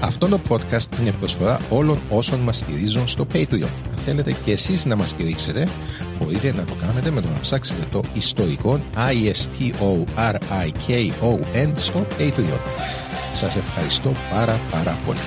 Αυτό 0.00 0.28
το 0.28 0.40
podcast 0.48 0.98
είναι 1.00 1.12
προσφορά 1.12 1.60
όλων 1.70 2.02
όσων 2.08 2.40
μας 2.40 2.56
στηρίζουν 2.56 3.08
στο 3.08 3.26
Patreon. 3.34 3.68
Αν 3.90 3.96
θέλετε 4.04 4.36
και 4.44 4.52
εσείς 4.52 4.84
να 4.84 4.96
μας 4.96 5.08
στηρίξετε, 5.08 5.68
μπορείτε 6.18 6.52
να 6.52 6.64
το 6.64 6.74
κάνετε 6.74 7.10
με 7.10 7.20
το 7.20 7.28
να 7.28 7.40
ψάξετε 7.40 7.86
το 7.90 8.00
ιστορικό 8.12 8.80
I-S-T-O-R-I-K-O-N 8.94 11.72
στο 11.76 12.06
Patreon. 12.18 12.60
Σας 13.32 13.56
ευχαριστώ 13.56 14.12
πάρα 14.30 14.60
πάρα 14.70 14.98
πολύ. 15.06 15.20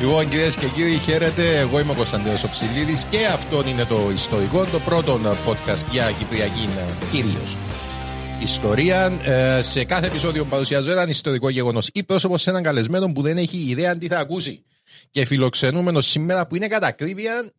Λοιπόν 0.00 0.28
κυρίες 0.28 0.56
και 0.56 0.66
κύριοι 0.66 0.98
χαίρετε, 0.98 1.58
εγώ 1.58 1.80
είμαι 1.80 1.92
ο 1.92 1.94
Κωνσταντίνος 1.94 2.44
Οψηλίδης 2.44 3.06
και 3.10 3.26
αυτό 3.26 3.62
είναι 3.68 3.84
το 3.84 4.10
ιστορικό, 4.14 4.64
το 4.64 4.78
πρώτο 4.78 5.20
podcast 5.46 5.84
για 5.90 6.10
Κυπριακή 6.18 6.68
κυρίως 7.10 7.56
ιστορία. 8.42 9.12
Ε, 9.24 9.62
σε 9.62 9.84
κάθε 9.84 10.06
επεισόδιο 10.06 10.44
παρουσιάζω 10.44 10.90
έναν 10.90 11.08
ιστορικό 11.08 11.48
γεγονός 11.48 11.88
ή 11.92 12.02
πρόσωπο 12.04 12.42
σε 12.42 12.50
έναν 12.50 12.62
καλεσμένο 12.62 13.12
που 13.12 13.22
δεν 13.22 13.36
έχει 13.36 13.56
ιδέα 13.68 13.98
τι 13.98 14.06
θα 14.06 14.18
ακούσει. 14.18 14.62
Και 15.10 15.24
φιλοξενούμενο 15.24 16.00
σήμερα 16.00 16.46
που 16.46 16.56
είναι 16.56 16.66
κατά 16.66 16.86
ακρίβεια 16.86 17.52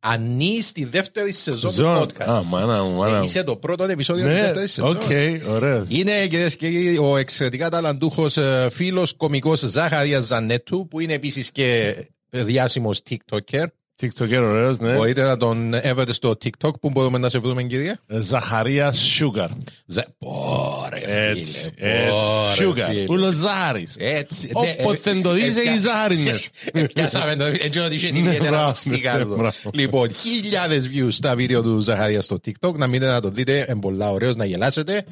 ανοίγει 0.00 0.62
τη 0.62 0.84
δεύτερη 0.84 1.32
σεζόν 1.32 1.74
του 1.74 2.02
podcast. 2.02 2.28
Α, 2.28 2.42
μάνα 2.42 2.82
μου, 2.82 2.96
μάνα 2.96 3.18
μου. 3.18 3.24
Είσαι 3.24 3.42
το 3.42 3.56
πρώτο 3.56 3.84
επεισόδιο 3.84 4.26
Ναι, 4.26 4.34
τη 4.34 4.40
δεύτερης 4.40 4.72
σεζόν. 4.72 4.96
οκ, 4.96 5.02
ωραίος. 5.48 5.84
Είναι 5.88 6.26
κυρίες 6.26 6.56
και 6.56 6.70
κύριοι 6.70 6.98
ο 6.98 7.16
εξαιρετικά 7.16 7.68
ταλαντούχος 7.70 8.38
φίλος 8.70 9.14
κωμικό 9.16 9.56
Ζάχαρια 9.56 10.20
Ζανέτου 10.20 10.88
που 10.88 11.00
είναι 11.00 11.12
επίσης 11.12 11.50
και 11.50 11.96
διάσημος 12.30 13.00
TikToker. 13.10 13.64
TikToker 14.02 14.38
ωραίος, 14.42 14.78
ναι. 14.78 14.92
Μπορείτε 14.94 15.22
να 15.22 15.36
τον 15.36 15.74
έβρετε 15.74 16.12
στο 16.12 16.38
TikTok 16.44 16.80
που 16.80 16.90
μπορούμε 16.90 17.18
να 17.18 17.28
σε 17.28 17.38
βρούμε, 17.38 17.62
κυρία. 17.62 17.98
Ε, 18.06 18.20
Ζαχαρίας 18.20 19.18
Sugar. 19.20 19.48
Ζα... 19.86 20.04
Πόρε, 20.18 21.00
Έτσι, 21.30 21.44
φίλε. 21.44 21.90
έτσι. 21.92 22.08
πόρε, 22.08 22.70
Sugar. 22.70 22.88
φίλε. 22.90 23.04
Ούλο 23.08 23.30
Ζάχαρης. 23.32 23.94
Έτσι. 23.98 24.50
ναι, 24.60 24.74
Όποτε 24.80 25.14
το 25.14 25.32
δεις, 25.32 25.56
έχει 25.56 25.78
ζάχαρη 25.78 26.16
μες. 26.16 26.48
Πιάσαμε 26.92 27.36
το 27.36 27.44
έτσι 27.44 27.78
ότι 27.78 27.94
είχε 27.94 28.10
Ναι, 28.10 28.18
ιδιαίτερα 28.18 28.48
μπράβο, 28.50 28.66
μαστικά 28.66 29.16
ναι, 29.16 29.22
του. 29.24 29.34
μπράβο. 29.36 29.70
Λοιπόν, 29.72 30.14
χιλιάδες 30.14 30.90
views 30.94 31.08
στα 31.10 31.34
βίντεο 31.36 31.62
του 31.62 31.80
Ζαχαρία 31.80 32.20
στο 32.22 32.36
TikTok. 32.46 32.74
Να 32.74 32.86
μείνετε 32.86 33.12
να 33.12 33.20
το 33.20 33.28
δείτε, 33.28 33.66
είναι 33.70 33.80
πολλά 33.80 34.10
ωραίος 34.10 34.36
να 34.36 34.44
γελάσετε. 34.44 35.04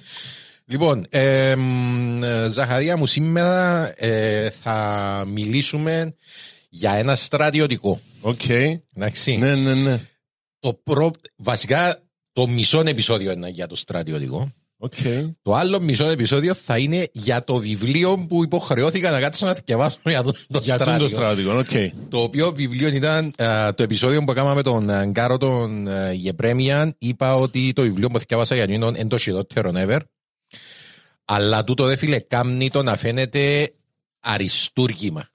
Λοιπόν, 0.66 1.06
εμ, 1.10 2.20
Ζαχαρία 2.48 2.96
μου, 2.96 3.06
σήμερα 3.06 3.92
ε, 4.04 4.50
θα 4.62 5.24
μιλήσουμε 5.32 6.14
για 6.74 6.92
ένα 6.92 7.14
στρατιωτικό. 7.14 8.00
Οκ. 8.20 8.48
Εντάξει. 8.94 9.36
Ναι, 9.36 9.54
ναι, 9.54 9.74
ναι. 9.74 10.00
Το 10.58 10.80
προ... 10.82 11.10
Βασικά, 11.36 12.02
το 12.32 12.46
μισό 12.46 12.82
επεισόδιο 12.86 13.32
είναι 13.32 13.48
για 13.48 13.66
το 13.66 13.76
στρατιωτικό. 13.76 14.52
Οκ. 14.76 14.94
Το 15.42 15.54
άλλο 15.54 15.80
μισό 15.80 16.06
επεισόδιο 16.06 16.54
θα 16.54 16.78
είναι 16.78 17.08
για 17.12 17.44
το 17.44 17.56
βιβλίο 17.56 18.26
που 18.28 18.44
υποχρεώθηκα 18.44 19.10
να 19.10 19.20
κάτσω 19.20 19.46
να 19.46 19.56
διαβάσω 19.64 19.98
για 20.04 20.22
το, 20.22 20.32
το 20.32 20.60
Για 20.62 20.78
τούτο 20.78 20.84
στράτιο. 20.84 21.08
το 21.08 21.14
στρατηγό, 21.14 21.58
οκ. 21.58 21.92
Το 22.08 22.22
οποίο 22.22 22.52
βιβλίο 22.52 22.88
ήταν 22.88 23.32
α, 23.42 23.74
το 23.74 23.82
επεισόδιο 23.82 24.24
που 24.24 24.30
έκανα 24.30 24.54
με 24.54 24.62
τον 24.62 24.90
α, 24.90 25.04
Γκάρο 25.04 25.38
τον 25.38 25.88
α, 25.88 26.12
Γεπρέμιαν. 26.12 26.94
Είπα 26.98 27.36
ότι 27.36 27.72
το 27.72 27.82
βιβλίο 27.82 28.08
που 28.08 28.18
διαβάσα 28.28 28.54
για 28.54 28.66
κείνον 28.66 28.94
είναι 28.94 29.08
το 29.08 29.18
χειρότερο 29.18 29.72
ever. 29.74 30.00
Αλλά 31.24 31.64
τούτο 31.64 31.84
ρε 31.84 31.96
φίλε 31.96 32.18
κάμνει 32.18 32.70
το 32.70 32.82
να 32.82 32.96
φαίνεται 32.96 33.72
αριστούργημα. 34.20 35.28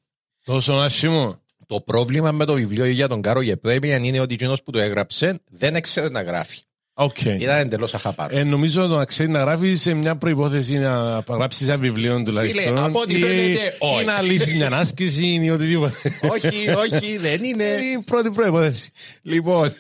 Τόσο 0.50 0.74
άσχημο. 0.74 1.42
Το 1.68 1.82
πρόβλημα 1.82 2.32
με 2.32 2.46
το 2.46 2.54
βιβλίο 2.54 2.86
για 2.86 3.08
τον 3.08 3.20
Γκάρο 3.20 3.42
Γεπρέμιαν 3.42 4.04
είναι 4.04 4.20
ότι 4.20 4.34
εκείνος 4.34 4.64
που 4.64 4.72
το 4.72 4.80
έγραψε 4.80 5.42
δεν 5.50 5.76
έξερε 5.76 6.10
να 6.10 6.22
γράφει. 6.22 6.58
Οκ. 6.94 7.22
Ήταν 7.22 7.58
εντελώς 7.58 7.94
αχάπαρο. 7.94 8.38
Ε, 8.38 8.44
νομίζω 8.44 8.88
το 8.88 8.96
να 8.96 9.06
ξέρει 9.06 9.30
να 9.30 9.40
γράφει 9.40 9.76
σε 9.76 9.94
μια 9.94 10.16
προϋπόθεση 10.16 10.78
να 10.78 11.24
γράψει 11.28 11.64
ένα 11.64 11.78
βιβλίο 11.78 12.24
τουλάχιστον. 12.24 12.78
από 12.78 13.00
ό,τι 13.00 13.16
ή- 13.16 13.20
φαίνεται, 13.20 13.76
όχι. 13.80 14.02
Ή 14.02 14.06
να 14.06 14.22
λύσεις 14.22 14.54
μια 14.54 14.74
άσκηση 14.74 15.40
ή 15.42 15.50
οτιδήποτε. 15.50 16.12
όχι, 16.22 16.70
όχι, 16.70 17.18
δεν 17.18 17.44
είναι. 17.44 17.64
Είναι 17.64 18.00
η 18.00 18.04
πρώτη 18.06 18.32
προϋπόθεση. 18.32 18.90
Λοιπόν, 19.22 19.74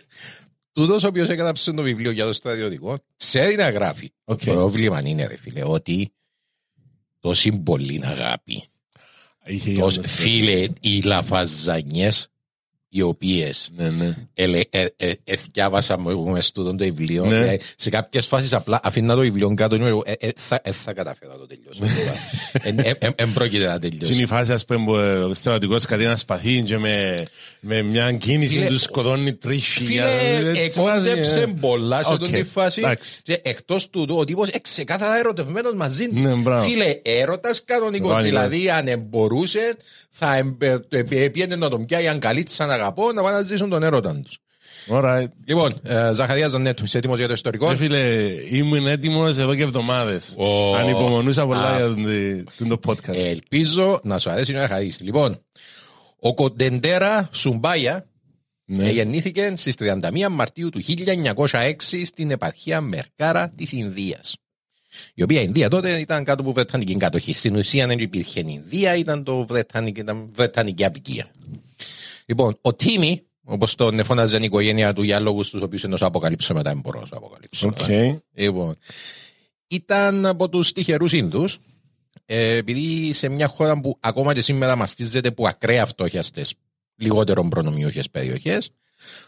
τούτος 0.71 1.03
ο 1.03 1.07
οποίος 1.07 1.29
έγραψε 1.29 1.71
το 1.71 1.81
βιβλίο 1.81 2.11
για 2.11 2.25
το 2.25 2.33
στρατιωτικό, 2.33 2.97
ξέρει 3.17 3.55
να 3.55 3.69
γράφει. 3.69 4.11
Οκ. 4.23 4.43
Το 4.43 4.51
πρόβλημα 4.51 5.01
είναι, 5.05 5.27
ρε 5.27 5.37
φίλε, 5.37 5.61
ότι 5.65 6.13
τόση 7.19 7.51
πολύ 7.51 8.01
αγάπη. 8.03 8.63
Είχε 9.49 9.73
Τόσ- 9.73 9.95
γεγονός. 9.95 10.11
φίλε, 10.15 10.67
οι 10.81 11.01
λαφαζανιές 11.01 12.27
οι 12.89 13.01
οποίες 13.01 13.69
Ναι, 13.75 13.89
ναι. 13.89 14.15
εθιάβασα 15.23 15.99
με 15.99 16.41
στο 16.41 16.63
το 16.63 16.75
βιβλίο. 16.77 17.25
Ναι. 17.25 17.37
ε, 17.39 17.57
Σε 17.75 17.89
κάποιες 17.89 18.25
φάσεις 18.25 18.53
απλά 18.53 18.79
αφήνα 18.83 19.15
το 19.15 19.21
βιβλίο 19.21 19.53
κάτω. 19.53 19.75
είμαι 19.75 19.87
εγώ, 19.87 20.03
ε, 20.05 20.11
ε, 20.19 20.29
θα, 20.37 20.59
ε, 20.63 20.71
θα 20.71 20.93
καταφέρω 20.93 21.31
να 21.31 21.37
το 21.37 21.47
τελειώσω. 21.47 21.81
Δεν 23.15 23.33
πρόκειται 23.33 23.65
να 23.65 23.69
Είναι 23.71 23.79
τελειώσω. 23.79 24.13
η 24.21 24.25
φάση, 24.25 24.51
ας 24.51 24.65
πούμε, 24.65 24.85
που 24.85 24.91
ο 25.29 25.33
στρατηγός 25.33 25.85
κάτι 25.85 26.03
να 26.03 26.17
σπαθεί 26.17 26.61
και 26.61 26.77
με, 26.77 27.23
με 27.59 27.81
μια 27.81 28.11
κίνηση 28.11 28.55
Φίλε, 28.55 28.67
του 28.67 28.79
σκοτώνει 28.79 29.33
τρεις 29.33 29.67
Φίλε, 29.67 29.87
χιλιάδες. 29.87 30.75
εκόντεψε 30.75 31.53
πολλά 31.59 32.03
σε 32.03 32.13
Οκ, 32.13 32.21
αυτή 32.23 32.37
τη 32.37 32.49
φάση. 32.49 32.79
εντάξει. 32.83 33.21
Και 33.23 33.39
εκτός 33.43 33.89
τούτου, 33.89 34.15
ο 34.17 34.25
τύπος 34.25 34.49
ξεκάθαρα 34.61 35.17
ερωτευμένος 35.17 35.73
μαζί 35.75 36.07
του. 36.09 36.19
Ναι, 36.19 36.33
μπράβο. 36.33 36.69
Φίλε, 36.69 36.99
έρωτας 37.01 37.63
κανονικός. 37.65 38.09
Μπράβο, 38.09 38.23
Δηλαδή, 38.23 38.69
αν 38.69 38.99
μπορούσε, 39.09 39.75
θα 40.19 40.35
εμπε- 40.35 40.93
ε, 40.93 41.03
πήγαινε 41.03 41.55
να 41.55 41.69
τον 41.69 41.85
πιάει 41.85 42.07
αν 42.07 42.19
καλή 42.19 42.45
σαν 42.49 42.71
αγαπώ 42.71 43.11
να 43.11 43.21
πάνε 43.21 43.37
να 43.37 43.43
ζήσουν 43.43 43.69
τον 43.69 43.83
έρωτα 43.83 44.21
τους. 44.23 44.37
Alright. 44.91 45.27
Λοιπόν, 45.45 45.73
ε, 45.83 46.11
Ζαχαρίας 46.13 46.51
Ζανέτου, 46.51 46.83
είσαι 46.83 46.97
έτοιμος 46.97 47.17
για 47.17 47.27
το 47.27 47.33
ιστορικό; 47.33 47.69
Ρε 47.69 47.75
φίλε, 47.75 48.27
ήμουν 48.49 48.87
έτοιμος 48.87 49.37
εδώ 49.37 49.55
και 49.55 49.61
εβδομάδες. 49.63 50.33
Ω. 50.37 50.75
Ανυπομονούσα 50.75 51.45
πολλά 51.45 51.67
Α. 51.69 51.75
για 51.77 51.85
τον- 51.85 52.43
τον- 52.57 52.67
το 52.67 52.79
podcast. 52.87 53.15
Ελπίζω 53.15 53.99
να 54.03 54.17
σου 54.17 54.29
αρέσει 54.29 54.51
να 54.51 54.67
χαρίσει. 54.67 55.03
Λοιπόν, 55.03 55.41
ο 56.19 56.33
Κοντεντέρα 56.33 57.29
Σουμπάια 57.31 58.05
Ναι. 58.65 58.89
γεννήθηκε 58.89 59.53
στις 59.55 59.75
31 59.75 60.29
Μαρτίου 60.29 60.69
του 60.69 60.79
1906 60.79 62.05
στην 62.05 62.31
επαρχία 62.31 62.81
Μερκάρα 62.81 63.49
της 63.57 63.71
Ινδίας. 63.71 64.35
Η 65.13 65.23
οποία 65.23 65.41
Ινδία 65.41 65.69
τότε 65.69 65.99
ήταν 65.99 66.23
κάτω 66.23 66.41
από 66.41 66.53
Βρετανική 66.53 66.97
κατοχή. 66.97 67.33
Στην 67.33 67.55
ουσία 67.55 67.87
δεν 67.87 67.99
υπήρχε 67.99 68.39
Ινδία, 68.39 68.95
ήταν 68.95 69.23
το 69.23 69.45
Βρετανική, 69.45 69.99
ήταν 69.99 70.29
Βρετανική 70.33 70.85
αποικία. 70.85 71.31
Λοιπόν, 72.25 72.57
ο 72.61 72.73
Τίμι, 72.73 73.23
όπως 73.43 73.75
τον 73.75 74.03
φώναζε 74.03 74.37
η 74.37 74.43
οικογένεια 74.43 74.93
του 74.93 75.03
για 75.03 75.19
λόγους 75.19 75.49
τους 75.49 75.61
οποίους 75.61 75.83
εν 75.83 75.88
να 75.88 75.94
σου 75.94 76.01
αποκαλύψω 76.01 76.53
μετά, 76.53 76.69
δεν 76.69 76.79
μπορώ 76.79 76.99
να 76.99 77.05
σου 77.05 77.15
αποκαλύψω. 77.15 77.67
Οκ. 77.67 78.17
Λοιπόν, 78.33 78.75
ήταν 79.67 80.25
από 80.25 80.49
τους 80.49 80.71
τυχερούς 80.71 81.13
Ινδούς, 81.13 81.57
ε, 82.25 82.55
επειδή 82.55 83.13
σε 83.13 83.29
μια 83.29 83.47
χώρα 83.47 83.79
που 83.79 83.97
ακόμα 83.99 84.33
και 84.33 84.41
σήμερα 84.41 84.75
μαστίζεται 84.75 85.27
από 85.27 85.47
ακραία 85.47 85.85
φτώχεια 85.85 86.23
στις 86.23 86.53
λιγότερο 86.95 87.47
προνομιούχες 87.47 88.09
περιοχές, 88.09 88.71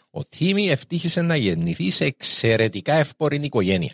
ο 0.10 0.26
Τίμι 0.26 0.70
ευτύχησε 0.70 1.22
να 1.22 1.36
γεννηθεί 1.36 1.92
σε 1.92 2.06
εξαιρετικά 2.06 2.94
εύπορη 2.94 3.40
οικογένεια. 3.44 3.94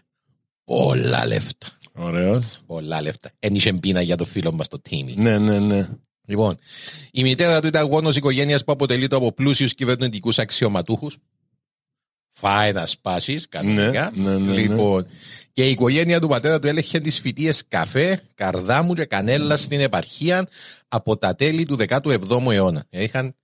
Πολλά 0.67 1.25
λεφτά. 1.25 1.67
Ωραίος. 1.93 2.61
Πολλά 2.65 3.01
λεφτά. 3.01 3.31
Εν 3.39 3.55
είχε 3.55 3.73
πείνα 3.73 4.01
για 4.01 4.15
το 4.15 4.25
φίλο 4.25 4.51
μας 4.51 4.67
το 4.67 4.79
Τίμι. 4.79 5.13
Ναι, 5.17 5.37
ναι, 5.37 5.59
ναι. 5.59 5.89
Λοιπόν, 6.25 6.57
η 7.11 7.23
μητέρα 7.23 7.61
του 7.61 7.67
ήταν 7.67 7.87
γόνος 7.87 8.15
οικογένειας 8.15 8.63
που 8.63 8.71
αποτελείται 8.71 9.15
από 9.15 9.31
πλούσιους 9.31 9.73
κυβερνητικούς 9.73 10.39
αξιωματούχους. 10.39 11.17
Φάει 12.31 12.73
να 12.73 12.85
σπάσεις, 12.85 13.49
κανονικά. 13.49 14.11
Ναι, 14.15 14.29
ναι, 14.29 14.37
ναι, 14.37 14.51
ναι. 14.51 14.59
λοιπόν, 14.61 15.07
και 15.53 15.67
η 15.67 15.71
οικογένεια 15.71 16.19
του 16.19 16.27
πατέρα 16.27 16.59
του 16.59 16.67
έλεγχε 16.67 16.99
τις 16.99 17.19
φοιτίε 17.19 17.53
καφέ, 17.67 18.21
καρδάμου 18.35 18.93
και 18.93 19.05
κανέλα 19.05 19.57
στην 19.57 19.79
επαρχία 19.79 20.47
από 20.87 21.17
τα 21.17 21.35
τέλη 21.35 21.65
του 21.65 21.77
17ου 21.87 22.51
αιώνα. 22.51 22.85
Είχαν 22.89 23.35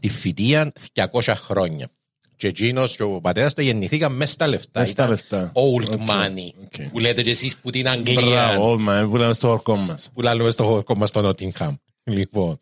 τη 0.00 0.08
φυτεία 0.08 0.72
200 0.92 1.32
χρόνια. 1.36 1.88
Και 2.36 2.46
εκείνος 2.46 2.96
και 2.96 3.02
ο 3.02 3.20
πατέρας 3.20 3.54
του 3.54 3.62
γεννηθήκαν 3.62 4.12
μέσα 4.12 4.32
στα 4.32 4.46
λεφτά. 4.46 4.80
Μες 4.80 4.88
στα 4.88 5.02
Ήταν 5.02 5.10
λεφτά. 5.10 5.52
Old 5.54 5.88
OK, 5.92 6.00
money. 6.00 6.50
OK. 6.64 6.88
Που 6.92 6.98
λέτε 6.98 7.22
και 7.22 7.30
εσείς 7.30 7.56
που 7.56 7.70
την 7.70 7.88
Αγγλία. 7.88 8.20
Μπράβο, 8.22 8.78
μα, 8.78 9.06
που 9.10 9.16
λέμε 9.16 9.32
στο 9.32 9.50
χωρκό 9.50 9.76
μας. 9.76 10.10
Που 10.14 10.22
λάλλουμε 10.22 10.50
στο 10.50 10.64
χωρκό 10.64 10.84
μας 10.96 11.08
στο 11.08 11.20
Νότιγχαμ. 11.20 11.74
Λοιπόν. 12.04 12.58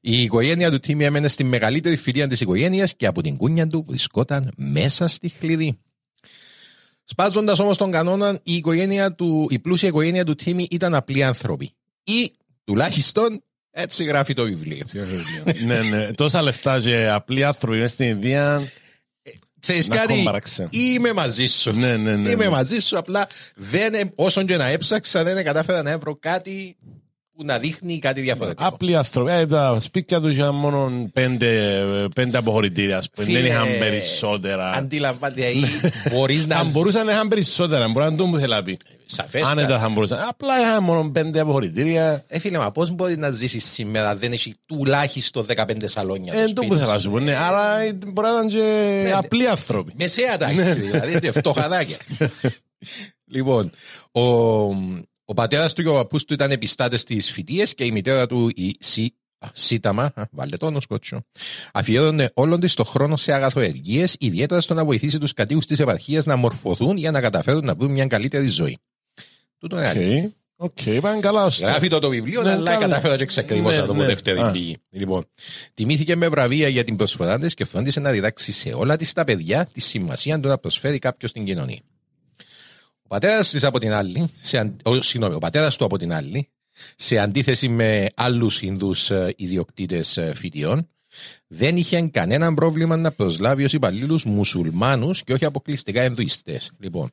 Η 0.00 0.22
οικογένεια 0.22 0.70
του 0.70 0.80
Τίμι 0.80 1.04
έμενε 1.04 1.28
στη 1.28 1.44
μεγαλύτερη 1.44 1.96
φυτεία 1.96 2.28
της 2.28 2.40
οικογένειας 2.40 2.94
και 2.96 3.06
από 3.06 3.22
την 3.22 3.36
κούνια 3.36 3.66
του 3.66 3.84
βρισκόταν 3.88 4.52
μέσα 4.56 5.08
στη 5.08 5.28
χλιδή. 5.28 5.78
Σπάζοντας 7.04 7.58
όμως 7.58 7.76
τον 7.76 7.90
κανόνα, 7.90 8.38
η, 8.42 8.54
οικογένεια 8.54 9.12
του, 9.12 9.46
η 9.50 9.58
πλούσια 9.58 9.88
οικογένεια 9.88 10.24
του 10.24 10.34
Τίμι 10.34 10.66
ήταν 10.70 10.94
απλοί 10.94 11.24
άνθρωποι. 11.24 11.70
Ή 12.04 12.32
τουλάχιστον 12.64 13.42
έτσι 13.70 14.04
γράφει 14.04 14.34
το 14.34 14.44
βιβλίο. 14.44 14.84
ναι, 15.64 15.82
ναι. 15.82 16.10
Τόσα 16.10 16.42
λεφτά 16.42 16.80
και 16.80 17.08
απλοί 17.08 17.44
άνθρωποι 17.44 17.76
μέσα 17.78 17.94
στην 17.94 18.06
Ινδία. 18.06 18.68
Ξέρεις 19.64 19.88
Να 19.88 19.96
κάτι, 19.96 20.12
ακόμα 20.12 20.24
παράξενο. 20.24 20.68
είμαι 20.72 21.12
μαζί 21.12 21.46
σου. 21.46 21.72
Ναι, 21.72 21.96
ναι, 21.96 22.16
ναι. 22.16 22.28
Είμαι 22.30 22.44
ναι. 22.44 22.50
μαζί 22.50 22.78
σου, 22.78 22.98
απλά 22.98 23.26
δεν, 23.54 23.94
ε- 23.94 24.12
όσον 24.14 24.46
και 24.46 24.56
να 24.56 24.66
έψαξα, 24.66 25.22
δεν 25.22 25.44
κατάφερα 25.44 25.82
να 25.82 25.98
βρω 25.98 26.16
κάτι 26.20 26.76
που 27.36 27.44
να 27.44 27.58
δείχνει 27.58 27.98
κάτι 27.98 28.20
διαφορετικό. 28.20 28.66
Απλοί 28.66 28.96
άνθρωποι. 28.96 29.32
Ε, 29.32 29.46
τα 29.46 29.76
σπίτια 29.80 30.20
τους 30.20 30.32
είχαν 30.36 30.54
μόνο 30.54 31.08
πέντε, 31.12 31.80
πέντε 32.14 32.38
αποχωρητήρια. 32.38 32.96
ας 32.96 33.10
πούμε. 33.10 33.26
Δεν 33.26 33.36
Φίλε, 33.36 33.48
είχαν 33.48 33.66
περισσότερα. 33.78 34.70
Αντιλαμβάνεται, 34.70 35.46
ή 35.46 35.64
μπορείς 36.10 36.46
να... 36.46 36.56
Αν 36.56 36.70
μπορούσαν 36.70 37.06
να 37.06 37.12
είχαν 37.12 37.28
περισσότερα, 37.28 37.88
μπορεί 37.88 38.10
να 38.10 38.14
το 38.16 38.26
μου 38.26 38.38
θέλει 38.38 38.52
να 38.52 38.62
πει. 38.62 38.76
Σαφέστα. 39.06 39.48
Άνετα 39.48 39.78
θα 39.78 39.88
μπορούσαν. 39.88 40.18
Απλά 40.28 40.60
είχαν 40.60 40.82
μόνο 40.84 41.10
πέντε 41.10 41.40
αποχωρητήρια. 41.40 42.24
Ε, 42.28 42.38
φίλε, 42.38 42.58
μα 42.58 42.70
πώς 42.70 42.90
μπορείς 42.90 43.16
να 43.16 43.30
ζήσεις 43.30 43.64
σήμερα, 43.64 44.16
δεν 44.16 44.32
έχει 44.32 44.54
τουλάχιστον 44.66 45.46
15 45.56 45.64
σαλόνια 45.84 46.34
Ε, 46.34 46.36
το 46.36 46.52
το 46.52 46.62
σπίτι 46.62 46.66
που 46.66 46.74
θέλω 46.76 46.90
να 46.90 46.96
σου. 46.96 47.00
σου 47.02 47.10
πω. 47.10 47.18
Ναι, 47.18 47.36
άρα 47.36 47.78
ε, 47.80 47.92
μπορεί 48.06 48.26
να 48.28 48.32
ήταν 48.34 48.48
και 48.48 49.12
απλοί 49.14 49.48
άνθρωποι. 49.48 49.92
Μεσαία 49.98 50.36
τάξη, 50.36 50.72
δηλαδή, 50.72 51.12
είναι 51.12 51.30
φτωχαδάκια. 51.38 51.96
λοιπόν, 53.26 53.70
ο, 54.12 54.20
ο 55.24 55.34
πατέρας 55.34 55.72
του 55.72 55.82
και 55.82 55.88
ο 55.88 55.92
παππούς 55.94 56.24
του 56.24 56.32
ήταν 56.34 56.50
επιστάτες 56.50 57.00
στις 57.00 57.30
φοιτίες 57.30 57.74
και 57.74 57.84
η 57.84 57.90
μητέρα 57.92 58.26
του, 58.26 58.50
η 58.54 58.76
Σι, 58.80 59.14
α, 59.38 59.48
Σίταμα, 59.52 60.12
α, 60.14 60.22
βάλε 60.30 60.56
το 60.56 60.80
σκότσο, 60.80 61.24
αφιέρωνε 61.72 62.30
όλον 62.34 62.60
της 62.60 62.74
το 62.74 62.84
χρόνο 62.84 63.16
σε 63.16 63.32
αγαθοεργίες, 63.32 64.16
ιδιαίτερα 64.20 64.60
στο 64.60 64.74
να 64.74 64.84
βοηθήσει 64.84 65.18
τους 65.18 65.32
κατοίκους 65.32 65.66
της 65.66 65.78
επαρχίας 65.78 66.26
να 66.26 66.36
μορφωθούν 66.36 66.96
για 66.96 67.10
να 67.10 67.20
καταφέρουν 67.20 67.64
να 67.64 67.74
βρουν 67.74 67.90
μια 67.92 68.06
καλύτερη 68.06 68.48
ζωή. 68.48 68.78
Τούτο 69.58 69.76
είναι 69.76 69.86
αλήθεια. 69.86 70.32
OK, 70.56 70.78
OK, 70.86 71.00
πάνε 71.00 71.20
καλά. 71.20 71.44
ώστε. 71.44 71.64
Γράφει 71.66 71.88
το 71.88 71.98
το 71.98 72.08
βιβλίο, 72.08 72.42
Ναι, 72.42 72.50
αλλά 72.50 72.70
καλά. 72.70 72.86
κατάφερα 72.86 73.16
και 73.16 73.22
εξακριβώσα 73.22 73.80
Ναι, 73.80 73.86
το 73.86 73.92
από 73.92 74.00
ναι. 74.00 74.06
δεύτερη 74.06 74.38
Α. 74.40 74.50
πηγή. 74.50 74.76
Λοιπόν, 74.90 75.24
τιμήθηκε 75.74 76.16
με 76.16 76.28
βραβεία 76.28 76.68
για 76.68 76.84
την 76.84 76.96
προσφορά 76.96 77.38
της 77.38 77.54
και 77.54 77.64
φρόντισε 77.64 78.00
να 78.00 78.10
διδάξει 78.10 78.52
σε 78.52 78.72
όλα 78.72 78.96
της 78.96 79.12
τα 79.12 79.24
παιδιά 79.24 79.66
τη 79.72 79.80
σημασία 79.80 80.40
του 80.40 80.48
να 80.48 80.58
προσφέρει 80.58 80.98
κάποιος 80.98 81.30
στην 81.30 81.44
κοινωνία. 81.44 81.80
Ο 83.14 83.16
πατέρας 83.16 83.50
της 83.50 83.64
από 83.64 83.78
την 83.78 83.92
άλλη, 83.92 84.26
σε, 84.42 84.58
αν- 84.58 84.76
ο, 84.82 85.00
συγγνώμη, 85.02 85.34
ο 85.34 85.38
πατέρας 85.38 85.76
του 85.76 85.84
από 85.84 85.98
την 85.98 86.12
άλλη, 86.12 86.48
σε 86.96 87.18
αντίθεση 87.18 87.68
με 87.68 88.06
άλλους 88.14 88.62
Ινδούς 88.62 89.10
ιδιοκτήτες 89.36 90.18
φυτειών, 90.34 90.88
δεν 91.46 91.76
είχε 91.76 92.08
κανένα 92.12 92.54
πρόβλημα 92.54 92.96
να 92.96 93.12
προσλάβει 93.12 93.64
ως 93.64 93.72
υπαλλήλους 93.72 94.24
μουσουλμάνους 94.24 95.22
και 95.24 95.32
όχι 95.32 95.44
αποκλειστικά 95.44 96.04
Ινδουιστές. 96.04 96.60
Λοιπόν, 96.78 97.10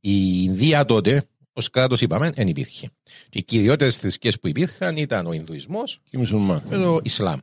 η 0.00 0.42
Ινδία 0.42 0.84
τότε, 0.84 1.24
ως 1.52 1.70
κράτος 1.70 2.00
είπαμε, 2.00 2.30
δεν 2.30 2.48
υπήρχε. 2.48 2.90
Και 3.28 3.38
οι 3.38 3.42
κυριότερες 3.42 3.96
θρησκείες 3.96 4.38
που 4.40 4.48
υπήρχαν 4.48 4.96
ήταν 4.96 5.26
ο 5.26 5.32
Ινδουισμός 5.32 6.00
Και 6.04 6.10
οι 6.16 6.18
μουσουλμάνοι. 6.18 6.62
και 6.68 6.76
το 6.76 6.98
Ισλάμ. 7.02 7.38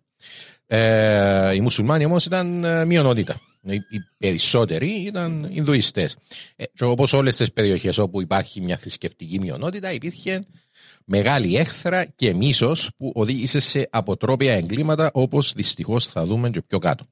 Ε, 0.66 1.54
οι 1.56 1.60
μουσουλμάνοι 1.62 2.06
όμως 2.06 2.26
ήταν 2.26 2.64
ε, 2.64 2.86
μειονότητα. 2.86 3.40
Οι, 3.62 3.76
οι 3.76 4.00
περισσότεροι 4.18 4.88
ήταν 4.88 5.50
Ινδουιστές. 5.52 6.18
Ε, 6.56 6.64
και 6.74 6.84
όπως 6.84 7.14
όλες 7.14 7.36
τις 7.36 7.52
περιοχές 7.54 7.98
όπου 7.98 8.22
υπάρχει 8.22 8.62
μια 8.62 8.78
θρησκευτική 8.78 9.40
μειονότητα, 9.40 9.92
υπήρχε 9.92 10.44
μεγάλη 11.06 11.56
έχθρα 11.56 12.06
και 12.06 12.34
μίσος 12.34 12.90
που 12.98 13.12
οδήγησε 13.16 13.60
σε 13.60 13.88
αποτρόπια 13.92 14.54
εγκλήματα 14.54 15.10
όπως 15.14 15.54
δυστυχώς 15.56 16.06
θα 16.06 16.26
δούμε 16.26 16.50
και 16.50 16.62
πιο 16.62 16.78
κάτω. 16.78 17.06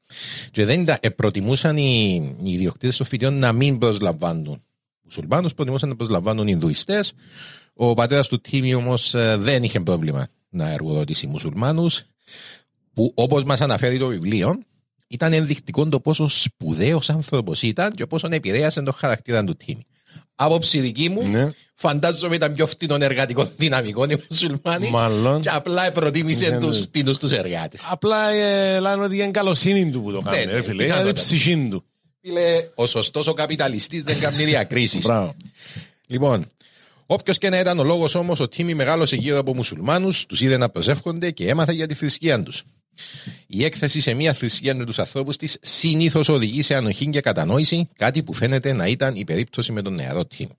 Και 0.51 0.65
δεν 0.65 0.81
ήταν, 0.81 0.97
ε, 1.00 1.09
προτιμούσαν 1.09 1.77
οι, 1.77 2.15
οι 2.44 2.51
ιδιοκτήτες 2.51 2.97
των 2.97 3.06
φοιτιών 3.06 3.39
να 3.39 3.51
μην 3.51 3.77
προσλαμβάνουν 3.77 4.63
μουσουλμάνους, 5.03 5.53
προτιμούσαν 5.53 5.89
να 5.89 5.95
προσλαμβάνουν 5.95 6.47
Ινδουιστές. 6.47 7.13
Ο 7.74 7.94
πατέρας 7.94 8.27
του 8.27 8.42
Τίμη 8.42 8.74
όμως 8.74 9.15
δεν 9.38 9.63
είχε 9.63 9.80
πρόβλημα 9.80 10.27
να 10.50 10.71
εργοδοτήσει 10.71 11.27
μουσουλμάνους, 11.27 12.03
που 12.94 13.12
όπως 13.15 13.44
μας 13.44 13.62
αναφέρει 13.62 13.97
το 13.97 14.07
βιβλίο, 14.07 14.59
ήταν 15.15 15.33
ενδεικτικό 15.33 15.88
το 15.88 16.00
πόσο 16.00 16.27
σπουδαίος 16.27 17.09
άνθρωπος 17.09 17.62
ήταν 17.62 17.91
και 17.91 18.06
πόσο 18.06 18.27
επηρέασε 18.31 18.81
τον 18.81 18.94
χαρακτήρα 18.94 19.44
του 19.44 19.56
Τίμη. 19.56 19.85
Άποψη 20.35 20.79
δική 20.79 21.09
μου, 21.09 21.27
Ναι. 21.29 21.50
φαντάζομαι 21.75 22.35
ήταν 22.35 22.53
πιο 22.53 22.67
φτηνών 22.67 23.01
εργατικών 23.01 23.50
δυναμικών 23.57 24.09
οι 24.09 24.15
μουσουλμάνοι 24.29 24.89
Μάλλον. 24.89 25.41
και 25.41 25.50
απλά 25.50 25.91
προτίμησε 25.91 26.50
Ναι, 26.50 26.56
ναι. 26.56 26.59
τους 26.59 26.79
φτηνούς 26.79 27.17
τους 27.17 27.31
εργάτες. 27.31 27.81
Απλά 27.89 28.29
ε, 28.29 28.79
λένε 28.79 29.03
ότι 29.03 29.15
είναι 29.15 29.31
καλοσύνη 29.31 29.91
του 29.91 30.01
που 30.01 30.12
το 30.12 30.21
κάνει, 30.21 30.45
ναι, 30.45 30.51
ρε 30.51 30.62
φίλε. 30.62 30.73
Είναι 30.73 30.83
πιθανότατα. 30.83 31.09
η 31.09 31.23
ψυχή 31.23 31.68
του. 31.69 31.83
Φίλε, 32.21 32.41
ο 32.75 32.85
σωστός 32.85 33.27
ο 33.27 33.33
καπιταλιστής 33.33 34.03
δεν 34.03 34.19
κάνει 34.19 34.44
διακρίσεις. 34.44 35.06
Μπράβο. 35.06 35.35
Λοιπόν, 36.07 36.51
όποιος 37.06 37.38
και 37.38 37.50
να 37.50 37.59
ήταν 37.59 37.79
ο 37.79 37.83
λόγος 37.83 38.15
όμως, 38.15 38.39
ο 38.39 38.47
Τίμη 38.47 38.73
μεγάλωσε 38.73 39.15
γύρω 39.15 39.38
από 39.38 39.56
μουσουλμάνους, 39.56 40.25
τους 40.25 40.41
είδε 40.41 40.57
να 40.57 40.69
προσεύχονται 40.69 41.31
και 41.31 41.47
έμαθε 41.47 41.73
για 41.73 41.88
τη 41.88 41.94
θρησκεία 41.94 42.44
τους. 42.44 42.63
Η 43.47 43.63
έκθεση 43.63 44.01
σε 44.01 44.13
μια 44.13 44.33
θρησκεία 44.33 44.75
με 44.75 44.86
τους 44.86 45.00
ανθρώπους 45.00 45.38
της 45.38 45.57
συνήθως 45.62 46.30
οδηγεί 46.30 46.62
σε 46.62 46.75
ανοχή 46.75 47.09
και 47.09 47.21
κατανόηση, 47.21 47.88
κάτι 47.97 48.24
που 48.24 48.33
φαίνεται 48.33 48.74
να 48.74 48.86
ήταν 48.88 49.15
η 49.15 49.24
περίπτωση 49.24 49.71
με 49.71 49.81
τον 49.81 49.94
νεαρό 49.94 50.25
Τίμη. 50.25 50.50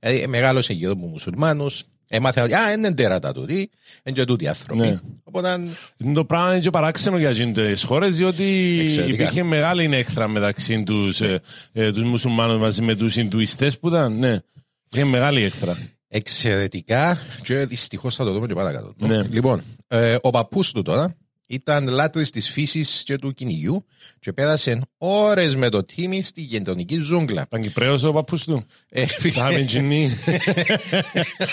Δηλαδή, 0.00 0.26
μεγάλωσε 0.26 0.72
γύρω 0.72 0.92
από 0.92 1.06
μουσουλμάνους, 1.06 1.82
έμαθε 2.08 2.40
ότι 2.40 2.54
α, 2.54 2.72
είναι 2.72 2.94
τέρατα 2.94 3.32
του, 3.32 3.44
τι, 3.44 3.54
είναι 3.54 3.68
και 4.12 4.24
τούτοι 4.24 4.48
άνθρωποι. 4.48 4.80
Ναι. 4.80 4.98
Οπότε, 5.24 5.58
Είναι 5.96 6.12
Το 6.12 6.24
πράγμα 6.24 6.50
είναι 6.50 6.60
και 6.60 6.70
παράξενο 6.70 7.18
για 7.18 7.52
τις 7.52 7.82
χώρες 7.82 8.16
διότι 8.16 8.78
Εξαιρετικά. 8.80 9.22
υπήρχε 9.22 9.42
μεγάλη 9.42 9.96
έκθρα 9.96 10.28
μεταξύ 10.28 10.82
τους, 10.82 11.20
ε, 11.20 11.40
ε, 11.72 11.92
τους 11.92 12.02
μουσουλμάνους 12.04 12.58
μαζί 12.58 12.82
με 12.82 12.94
τους 12.94 13.16
Ινδουιστές 13.16 13.78
που 13.78 13.88
ήταν, 13.88 14.18
ναι. 14.18 14.38
Υπήρχε 14.86 15.08
μεγάλη 15.10 15.42
έκθρα. 15.42 15.78
εξαιρετικά 16.08 17.18
και 17.42 17.54
δυστυχώς 17.54 18.14
θα 18.14 18.24
το 18.24 18.32
δούμε 18.32 18.46
και 18.46 18.54
παρακάτω. 18.54 18.94
Ναι. 18.98 19.22
Λοιπόν, 19.22 19.62
ε, 19.88 20.16
ο 20.20 20.30
παππούς 20.30 20.72
του 20.72 20.82
τώρα 20.82 21.14
ήταν 21.50 21.88
λάτρης 21.88 22.30
της 22.30 22.50
φύσης 22.50 23.02
και 23.04 23.18
του 23.18 23.34
κυνηγιού 23.34 23.84
και 24.20 24.32
πέρασε 24.32 24.80
ώρες 24.98 25.56
με 25.56 25.68
το 25.68 25.84
τίμι 25.84 26.22
στη 26.22 26.40
γειτονική 26.40 26.98
ζούγκλα. 27.00 27.46
Παγκυπρέος 27.48 28.02
ο 28.02 28.12
παππούς 28.12 28.44
του. 28.44 28.66
Ε, 28.90 29.06
φίλε, 29.06 29.32
Θα 29.32 29.50
είμαι 29.50 29.64
τζινί. 29.64 30.16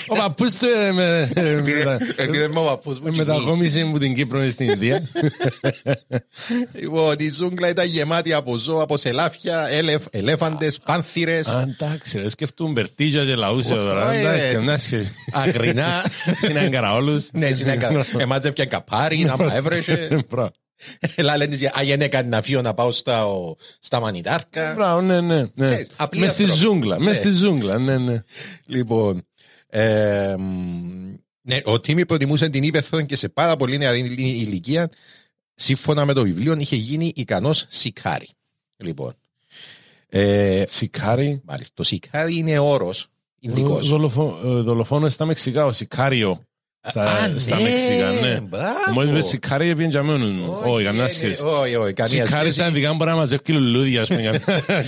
Ο 0.08 0.16
παππούς 0.16 0.56
του 0.56 0.66
ε, 0.88 0.92
με- 0.92 1.30
ε, 1.36 1.42
με- 1.62 1.98
επειδή 2.18 2.44
είμαι 2.44 2.60
ο 2.60 2.64
παππούς 2.64 3.00
μου 3.00 3.06
με 3.06 3.12
κυνηγεί. 3.12 3.32
μετακόμισε 3.32 3.84
μου 3.84 3.98
την 3.98 4.14
Κύπρο 4.16 4.50
στην 4.50 4.70
Ινδία. 4.70 5.10
Λοιπόν, 6.74 7.16
η 7.18 7.30
ζούγκλα 7.30 7.70
ήταν 7.70 7.86
γεμάτη 7.86 8.34
από 8.34 8.58
ζώα, 8.58 8.84
από 8.84 8.98
σελάφια, 8.98 9.68
ελεφ, 9.70 10.04
ελέφαντες, 10.12 10.80
πάνθυρες, 10.86 11.48
Α, 11.48 11.62
εντάξει, 11.62 12.20
ρε, 12.20 12.30
σκεφτούν 12.30 12.72
Μπερτίγια 12.72 13.25
και 13.25 13.36
λαούσε 13.36 13.74
τώρα. 13.74 14.12
ε, 14.14 14.20
Εντάξει, 14.20 14.56
ε, 14.56 14.60
να 14.60 14.78
σχε- 14.78 15.06
αγρινά. 15.32 16.06
Συνάγκαρα 16.40 16.94
όλους. 16.94 17.28
Ναι, 17.34 17.50
συνέκα. 17.54 18.06
Εμάζευκε 18.18 18.66
καπάρι, 18.66 19.18
να 19.18 19.38
μαέβρεσε. 19.38 19.85
Μπράβο. 20.30 20.51
Έλα 21.15 21.38
λένε, 21.38 21.56
«Α, 21.80 21.82
γενέκα 21.84 22.24
να 22.24 22.42
φύγω 22.42 22.62
να 22.62 22.74
πάω 22.74 22.92
στα, 22.92 23.27
ο- 23.27 23.56
στα 23.80 24.00
μανιτάρκα. 24.00 24.74
Μπράβο, 24.74 25.01
ναι, 25.01 25.22
ναι. 25.22 25.42
ναι. 25.56 25.65
Ξέρεις, 25.65 25.88
απλοί 25.96 26.20
Μες 26.20 26.32
στη 26.34 26.42
άνθρωποι. 26.44 26.63
ζούγκλα, 26.63 27.00
μες 27.00 27.13
Ναι. 27.13 27.20
στη 27.20 27.32
ζούγκλα, 27.32 27.77
ναι, 27.77 27.98
ναι. 27.98 28.24
Λοιπόν, 28.65 29.27
ε, 29.70 30.36
μ, 30.38 31.13
ναι, 31.42 31.60
ο 31.63 31.80
Τίμι 31.80 32.06
προτιμούσε 32.06 32.50
την 32.50 32.63
ύπεθρο 32.63 33.01
και 33.01 33.15
σε 33.15 33.30
πάρα 33.30 33.56
πολύ 33.56 33.77
νεαρή 33.77 34.00
ηλικία, 34.20 34.89
σύμφωνα 35.56 36.06
με 36.06 36.13
το 36.13 36.22
βιβλίο, 36.24 36.56
είχε 36.60 36.75
γίνει 36.75 37.12
ικανός 37.15 37.65
σικάρι. 37.70 38.27
Λοιπόν, 38.77 39.13
ε, 40.10 40.63
Σικάρι. 40.68 41.42
μάλιστα, 41.46 41.74
το 41.75 41.84
σικάρι 41.84 42.36
είναι 42.38 42.60
όρος 42.60 43.08
ειδικό. 43.39 43.80
Δολοφο- 43.80 44.39
ε, 44.46 44.48
Δολοφόνος 44.62 45.13
στα 45.13 45.25
Μεξικά, 45.25 45.65
ο 45.65 45.72
Σικάριο. 45.72 46.44
Στα, 46.89 47.34
στα 47.38 47.60
Μεξικά, 47.60 48.12
ναι. 48.22 48.39
μπράβο. 48.39 48.92
Μόλις 48.94 49.12
με 49.12 49.22
Σικάρι 49.22 49.70
έπιεν 49.70 49.89
για 49.89 50.04
μένους 50.04 50.30
μου. 50.32 50.58
Όχι, 50.63 50.84
κανένας 50.86 51.12
ε, 51.12 51.13
σχέση. 51.13 51.42
Όχι, 51.42 51.75
όχι, 51.75 51.94
καμία 51.94 52.25
Σικάρι 52.25 52.42
σχέση. 52.51 52.51
στα 52.60 52.68
ειδικά 52.68 52.94
μπορεί 52.94 53.10
να 53.10 53.15
μαζεύει 53.15 53.51
λουλούδια, 53.51 54.01
ας 54.01 54.08
πούμε, 54.08 54.22
για 54.22 54.32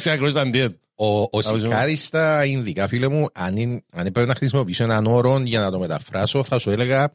να 0.05 0.11
ακρούσει 0.11 0.39
αντίθετο. 0.39 0.75
Ο, 0.99 1.05
ο 1.21 1.29
Άβουζε. 1.45 1.63
Σικάρι 1.65 1.95
στα 1.95 2.45
Ινδικά, 2.45 2.87
φίλε 2.87 3.07
μου, 3.07 3.25
αν, 3.33 3.57
είναι- 3.57 3.81
αν 3.93 4.05
έπρεπε 4.05 4.27
να 4.27 4.35
χρησιμοποιήσω 4.35 4.83
έναν 4.83 5.05
όρο 5.05 5.41
για 5.43 5.59
να 5.59 5.71
το 5.71 5.79
μεταφράσω, 5.79 6.43
θα 6.43 6.59
σου 6.59 6.69
έλεγα 6.69 7.13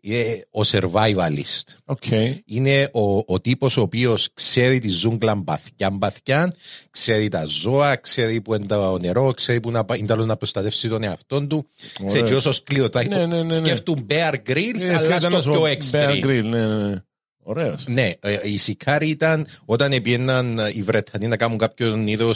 Είναι 0.00 0.46
ο 0.50 0.60
survivalist. 0.64 1.62
Οκ. 1.84 2.02
Είναι 2.44 2.88
ο, 2.92 3.16
ο 3.26 3.40
τύπος 3.40 3.76
ο 3.76 3.80
οποίος 3.80 4.28
ξέρει 4.34 4.78
τη 4.78 4.88
ζούγκλα 4.88 5.34
μπαθιά 5.34 5.90
μπαθιά, 5.90 6.52
ξέρει 6.90 7.28
τα 7.28 7.44
ζώα, 7.44 7.96
ξέρει 7.96 8.40
που 8.40 8.54
είναι 8.54 8.66
το 8.66 8.98
νερό, 8.98 9.32
ξέρει 9.32 9.60
που 9.60 9.70
να, 9.70 9.84
πάει- 9.84 9.98
είναι 9.98 10.06
το 10.06 10.12
άλλος 10.12 10.26
να 10.26 10.36
προστατεύσει 10.36 10.88
τον 10.88 11.02
εαυτό 11.02 11.46
του. 11.46 11.66
Ξέρει 12.06 12.24
και 12.24 12.34
όσο 12.34 12.52
σκληρό 12.52 12.88
θα 12.92 13.04
Ναι, 13.04 13.16
ναι, 13.16 13.26
ναι, 13.26 13.42
ναι. 13.42 13.54
Σκέφτουν 13.54 14.06
Bear 14.10 14.34
Grylls, 14.48 14.80
Ε, 14.80 14.88
αλλά 14.88 15.00
σχέτα 15.00 15.28
να 15.30 15.40
στο 15.40 15.42
σου 15.42 15.50
πιο 15.50 15.60
πω, 15.60 15.66
Bear 15.66 16.10
extreme. 16.10 16.24
Grill, 16.24 16.42
ναι, 16.44 16.66
ναι, 16.66 16.88
ναι. 16.88 17.02
Ωραίος. 17.50 17.84
Ναι, 17.86 18.12
ε, 18.20 18.38
οι 18.42 18.58
Σικάροι 18.58 19.08
ήταν 19.08 19.46
όταν 19.64 20.02
πήγαιναν 20.02 20.60
οι 20.74 20.82
Βρετανοί 20.82 21.26
να 21.26 21.36
κάνουν 21.36 21.58
κάποιον 21.58 22.06
είδο 22.06 22.32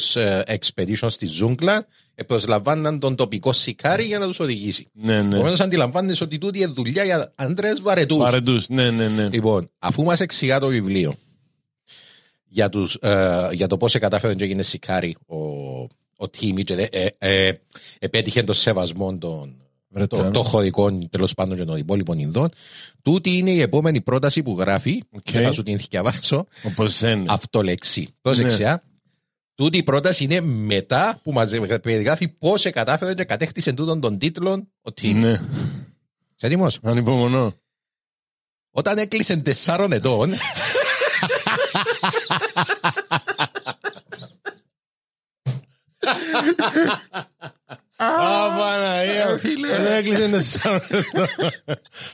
expedition 0.47 1.07
στη 1.09 1.26
ζούγκλα, 1.26 1.87
ε, 2.14 2.23
προσλαμβάναν 2.23 2.99
τον 2.99 3.16
τοπικό 3.16 3.52
Σικάρι 3.52 4.04
για 4.04 4.19
να 4.19 4.26
τους 4.26 4.40
οδηγήσει. 4.40 4.87
Ναι, 4.92 5.23
ναι. 5.23 5.35
Επομένως, 5.35 5.61
αντιλαμβάνεσαι 5.61 6.25
ότι 6.25 6.38
τούτη 6.38 6.59
είναι 6.59 6.66
δουλειά 6.66 7.04
για 7.04 7.33
άντρες 7.35 7.81
βαρετούς. 7.81 8.19
Παρεντούς, 8.19 8.69
ναι, 8.69 8.90
ναι, 8.90 9.09
ναι. 9.09 9.28
Λοιπόν, 9.33 9.71
αφού 9.78 10.02
μας 10.02 10.21
εξηγά 10.21 10.61
το 10.61 10.66
βιβλίο 10.66 11.14
για, 12.47 12.69
τους, 12.69 12.95
ε, 13.00 13.49
για 13.52 13.66
το 13.66 13.76
πώς 13.76 13.99
κατάφερε 13.99 14.35
και 14.35 14.45
έγινε 14.45 14.62
Σικάρι 14.62 15.16
ο, 15.26 15.37
ο 16.16 16.28
Τίμι 16.31 16.64
και 16.64 16.75
δε- 16.75 16.88
ε, 16.90 17.07
ε, 17.19 17.52
επέτυχε 17.99 18.42
τον 18.42 18.54
σεβασμό 18.54 19.19
των 19.19 19.57
Βρετανών. 19.93 20.25
των 20.25 20.33
των 20.33 20.45
χωρικών 20.45 21.09
τέλος 21.11 21.35
πάντων 21.35 21.57
και 21.57 21.65
των 21.65 21.77
υπόλοιπων 21.77 22.19
Ινδών. 22.19 22.49
Τούτη 23.03 23.37
είναι 23.37 23.51
η 23.51 23.61
επόμενη 23.61 24.01
πρόταση 24.01 24.43
που 24.43 24.57
γράφει. 24.59 25.03
Οκ. 25.11 25.23
Και 25.23 25.39
θα 25.39 25.53
σου 25.53 25.63
την 25.63 25.79
διαβάσω. 25.91 26.47
Όπως 26.65 26.99
δεν. 26.99 27.31
Αυτολεξεί. 27.31 28.09
Πρόσεξε. 28.21 28.65
α. 28.65 28.83
Τούτη 29.55 29.79
η 29.79 29.83
πρόταση 29.83 30.25
είναι 30.25 30.41
μετά 30.41 31.21
που 31.23 31.33
μας 31.33 31.49
περιγράφει 31.83 32.29
πώς 32.29 32.71
κατάφερε 32.71 33.15
και 33.15 33.25
κατέκτησε 33.25 33.73
τούτον 33.73 34.01
τον 34.01 34.19
τίτλο 34.19 34.69
ο 34.83 34.93
Τίμ. 34.93 35.19
Ναι. 35.19 35.31
Είσαι 35.31 36.47
έτοιμος; 36.47 36.79
Ανυπομονώ. 36.83 37.55
Όταν 38.71 38.99
έκλεισε 38.99 39.37
τεσσάρων 39.37 39.93
ετών. 39.93 40.33
Α, 48.03 48.51
Παναγία. 48.59 49.41
Δεν 49.77 49.93
έκλεισε 49.97 50.29
τεσσάρων 50.29 50.81
ετών. 50.91 51.29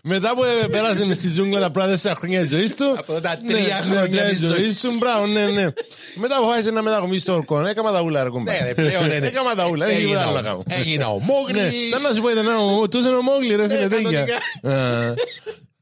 Μετά 0.03 0.35
που 0.35 0.43
πέρασε 0.71 1.05
μες 1.07 1.17
στη 1.17 1.29
ζούγκλα 1.29 1.61
τα 1.61 1.71
πρώτα 1.71 1.89
τέσσερα 1.89 2.15
χρόνια 2.15 2.41
της 2.41 2.51
ζωής 2.51 2.75
του. 2.75 2.95
Από 2.99 3.21
τα 3.21 3.39
ναι, 3.43 3.53
τρία 3.53 3.85
ναι, 3.85 3.91
χρόνια 3.97 4.23
ναι, 4.23 4.29
της 4.29 4.39
της 4.41 4.49
ζωής 4.49 4.81
του. 4.81 4.95
Μπράβο, 4.99 5.27
ναι, 5.27 5.47
ναι. 5.47 5.67
Μετά 6.15 6.37
αποφάσισε 6.37 6.71
να 6.71 6.83
μετακομίσει 6.83 7.21
στο 7.21 7.35
ορκό. 7.35 7.67
Έκαμα 7.67 7.93
τα 7.93 8.01
ούλα, 8.03 8.23
ρε 8.23 8.29
κουμπά. 8.31 8.53
Ναι, 8.53 8.59
ρε, 8.63 8.75
πλέον 8.75 9.07
ναι, 9.09 9.15
ναι. 9.19 9.27
Έκαμα 9.27 9.55
τα 9.55 9.67
ούλα. 9.67 9.87
Δεν 9.87 9.95
έχει 9.95 10.05
τίποτα 10.05 10.23
άλλο 10.23 10.33
να 10.33 10.43
κάνω. 10.43 10.63
Έγινα 10.69 11.07
ο 11.09 11.19
Ναι, 11.19 11.25
Μόγλης. 11.25 11.73
ήταν 11.89 12.03
να 12.03 12.13
σου 12.15 12.21
πω, 12.21 12.29
ήταν 12.31 12.47
ο- 12.47 12.89
τους 12.89 13.07
είναι 13.07 13.15
ο 13.17 13.23
Μόγλη, 13.23 13.55
ρε 13.55 13.69
φίλε, 13.69 13.89
τέτοια. 13.89 14.25
κανονικά. 14.63 14.81
Α, 15.11 15.15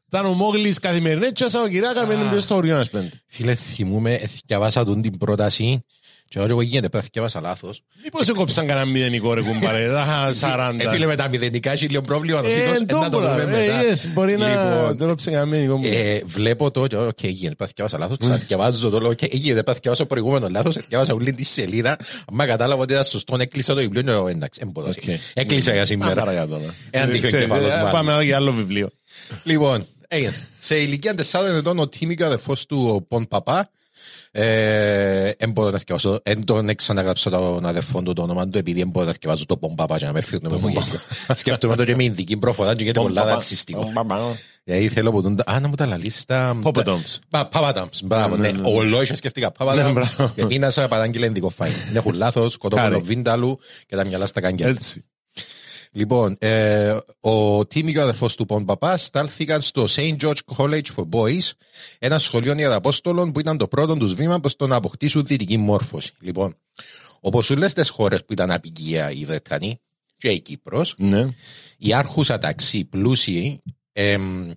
Ήταν 0.08 0.26
ο 0.26 0.32
Μόγλης 0.32 0.78
καθημερινές 0.78 1.30
και 1.32 1.44
ο 1.44 1.48
Σαββατοκυριακά 1.48 2.06
μένουν 2.06 2.28
πίσω 2.30 2.40
στο 2.40 2.54
χωριό 2.54 2.76
μας 2.76 2.90
πέντε. 2.90 3.10
Φίλε, 3.28 3.54
θυμούμαι, 3.54 4.20
διαβάσα 4.46 4.84
τον 4.84 5.02
την 5.02 5.18
πρόταση 5.18 5.84
και 6.28 6.38
εγώ 6.38 6.60
γίνεται, 6.62 6.88
πρέπει 6.88 7.04
να 7.04 7.10
διαβάσα 7.12 7.40
λάθος. 7.40 7.82
Μήπως 8.04 8.28
έκοψαν 8.28 8.66
κανένα 8.66 8.86
μηδενικό 8.86 9.34
ρε 9.34 9.42
κουμπάρε, 9.42 9.88
τα 9.88 10.02
είχα 10.32 10.48
Ε, 10.48 10.88
40. 10.88 10.90
φίλε, 10.92 11.06
με 11.06 11.16
τα 11.16 11.28
μηδενικά 11.28 11.72
έχει 11.72 11.86
λίγο 11.86 12.02
πρόβλημα. 12.02 12.40
το 12.42 12.48
Ε, 12.48 12.50
φίλος, 12.52 12.76
ε, 12.76 12.80
να 12.80 12.86
το 12.86 12.98
ντόπουλα, 12.98 13.38
δούμε 13.38 13.56
ε, 13.56 13.66
μετά. 13.66 13.80
yes, 13.82 14.12
μπορεί 14.12 14.36
να 14.36 14.48
Λοιπόν, 14.48 14.96
το 14.96 15.04
έκοψαν 15.04 15.32
κανένα 15.32 15.56
μηδενικό. 15.56 15.80
Ε, 15.96 16.20
βλέπω 16.26 16.70
το 16.70 16.86
και 16.86 16.96
οκ, 16.96 17.22
γίνεται, 17.22 17.54
πρέπει 17.54 17.58
να 17.58 17.66
διαβάσα 17.74 17.98
λάθος, 17.98 18.16
ξαναδιαβάζω 18.18 18.88
το, 18.90 19.00
λέω, 19.00 19.10
οκ, 19.10 19.22
γίνεται, 19.22 19.52
πρέπει 19.52 19.68
να 19.70 19.78
διαβάσω 19.82 20.06
προηγούμενο 20.06 20.48
λάθος, 20.48 20.76
διαβάσα 20.88 21.14
όλη 21.14 21.32
τη 21.32 21.44
σελίδα, 21.44 21.96
άμα 22.32 22.46
κατάλαβα 22.46 22.82
ότι 22.82 22.92
ήταν 22.92 23.04
σωστό, 23.04 23.36
έκλεισα 23.40 23.74
το 23.74 23.80
βιβλίο, 23.80 24.02
λέω, 24.02 24.28
εντάξει, 24.28 24.60
εμποδόση. 24.62 24.98
Οκ. 25.08 25.18
Έκλεισα 25.34 25.72
για 25.72 25.86
σήμερα. 25.86 26.14
Παρακάτω. 26.14 26.60
Έναν 26.90 27.10
τυχαίο 27.10 27.38
εγκεφάλος, 27.40 27.72
μάλλον. 27.74 27.90
Πάμε 27.90 28.12
άλλο 28.12 28.22
για 28.22 28.36
άλλο 28.36 28.52
βιβλίο. 28.52 28.88
Λοιπόν, 29.44 29.86
έγινε. 30.08 30.34
σε 30.58 30.76
ηλικία 30.76 31.14
4 31.30 31.56
ετών 31.56 31.78
ο 31.78 31.88
Τίμη 31.88 32.14
και 32.14 32.22
ο 32.22 32.26
αδερφός 32.26 32.66
του 32.66 32.90
ο 32.94 33.02
Πον 33.02 33.28
Παπά 33.28 33.70
ε, 34.38 35.30
εν 35.36 35.50
μπορώ 35.50 35.70
να 35.70 35.78
θυκευάσω, 35.78 36.18
εν 36.22 36.44
τον 36.44 36.74
ξαναγράψω 36.74 37.30
τον 37.30 37.66
αδερφό 37.66 38.02
του 38.02 38.12
το 38.12 38.22
όνομα 38.22 38.48
του 38.48 38.58
επειδή 38.58 38.80
εν 38.80 38.88
μπορώ 38.88 39.06
να 39.06 39.12
θυκευάσω 39.12 39.46
το 39.46 39.56
Πον 39.56 39.74
Παπά 39.74 39.98
και 39.98 40.04
να 40.04 40.12
με 40.12 40.20
φύρνω 40.20 40.50
με 40.50 40.56
γέλιο. 40.70 40.98
Σκέφτομαι 41.34 41.76
το 41.76 41.84
και 41.84 41.96
με 41.96 42.04
ειδική 42.04 42.36
προφορά 42.36 42.74
και 42.74 42.84
γιατί 42.84 42.98
πολλά 43.00 43.24
ρατσιστικό. 43.24 43.92
Δηλαδή 44.64 44.88
θέλω 44.88 45.10
που 45.10 45.22
τον... 45.22 45.36
Α, 45.46 45.60
να 45.60 45.68
μου 45.68 45.74
τα 45.74 45.86
λαλείς 45.86 46.24
τα... 46.24 46.58
Πόπετομς. 46.62 47.18
Παπατάμς, 47.30 48.02
μπράβο, 48.02 48.36
ναι. 48.36 48.50
Ολόισα 48.62 49.16
σκέφτηκα 49.16 49.46
Ναι, 49.46 49.52
Παπατάμς. 49.52 49.92
μπράβο. 49.92 50.32
Και 50.34 50.46
πίνασα 50.46 50.88
παράγγειλε 50.88 51.26
ενδικό 51.26 51.48
φάιν. 51.48 51.72
Δεν 51.86 51.96
έχουν 51.96 52.14
λάθος, 52.14 52.56
κοτόπουλο 52.56 52.88
Χάρη. 52.88 53.00
βίνταλου 53.04 53.58
και 53.86 53.96
τα 53.96 54.04
μυαλά 54.04 54.26
στα 54.26 54.40
κάγκελα. 54.40 54.70
Έτσι. 54.70 55.04
Λοιπόν, 55.96 56.36
ε, 56.38 56.96
ο 57.20 57.66
Τίμι 57.66 57.92
και 57.92 57.98
ο 57.98 58.02
αδερφός 58.02 58.36
του 58.36 58.44
Πον 58.44 58.64
Παπάς 58.64 59.04
στάλθηκαν 59.04 59.60
στο 59.60 59.84
St. 59.88 60.16
George 60.16 60.56
College 60.56 60.86
for 60.96 61.08
Boys, 61.10 61.50
ένα 61.98 62.18
σχολείο 62.18 62.54
ιεραπόστολων 62.58 63.32
που 63.32 63.40
ήταν 63.40 63.56
το 63.58 63.68
πρώτο 63.68 63.94
τους 63.96 64.14
βήμα 64.14 64.40
προς 64.40 64.56
το 64.56 64.66
να 64.66 64.76
αποκτήσουν 64.76 65.24
δυτική 65.24 65.56
μόρφωση. 65.56 66.12
Λοιπόν, 66.20 66.56
όπως 67.20 67.50
όλες 67.50 67.74
τις 67.74 67.88
χώρες 67.88 68.24
που 68.24 68.32
ήταν 68.32 68.50
απικία 68.50 69.10
οι 69.10 69.24
Βρετανοί 69.24 69.80
και 70.16 70.28
η 70.28 70.40
Κύπρος, 70.40 70.94
Ναι. 70.98 71.28
οι 71.78 71.94
άρχουσα 71.94 72.38
ταξί 72.38 72.84
πλούσιοι 72.84 73.62
εμ, 73.92 74.50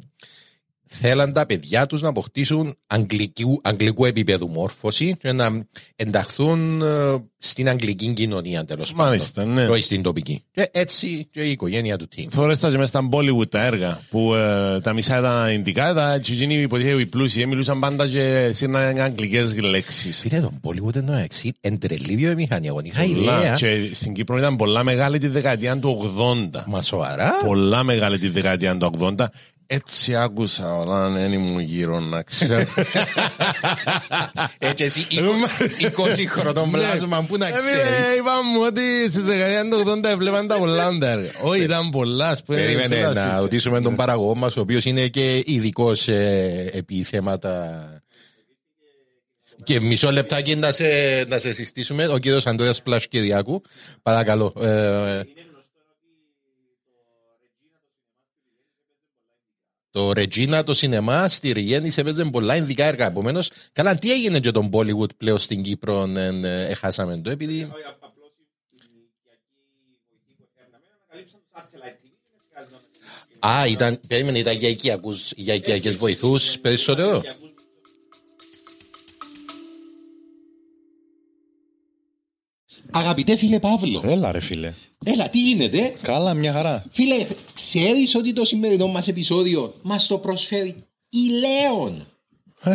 θέλαν 0.92 1.34
τα 1.34 1.46
παιδιά 1.46 1.86
τους 1.86 2.02
να 2.02 2.10
αποκτήσουν 2.10 2.76
αγγλικού, 2.88 3.60
αγγλικού 3.64 4.06
επίπεδου 4.06 4.48
μόρφωση 4.48 5.16
και 5.20 5.32
να 5.32 5.64
ενταχθούν 5.96 6.82
ε, 6.82 6.86
στην 7.38 7.70
αγγλική 7.70 8.14
κοινωνία 8.14 8.66
τέλος 8.66 8.92
πάντων. 8.92 9.06
Μάλιστα, 9.08 9.46
ναι. 9.46 9.68
Όχι 9.68 9.82
στην 9.82 10.02
τοπική. 10.02 10.44
Και 10.52 10.70
έτσι 10.72 11.28
και 11.32 11.42
η 11.42 11.52
οικογένεια 11.52 11.98
του 11.98 12.08
team. 12.16 12.26
Φορές 12.30 12.60
τα 12.60 12.70
και 12.70 12.78
μέσα 12.78 12.90
στα 12.90 13.10
Bollywood 13.12 13.50
τα 13.50 13.64
έργα 13.66 14.00
που 14.10 14.34
ε, 14.34 14.80
τα 14.80 14.94
μισά 14.94 15.18
ήταν 15.20 15.52
ινδικά, 15.52 15.94
τα 15.94 16.20
τσιγίνοι 16.20 16.54
υποτίθεται 16.62 17.02
οι 17.02 17.06
πλούσιοι 17.06 17.46
μιλούσαν 17.46 17.80
πάντα 17.80 18.08
και 18.08 18.50
σύρναν 18.54 19.00
αγγλικές 19.00 19.56
λέξεις. 19.56 20.20
Φίλε, 20.20 20.40
τον 20.40 20.60
Bollywood 20.64 20.96
εννοώ 20.96 21.16
εξή, 21.16 21.54
εντρελή 21.62 22.16
βιομηχανία. 22.16 22.70
Εγώ 22.70 22.80
είχα 22.84 23.02
Πολλά. 23.04 23.38
ιδέα. 23.40 23.56
Και 23.56 23.90
στην 23.94 24.14
Κύπρο 24.14 24.38
ήταν 24.38 24.56
πολλά 24.56 24.84
μεγάλη 24.84 25.18
τη 25.18 25.28
δεκαετία 25.28 25.80
του 25.80 26.14
80. 26.54 26.64
Μα 26.68 26.82
σοβαρά. 26.82 27.32
Πολλά 27.46 27.84
μεγάλη 27.84 28.20
τη 28.20 28.30
δεκαετία 28.30 28.78
του 28.78 28.92
80. 29.18 29.26
Έτσι 29.72 30.16
άκουσα 30.16 30.76
όλα 30.76 31.10
δεν 31.10 31.32
ήμουν 31.34 31.60
γύρω 31.60 32.00
να 32.00 32.22
ξέρω. 32.24 32.66
Έτσι 34.58 34.84
εσύ 34.84 35.08
20 35.10 35.92
χρονών 36.28 36.72
πλάσμα 36.72 37.26
που 37.28 37.38
να 37.38 37.48
Ε, 37.48 37.52
ξέρεις; 37.52 37.72
φίλε, 37.72 38.16
Είπαμε 38.18 38.52
μου 38.54 38.62
ότι 38.68 39.12
στη 39.12 39.22
δεκαετία 39.22 39.70
του 39.70 40.00
80 40.02 40.04
έβλεπαν 40.04 40.48
τα 40.48 40.58
πολλά 40.58 40.98
τα 41.00 41.10
έργα. 41.10 41.30
Όχι, 41.44 41.64
ήταν 41.64 41.90
πολλάς. 41.90 42.32
ας 42.32 42.44
πούμε, 42.44 42.58
Περίμενε 42.58 42.96
σε 42.96 43.02
τα 43.02 43.08
να 43.08 43.14
σπίτια. 43.14 43.40
ρωτήσουμε 43.40 43.82
τον 43.82 43.96
παραγωγό 43.96 44.36
μας, 44.36 44.56
ο 44.58 44.60
οποίος 44.62 44.86
είναι 44.86 45.08
και 45.08 45.44
ειδικός 45.46 46.08
επί 46.72 47.04
θέματα... 47.04 47.84
Και 49.64 49.82
μισό 49.82 50.12
λεπτάκι 50.12 50.56
να 50.56 50.72
σε, 50.72 50.86
να 51.28 51.38
σε 51.38 51.54
συστήσουμε. 51.54 52.08
Ο 52.08 52.18
κύριος 52.18 52.46
Ανδρέας 52.48 52.82
Πλασκυριάκου. 52.82 53.62
Παρακαλώ. 54.02 54.54
Ε, 54.62 55.22
Το 59.92 60.10
Regina 60.10 60.62
το 60.66 60.74
σινεμά 60.74 61.30
στη 61.30 61.52
Ριγέννη 61.52 61.90
σε 61.90 62.02
έπαιζε 62.02 62.24
πολλά 62.24 62.56
ειδικά 62.56 62.86
έργα. 62.86 63.06
Επομένως, 63.06 63.52
καλά, 63.72 63.98
τι 63.98 64.12
έγινε 64.12 64.40
και 64.40 64.52
τον 64.52 64.70
Bollywood 64.74 65.16
πλέον 65.18 65.38
στην 65.38 65.64
Κύπρο, 65.64 66.04
εν, 66.16 66.44
ε, 66.44 66.66
έχασαμε 66.66 67.18
το, 67.18 67.30
επειδή. 67.30 67.72
Α, 73.40 73.68
ήταν, 73.68 74.00
περίμενε, 74.08 74.40
ήταν 74.40 74.58
για 74.58 74.70
οικιακούς, 74.70 75.32
για 75.36 75.54
οικιακές 75.54 75.96
βοηθούς 75.96 76.60
περισσότερο; 76.60 77.22
Αγαπητέ 82.92 83.36
φίλε 83.36 83.60
Παύλο, 83.60 84.02
Έλα 84.06 84.32
ρε 84.32 84.40
φίλε. 84.40 84.74
Έλα, 85.06 85.30
τι 85.30 85.40
γίνεται; 85.42 85.96
Καλά, 86.02 86.34
μια 86.34 86.54
χαρά. 86.54 86.86
Φίλε, 86.92 87.28
ξέρεις 87.54 88.16
ότι 88.16 88.34
το 88.34 88.46
σημερινό 88.46 88.88
μας 88.88 89.08
επεισόδιο 89.08 89.74
μας 89.82 90.08
το 90.08 90.18
προσφέρει 90.18 90.76
η 91.10 91.20
Λέων; 91.30 92.08
Ε, 92.64 92.74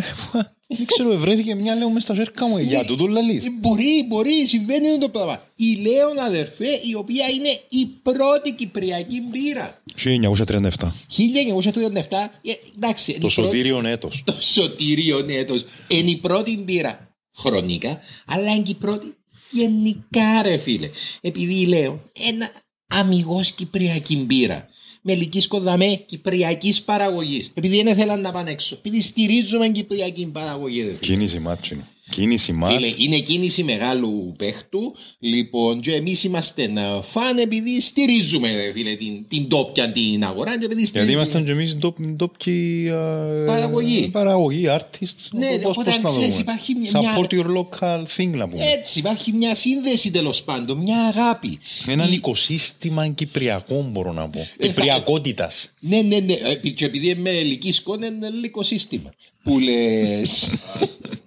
Δεν 0.67 0.85
ξέρω, 0.85 1.11
ευρέθηκε 1.11 1.55
μια 1.55 1.75
λέω 1.75 1.89
μες 1.89 2.03
στα 2.03 2.13
ζέρκα 2.13 2.47
μου. 2.47 2.57
Για 2.57 2.85
τούτο 2.85 3.07
λαλείς. 3.07 3.45
Ε, 3.45 3.49
Μπορεί, 3.59 4.05
μπορεί, 4.07 4.45
συμβαίνει 4.47 4.97
το 4.97 5.09
πράγμα. 5.09 5.41
Η 5.55 5.75
Λέων 5.75 6.19
αδερφέ, 6.19 6.67
η 6.89 6.93
οποία 6.95 7.25
είναι 7.29 7.59
η 7.69 7.85
πρώτη 7.85 8.51
κυπριακή 8.53 9.21
μπύρα. 9.21 9.81
1937. 9.95 10.93
1937, 11.07 12.31
ε, 12.41 12.51
εντάξει. 12.75 13.11
είναι 13.11 13.19
Το 13.19 13.27
η 13.27 13.33
πρώτη- 13.33 13.51
σωτήριον 13.51 13.85
έτος. 13.85 14.21
Το 14.25 14.35
σωτήριο 14.39 15.25
έτος. 15.29 15.65
Είναι 15.87 16.09
η 16.09 16.15
πρώτη 16.17 16.57
μπύρα 16.57 17.15
χρονικά, 17.37 17.99
αλλά 18.25 18.53
είναι 18.53 18.63
και 18.63 18.71
η 18.71 18.75
πρώτη 18.75 19.15
γενικά 19.55 20.41
ρε 20.43 20.57
φίλε. 20.57 20.89
Επειδή 21.21 21.65
λέω 21.65 22.03
ένα 22.29 22.49
αμιγώς 22.87 23.51
κυπριακή 23.51 24.15
μπύρα. 24.15 24.67
Με 25.01 25.11
ελκύσκω 25.13 25.59
δαμέ 25.59 25.95
κυπριακής 25.95 26.81
παραγωγής. 26.81 27.51
Επειδή 27.53 27.83
δεν 27.83 27.95
θέλαν 27.95 28.21
να 28.21 28.31
πάνε 28.31 28.51
έξω. 28.51 28.75
Επειδή 28.75 29.01
στηρίζουμε 29.01 29.67
κυπριακή 29.67 30.25
παραγωγή. 30.25 30.81
Ρε 30.81 30.87
φίλε. 30.87 30.97
Κίνηση 30.97 31.39
μάτσινο. 31.39 31.87
Κίνηση 32.09 32.51
ματ. 32.51 32.71
Φίλε, 32.71 32.93
είναι 32.97 33.19
κίνηση 33.19 33.63
μεγάλου 33.63 34.33
παίχτου. 34.37 34.95
Λοιπόν, 35.19 35.79
και 35.81 35.93
εμείς 35.93 36.23
είμαστε 36.23 36.63
ε, 36.63 37.01
φαν 37.01 37.37
επειδή 37.37 37.81
στηρίζουμε 37.81 38.55
ρε, 38.55 38.71
φίλε, 38.75 38.95
την, 38.95 39.27
την 39.27 39.47
τόπια 39.49 39.91
την 39.91 40.23
αγορά. 40.23 40.51
Και 40.59 40.65
επειδή 40.65 40.73
Γιατί 40.81 40.85
στηρίζουμε. 40.87 41.13
ήμασταν 41.17 41.45
και 41.45 41.51
εμείς 41.51 41.77
ντόπιοι 42.15 42.85
ε, 42.87 43.45
Παραγωγή. 43.45 44.09
Παραγωγή, 44.11 44.65
artists. 44.69 45.27
Ναι, 45.31 45.47
Πώς- 45.47 45.65
οπότε 45.77 45.89
πώς 45.91 45.95
να 45.95 46.01
το 46.01 46.07
ξέρεις, 46.07 46.29
πούμε. 46.29 46.41
υπάρχει 46.41 46.73
μια- 46.75 46.91
Support 46.91 47.27
your 47.33 47.45
local 47.57 48.03
thing 48.17 48.27
να 48.29 48.47
πούμε. 48.49 48.63
Έτσι, 48.65 48.99
υπάρχει 48.99 49.31
μια 49.31 49.55
σύνδεση 49.55 50.11
τέλος 50.11 50.43
πάντων, 50.43 50.77
μια 50.77 50.97
αγάπη. 51.05 51.59
Έναν 51.87 52.11
Η- 52.11 52.13
οικοσύστημα 52.15 53.07
κυπριακό 53.07 53.87
μπορώ 53.91 54.11
να 54.13 54.29
πω. 54.29 54.47
Ε, 54.57 54.67
Κυπριακότητας. 54.67 55.73
Ναι, 55.79 56.01
ναι, 56.01 56.19
ναι. 56.19 56.33
Ε, 56.33 56.69
Και 56.69 56.85
επειδή 56.85 57.07
είμαι 57.07 57.29
ελική 57.29 57.71
σκόνη, 57.71 58.07
είναι 58.07 58.27
ελληνικό 58.27 58.63
σύστημα. 58.63 59.13
Που 59.43 59.59
λες. 59.59 60.49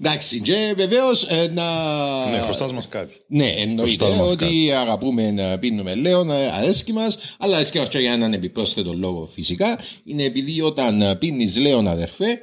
Εντάξει, 0.00 0.40
και 0.40 0.72
βεβαίως 0.76 1.26
να. 1.50 2.30
Ναι, 2.30 2.38
χρωστάς 2.38 2.72
μας 2.72 2.88
κάτι. 2.88 3.14
Ναι, 3.26 3.48
εννοείται 3.48 4.04
Χρωστάς 4.04 4.20
μας 4.20 4.28
ότι 4.28 4.72
αγαπούμε 4.72 5.30
να 5.30 5.58
πίνουμε 5.58 5.94
λέον, 5.94 6.30
αρέσκει 6.30 6.92
μας, 6.92 7.36
αλλά 7.38 7.56
αρέσκει 7.56 7.78
μα 7.78 7.84
και 7.84 7.98
για 7.98 8.12
έναν 8.12 8.32
επιπρόσθετο 8.32 8.92
λόγο 8.92 9.26
φυσικά. 9.26 9.78
Είναι 10.04 10.22
επειδή 10.22 10.60
όταν 10.60 11.18
πίνεις 11.18 11.56
λέον, 11.56 11.88
αδερφέ, 11.88 12.38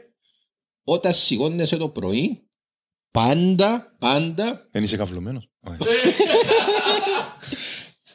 όταν 0.84 1.14
σηκώνεσαι 1.14 1.78
το 1.78 1.90
πρωί, 1.90 2.48
πάντα, 3.12 3.96
πάντα 4.00 4.68
Δεν 4.72 4.84
είσαι 4.84 4.96
καυλωμένος. 4.96 5.50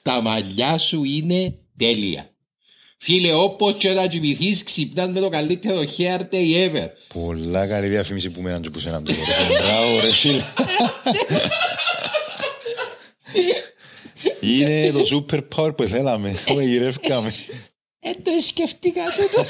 τα 0.02 0.20
μαλλιά 0.20 0.78
σου 0.78 1.04
είναι 1.04 1.58
τέλεια. 1.76 2.31
Φίλε, 3.04 3.32
όπως 3.35 3.75
και 3.78 3.88
να 3.92 4.06
κοιμηθείς, 4.06 4.62
ξυπνάς 4.62 5.09
με 5.09 5.21
το 5.21 5.28
καλύτερο 5.28 5.82
hair 5.99 6.21
day 6.35 6.68
ever. 6.71 6.87
Πολλά 7.14 7.66
καλή 7.66 7.88
διαφήμιση 7.88 8.30
που 8.30 8.40
μέναν 8.40 8.62
και 8.62 8.71
που 8.71 8.78
σε 8.78 8.88
έναν 8.88 9.04
τούτο. 9.04 9.18
ρε. 9.49 9.56
Μπράβο 9.64 10.00
ρε 10.00 10.12
φίλε. 10.12 10.42
Είναι 14.40 14.90
το 14.90 15.25
super 15.28 15.40
power 15.56 15.76
που 15.76 15.85
θέλαμε. 15.85 16.35
Το 16.47 16.61
γυρεύκαμε. 16.61 17.35
Ε, 18.00 18.11
το 18.23 18.30
σκεφτήκα 18.47 19.00
τούτο. 19.16 19.44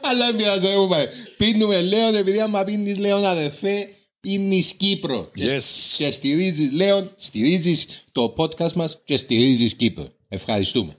Αλλά 0.00 0.32
μοιάζει, 0.32 0.66
έχουμε. 0.66 1.08
Πίνουμε 1.36 1.80
Λέον, 1.82 2.14
επειδή 2.14 2.40
άμα 2.40 2.64
πίνεις 2.64 2.96
Λέον 2.98 3.24
αδερφέ, 3.26 3.88
πίνεις 4.20 4.72
Κύπρο. 4.72 5.30
Και- 5.34 5.56
Yes. 5.56 5.62
Και 5.96 6.10
στηρίζεις 6.10 6.70
Λέον, 6.72 7.10
στηρίζεις 7.16 7.86
το 8.12 8.34
podcast 8.36 8.72
μας 8.72 9.00
και 9.04 9.16
στηρίζεις 9.16 9.74
Κύπρο. 9.74 10.08
Ευχαριστούμε. 10.28 10.96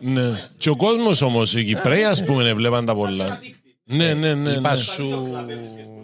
Ναι. 0.00 0.48
Και 0.58 0.70
ο 0.70 0.76
κόσμος 0.76 1.22
όμως, 1.22 1.54
οι 1.54 1.64
Κυπρέοι, 1.64 2.04
ας 2.04 2.24
πούμε, 2.24 2.54
βλέπαν 2.54 2.84
τα 2.84 2.94
πολλά. 2.94 3.40
Ναι, 3.84 4.14
ναι, 4.14 4.34
ναι. 4.34 4.50
Είπα 4.50 4.70
ναι. 4.72 4.76
σου... 4.78 5.28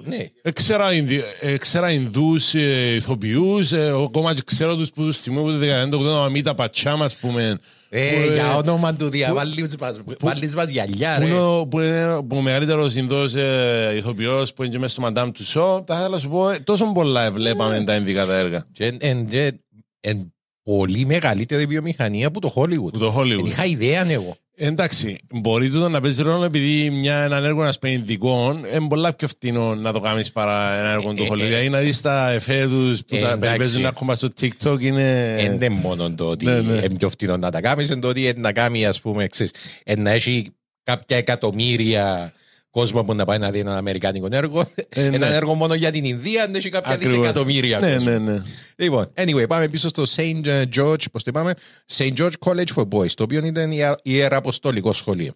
Ναι. 0.05 0.27
Έξερα, 0.43 0.93
Ινδι... 0.93 1.23
έξερα 1.41 1.91
Ινδούς 1.91 2.55
ε, 2.55 2.95
ηθοποιούς, 2.95 3.73
ε, 3.73 3.93
ακόμα 4.05 4.35
και 4.35 4.43
ξέρω 4.45 4.77
τους 4.77 4.91
που 4.91 5.03
τους 5.03 5.19
θυμούν 5.19 5.55
από 5.55 5.97
το 5.97 5.99
1980 5.99 6.23
να 6.23 6.29
μην 6.29 6.45
τα 6.45 6.55
πατσάμ, 6.55 7.03
ας 7.03 7.17
πούμε. 7.17 7.59
Ε, 7.89 8.11
Που, 8.27 8.33
για 8.33 8.57
όνομα 8.57 8.95
του 8.95 9.09
δια, 9.09 9.35
βάλεις 9.35 9.77
μας- 9.81 10.01
βάλεις 10.21 10.55
μας 10.55 10.67
γυαλιά, 10.69 11.15
Που 11.15 11.21
ρε. 11.21 11.27
είναι, 11.27 11.39
ο- 11.41 11.67
που 11.67 11.81
είναι 11.81 12.23
ο 12.29 12.41
μεγαλύτερος 12.41 12.95
Ινδός 12.95 13.35
ε, 13.35 13.93
ηθοποιός 13.97 14.53
που 14.53 14.63
είναι 14.63 14.73
και 14.73 14.79
μέσα 14.79 15.01
στο 15.01 15.11
Madame 15.13 15.31
Tussauds. 15.39 15.87
Τα 15.87 15.97
θέλω 15.97 16.09
να 16.09 16.19
σου 16.19 16.29
πω, 16.29 16.51
ε, 16.51 16.59
τόσο 16.59 16.93
πολλά 16.95 17.31
βλέπαμε 17.33 17.85
τα 17.85 17.95
Ινδικά 17.95 18.27
τα 18.27 18.37
έργα. 18.37 18.65
Και 18.73 18.85
εν- 18.85 18.97
εν- 19.01 19.29
εν- 19.31 19.61
εν 20.01 20.35
πολύ 20.75 21.07
μεγαλύτερη 21.07 21.67
βιομηχανία 21.67 22.31
που 22.31 22.41
το 22.41 22.53
Hollywood. 22.57 22.93
Που 22.93 22.99
το 22.99 23.11
Δεν 23.11 23.23
Hollywood. 23.41 23.47
είχα 23.47 23.65
ιδέα 23.65 24.11
εγώ. 24.11 24.37
Εντάξει, 24.59 25.19
μπορεί 25.31 25.71
τούτο 25.71 25.89
να 25.89 26.01
παίζει 26.01 26.23
ρόλο 26.23 26.45
επειδή 26.45 26.91
μια, 26.91 27.17
έναν 27.17 27.45
έργο 27.45 27.63
να 27.63 27.73
σπαίνει 27.73 27.95
ειδικών 27.95 28.65
είναι 28.75 28.87
πολλά 28.89 29.13
πιο 29.15 29.29
φτηνό 29.29 29.75
να 29.75 29.93
το 29.93 30.01
κάνεις 30.01 30.33
παρά 30.33 30.79
ένα 30.79 30.91
έργο 30.91 31.13
του 31.13 31.23
Ε, 31.23 31.27
Hollywood. 31.31 31.41
ε, 31.41 31.45
Δηλαδή 31.45 31.69
να 31.69 31.79
δεις 31.79 32.01
τα 32.01 32.31
εφέ 32.31 32.67
τους 32.69 33.01
που 33.07 33.15
Ε, 33.17 33.21
τα 33.21 33.31
εντάξει. 33.33 33.59
παίζουν 33.59 33.87
ακόμα 33.87 34.15
στο 34.15 34.29
TikTok 34.41 34.77
είναι... 34.81 35.35
Δεν 35.39 35.53
είναι 35.55 35.69
μόνο 35.69 36.11
το 36.15 36.25
ότι 36.25 36.45
Ναι, 36.45 36.55
ναι. 36.61 36.73
είναι 36.73 36.95
πιο 36.99 37.09
φτηνό 37.11 37.37
να 37.37 37.51
τα 37.51 37.61
κάνεις, 37.61 37.89
είναι 37.89 38.01
το 38.01 38.09
ότι 38.09 38.21
είναι 38.23 38.33
να 38.37 38.53
κάνει, 38.53 38.87
ας 38.87 39.01
πούμε, 39.01 39.27
ξέρεις, 39.27 39.53
είναι 39.87 40.03
να 40.03 40.11
έχει 40.11 40.47
κάποια 40.83 41.17
εκατομμύρια 41.17 42.33
κόσμο 42.71 43.05
που 43.05 43.15
να 43.15 43.25
πάει 43.25 43.39
να 43.39 43.51
δει 43.51 43.59
ένα 43.59 43.77
αμερικάνικο 43.77 44.29
έργο. 44.31 44.71
Ε, 44.89 45.05
Ένα 45.05 45.29
ναι. 45.29 45.35
έργο 45.35 45.55
μόνο 45.55 45.75
για 45.75 45.91
την 45.91 46.05
Ινδία, 46.05 46.47
να 46.51 46.57
έχει 46.57 46.69
κάποια 46.69 46.93
Ακριβώς. 46.93 47.17
δισεκατομμύρια 47.17 47.79
Ναι, 47.79 47.93
κόσμο. 47.95 48.11
ναι, 48.11 48.19
ναι. 48.19 48.43
Λοιπόν, 48.77 49.13
anyway, 49.17 49.45
πάμε 49.49 49.69
πίσω 49.69 49.89
στο 49.89 50.03
St. 50.17 50.65
George, 50.75 51.11
πώς 51.13 51.23
το 51.23 51.25
είπαμε, 51.27 51.55
St. 51.93 52.13
George 52.17 52.33
College 52.39 52.75
for 52.75 52.89
Boys, 52.89 53.11
το 53.11 53.23
οποίο 53.23 53.45
ήταν 53.45 53.71
ιερα- 53.73 53.99
ιεραποστολικό 54.03 54.93
σχολείο. 54.93 55.33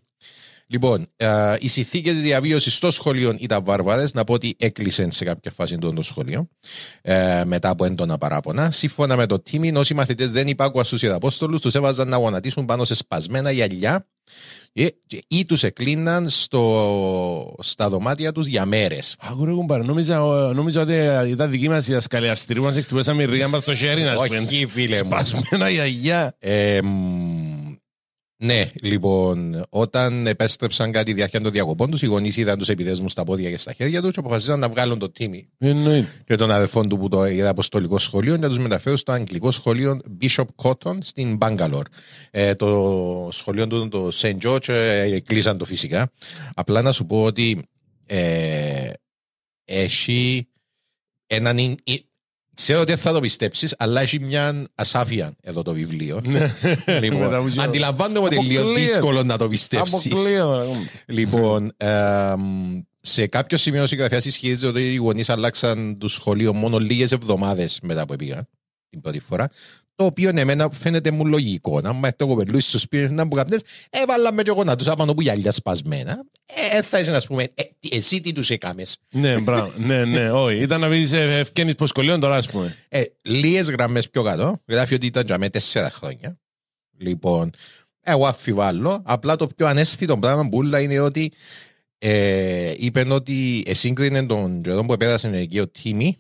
Λοιπόν, 0.67 1.07
ε, 1.17 1.55
οι 1.59 1.69
συνθήκες 1.69 2.17
διαβίωσης 2.17 2.75
στο 2.75 2.91
σχολείο 2.91 3.37
ήταν 3.39 3.65
βάρβαρε. 3.65 4.05
Να 4.15 4.25
πω 4.25 4.33
ότι 4.33 4.55
έκλεισαν 4.59 5.11
σε 5.11 5.25
κάποια 5.25 5.51
φάση 5.51 5.79
το 5.79 5.93
το 5.93 6.03
σχολείο 6.03 6.49
ε, 7.03 7.43
μετά 7.45 7.69
από 7.69 7.85
έντονα 7.85 8.19
παράπονα. 8.19 8.71
Σύμφωνα 8.71 9.17
με 9.17 9.27
το 9.27 9.39
τίμη, 9.41 9.73
όσοι 9.77 9.95
μαθητές 9.95 10.31
δεν 10.31 10.49
υπάκουαν 10.49 10.85
στους 10.85 11.03
ιεραπόστολους, 11.03 11.61
τους 11.61 11.75
έβαζαν 11.75 12.09
να 12.09 12.17
γονατίσουν 12.17 12.65
πάνω 12.65 12.85
σε 12.85 12.95
σπασμένα 12.95 13.51
γυαλιά 13.51 13.95
ε, 13.97 13.99
και- 13.99 14.07
ή 15.29 15.45
τους 15.45 15.63
εκλίναν 15.63 16.29
στο, 16.29 17.55
στα 17.61 17.89
δωμάτια 17.89 18.33
τους 18.33 18.47
για 18.47 18.65
μέρες. 18.65 19.17
Άκουρε 19.19 19.53
κουμπάρε, 19.53 19.83
νόμιζα, 19.83 20.19
νόμιζα 20.55 20.81
ότι 20.81 20.95
ήταν 21.31 21.51
δική 21.51 21.69
μας 21.69 21.89
η 21.89 21.93
δασκαλιαστρή 21.93 22.55
που 22.59 22.65
μας 22.65 22.77
εκτυπώσαμε 22.77 23.25
ρίγα 23.25 23.49
μας 23.49 23.63
στο 23.63 23.75
χέρι 23.75 24.03
να 24.03 24.15
Όχι, 24.15 24.67
φίλε 24.67 25.03
μου. 25.03 25.11
Σπασμένα 25.11 25.69
γιαγιά. 25.69 26.37
Ε, 26.39 26.79
μ, 26.83 27.30
ναι, 28.43 28.69
λοιπόν, 28.83 29.65
όταν 29.69 30.27
επέστρεψαν 30.27 30.93
κάτι 30.93 31.13
διάρκεια 31.13 31.41
των 31.41 31.53
διακοπών 31.53 31.91
τους, 31.91 32.03
οι 32.03 32.07
γονείς 32.07 32.37
είδαν 32.37 32.59
τους 32.59 32.69
επιδέσμους 32.69 33.13
στα 33.13 33.25
πόδια 33.25 33.51
και 33.51 33.59
στα 33.59 33.73
χέρια 33.73 34.03
τους 34.03 34.13
και 34.13 34.21
αποφασίσαν 34.21 34.59
να 34.59 34.69
βγάλουν 34.69 34.99
το 34.99 35.11
τίμη 35.11 35.49
Εννοείται. 35.59 36.09
και 36.27 36.37
των 36.37 36.51
αδερφών 36.51 36.89
του 36.89 36.99
που 36.99 37.09
το 37.09 37.27
είδε 37.27 37.49
αποστολικό 37.49 37.99
σχολείο 37.99 38.35
και 38.35 38.41
να 38.41 38.49
τους 38.49 38.59
μεταφέρουν 38.59 38.99
στο 38.99 39.13
αγγλικό 39.13 39.51
σχολείο 39.51 40.01
Bishop 40.21 40.45
Cotton 40.57 40.99
στην 41.03 41.39
Bangalore. 41.41 41.87
Ε, 42.31 42.55
το 42.55 43.29
σχολείο 43.33 43.67
του, 43.67 43.89
το 43.89 44.09
St. 44.13 44.37
George, 44.43 44.69
ε, 44.69 45.21
κλείσαν 45.21 45.59
το 45.59 45.65
φυσικά. 45.65 46.13
Απλά 46.55 46.83
να 46.83 46.93
σου 46.93 47.07
πω 47.07 47.23
ότι 47.23 47.63
ε, 48.07 48.91
έχει 49.65 50.49
έναν. 51.27 51.77
Ιν- 52.61 52.67
ι- 52.69 52.73
Ξέρω 52.73 52.81
ότι 52.81 52.91
δεν 52.93 53.01
θα 53.01 53.13
το 53.13 53.21
πιστέψεις, 53.21 53.75
αλλά 53.79 54.01
έχει 54.01 54.19
μια 54.21 54.67
ασάφεια 54.75 55.35
εδώ 55.43 55.63
το 55.63 55.73
βιβλίο. 55.73 56.21
λοιπόν, 57.01 57.19
Μετά 57.21 57.41
που 57.41 57.47
ξέρω. 57.49 57.63
αντιλαμβάνομαι 57.63 58.27
ότι 58.27 58.35
είναι 58.35 58.45
λίγο 58.45 58.61
Αποκλείεται. 58.61 58.91
δύσκολο 58.93 59.23
να 59.23 59.37
το 59.39 59.49
πιστέψεις. 59.49 60.07
Αποκλείω. 60.07 60.67
Λοιπόν, 61.07 61.73
εμ, 61.77 62.81
σε 63.01 63.27
κάποιο 63.27 63.59
σημείο 63.59 63.83
ο 63.83 63.87
συγγραφέα 63.87 64.21
ισχυρίζεται 64.25 64.67
ότι 64.67 64.93
οι 64.93 64.97
γονείς 64.97 65.29
αλλάξαν 65.29 65.99
το 65.99 66.09
σχολείο 66.09 66.53
μόνο 66.55 66.79
λίγες 66.79 67.13
εβδομάδες 67.13 67.79
μετά 67.83 68.05
που 68.07 68.17
πήγαν 68.17 68.49
την 68.91 69.01
πρώτη 69.01 69.21
φορά. 69.21 69.49
Το 70.01 70.07
οποίο 70.07 70.31
εμένα 70.35 70.71
φαίνεται 70.73 71.11
μου 71.11 71.27
λογικό. 71.27 71.81
Να 71.81 71.93
μου 71.93 72.09
το 72.17 72.27
κοπελούσει 72.27 72.69
στο 72.69 72.79
σπίτι 72.79 73.13
να 73.13 73.25
μου 73.25 73.31
καπνές, 73.31 73.61
έβαλα 73.91 74.33
με 74.33 74.43
και 74.43 74.51
εγώ 74.51 74.65
να 74.65 74.77
τους 74.77 74.87
άπανω 74.89 75.15
που 75.15 75.21
γυαλιά 75.21 75.53
σπασμένα. 75.53 76.25
Ε, 76.73 76.83
θα 76.83 76.99
είσαι 77.01 77.11
να 77.11 77.21
πούμε, 77.21 77.43
ε, 77.43 77.63
τι- 77.79 77.97
εσύ 77.97 78.21
τι 78.21 78.33
τους 78.33 78.51
έκαμες. 78.51 78.99
Ναι, 79.11 79.39
μπράβο. 79.41 79.73
Ναι, 79.77 80.05
ναι, 80.05 80.31
όχι. 80.31 80.57
Ήταν 80.59 80.81
να 80.81 80.89
πεις 80.89 81.13
ε, 81.13 81.39
ευκαινείς 81.39 81.75
πως 81.75 81.89
σχολείων 81.89 82.21
τώρα, 82.21 82.37
ας 82.37 82.47
πούμε. 82.47 82.77
Ε, 82.89 83.03
Λίγες 83.23 83.69
γραμμές 83.71 84.11
πιο 84.11 84.23
κάτω, 84.23 84.63
γράφει 84.69 84.95
ότι 84.95 85.07
ήταν 85.07 85.25
για 85.27 85.39
με 85.39 85.49
τέσσερα 85.49 85.91
χρόνια. 85.91 86.39
Λοιπόν, 86.99 87.51
εγώ 88.01 88.27
αφιβάλλω. 88.27 89.03
Απλά 89.05 89.37
το 89.37 89.47
πιο 89.47 89.67
ανέστητο 89.67 90.19
πράγμα 90.19 90.43
που 90.43 90.57
ούλα 90.57 90.81
είναι 90.81 90.99
ότι 91.01 91.33
ε, 91.99 92.73
είπε 92.77 93.05
ότι 93.11 93.63
εσύγκρινε 93.67 94.27
τον 94.27 94.63
καιρό 94.63 94.83
που 94.83 94.93
επέρασε 94.93 95.29
εκεί 95.29 95.61
ο 95.61 95.69
Τίμη 95.69 96.19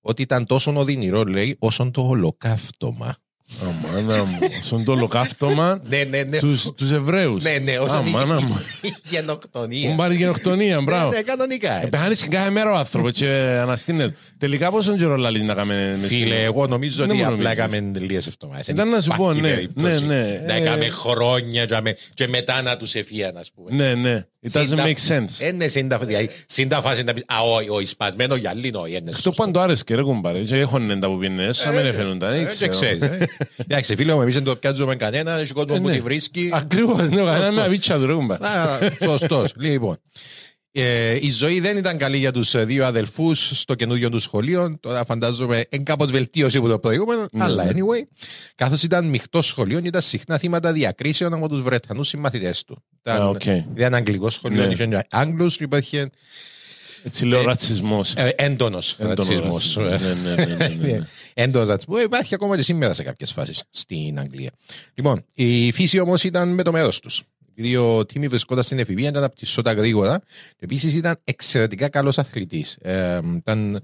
ότι 0.00 0.22
ήταν 0.22 0.46
τόσο 0.46 0.72
οδυνηρό, 0.76 1.24
λέει, 1.24 1.56
όσο 1.58 1.90
το 1.92 2.02
ολοκαύτωμα. 2.02 3.16
Αμάνα 3.62 4.24
μου. 4.24 4.38
Στον 4.62 4.84
το 4.84 4.92
ολοκαύτωμα 4.92 5.80
Ναι, 5.88 6.04
ναι, 6.04 6.22
ναι. 6.22 6.38
τους, 6.38 6.72
τους 6.76 6.90
Εβραίους. 6.90 7.42
Ναι, 7.42 7.58
ναι, 7.58 7.78
όσο 7.78 7.96
Αμάνα 7.96 8.40
μου. 8.40 8.58
η 8.82 8.92
γενοκτονία. 9.04 9.88
Μου 9.90 9.96
πάρει 9.96 10.16
γενοκτονία, 10.16 10.80
μπράβο. 10.80 11.08
Ναι, 11.08 11.16
ναι, 11.16 11.22
κανονικά. 11.22 11.82
Ε, 11.82 11.86
Πεθάνεις 11.86 12.22
και 12.22 12.28
κάθε 12.28 12.50
μέρα 12.50 12.72
ο 12.72 12.74
άνθρωπος 12.76 13.12
και 13.12 13.26
αναστήνεται. 13.60 14.14
Τελικά 14.38 14.70
πόσο 14.70 14.96
καιρό 14.96 15.16
λαλείς 15.16 15.42
να 15.42 15.54
κάνουμε 15.54 15.96
με 16.00 16.06
Φίλε, 16.06 16.24
σήμερα; 16.24 16.40
εγώ 16.40 16.66
νομίζω 16.66 16.96
Δεν 16.96 17.08
ότι 17.10 17.18
μου 17.18 17.24
απλά 17.24 17.36
νομίζεις. 17.36 17.58
έκαμε 17.58 17.98
λίγες 17.98 18.26
εβδομάδες. 18.26 18.66
Ήταν 18.68 18.88
να 18.88 19.00
σου 19.00 19.12
πω, 19.16 19.32
ναι, 19.32 19.62
ναι, 19.74 19.98
ναι. 19.98 20.42
Να 20.46 20.54
Ε, 20.54 20.60
έκαμε 20.60 20.88
χρόνια 20.88 21.64
και 21.66 21.80
με- 21.82 21.96
και 22.14 22.28
μετά 22.28 22.62
να 22.62 22.76
τους 22.76 22.94
εφίαν, 22.94 23.36
ας 23.36 23.50
πούμε. 23.54 23.70
Ναι, 23.74 23.94
ναι. 23.94 24.26
It 24.52 24.56
doesn't 24.60 24.66
Συντα- 24.66 24.84
make 24.86 25.08
sense. 25.08 25.46
Ε, 25.46 25.52
ναι, 25.52 25.68
συντα- 25.68 25.98
δηλαδή, 25.98 26.30
συντα 26.46 26.80
φάση 26.80 27.02
να 27.02 27.12
πεις, 27.12 27.22
α, 27.26 27.40
όχι, 27.54 27.68
όχι, 27.68 27.86
σπασμένο 27.86 28.36
γυαλί, 28.36 28.72
όχι, 28.74 28.90
είναι 28.96 29.10
Στο 29.12 29.14
σωστό. 29.14 29.30
πάντο 29.30 29.60
άρεσε 29.60 29.82
και 29.86 29.94
ρε 29.94 30.02
κουμπάρε. 30.02 30.38
Και 30.42 30.56
έχωνε 30.58 30.96
τα 30.96 31.08
που 31.08 31.18
πίνε, 31.18 31.52
σαν 31.52 31.74
με 31.74 31.80
έφερνουν 31.80 32.18
τα. 32.18 32.26
Ε, 32.34 32.46
δεν 32.58 32.70
ξέρεις, 32.70 32.80
ε. 33.00 33.28
Εντάξει, 33.56 33.96
φίλε 33.96 34.14
μου, 34.14 34.20
εμείς 34.22 34.34
δεν 34.34 34.44
το 34.44 34.56
πιάζουμε 34.56 34.96
κανένα, 34.96 35.32
έχει 35.38 35.52
κόσμο 35.52 35.74
Ε, 35.76 35.80
που 35.80 35.86
ναι. 35.88 35.94
τη 35.94 36.00
βρίσκει. 36.00 36.50
Ακριβώς, 36.52 37.08
ναι, 37.08 37.16
κανένα 37.24 37.52
με 37.52 37.62
αβίτσα 37.62 37.98
του 37.98 38.06
ρε 38.06 38.12
κουμπάρε. 38.14 38.46
Α, 38.46 38.78
Σωστός. 39.02 39.52
Λοιπόν, 39.56 40.00
ε, 40.72 41.14
η 41.20 41.30
ζωή 41.30 41.60
δεν 41.60 41.76
ήταν 41.76 41.96
καλή 41.98 42.16
για 42.18 42.32
τους 42.32 42.54
ε, 42.54 42.64
δύο 42.64 42.86
αδελφούς 42.86 43.50
στο 43.60 43.74
καινούριο 43.74 44.10
του 44.10 44.18
σχολείο. 44.18 44.76
Τώρα 44.80 45.04
φαντάζομαι 45.04 45.64
εν 45.68 45.84
κάπως 45.84 46.10
βελτίωση 46.10 46.56
από 46.56 46.68
το 46.68 46.78
προηγούμενο. 46.78 47.26
Ναι, 47.32 47.44
αλλά 47.44 47.66
anyway, 47.66 48.02
καθώς 48.54 48.82
ήταν 48.82 49.08
μειχτό 49.08 49.42
σχολείο, 49.42 49.80
ήταν 49.84 50.02
συχνά 50.02 50.38
θύματα 50.38 50.72
διακρίσεων 50.72 51.34
από 51.34 51.48
τους 51.48 51.62
Βρετανούς 51.62 52.08
συμμαθητές 52.08 52.64
του. 52.64 52.82
Ήταν, 53.00 53.22
Α, 53.22 53.28
οκ. 53.28 53.44
ήταν 53.74 53.94
αγγλικός 53.94 54.34
σχολείο, 54.34 54.66
Ναι. 54.66 54.72
είχε 54.72 55.06
Άγγλους, 55.10 55.56
υπήρχε 55.56 56.10
Έτσι 57.02 57.24
λέω 57.24 57.42
ρατσισμός. 57.42 58.14
ε, 58.16 58.32
έντονος 58.36 58.96
Έντονος 58.98 59.16
ρατσισμός. 59.28 59.74
ρατσισμός. 59.76 60.24
Ναι, 60.24 60.34
ναι, 60.34 60.44
ναι, 60.44 60.54
ναι, 60.56 60.68
ναι, 60.68 60.92
ναι. 60.92 60.98
Έντονος 61.34 61.68
ρατσισμός. 61.68 62.02
Υπάρχει 62.02 62.34
ακόμα 62.34 62.56
και 62.56 62.62
σήμερα 62.62 62.94
σε 62.94 63.02
κάποιες 63.02 63.32
φάσεις 63.32 63.62
στην 63.70 64.18
Αγγλία. 64.18 64.50
Λοιπόν, 64.94 65.24
η 65.34 65.72
φύση 65.72 65.98
όμως 65.98 66.24
ήταν 66.24 66.48
με 66.54 66.62
το 66.62 66.72
μέρος 66.72 67.00
τους. 67.00 67.22
Επειδή 67.60 67.76
ο 67.76 68.06
Τίμι 68.06 68.26
βρισκόταν 68.28 68.62
στην 68.62 68.78
εφηβεία, 68.78 69.08
ήταν 69.08 69.22
αναπτυσσόταν 69.22 69.76
γρήγορα. 69.76 70.20
Επίσης 70.58 70.94
ήταν 70.94 71.16
εξαιρετικά 71.24 71.88
καλός 71.88 72.18
αθλητής. 72.18 72.76
Ε, 72.80 73.20
ήταν 73.36 73.80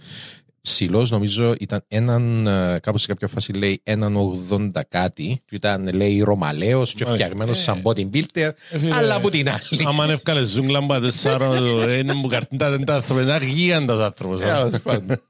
ψηλός, 0.60 1.10
νομίζω, 1.10 1.54
ήταν 1.60 1.84
έναν, 1.88 2.46
ε, 2.46 2.78
κάπου 2.82 2.98
σε 2.98 3.06
κάποια 3.06 3.28
φάση 3.28 3.52
λέει 3.52 3.80
έναν 3.82 4.16
80 4.16 4.80
κάτι. 4.88 5.42
Και 5.46 5.56
ήταν, 5.56 5.94
λέει, 5.94 6.20
ρωμαλαίος 6.20 6.94
και 6.94 7.04
Μάλιστα. 7.04 7.24
φτιαγμένος 7.26 7.62
σαν 7.62 7.82
body 7.82 8.10
builder. 8.14 8.50
φίλε, 8.56 8.94
Αλλά 8.94 9.14
από 9.14 9.30
την 9.30 9.48
άλλη. 9.48 9.84
Άμα 9.86 10.06
έβγαλε 10.10 10.44
ζούγκλα 10.44 10.80
μπα 10.80 11.00
τεσσάρων, 11.00 11.90
είναι 11.90 12.14
μου 12.14 12.28
καρτίντα 12.28 12.70
δεν 12.70 12.84
τα 12.84 12.94
άνθρωπο, 12.94 13.20
είναι 13.20 13.38
γίγαντας 13.42 14.00
άνθρωπος. 14.00 14.40
Τέλος 14.40 14.80
πάντων. 14.82 15.22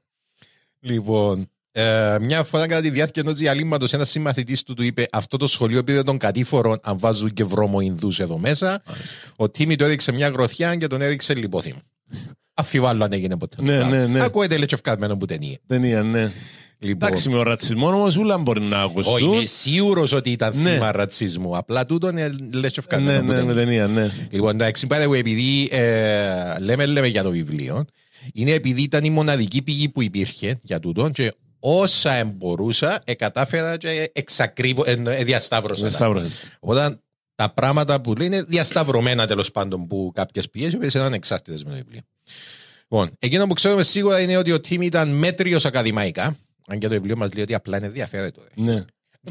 Λοιπόν, 0.79 1.49
ε, 1.77 2.17
μια 2.21 2.43
φορά 2.43 2.67
κατά 2.67 2.81
τη 2.81 2.89
διάρκεια 2.89 3.21
ενός 3.25 3.37
διαλύματος, 3.37 3.93
ένας 3.93 4.09
συμμαθητής 4.09 4.63
του 4.63 4.73
του 4.73 4.83
είπε: 4.83 5.07
Αυτό 5.11 5.37
το 5.37 5.47
σχολείο 5.47 5.83
πήρε 5.83 6.03
τον 6.03 6.17
κατήφορο 6.17 6.77
αν 6.83 6.99
βάζουν 6.99 7.33
και 7.33 7.43
βρώμο 7.43 7.79
Ινδούς 7.79 8.19
εδώ 8.19 8.37
μέσα. 8.37 8.81
Ο 9.35 9.49
Τίμι 9.49 9.75
του 9.75 9.83
έδειξε 9.83 10.11
μια 10.11 10.27
γροθιά 10.27 10.75
και 10.75 10.87
τον 10.87 11.01
έδειξε 11.01 11.33
λιπόθυμο. 11.33 11.79
Αφιβάλλω 12.53 13.03
αν 13.03 13.13
έγινε 13.13 13.37
ποτέ. 13.37 13.55
Ναι, 13.61 13.83
ναι, 13.83 14.05
ναι. 14.05 14.23
Ακούετε 14.23 14.57
λέει 14.57 14.65
και 14.65 14.75
ευκαλμένο 14.75 15.17
που 15.17 15.25
ταινία. 15.25 15.57
Ταινία, 15.67 16.03
ναι. 16.03 16.31
Λοιπόν, 16.79 17.07
Εντάξει, 17.07 17.29
με 17.29 17.37
ο 17.37 17.43
ρατσισμός 17.43 17.93
όμως 17.93 18.15
ούλα 18.17 18.37
μπορεί 18.37 18.61
να 18.61 18.83
όχι, 18.83 18.91
ακουστούν. 18.91 19.33
είμαι 19.33 19.45
σίγουρος 19.45 20.11
ότι 20.11 20.29
ήταν 20.31 20.53
Ναι. 20.61 20.71
θύμα 20.71 20.91
ρατσισμού. 20.91 21.57
Απλά 21.57 21.85
τούτο 21.85 22.09
είναι 22.09 22.27
λες 22.27 22.41
και 22.51 22.57
Ναι, 22.61 22.71
ευκαλμένο 22.77 23.25
που 23.25 23.31
ναι, 23.31 23.43
με 23.43 23.53
ταινία. 23.53 23.85
ταινία, 23.85 23.87
ναι. 23.87 24.11
Λοιπόν, 24.29 24.49
εντάξει, 24.49 24.87
by 24.89 24.93
the 24.95 25.09
way, 25.09 25.15
επειδή 25.17 25.67
ε, 25.71 26.59
λέμε, 26.59 26.85
λέμε 26.85 27.07
για 27.07 27.23
το 27.23 27.29
βιβλίο, 27.31 27.85
είναι 28.33 28.51
επειδή 28.51 28.81
ήταν 28.81 29.03
η 29.03 29.09
μοναδική 29.09 29.61
πηγή 29.61 29.89
που 29.89 30.01
υπήρχε 30.01 30.59
για 30.63 30.79
τούτο 30.79 31.09
και 31.09 31.33
όσα 31.67 32.13
εμπορούσα, 32.13 33.01
ε, 33.03 33.13
κατάφερα 33.13 33.77
και 33.77 34.11
εξακρίβω, 34.13 34.83
ε, 34.85 35.01
ε, 35.05 35.23
διασταύρωσα. 35.23 35.83
τα. 35.83 35.89
Σταύρωσες. 35.89 36.57
Οπότε 36.59 36.99
τα 37.35 37.53
πράγματα 37.53 38.01
που 38.01 38.15
λέει 38.15 38.27
είναι 38.27 38.43
διασταυρωμένα 38.43 39.27
τέλος 39.27 39.51
πάντων 39.51 39.87
που 39.87 40.11
κάποιες 40.13 40.49
πηγέ, 40.49 40.69
οι 40.71 40.75
οποίες 40.75 40.93
ήταν 40.93 41.13
εξάρτητες 41.13 41.63
με 41.63 41.69
το 41.69 41.75
βιβλίο. 41.75 42.01
Λοιπόν, 42.89 43.15
εκείνο 43.19 43.47
που 43.47 43.53
ξέρουμε 43.53 43.83
σίγουρα 43.83 44.19
είναι 44.19 44.37
ότι 44.37 44.51
ο 44.51 44.61
Τίμ 44.61 44.81
ήταν 44.81 45.09
μέτριος 45.09 45.65
ακαδημαϊκά. 45.65 46.37
Αν 46.67 46.79
και 46.79 46.87
το 46.87 46.93
βιβλίο 46.93 47.17
μας 47.17 47.33
λέει 47.33 47.43
ότι 47.43 47.53
απλά 47.53 47.77
είναι 47.77 47.85
ενδιαφέρετο. 47.85 48.41
ρε. 48.41 48.63
Ναι. 48.63 48.85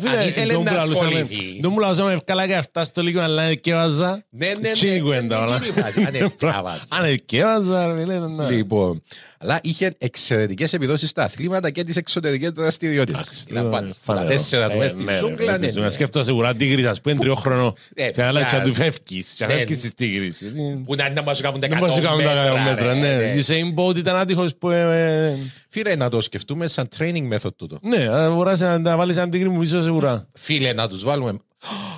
Αν 0.06 0.26
ήθελε 0.26 0.46
δεν 0.46 0.56
μου 0.58 0.62
να 0.62 0.72
λαλούσαμε- 0.72 1.12
ασχοληθεί. 1.14 1.58
Δεν 1.60 1.70
μου 1.72 1.78
λαλούσαμε 1.78 2.12
ευκάλα 2.12 2.46
και 2.46 2.54
αυτά 2.54 2.84
στο 2.84 3.02
λίγο, 3.02 3.20
αλλά 3.20 3.42
ευκέβαζα. 3.42 4.24
Ναι, 4.30 4.46
ναι, 4.46 4.52
ναι. 4.60 4.72
Τι 4.72 4.86
είναι 4.86 4.96
η 4.96 5.00
κουβέντα, 5.00 5.38
ναι, 5.38 5.44
όλα. 5.44 5.56
εκείνη 5.56 5.74
η 5.78 5.80
φάση, 5.82 6.00
αν 6.06 6.14
ευκάβαζε. 6.14 6.80
Αν 6.98 7.04
ευκέβαζα, 7.04 7.86
ρε 7.92 8.00
φίλε, 8.00 8.18
ναι. 8.28 8.50
Λοιπόν, 8.50 9.02
αλλά 9.38 9.58
είχε 9.62 9.94
εξαιρετικές 9.98 10.72
επιδόσεις 10.72 11.08
στα 11.10 11.22
αθλήματα 11.22 11.70
και 11.70 11.84
τις 11.84 11.96
εξωτερικές 11.96 12.50
δραστηριότητες. 12.50 13.44
Τα 13.54 13.94
Φανερό. 14.02 14.26
τέσσερα 14.28 14.66
του 14.66 14.72
Ε, 14.74 14.76
μέσα 14.76 14.88
στη 14.90 15.02
ναι, 15.04 15.12
ρε, 15.12 15.18
ζούγκλα, 15.18 15.36
φίλε, 15.36 15.50
ναι, 15.50 15.56
στη 15.56 15.66
ναι. 15.66 15.72
ζούγκλα. 15.72 15.90
Σκέφτομαι 15.90 16.24
σίγουρα 16.24 16.54
τίγρης, 16.54 16.86
ας 16.86 17.00
πούμε, 17.00 17.14
τριό 17.14 17.34
χρόνο. 17.34 17.74
Ε, 17.94 18.10
Και 18.10 18.22
άλλα 18.22 18.40
πια- 18.46 18.58
και 18.58 18.68
του 18.68 18.74
φεύγεις. 18.74 19.34
Και 19.36 19.46
Ναι, 19.46 19.52
φεύγεις 19.52 19.76
ναι. 19.76 19.82
της 19.82 19.94
τίγρης. 19.94 20.42
Που 20.84 20.94
να 20.94 21.10
να 21.10 21.22
μας 21.22 21.40
κάνουν 21.40 21.60
τα 21.60 21.66
Δεν 21.68 21.78
μπορείς 21.78 21.94
να 21.94 22.00
100 22.00 22.04
κάνουν 22.04 22.24
τα 22.24 22.32
μέτρα, 22.34 22.62
μέτρα, 22.62 22.86
ρε, 22.86 22.94
ναι. 22.98 23.16
ναι. 23.16 23.40
Η 23.40 23.44
Usain 23.46 23.78
Bolt 23.80 23.96
ήταν 23.96 24.16
άτυχος 24.16 24.56
που... 24.58 24.70
ε, 24.70 25.26
ε, 25.28 25.36
Φίλε, 25.68 25.96
να 25.96 26.08
το 26.08 26.20
σκεφτούμε 26.20 26.68
σαν 26.68 26.88
training 26.98 27.32
method 27.34 27.54
τούτο. 27.56 27.78
Ναι, 27.82 28.08
αν 28.08 28.34
μπορείς 28.34 28.60
να 28.60 28.82
τα 28.82 28.96
βάλεις 28.96 29.16
έναν 29.16 29.30
τίγρη 29.30 29.48
μου 29.48 29.58
πίσω 29.58 29.82
σίγουρα. 29.84 30.28
Φίλε, 30.32 30.72
να 30.72 30.88
τους 30.88 31.04
βάλουμε... 31.04 31.38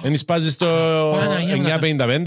Εν 0.03 0.17
σπάζεις 0.17 0.57
το 0.57 0.67
Παναγία 1.17 1.57
μου. 1.57 1.65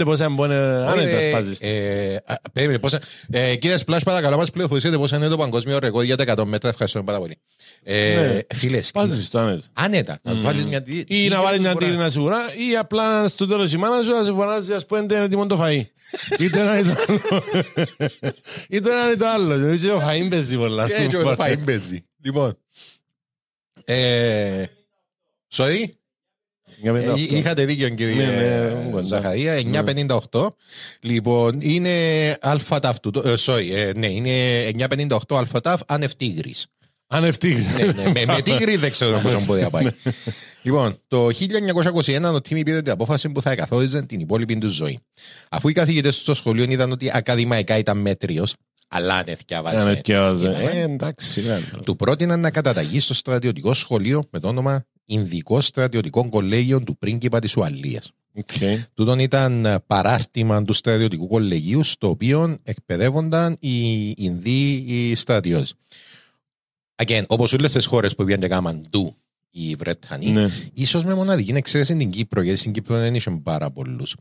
πόσα 0.04 0.28
μπορεί 0.28 0.52
άνετα 0.52 1.00
Ε, 1.16 1.28
σπάζεις. 1.28 1.60
ε, 1.60 2.22
α, 2.26 2.34
Περίμενε, 2.52 2.78
πόσα... 2.78 3.00
ε, 3.30 3.54
Κύριε 3.56 3.76
Σπλάς, 3.76 4.02
παρακαλώ, 4.02 4.36
μας 4.36 4.50
πληροφορήσετε 4.50 4.96
πόσα 4.96 5.16
είναι 5.16 5.28
το 5.28 5.36
παγκόσμιο 5.36 5.78
ρεκόρ 5.78 6.04
για 6.04 6.16
τα 6.16 6.24
100 6.36 6.44
μέτρα. 6.44 6.68
Ευχαριστούμε 6.68 7.04
πάρα 7.04 7.18
πολύ. 7.18 7.38
Ε, 7.82 8.14
Ναι. 8.14 8.56
Φίλε, 8.56 8.82
Σπάζεις 8.82 9.30
το 9.30 9.38
άνετα. 9.38 9.62
άνετα. 9.72 10.18
Να 10.22 10.32
τους 10.32 10.42
βάλεις 10.42 10.64
μια... 10.64 10.82
τι- 10.82 10.98
Ή 10.98 11.04
τι 11.04 11.28
να 11.28 11.42
βάλεις 11.42 11.60
μια 11.60 11.70
φορά. 11.72 11.84
τίγρη 11.86 12.00
να 12.00 12.10
σίγουρα 12.10 12.38
ή 12.70 12.76
απλά 12.76 13.28
στο 13.28 13.46
τέλος 13.46 13.72
η 13.72 13.76
μάνα 13.76 14.02
σου 14.02 14.10
να 14.10 14.22
σε 14.24 14.32
φωνάζει 14.32 14.72
ας 14.72 14.86
πούμε 14.86 15.00
είναι 15.00 15.14
έτοιμο 15.16 15.46
το 15.46 15.60
φαΐ. 15.64 15.82
Ή 16.38 16.50
το 16.50 16.60
ένα 16.60 16.78
ή 16.78 16.82
το 16.82 16.90
άλλο. 17.08 17.18
Ή 18.68 18.80
το 18.80 18.90
ένα 18.90 19.12
ή 19.12 19.16
το 19.16 19.26
άλλο. 19.28 19.76
Και 19.76 19.90
ο 19.90 20.00
φαΐ 20.08 20.26
παίζει 20.30 20.56
πολλά. 20.56 20.84
Ε, 20.92 21.06
και 21.06 21.16
ο 21.16 21.36
Φαΐν 21.38 21.58
παίζει. 21.64 22.04
Λοιπόν. 22.22 22.58
Ε, 25.56 25.64
Sorry; 25.64 25.88
Για 26.80 26.92
πέντε 26.92 27.06
Ε, 27.06 27.10
αυτό. 27.12 27.36
Είχατε 27.36 27.64
δίκιο 27.64 27.88
Ναι, 27.88 27.94
κύριε 27.94 28.14
ναι, 28.26 28.44
ε, 28.86 28.88
κοντά. 28.90 29.02
Ζαχαρία, 29.02 29.60
958. 30.30 30.46
Λοιπόν, 31.00 31.60
είναι 31.60 31.90
αλφατάφ 32.40 33.00
του. 33.00 33.22
ε, 33.24 33.34
Sorry, 33.38 33.70
ε, 33.72 33.92
ναι, 33.96 34.06
είναι 34.06 34.70
958 34.88 35.16
αλφατάφ 35.28 35.80
ανευτίγρης. 35.86 36.66
Αν 37.12 37.24
ευτύγρη. 37.24 37.64
Ναι, 37.76 37.84
ναι, 37.92 38.10
με, 38.10 38.24
με 38.26 38.42
τίγρη 38.42 38.76
δεν 38.76 38.90
ξέρω 38.90 39.18
πόσο 39.18 39.40
μπορεί 39.44 39.60
να 39.62 39.70
πάει. 39.70 39.86
λοιπόν, 40.62 41.00
το 41.08 41.26
1921 41.26 42.22
ο 42.34 42.40
Τίμι 42.40 42.62
πήρε 42.62 42.82
την 42.82 42.92
απόφαση 42.92 43.28
που 43.30 43.42
θα 43.42 43.50
εκαθόριζε 43.50 44.02
την 44.02 44.20
υπόλοιπη 44.20 44.58
του 44.58 44.68
ζωή. 44.68 44.98
Αφού 45.50 45.68
οι 45.68 45.72
καθηγητές 45.72 46.16
του 46.16 46.22
στο 46.22 46.34
σχολείο 46.34 46.64
είδαν 46.68 46.92
ότι 46.92 47.10
ακαδημαϊκά 47.14 47.78
ήταν 47.78 47.98
μέτριος, 47.98 48.54
αλλά 48.92 49.12
αν 49.14 49.18
Αν 49.18 49.24
εθιάβαζε. 49.28 49.90
ευκαιάζε. 49.90 50.48
Είπαμε. 50.48 50.70
Ε, 50.70 50.80
εντάξει. 50.80 51.42
ναι. 51.42 51.60
Του 51.84 51.96
πρότειναν 51.96 52.40
να 52.40 52.50
καταταγεί 52.50 53.00
στο 53.00 53.14
στρατιωτικό 53.14 53.74
σχολείο 53.74 54.24
με 54.30 54.38
το 54.38 54.48
όνομα 54.48 54.84
Ινδικό 55.04 55.60
Στρατιωτικό 55.60 56.28
Κολέγιο 56.28 56.80
του 56.80 56.98
πρίγκιπα 56.98 57.38
της 57.38 57.56
Ουαλίας. 57.56 58.12
Οκ. 58.34 58.46
Τούτον 58.94 59.18
ήταν 59.18 59.64
ε, 59.64 59.78
παράρτημα 59.86 60.64
του 60.64 60.72
στρατιωτικού 60.72 61.26
κολεγίου, 61.28 61.82
στο 61.82 62.08
οποίο 62.08 62.58
εκπαιδεύονταν 62.62 63.56
οι 63.60 64.08
Ινδοί 64.16 64.84
οι 64.86 65.14
στρατιώτες. 65.14 65.74
Again, 67.04 67.22
όπως 67.26 67.52
όλες 67.52 67.72
τις 67.72 67.86
χώρες 67.86 68.14
που 68.14 68.24
πήγαν 68.24 68.40
και 68.40 68.48
κάμαν 68.48 68.86
του 68.90 69.16
οι 69.50 69.74
Βρετανοί, 69.74 70.30
Ναι. 70.30 70.48
ίσως 70.74 71.04
με 71.04 71.14
μοναδική 71.14 71.52
εξαίρεση 71.52 71.96
την 71.96 72.10
Κύπρο, 72.10 72.42
γιατί 72.42 72.58
στην 72.58 72.72
Κύπρο 72.72 72.96
δεν 72.98 73.14
είχαν 73.14 73.42
πάρα 73.42 73.70
πολλούς. 73.70 74.16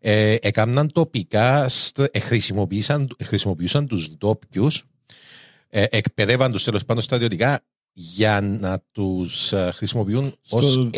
Ε, 0.00 0.34
έκαναν 0.40 0.92
τοπικά, 0.92 1.68
στ- 1.68 2.08
ε, 2.10 2.18
χρησιμοποιήσαν, 2.18 3.08
χρησιμοποιούσαν 3.24 3.86
τους 3.86 4.10
ντόπιους, 4.16 4.84
ε, 5.68 5.84
εκπαιδεύαν 5.90 6.52
τους 6.52 6.64
τέλος 6.64 6.84
πάντων 6.84 7.02
στρατιωτικά 7.02 7.60
για 7.94 8.40
να 8.40 8.82
τους 8.92 9.52
χρησιμοποιούν 9.74 10.34
ως 10.48 10.70
Στο- 10.70 10.90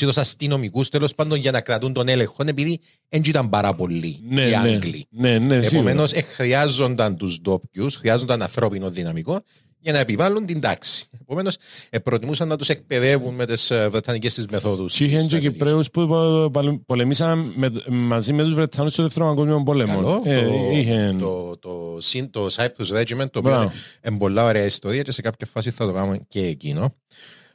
είδος 0.00 0.16
αστυνομικούς 0.16 0.88
τέλος 0.88 1.14
πάντων 1.14 1.38
για 1.38 1.50
να 1.50 1.60
κρατούν 1.60 1.92
τον 1.92 2.08
έλεγχο, 2.08 2.36
επειδή 2.46 2.80
δεν 3.08 3.22
ήταν 3.26 3.48
πάρα 3.48 3.74
πολλοί 3.74 4.20
Ναι, 4.28 4.42
οι 4.42 4.50
ναι. 4.50 4.56
Άγγλοι. 4.56 5.06
Ναι, 5.10 5.38
ναι, 5.38 5.54
σίγουρα. 5.62 5.66
Επομένως, 5.90 6.12
χρειάζονταν 6.34 7.16
τους 7.16 7.40
ντόπιους, 7.40 7.96
χρειάζονταν 7.96 8.42
ανθρώπινο 8.42 8.90
δυναμικό 8.90 9.42
για 9.84 9.92
να 9.92 9.98
επιβάλλουν 9.98 10.46
την 10.46 10.60
τάξη. 10.60 11.08
Επομένως, 11.22 11.56
προτιμούσαν 12.02 12.48
να 12.48 12.56
τους 12.56 12.68
εκπαιδεύουν 12.68 13.34
με 13.34 13.46
τις 13.46 13.72
βρετανικές 13.90 14.34
τη 14.34 14.42
μεθόδους. 14.50 14.94
Και 14.94 15.04
είχαν 15.04 15.26
και 15.26 15.38
Κυπρέους 15.40 15.90
που 15.90 16.06
πο- 16.06 16.50
παλε- 16.52 16.78
πολεμήσαν 16.86 17.52
με- 17.56 17.70
μαζί 17.88 18.32
με 18.32 18.42
τους 18.42 18.54
Βρετανούς 18.54 18.92
στο 18.92 19.02
δεύτερο 19.02 19.26
παγκόσμιο 19.26 19.62
πόλεμο. 19.62 19.94
Καλό. 19.94 20.22
Ε, 20.24 20.42
το, 20.42 20.52
είχαν- 20.72 21.18
το, 21.18 21.56
το, 21.58 21.96
συν- 22.00 22.30
το 22.30 22.46
Cyprus 22.56 22.96
Regiment, 23.00 23.30
το 23.30 23.38
οποίο 23.38 23.40
Μπράβο. 23.40 23.62
είναι 23.62 23.72
είναι 24.08 24.18
πολλά 24.18 24.44
ωραία 24.44 24.64
ιστορία 24.64 25.02
και 25.02 25.12
σε 25.12 25.22
κάποια 25.22 25.46
φάση 25.52 25.70
θα 25.70 25.86
το 25.86 25.92
κάνουμε 25.92 26.20
και 26.28 26.40
εκείνο. 26.46 26.94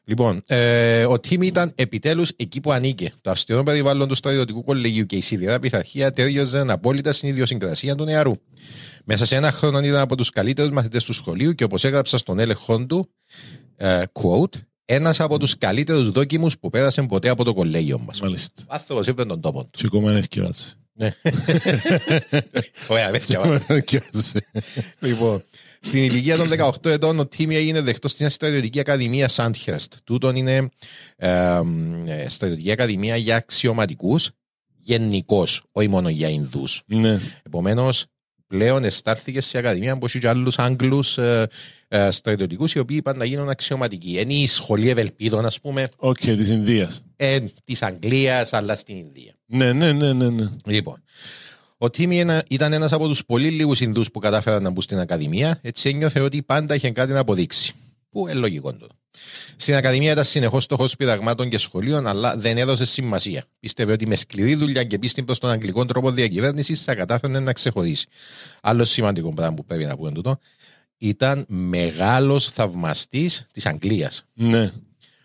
Λοιπόν, 0.04 0.44
ε, 0.48 1.06
ο 1.06 1.20
Τίμ 1.20 1.42
ήταν 1.42 1.72
επιτέλους 1.76 2.32
εκεί 2.36 2.60
που 2.62 2.72
ανήκε. 2.72 3.14
Το 3.22 3.32
αυστηρό 3.32 3.64
περιβάλλον 3.64 4.08
του 4.08 4.16
στρατιωτικού 4.16 4.64
κολεγίου 4.64 5.06
και 5.06 5.16
η 5.16 5.22
σιδηρά 5.22 5.60
πειθαρχία 5.60 6.12
τέριαζαν 6.12 6.70
απόλυτα 6.70 7.14
στην 7.14 7.30
ιδιοσυγκρασία 7.30 7.96
του 7.96 8.04
νεαρού. 8.04 8.34
Μέσα 9.12 9.26
σε 9.26 9.36
ένα 9.36 9.52
χρόνο 9.52 9.80
ήταν 9.80 10.00
από 10.00 10.16
τους 10.18 10.30
καλύτερους 10.30 10.72
μαθητές 10.72 11.04
του 11.04 11.14
σχολείου 11.14 11.54
και 11.54 11.64
όπως 11.64 11.84
έγραψα 11.84 12.18
στον 12.18 12.40
έλεγχο 12.40 12.86
του, 12.86 13.10
ε, 13.76 14.04
quote, 14.14 14.60
ένας 14.86 15.20
από 15.20 15.40
τους 15.40 15.58
καλύτερους 15.58 16.12
δόκιμους 16.12 16.60
που 16.60 16.70
πέρασαν 16.70 17.06
ποτέ 17.06 17.30
από 17.30 17.44
το 17.44 17.54
κολέγιο 17.54 18.00
μας. 18.00 18.22
Μάλιστα. 18.22 18.64
Άνθρωπο 18.68 19.02
είπε 19.08 19.26
τον 19.26 19.42
τόπο 19.42 19.64
του. 19.64 19.70
Και 19.72 19.84
ακόμα 19.86 20.10
είναι 20.10 20.20
ευκαιάζε. 20.20 20.74
Ωραία, 22.88 23.12
δεν 23.12 23.20
θυκευάζει. 23.22 24.40
Λοιπόν, 25.00 25.44
στην 25.80 26.04
ηλικία 26.04 26.38
των 26.38 26.50
18 26.50 26.90
ετών, 26.90 27.20
ο 27.20 27.26
Τίμι 27.26 27.56
έγινε 27.56 27.82
δεκτός 27.82 28.08
στην 28.08 28.30
στρατιωτική 28.30 28.80
ακαδημία 28.80 29.28
Σάντχερστ. 29.28 29.94
Τούτον 30.04 30.36
είναι 30.36 30.70
ε, 31.16 31.62
ε, 32.06 32.30
στρατιωτική 32.30 32.72
ακαδημία 32.72 33.16
για 33.16 33.36
αξιωματικούς 33.36 34.30
γενικώς, 34.78 35.64
όχι 35.72 35.88
μόνο 35.88 36.10
για 36.10 36.30
Ινδούς. 36.30 36.82
Ναι. 36.86 37.20
Επομένως, 37.44 38.06
πλέον 38.50 38.84
εστάλθηκε 38.84 39.42
σε 39.42 39.58
ακαδημία 39.58 39.98
που 39.98 40.06
έχει 40.06 40.20
και 40.20 40.28
άλλους 40.28 40.60
Άγγλους 40.60 41.18
ε, 41.18 41.48
ε, 41.88 42.12
στρατιωτικούς 42.12 42.66
οι 42.76 42.80
οποίοι 42.80 42.98
είπαν 43.00 43.18
να 43.18 43.26
γίνουν 43.26 43.50
αξιωματικοί. 43.50 44.20
Είναι 44.20 44.34
η 44.34 44.48
σχολή 44.48 44.90
ευελπίδων, 44.90 45.46
ας 45.46 45.60
πούμε, 45.62 45.90
Οκ, 45.96 46.18
της 46.18 46.50
Ινδίας. 46.50 47.02
ε, 47.16 47.40
της 47.64 47.82
Αγγλίας, 47.84 48.54
αλλά 48.54 48.76
στην 48.76 48.98
Ινδία. 48.98 49.34
Ναι, 49.46 49.74
ναι, 49.74 49.92
ναι, 49.92 50.14
ναι. 50.14 50.30
ναι. 50.30 50.48
Λοιπόν, 50.66 51.04
ο 51.78 51.90
Τίμι 51.90 52.20
ένα- 52.20 52.44
ήταν 52.50 52.74
ένας 52.74 52.92
από 52.92 53.08
τους 53.08 53.26
πολύ 53.26 53.50
λίγους 53.50 53.80
Ινδούς 53.80 54.12
που 54.12 54.20
κατάφεραν 54.20 54.64
να 54.64 54.70
μπουν 54.70 54.82
στην 54.82 55.00
Ακαδημία, 55.00 55.60
έτσι 55.62 55.90
ένιωθε 55.90 56.20
ότι 56.20 56.44
πάντα 56.44 56.76
είχε 56.76 56.92
κάτι 56.92 57.12
να 57.12 57.20
αποδείξει. 57.20 57.74
Που 58.12 58.28
είναι 58.28 58.40
λογικό 58.40 58.74
του. 58.74 58.90
Στην 59.56 59.76
Ακαδημία 59.76 60.12
ήταν 60.12 60.24
συνεχώς 60.24 60.64
στόχος 60.64 60.96
πειραγμάτων 60.96 61.50
και 61.50 61.58
σχολείων, 61.58 62.08
αλλά 62.08 62.38
δεν 62.38 62.58
έδωσε 62.58 62.86
σημασία. 62.86 63.44
Πίστευε 63.60 63.92
ότι 63.92 64.08
με 64.08 64.16
σκληρή 64.16 64.56
δουλειά 64.56 64.84
και 64.84 65.00
πίστη 65.00 65.24
προ 65.24 65.38
τον 65.38 65.50
αγγλικό 65.50 65.86
τρόπο 65.86 66.12
διακυβέρνησης 66.12 66.82
θα 66.82 66.96
κατάφερε 66.96 67.40
να 67.40 67.54
ξεχωρίσει. 67.54 68.08
Άλλος 68.62 68.90
σημαντικό 68.90 69.34
πράγμα 69.34 69.56
που 69.56 69.66
πρέπει 69.66 69.86
να 69.86 69.96
πούμε 69.98 70.12
τούτο. 70.12 70.38
Ήταν 70.98 71.46
μεγάλος 71.48 72.50
θαυμαστής 72.50 73.48
της 73.52 73.66
Αγγλίας. 73.66 74.24
Ναι. 74.34 74.72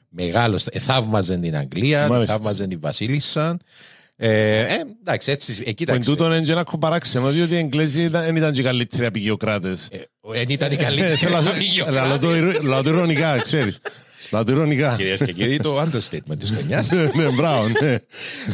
Μεγάλος. 0.08 0.66
Ε, 0.66 0.78
θαύμαζε 0.78 1.36
την 1.36 1.56
Αγγλία, 1.56 2.08
Μάλιστα. 2.08 2.32
θαύμαζε 2.32 2.66
την 2.66 2.80
Βασίλισσα. 2.80 3.58
Ε, 4.16 4.60
ε, 4.60 4.66
εντάξει, 5.00 5.30
έτσι. 5.30 5.52
Ε, 5.52 5.56
Που 5.56 5.62
εν 5.66 5.74
κοίταξε. 5.74 6.10
τούτον 6.10 6.32
είναι 6.32 6.40
και 6.44 6.52
ένα 6.52 6.64
παράξενο, 6.78 7.30
διότι 7.30 7.54
οι 7.54 7.56
Εγγλέζοι 7.56 8.02
ήταν- 8.02 8.24
δεν 8.24 8.36
ήταν 8.36 8.52
και 8.52 8.60
οι 8.60 8.64
καλύτεροι 8.64 9.06
απεικιοκράτες. 9.06 9.88
Δεν 10.20 10.48
ήταν 10.48 10.72
η 10.72 10.76
καλύτερη 10.76 11.14
Θέλω 11.16 11.36
να 11.36 11.42
σου- 11.42 11.50
αμυγιοκράτης. 11.50 12.00
Λαλώ 12.00 12.18
το 12.18 12.36
ηρω- 12.36 12.62
λαλώ 12.62 12.82
το 12.82 12.90
ηρωνικά, 12.90 13.36
ξέρεις. 13.42 13.78
Λαλώ 14.30 14.44
το 14.44 14.52
ηρωνικά. 14.52 14.94
Κυρίες 14.96 15.20
και 15.24 15.32
κύριοι, 15.32 15.56
το 15.56 15.80
understatement 15.80 16.38
της 16.38 16.50
χρονιάς. 16.50 16.90
Ναι, 16.90 17.28
μπράβο, 17.36 17.68
ναι. 17.68 17.96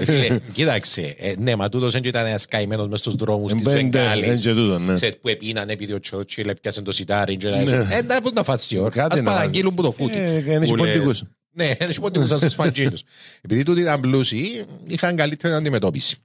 Φίλε, 0.04 0.38
Κοίταξε, 0.52 1.14
ε, 1.18 1.32
ναι, 1.38 1.56
μα 1.56 1.68
τούτος 1.68 1.92
δεν 1.92 2.02
ήταν 2.04 2.26
ένας 2.26 2.46
καημένος 2.46 2.88
μες 2.88 2.98
στους 2.98 3.14
δρόμους 3.14 3.52
της 3.52 3.62
Μπεν- 3.62 3.74
ναι, 3.76 4.00
Βεγγάλης. 4.00 4.28
εν 4.28 4.36
και 4.36 4.60
τούτο, 4.60 4.78
ναι. 4.78 4.94
Ξέρεις, 4.94 5.16
που 5.20 5.28
επίνανε 5.28 5.72
επειδή 5.72 5.92
ο 5.92 6.00
Τσότσιλ 6.00 6.48
έπιασε 6.48 6.82
το 6.82 6.92
σιτάρι 6.92 7.36
και 7.36 7.48
Ναι. 7.48 7.56
να 7.64 7.94
Ε, 7.96 8.02
να 8.02 8.20
πού 8.22 8.30
να 8.34 8.42
φας 8.42 8.72
ώρα. 8.78 8.88
Κάτι 8.90 9.12
Ας 9.18 9.24
να 9.24 9.32
παραγγείλουν 9.32 9.74
που 9.74 9.82
το 9.82 9.90
φούτι. 9.92 10.16
Ε, 10.18 10.52
είναι 10.52 10.66
Που 10.66 10.76
λες- 11.64 11.76
ποντικούς. 11.78 11.88
Ναι, 11.88 11.88
είναι 11.88 11.94
ποντικούς 12.00 12.28
σαν 12.28 12.38
στους 12.38 12.54
φαντζίνους. 12.54 13.02
Επειδή 13.40 13.62
τούτοι 13.62 13.80
ήταν 13.80 14.00
πλούσιοι, 14.00 14.64
είχαν 14.86 15.16
καλύτερη 15.16 15.54
αντιμετώπιση. 15.54 16.16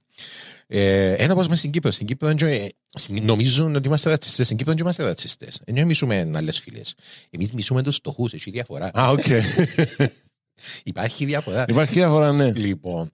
Ε, 0.68 1.12
ένα 1.12 1.32
όπως 1.32 1.48
μες 1.48 1.58
στην 1.58 1.70
Κύπρο. 1.70 1.90
Στην 1.90 2.06
Κύπρο 2.06 2.28
δεν 2.28 2.36
και- 2.36 2.74
νομίζουν 3.22 3.74
ότι 3.76 3.86
είμαστε 3.86 4.10
ρατσιστές. 4.10 4.44
Στην 4.44 4.56
Κύπρο 4.58 4.72
δεν 4.72 4.82
είμαστε 4.82 5.04
ρατσιστές. 5.04 5.60
Δεν 5.66 5.86
μισούμε 5.86 6.30
άλλες 6.34 6.58
φυλές. 6.58 6.94
Εμείς 7.30 7.52
μισούμε 7.52 7.82
τους 7.82 7.96
φτωχούς. 7.96 8.32
Έχει 8.32 8.50
διαφορά. 8.50 8.90
Α, 8.98 9.08
οκ. 9.10 9.24
Υπάρχει 10.84 11.24
διαφορά. 11.24 11.64
Υπάρχει 11.68 11.92
διαφορά, 11.94 12.32
ναι. 12.32 12.52
Λοιπόν. 12.52 13.10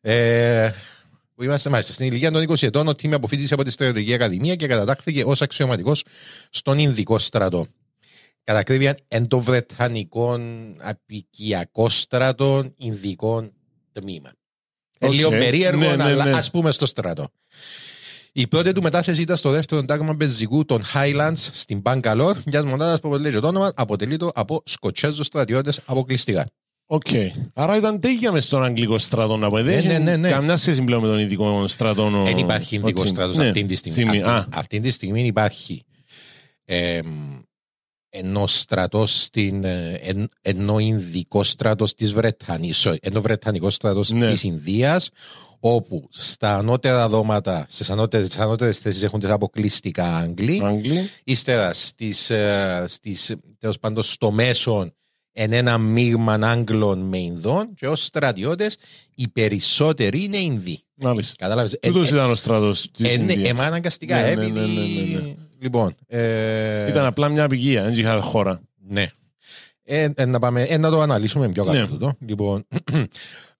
Ε, 0.00 0.70
που 1.34 1.42
είμαστε 1.42 1.70
μάλιστα 1.70 1.92
στην 1.92 2.06
ηλικία 2.06 2.30
των 2.30 2.42
20 2.48 2.62
ετών, 2.66 2.88
ο 2.88 2.94
Τίμι 2.94 3.14
αποφοίτησε 3.14 3.54
από 3.54 3.62
τη 3.64 3.70
Στρατιωτική 3.70 4.14
Ακαδημία 4.14 4.54
και 4.54 4.66
κατατάχθηκε 4.66 5.22
ως 5.24 5.42
αξιωματικός 5.42 6.04
στον 6.50 6.78
Ινδικό 6.78 7.18
στρατό. 7.18 7.66
Κατά 8.44 8.58
ακρίβεια, 8.58 8.98
εν 9.08 9.26
το 9.28 9.40
Βρετανικό 9.40 10.38
αποικιακό 10.78 11.88
στρατό 11.88 12.64
Ινδικό 12.76 13.50
τμήμα. 13.92 14.32
OK. 15.00 15.10
Okay. 15.10 15.14
Λίγο 15.14 15.30
περίεργο, 15.30 15.80
Ναι, 15.80 15.96
ναι, 15.96 16.02
αλλά 16.02 16.24
ναι. 16.24 16.32
ας 16.36 16.50
πούμε 16.50 16.70
στο 16.70 16.86
στρατό. 16.86 17.28
Η 18.32 18.46
πρώτη 18.46 18.72
του 18.72 18.82
μετάθεση 18.82 19.22
ήταν 19.22 19.36
στο 19.36 19.50
δεύτερο 19.50 19.84
τάγμα 19.84 20.16
πεζικού 20.16 20.64
των 20.64 20.82
Highlands 20.94 21.32
στην 21.36 21.80
Μπαγκαλόρ, 21.80 22.36
μιας 22.46 22.62
μονάδα 22.64 23.00
που 23.00 23.08
αποτελεί 23.08 23.40
το 23.40 23.46
όνομα, 23.46 23.72
αποτελεί 23.76 24.16
το 24.16 24.30
από 24.34 24.62
Σκοτσέζους 24.64 25.26
στρατιώτες 25.26 25.80
αποκλειστικά. 25.84 26.46
Οκ. 26.86 27.06
Άρα 27.54 27.76
ήταν 27.76 28.00
τέλεια 28.00 28.32
μες 28.32 28.44
στον 28.44 28.64
Αγγλικό 28.64 28.98
στρατό 28.98 29.36
να 29.36 29.48
πω. 29.48 29.56
Δεν 29.56 29.64
Ναι, 29.64 29.72
έχει 29.74 29.86
ναι, 29.86 29.98
ναι, 29.98 30.16
ναι. 30.16 30.30
καμιά 30.30 30.56
σχέση 30.56 30.82
πλέον 30.82 31.02
με 31.02 31.08
τον 31.08 31.18
Ινδικό 31.18 31.66
στρατό. 31.66 32.04
ο- 32.20 32.24
Δεν 32.24 32.36
υπάρχει 32.38 32.76
Ινδικό 32.76 33.02
ο- 33.02 33.06
στρατός 33.06 33.36
ναι, 33.36 33.46
αυτή 33.46 33.64
τη 33.64 33.74
στιγμή. 33.74 33.98
στιγμή. 33.98 34.22
Αυτή, 34.22 34.30
Α, 34.30 34.58
αυτή 34.58 34.80
τη 34.80 34.90
στιγμή 34.90 35.26
υπάρχει 35.26 35.82
ε, 36.64 37.00
ενώ 38.14 38.46
στρατός 38.46 39.22
στην. 39.22 39.64
ε, 39.64 40.00
εν- 40.02 40.28
ενώ 40.40 40.78
Ινδικό 40.78 41.44
στρατός 41.44 41.94
της 41.94 42.12
Βρετανία, 42.12 42.74
ενώ 43.00 43.20
Βρετανικό 43.20 43.70
στρατός 43.70 44.10
Ναι. 44.10 44.30
της 44.30 44.42
Ινδίας, 44.42 45.10
όπου 45.60 46.08
στα 46.10 46.56
ανώτερα 46.56 47.08
δώματα, 47.08 47.66
στις 47.68 47.90
ανώτερες 48.38 48.78
θέσεις 48.78 49.02
έχουν 49.02 49.20
τις 49.20 49.30
αποκλειστικά 49.30 50.16
Άγγλοι, 50.16 50.60
Άγγλοι. 50.64 51.08
ύστερα 51.24 51.72
στις, 51.72 52.30
ε, 52.30 52.84
στις, 52.88 53.34
τέλος 53.58 53.78
πάντων 53.78 54.02
στο 54.02 54.30
μέσον 54.30 54.94
εν 55.32 55.52
ένα 55.52 55.78
μείγμα 55.78 56.32
Άγγλων 56.34 56.98
με 56.98 57.18
Ινδών 57.18 57.74
και 57.74 57.88
ως 57.88 58.04
στρατιώτες 58.04 58.76
οι 59.14 59.28
περισσότεροι 59.28 60.24
είναι 60.24 60.36
Ινδοί. 60.36 60.80
Μάλιστα. 60.94 61.34
Κατάλαβες; 61.38 61.72
Ε, 61.80 61.88
Τούτος 61.88 62.10
ε, 62.10 62.14
ήταν 62.14 62.30
ο 62.30 62.34
στρατός 62.34 62.90
της 62.92 63.14
ε, 63.14 63.16
ναι, 63.16 63.32
Ινδίας. 63.32 63.48
εμά 63.50 63.64
αναγκαστικά, 63.64 64.20
Ναι, 64.20 64.26
ε, 64.28 64.34
ναι, 64.34 64.42
επειδή... 64.44 64.58
ναι, 64.60 64.66
ναι, 64.66 65.16
ναι, 65.18 65.20
ναι. 65.20 65.34
Λοιπόν, 65.62 65.94
ε, 66.06 66.88
Ήταν 66.88 67.04
απλά 67.04 67.28
μια 67.28 67.44
απικία, 67.44 67.82
δεν 67.82 67.92
είχα 67.94 68.20
χώρα. 68.20 68.60
ναι. 68.88 69.06
Ε, 69.84 70.08
ε, 70.14 70.24
να, 70.24 70.38
πάμε, 70.38 70.62
ε, 70.62 70.76
να 70.78 70.90
το 70.90 71.00
αναλύσουμε 71.00 71.48
πιο 71.48 71.64
κάτω 71.64 71.78
Ναι. 71.78 71.86
τούτο. 71.86 72.14
Λοιπόν, 72.26 72.66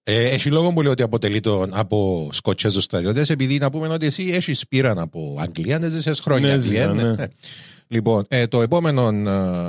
ε, 0.02 0.24
έχει 0.24 0.50
λόγο 0.50 0.72
που 0.72 0.82
λέω 0.82 0.90
ότι 0.92 1.02
αποτελεί 1.02 1.40
τον 1.40 1.70
από 1.74 2.28
Σκοτσέζους 2.32 2.84
στρατιώτες 2.84 3.30
επειδή 3.30 3.58
να 3.58 3.70
πούμε 3.70 3.88
ότι 3.88 4.06
εσύ 4.06 4.22
έχεις 4.34 4.68
πείραν 4.68 4.98
από 4.98 5.36
Αγγλία, 5.40 5.78
δεν 5.78 5.90
ζεις 5.90 6.20
χρόνια. 6.20 6.48
Ναι, 6.48 6.56
τι, 6.56 6.62
ζήσα, 6.62 6.82
ε, 6.82 6.92
ναι. 6.92 7.14
Ε. 7.92 7.94
Λοιπόν, 7.94 8.24
ε, 8.28 8.46
το, 8.46 8.62
επόμενο, 8.62 9.08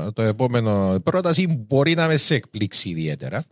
ε, 0.07 0.12
το 0.12 0.21
επόμενο 0.21 0.99
πρόταση 1.03 1.65
μπορεί 1.67 1.93
να 1.93 2.07
με 2.07 2.17
σε 2.17 2.36
εκπλήξει 2.36 2.89
ιδιαίτερα. 2.89 3.43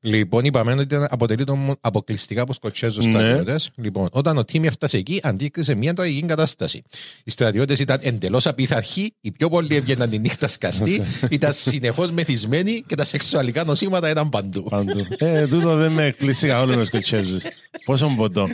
Λοιπόν, 0.00 0.44
είπαμε 0.44 0.72
ότι 0.72 0.82
ήταν- 0.82 1.06
αποτελεί 1.10 1.44
τον 1.44 1.74
αποκλειστικά 1.80 2.42
από 2.42 2.52
Σκοτσέζους 2.52 3.06
Ναι. 3.06 3.12
στρατιώτες. 3.12 3.70
Λοιπόν, 3.74 4.08
όταν 4.12 4.36
ο 4.38 4.44
Τίμι 4.44 4.66
έφτασε 4.66 4.96
εκεί, 4.96 5.20
αντίκρισε 5.22 5.74
μια 5.74 5.92
τραγική 5.94 6.26
κατάσταση. 6.26 6.82
Οι 7.24 7.30
στρατιώτες 7.30 7.78
ήταν 7.78 7.98
εντελώς 8.02 8.46
απειθαρχοί, 8.46 9.14
οι 9.20 9.30
πιο 9.30 9.48
πολλοί 9.48 9.76
έβγαιναν 9.76 10.10
τη 10.10 10.18
νύχτα 10.18 10.48
σκαστή, 10.48 11.02
ήταν 11.30 11.52
συνεχώς 11.52 12.10
μεθυσμένοι 12.10 12.84
και 12.86 12.94
τα 12.94 13.04
σεξουαλικά 13.04 13.64
νοσήματα 13.64 14.10
ήταν 14.10 14.28
παντού. 14.28 14.62
Παντού. 14.62 15.06
Ε, 15.18 15.46
τούτο 15.46 15.74
δεν 15.76 15.92
με 15.92 16.04
εκπλήσει 16.04 16.46
καθόλου 16.46 16.76
με 16.76 16.84
σκοτσέζους. 16.84 17.42
Πόσο 17.84 18.12
ποτό. 18.16 18.48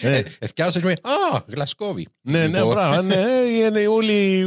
Ε, 0.00 0.22
Ευκιάσα 0.38 0.80
και 0.80 0.86
με, 0.86 0.92
α, 0.92 1.42
Γλασκόβι. 1.46 2.06
Ναι, 2.22 2.46
ναι, 2.46 2.58
Λοιπόν, 2.58 2.72
μπράβο. 2.72 3.02
Ναι, 3.02 3.14
ε, 3.14 3.66
είναι 3.66 3.86
όλοι, 3.86 4.44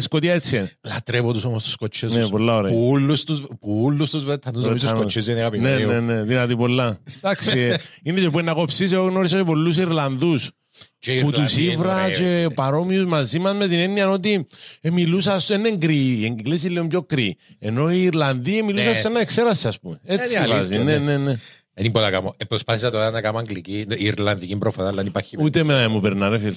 όλοι 0.00 0.04
ε, 0.04 0.08
σκοτειά 0.08 0.34
έτσι. 0.34 0.56
είναι. 0.56 0.70
Λατρεύω 0.80 1.32
τους 1.32 1.44
όμως 1.44 1.64
τους 1.64 1.72
Σκοτσέζους. 1.72 2.16
Ναι, 2.16 2.28
πολλά 2.28 2.54
ωραία. 2.56 2.72
Που 2.72 2.88
όλους 2.90 3.24
τους, 3.24 3.40
που 3.60 3.84
όλους 3.84 4.10
τους 4.10 4.24
Βρετανούς 4.24 4.62
νομίζω 4.62 4.78
Βρετανούς. 4.86 5.12
Σκοτσέζοι 5.12 5.30
είναι 5.30 5.40
Ναι, 5.40 5.46
αγαπημένοι. 5.46 5.84
ναι, 5.84 6.00
ναι, 6.14 6.22
δηλαδή 6.22 6.56
πολλά. 6.56 6.98
Εντάξει, 7.16 7.58
ε, 7.58 7.76
είναι 8.02 8.20
και 8.20 8.30
που 8.30 8.38
είναι 8.38 8.48
να 8.50 8.54
κόψεις, 8.56 8.92
εγώ 8.92 9.04
γνώρισα 9.06 9.36
και 9.36 9.44
πολλούς 9.44 9.76
Ιρλανδούς 9.76 10.50
Και 10.98 11.12
οι 11.12 11.20
που 11.20 11.30
τους 11.30 11.36
Ιρλανδοί 11.56 11.62
είναι 11.64 11.72
ήβρα 11.72 12.02
ωραίοι. 12.04 12.14
και 12.14 12.48
παρόμοιους 12.54 13.04
μαζί 13.06 13.38
μας 13.38 13.54
με 13.54 13.68
την 13.68 13.78
έννοια 13.78 14.10
ότι 14.10 14.46
ε, 14.80 14.90
μιλούσα, 14.90 15.36
δεν 15.46 15.64
είναι 15.64 15.76
κρύοι, 15.76 16.16
οι 16.20 16.24
Εγγλέζοι 16.24 16.68
λίγο 16.68 16.86
πιο 16.86 17.02
κρύοι. 17.02 17.36
Ενώ 17.58 17.92
οι 17.92 18.02
Ιρλανδοί 18.02 18.62
μιλούσαν 18.62 18.92
Ναι. 18.92 18.98
σαν 18.98 19.12
να 19.12 19.20
εξέρασε, 19.20 19.68
ας 19.68 19.80
πούμε. 19.80 20.00
Έτσι 20.04 20.36
είναι 20.36 20.46
βάζει, 20.46 20.52
αλήθεια, 20.60 20.78
ναι, 20.84 20.98
ναι. 20.98 21.16
ναι, 21.16 21.16
ναι. 21.30 21.36
Δεν 21.74 21.90
μπορώ 21.90 22.04
να 22.04 22.10
κάνω. 22.10 22.34
Ε, 22.36 22.44
προσπάθησα 22.44 22.90
τώρα 22.90 23.10
να 23.10 23.20
κάνω 23.20 23.38
αγγλική, 23.38 23.86
η 23.98 24.04
Ιρλανδική 24.04 24.56
προφορά, 24.56 24.86
αλλά 24.88 24.96
δεν 24.96 25.06
υπάρχει. 25.06 25.36
Ούτε 25.40 25.58
εμένα 25.58 25.78
δεν 25.80 25.90
μου 25.90 26.00
περνά, 26.00 26.28
ρε 26.28 26.38
φίλε. 26.38 26.54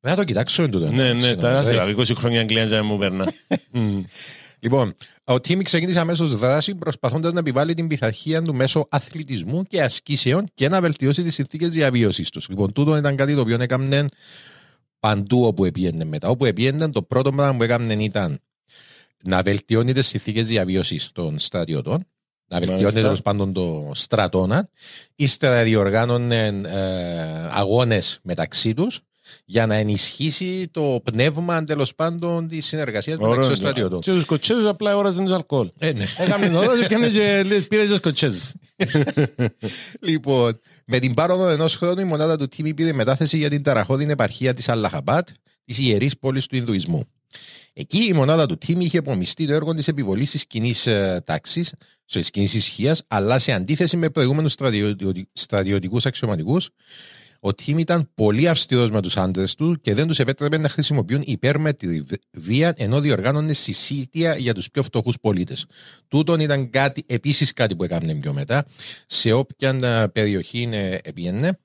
Δεν 0.00 0.10
θα 0.10 0.16
το 0.16 0.24
κοιτάξω 0.24 0.62
εν 0.62 0.70
τούτο. 0.70 0.90
Ναι, 0.90 1.12
ναι, 1.12 1.36
τα 1.36 1.50
Ε, 1.50 1.58
άσυλα, 1.58 1.94
20 1.96 2.12
χρόνια 2.14 2.40
Αγγλία 2.40 2.66
δεν 2.66 2.84
μου 2.84 2.98
περνά. 2.98 3.32
Μμ. 3.70 4.02
Λοιπόν, 4.58 4.94
ο 5.24 5.40
Τίμι 5.40 5.62
ξεκίνησε 5.62 5.98
αμέσως 5.98 6.36
δράση 6.38 6.74
προσπαθώντας 6.74 7.32
να 7.32 7.38
επιβάλλει 7.38 7.74
την 7.74 7.86
πειθαρχία 7.86 8.42
του 8.42 8.54
μέσω 8.54 8.86
αθλητισμού 8.90 9.62
και 9.62 9.82
ασκήσεων 9.82 10.46
και 10.54 10.68
να 10.68 10.80
βελτιώσει 10.80 11.22
τις 11.22 11.34
συνθήκες 11.34 11.68
διαβίωσης 11.68 12.30
τους. 12.30 12.48
Λοιπόν, 12.48 12.72
τούτο 12.72 12.96
ήταν 12.96 13.16
κάτι 13.16 13.34
το 13.34 13.40
οποίο 13.40 13.56
έκαμνε 13.60 14.04
παντού 15.00 15.44
όπου 15.44 15.64
επίενε 15.64 16.04
μετά. 16.04 16.28
Όπου 16.28 16.44
επίενε, 16.44 16.90
το 16.90 17.02
πρώτο 17.02 17.32
πράγμα 17.32 17.56
που 17.56 17.62
έκαμνε 17.62 18.04
ήταν 18.04 18.40
να 19.22 19.42
βελτιώνει 19.42 19.92
τις 19.92 20.06
συνθήκες 20.06 20.46
διαβίωσης 20.48 21.10
των 21.12 21.38
στρατιωτών, 21.38 22.04
να 22.48 22.58
βελτιώνει 22.58 22.82
Μάλιστα. 22.82 23.00
τέλος 23.00 23.22
πάντων 23.22 23.52
το 23.52 23.90
στρατόνα, 23.94 24.68
ύστερα 25.14 25.62
διοργάνωνε 25.62 26.46
ε, 26.46 27.48
αγώνες 27.50 28.18
μεταξύ 28.22 28.74
τους 28.74 29.00
για 29.48 29.66
να 29.66 29.74
ενισχύσει 29.74 30.68
το 30.70 31.00
πνεύμα 31.04 31.64
τέλος 31.64 31.94
πάντων 31.94 32.48
της 32.48 32.66
συνεργασίας 32.66 33.16
μεταξύ 33.16 33.38
των 33.38 33.44
Ωραίο. 33.44 33.56
στρατιωτών. 33.56 34.00
Και 34.00 34.12
τους 34.12 34.22
σκοτσέζους 34.22 34.66
απλά 34.66 34.96
όραζαν 34.96 35.24
τους 35.24 35.34
αλκοόλ. 35.34 35.70
Ε, 35.78 35.92
ναι. 35.92 36.06
Έκαμε 36.18 36.48
το 36.48 36.60
δώδο 36.60 36.78
και 36.78 36.84
έκανε 36.84 37.08
και 37.08 37.42
λέει, 37.42 37.60
πήρε 37.60 37.86
και 37.86 37.94
σκοτσέζους. 37.94 38.52
Λοιπόν, 40.00 40.60
με 40.84 40.98
την 40.98 41.14
πάροδο 41.14 41.48
ενός 41.48 41.76
χρόνου 41.76 42.00
η 42.00 42.04
μονάδα 42.04 42.36
του 42.36 42.48
Τίμη 42.48 42.74
πήρε 42.74 42.92
μετάθεση 42.92 43.36
για 43.36 43.50
την 43.50 43.62
ταραχώδη 43.62 44.06
επαρχία 44.10 44.54
της 44.54 44.68
Αλλαχαμπάτ, 44.68 45.28
της 45.64 45.78
ιερής 45.78 46.18
πόλης 46.18 46.46
του 46.46 46.56
Ινδουισμού. 46.56 47.02
Εκεί 47.72 47.98
η 47.98 48.12
μονάδα 48.12 48.46
του 48.46 48.58
Τίμη 48.58 48.84
είχε 48.84 48.98
απομειστεί 48.98 49.46
το 49.46 49.52
έργο 49.52 49.74
της 49.74 49.88
επιβολής 49.88 50.30
της 50.30 50.46
κοινής 50.46 50.88
τάξης, 51.24 51.74
της 52.06 52.30
κοινής 52.30 52.54
ισχύας, 52.54 53.02
αλλά 53.08 53.38
σε 53.38 53.52
αντίθεση 53.52 53.96
με 53.96 54.10
προηγούμενους 54.10 54.54
στρατιωτικούς 55.32 56.06
αξιωματικούς, 56.06 56.68
ο 57.40 57.54
Τίμ 57.54 57.78
ήταν 57.78 58.10
πολύ 58.14 58.48
αυστηρός 58.48 58.90
με 58.90 59.02
τους 59.02 59.16
άντρες 59.16 59.54
του 59.54 59.78
και 59.80 59.94
δεν 59.94 60.06
τους 60.06 60.18
επέτρεπε 60.18 60.58
να 60.58 60.68
χρησιμοποιούν 60.68 61.22
υπέρμετρη 61.24 62.04
βία 62.32 62.74
ενώ 62.76 63.00
διοργάνωνε 63.00 63.52
συσίτια 63.52 64.36
για 64.36 64.54
τους 64.54 64.70
πιο 64.70 64.82
φτωχούς 64.82 65.16
πολίτες. 65.20 65.66
Τούτον 66.08 66.40
ήταν 66.40 66.70
κάτι, 66.70 67.04
επίσης 67.06 67.52
κάτι 67.52 67.76
που 67.76 67.84
έκανε 67.84 68.14
πιο 68.14 68.32
μετά. 68.32 68.66
Σε 69.06 69.32
όποια 69.32 69.70
ε, 69.82 70.06
περιοχή 70.06 70.68
ε, 70.72 70.98
επίενε, 71.02 71.58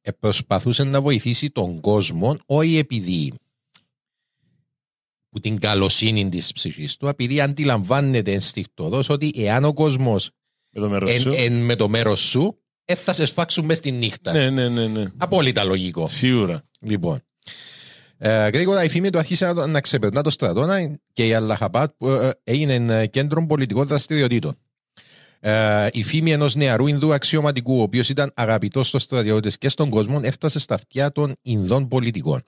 ε, 0.00 0.10
προσπαθούσε 0.10 0.84
να 0.84 1.00
βοηθήσει 1.00 1.50
τον 1.50 1.80
κόσμο, 1.80 2.36
όχι 2.46 2.76
επειδή 2.76 3.32
που 5.28 5.40
την 5.40 5.58
καλοσύνη 5.58 6.28
της 6.28 6.52
ψυχής 6.52 6.96
του, 6.96 7.06
επειδή 7.06 7.40
αντιλαμβάνεται 7.40 8.32
ενστικτοδός 8.32 9.08
ότι 9.08 9.32
εάν 9.36 9.64
ο 9.64 9.72
κόσμος 9.72 10.30
Με 10.70 10.80
το 10.80 10.88
μέρος 10.88 11.20
σου. 11.20 11.30
με 11.50 11.76
το 11.76 11.88
μέρος 11.88 12.20
σου, 12.20 12.63
ε, 12.84 12.94
θα 12.94 13.12
σε 13.12 13.26
σφάξουν 13.26 13.64
μες 13.64 13.78
στη 13.78 13.90
νύχτα. 13.90 14.32
Ναι, 14.32 14.50
ναι, 14.50 14.68
ναι, 14.68 14.86
ναι. 14.86 15.04
Απόλυτα 15.16 15.64
λογικό. 15.64 16.08
Σίγουρα. 16.08 16.62
Λοιπόν. 16.80 17.22
Ε, 18.18 18.48
γρήγορα 18.48 18.84
η 18.84 18.88
φήμη 18.88 19.10
του 19.10 19.18
άρχισε 19.18 19.52
να, 19.52 19.66
να 19.66 19.80
ξεπερνά 19.80 20.22
το 20.22 20.30
στρατόνα 20.30 20.98
και 21.12 21.26
η 21.26 21.34
Αλλαχαπάτ 21.34 21.92
που 21.98 22.08
ε, 22.08 22.30
έγινε 22.44 23.00
ε, 23.00 23.06
κέντρο 23.06 23.46
πολιτικών 23.46 23.86
δραστηριοτήτων. 23.86 24.58
Ε, 25.40 25.88
η 25.92 26.02
φήμη 26.02 26.32
ενός 26.32 26.54
νεαρού 26.54 26.86
Ινδού 26.86 27.12
αξιωματικού, 27.12 27.78
ο 27.78 27.82
οποίος 27.82 28.08
ήταν 28.08 28.32
αγαπητός 28.34 28.88
στους 28.88 29.02
στρατιώτες 29.02 29.58
και 29.58 29.68
στον 29.68 29.90
κόσμο, 29.90 30.20
έφτασε 30.22 30.58
στα 30.58 30.74
αυτιά 30.74 31.12
των 31.12 31.36
Ινδών 31.42 31.88
πολιτικών. 31.88 32.44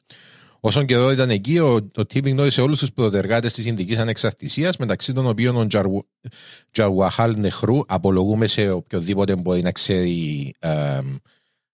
Όσον 0.61 0.87
καιρό 0.87 1.11
ήταν 1.11 1.31
εκεί, 1.31 1.59
ο, 1.59 1.90
ο 1.97 2.07
Τίμι 2.07 2.31
γνώρισε 2.31 2.61
όλους 2.61 2.79
τους 2.79 2.92
πρωτεργάτες 2.92 3.53
της 3.53 3.66
Ινδικής 3.66 3.99
Ανεξαρτησίας, 3.99 4.77
μεταξύ 4.77 5.12
των 5.12 5.27
οποίων 5.27 5.57
ο 5.57 5.66
Τζαρου- 5.66 6.07
Τζαουαχάλ 6.71 7.38
Νεχρού, 7.38 7.81
απολογούμε 7.87 8.47
σε 8.47 8.71
οποιοδήποτε 8.71 9.37
μπορεί 9.37 9.62
να 9.62 9.73
ξέρει 9.73 10.55
ε, 10.59 11.01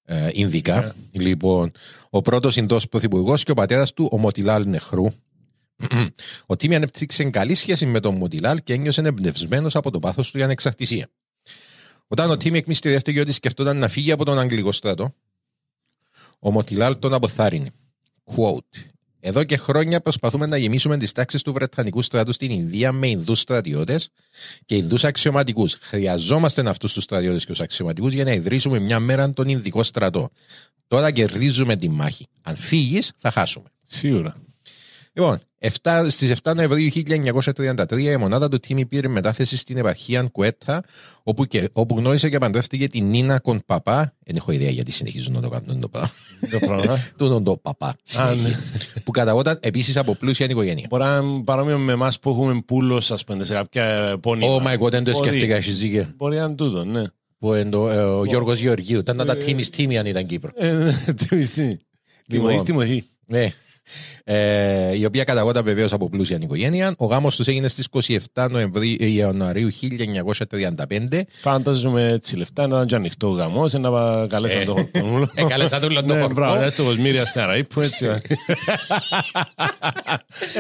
ε, 0.05 0.29
Ινδικά. 0.33 0.95
Λοιπόν, 1.11 1.73
ο 2.11 2.21
πρώτος 2.21 2.57
Ινδός 2.57 2.89
πρωθυπουργός 2.89 3.45
και 3.45 3.51
ο 3.51 3.55
πατέρας 3.55 3.93
του, 3.93 4.09
ο 4.13 4.19
Μοτιλάλ 4.19 4.69
Νεχρού. 4.69 5.13
ο 6.47 6.57
Τίμι 6.57 6.75
ανέπτυξε 6.75 7.25
καλή 7.25 7.55
σχέση 7.55 7.87
με 7.87 8.01
τον 8.01 8.15
Μοτιλάλ 8.15 8.63
και 8.63 8.73
ένιωσε 8.73 9.01
εμπνευσμένος 9.01 9.77
από 9.77 9.91
το 9.91 9.99
πάθος 9.99 10.31
του 10.31 10.37
για 10.37 10.47
ανεξαρτησία. 10.47 11.09
Όταν 12.07 12.31
ο 12.31 12.37
Τίμι 12.37 12.59
εκμυστηρεύτηκε 12.59 13.21
ότι 13.21 13.33
σκεφτόταν 13.33 13.77
να 13.77 13.89
φύγει 13.89 14.13
από 14.13 14.25
τον 14.25 14.39
Αγγλικό 14.39 14.73
στρατό, 14.73 15.15
ο 16.39 16.51
Μοτιλάλ 16.51 16.99
τον 16.99 17.15
αποθάρρυνε. 17.15 17.71
Quote. 18.25 18.93
Εδώ 19.25 19.45
και 19.45 19.57
χρόνια 19.57 20.01
προσπαθούμε 20.01 20.47
να 20.47 20.57
γεμίσουμε 20.57 20.97
τις 20.97 21.13
τάξεις 21.13 21.43
του 21.43 21.53
Βρετανικού 21.53 22.03
στρατού 22.03 22.33
στην 22.33 22.51
Ινδία 22.51 22.93
με 22.93 23.09
Ινδούς 23.09 23.41
στρατιώτες 23.41 24.09
και 24.67 24.77
Ινδούς 24.77 25.05
αξιωματικούς. 25.05 25.79
Χρειαζόμαστε 25.81 26.69
αυτούς 26.69 26.93
τους 26.93 27.03
στρατιώτες 27.03 27.45
και 27.45 27.51
τους 27.51 27.61
αξιωματικούς 27.61 28.13
για 28.13 28.25
να 28.25 28.33
ιδρύσουμε 28.33 28.79
μια 28.79 29.01
μέρα 29.01 29.31
τον 29.31 29.49
Ινδικό 29.49 29.83
στρατό. 29.83 30.31
Τώρα 30.87 31.11
κερδίζουμε 31.11 31.77
τη 31.77 31.89
μάχη. 31.89 32.27
Αν 32.43 32.57
φύγεις, 32.57 33.13
θα 33.19 33.31
χάσουμε. 33.31 33.69
Σίγουρα. 33.83 34.37
Λοιπόν, 35.13 35.41
στις 36.09 36.35
7 36.43 36.55
Νοεμβρίου 36.55 36.91
1933 37.57 37.99
η 37.99 38.17
μονάδα 38.17 38.49
του 38.49 38.59
Τίμη 38.59 38.87
πήρε 38.87 39.09
μετάθεση 39.09 39.57
στην 39.57 39.77
επαρχία 39.77 40.23
Κουέτα, 40.23 40.83
όπου, 41.23 41.45
και, 41.45 41.69
όπου 41.73 41.97
γνώρισε 41.99 42.29
και 42.29 42.39
παντρεύτηκε 42.39 42.87
την 42.87 43.09
Νίνα 43.09 43.39
Κοντπαπά. 43.39 44.15
Δεν 44.25 44.37
έχω 44.37 44.53
ιδέα 44.53 44.71
γιατί 44.71 44.93
συνεχίζουν 44.93 45.33
να 45.33 45.41
το 45.41 45.49
κάνουν 45.49 45.81
το 45.81 45.89
πράγμα. 45.89 46.11
Το 46.51 46.59
πράγμα. 46.59 46.99
Του 47.17 47.29
τον 47.29 47.61
παπά. 47.63 47.97
Α, 48.17 48.35
ναι. 48.35 48.59
που 49.05 49.11
καταγόταν 49.11 49.59
επίσης 49.63 49.97
από 49.97 50.15
πλούσια 50.15 50.47
οικογένεια. 50.47 50.87
Μπορεί 50.89 51.03
να 51.03 51.17
είναι 51.17 51.43
παρόμοιο 51.45 51.79
με 51.79 51.93
εμάς 51.93 52.19
που 52.19 52.31
έχουμε 52.31 52.63
πούλο, 52.67 52.97
ας 52.97 53.25
πούμε, 53.25 53.45
σε 53.45 53.53
κάποια 53.53 54.17
πόνιμα. 54.21 54.57
Oh 54.57 54.67
my 54.67 54.79
god, 54.79 54.91
δεν 54.91 55.05
το 55.05 55.11
Μπορεί. 55.13 55.29
σκέφτηκα, 55.29 55.57
έχει 55.57 55.71
δίκιο. 55.71 56.13
Μπορεί 56.17 56.37
να 56.37 56.43
είναι 56.43 56.55
τούτο, 56.55 56.85
ναι. 56.85 57.03
Που 57.39 57.55
είναι 57.55 57.71
το, 57.71 57.89
ε, 57.89 57.97
ο 57.97 58.25
Γιώργος 58.25 58.61
Γεωργίου. 58.61 58.99
Ήταν 58.99 59.17
να 59.17 59.25
τα 59.25 59.37
τίμης 59.37 59.71
τίμη 59.71 59.99
αν 59.99 60.07
ήταν 60.07 60.27
Κύπρο. 60.27 60.51
Ε, 60.55 60.73
ναι, 60.73 60.93
τι 61.29 61.49
τι. 61.49 61.77
Τιμωθείς, 62.29 62.63
τιμωθεί. 62.63 63.05
Ναι. 63.27 63.53
Ε, 64.25 64.97
η 64.99 65.05
οποία 65.05 65.25
καταγόταν 65.25 65.65
βεβαίως 65.65 65.93
από 65.93 66.09
πλούσια 66.09 66.39
οικογένεια. 66.43 66.95
Ο 66.99 67.07
γάμος 67.07 67.37
τους 67.37 67.47
έγινε 67.47 67.69
στις 67.69 67.87
27 68.35 68.49
Νοεμβρίου, 68.51 68.97
ε, 69.01 69.07
Ιανουαρίου 69.07 69.69
1935. 69.73 71.27
Φαντάζομαι 71.41 72.09
έτσι 72.09 72.37
λεφτά 72.37 72.67
να 72.67 72.75
ήταν 72.75 72.87
και 72.87 72.95
ανοιχτό 72.95 73.29
ο 73.29 73.33
γαμός, 73.33 73.73
να 73.73 73.91
πα- 73.91 74.27
καλέσαν 74.31 74.65
το 74.65 74.73
χορκόμουλο. 74.73 75.31
Ε, 75.35 75.45
καλέσαν 75.45 75.81
τον 75.81 75.93
Λοντό 75.93 76.15
Ναι, 76.15 76.21
Χορκό. 76.21 76.35
μπράβο, 76.35 76.63
έτσι 76.63 76.77
το 76.77 76.85
κοσμήρια 76.85 77.27
στην 77.27 77.41
Αραήπου, 77.41 77.81
έτσι. 77.81 78.07
Ε, 78.07 78.21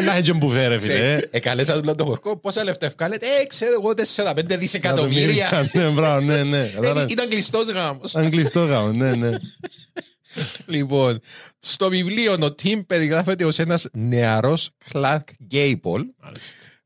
Να 0.05 0.13
έχει 0.15 0.23
και 0.23 0.33
μπουφέ, 0.33 0.67
ρε 0.67 0.81
φίλε. 0.81 1.15
ε. 1.15 1.29
Ε, 1.31 1.39
καλέσα 1.39 1.79
του 1.81 1.85
Λαντοχορκό. 1.85 2.37
Πόσα 2.37 2.65
λεφτά 2.65 2.87
ευκάλετε; 2.87 3.27
Ε, 3.27 3.47
ξέρω 3.47 3.73
εγώ 3.83 3.95
4-5 3.95 4.57
δισεκατομμύρια. 4.59 5.71
Ναι, 5.73 5.89
μπράβο, 5.89 6.21
ναι, 6.21 6.43
ναι. 6.43 6.61
Ε, 6.61 7.05
Ήταν 7.09 7.29
κλειστός 7.29 7.67
γάμος. 7.71 8.17
Αν 8.17 8.31
κλειστός 8.31 8.69
γάμος, 8.69 8.97
ναι, 8.97 9.15
ναι. 9.15 9.31
Λοιπόν, 10.67 11.19
στο 11.59 11.89
βιβλίο 11.89 12.37
ο 12.41 12.55
Τιμ 12.55 12.81
περιγράφεται 12.87 13.45
ως 13.45 13.59
ένας 13.59 13.87
νεαρός 13.93 14.71
Κλαρκ 14.91 15.29
Γκέιπολ 15.45 16.05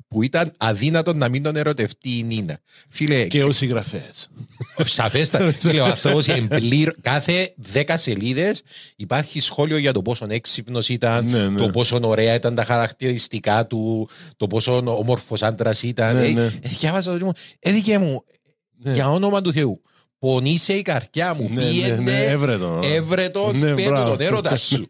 που 0.08 0.22
ήταν 0.22 0.52
αδύνατο 0.56 1.14
να 1.14 1.28
μην 1.28 1.42
τον 1.42 1.56
ερωτευτεί 1.56 2.18
η 2.18 2.22
Νίνα. 2.22 2.58
Φίλε, 2.88 3.24
Και 3.26 3.44
ο 3.44 3.52
συγγραφέας. 3.52 4.28
Σαφέστα. 4.84 5.52
Φίλε, 5.52 5.80
ο 5.80 5.84
άνθρωπος 5.84 6.28
εμπλήρω. 6.28 6.92
Κάθε 7.00 7.54
δέκα 7.56 7.98
σελίδες 7.98 8.62
υπάρχει 8.96 9.40
σχόλιο 9.40 9.76
για 9.76 9.92
το 9.92 10.02
πόσο 10.02 10.26
έξυπνος 10.28 10.88
ήταν, 10.88 11.26
Ναι, 11.26 11.48
ναι. 11.48 11.58
το 11.58 11.68
πόσο 11.70 11.98
ωραία 12.02 12.34
ήταν 12.34 12.54
τα 12.54 12.64
χαρακτηριστικά 12.64 13.66
του, 13.66 14.08
το 14.36 14.46
πόσο 14.46 14.76
όμορφος 14.76 15.42
άντρας 15.42 15.82
ήταν. 15.82 16.16
Ναι, 16.16 16.26
Ε, 16.26 16.32
ναι. 16.32 16.44
ε, 16.44 16.68
διάβασα 16.68 17.10
το 17.10 17.16
λοιπόν. 17.16 17.32
Ε, 17.58 17.70
δικέ 17.72 17.98
μου, 17.98 18.24
για 18.76 19.10
όνομα 19.10 19.40
του 19.40 19.52
Θεού. 19.52 19.80
Πονήσε 20.18 20.72
η 20.72 20.82
καρδιά 20.82 21.34
μου. 21.34 21.48
Ναι, 21.48 21.54
ναι, 21.64 21.70
Πήγαινε, 21.70 21.96
ναι, 21.96 22.24
έβρε 22.24 22.58
τον. 22.58 22.82
έβρε 22.82 23.28
τον, 23.28 23.58
Ναι, 23.58 23.74
πέτω 23.74 23.88
μπράβο. 23.88 24.10
τον 24.10 24.20
έρωτας 24.20 24.62
σου. 24.66 24.88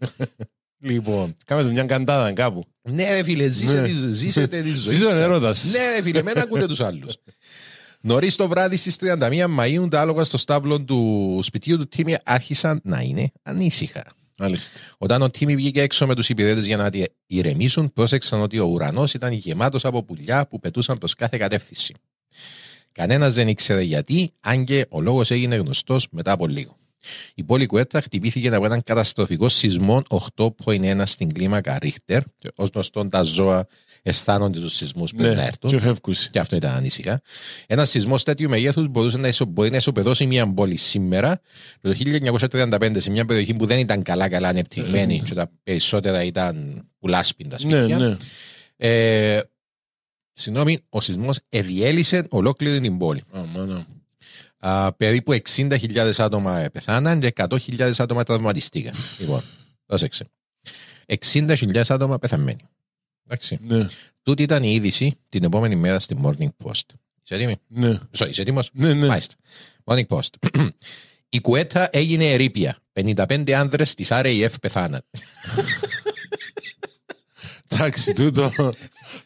λοιπόν, 0.78 1.36
Κάμε 1.44 1.62
του 1.62 1.72
μια 1.72 1.84
καντάδα 1.84 2.32
κάπου. 2.32 2.64
ναι 2.82 3.12
ρε 3.14 3.22
φίλε, 3.22 3.48
ζήσε 3.48 3.80
Ναι. 3.80 3.86
τη- 3.88 4.10
ζήσετε 4.10 4.62
τη 4.62 4.68
ζωή 4.78 4.94
Ζήσε 4.94 5.02
τον 5.02 5.12
σας. 5.12 5.18
έρωτας 5.20 5.58
σας. 5.58 5.70
Ναι 5.72 5.78
ρε 5.96 6.02
φίλε, 6.02 6.22
μην 6.22 6.38
ακούτε 6.38 6.66
τους 6.66 6.80
άλλους. 6.80 7.14
Νωρίς 8.00 8.36
το 8.36 8.48
βράδυ 8.48 8.76
στις 8.76 8.96
31 9.00 9.46
Μαου, 9.48 9.88
τα 9.88 10.00
άλογα 10.00 10.24
στο 10.24 10.38
στάβλο 10.38 10.80
του 10.84 11.40
σπιτιού 11.42 11.78
του 11.78 11.88
Τίμι 11.88 12.16
άρχισαν 12.24 12.80
να 12.84 13.00
είναι 13.00 13.30
ανήσυχα. 13.42 14.04
Μάλιστα. 14.38 14.70
Όταν 14.98 15.22
ο 15.22 15.30
Τίμι 15.30 15.56
βγήκε 15.56 15.80
έξω 15.80 16.06
με 16.06 16.14
τους 16.14 16.28
υπηρέτες 16.28 16.64
για 16.66 16.76
να 16.76 16.90
τη 16.90 17.02
ηρεμήσουν, 17.26 17.92
πρόσεξαν 17.92 18.40
ότι 18.40 18.58
ο 18.58 18.64
ουρανός 18.64 19.14
ήταν 19.14 19.32
γεμάτος 19.32 19.84
από 19.84 20.02
πουλιά 20.02 20.46
που 20.46 20.58
πετούσαν 20.60 20.98
προς 20.98 21.14
κάθε 21.14 21.36
κατεύθυνση. 21.38 21.94
Κανένας 22.96 23.34
δεν 23.34 23.48
ήξερε 23.48 23.82
γιατί, 23.82 24.32
αν 24.40 24.64
και 24.64 24.86
ο 24.88 25.00
λόγος 25.00 25.30
έγινε 25.30 25.56
γνωστός 25.56 26.06
μετά 26.10 26.32
από 26.32 26.46
λίγο. 26.46 26.76
Η 27.34 27.44
πόλη 27.44 27.66
Κουέτρα 27.66 28.00
χτυπήθηκε 28.00 28.48
από 28.54 28.64
έναν 28.64 28.82
καταστροφικό 28.82 29.48
σεισμό 29.48 30.02
8,1 30.64 31.02
στην 31.04 31.32
κλίμακα 31.32 31.78
Ρίχτερ. 31.78 32.22
Ω 32.56 32.64
γνωστόν, 32.72 33.08
τα 33.10 33.22
ζώα 33.22 33.66
αισθάνονται 34.02 34.60
του 34.60 34.68
σεισμούς 34.68 35.12
πριν 35.12 35.28
να 35.28 35.34
Ναι, 35.34 35.42
έρθουν. 35.42 35.70
και 35.70 35.78
φεύγουσι. 35.78 36.30
Και 36.30 36.38
αυτό 36.38 36.56
ήταν 36.56 36.74
ανήσυχα. 36.74 37.20
Ένας 37.66 37.90
σεισμός 37.90 38.22
τέτοιου 38.22 38.48
μεγέθους 38.48 38.88
μπορούσε 38.88 39.16
να, 39.16 39.28
ισο, 39.28 39.44
μπορεί 39.44 39.70
να 39.70 39.76
ισοπεδώσει 39.76 40.26
μια 40.26 40.52
πόλη 40.54 40.76
σήμερα. 40.76 41.40
Το 41.80 41.94
1935 41.94 43.00
σε 43.00 43.10
μια 43.10 43.24
περιοχή 43.24 43.54
που 43.54 43.66
δεν 43.66 43.78
ήταν 43.78 44.02
καλά-καλά 44.02 44.48
ανεπτυγμένη 44.48 45.22
και 45.24 45.34
τα 45.34 45.50
περισσότερα 45.62 46.24
ήταν 46.24 46.84
πουλάσπιν 46.98 47.48
τα 47.48 47.56
Ναι, 47.62 47.76
σπίτια. 47.76 47.98
ναι. 47.98 48.16
Ε, 48.76 49.40
Συγγνώμη, 50.38 50.78
ο 50.88 51.00
σεισμός 51.00 51.38
εδιέλυσε 51.48 52.26
ολόκληρη 52.30 52.80
την 52.80 52.98
πόλη. 52.98 53.22
Α, 53.36 53.44
μάνα. 53.44 53.86
Α, 54.58 54.92
περίπου 54.92 55.32
60.000 55.56 56.12
άτομα 56.16 56.58
ε, 56.58 56.68
πεθάναν 56.68 57.20
και 57.20 57.32
100.000 57.36 57.92
άτομα 57.98 58.22
τραυματιστήκαν. 58.22 58.94
λοιπόν, 59.20 59.42
πρόσεξε. 59.86 60.26
60.000 61.32 61.82
άτομα 61.88 62.18
πεθαμένοι. 62.18 62.60
Εντάξει. 63.24 63.58
Ναι, 63.62 63.86
Τούτη 64.22 64.42
ήταν 64.42 64.62
η 64.62 64.72
είδηση 64.74 65.18
την 65.28 65.44
επόμενη 65.44 65.76
μέρα 65.76 66.00
στη 66.00 66.16
Morning 66.22 66.48
Post. 66.64 66.94
Είσαι 67.22 67.34
έτοιμη; 67.34 67.56
ναι. 67.66 67.98
Sorry, 68.18 68.28
είσαι 68.28 68.40
έτοιμος; 68.40 68.70
Ναι, 68.72 68.92
ναι. 68.92 69.06
Μάλιστα. 69.06 69.34
Morning 69.84 70.06
Post. 70.06 70.28
Η 71.28 71.40
κουέτα 71.40 71.88
έγινε 71.92 72.30
ερήπια. 72.30 72.78
55 72.92 73.50
άνδρες 73.50 73.94
της 73.94 74.08
RAF 74.10 74.52
πεθάναν. 74.60 75.02
Εντάξει, 77.68 78.12
τούτο, 78.12 78.52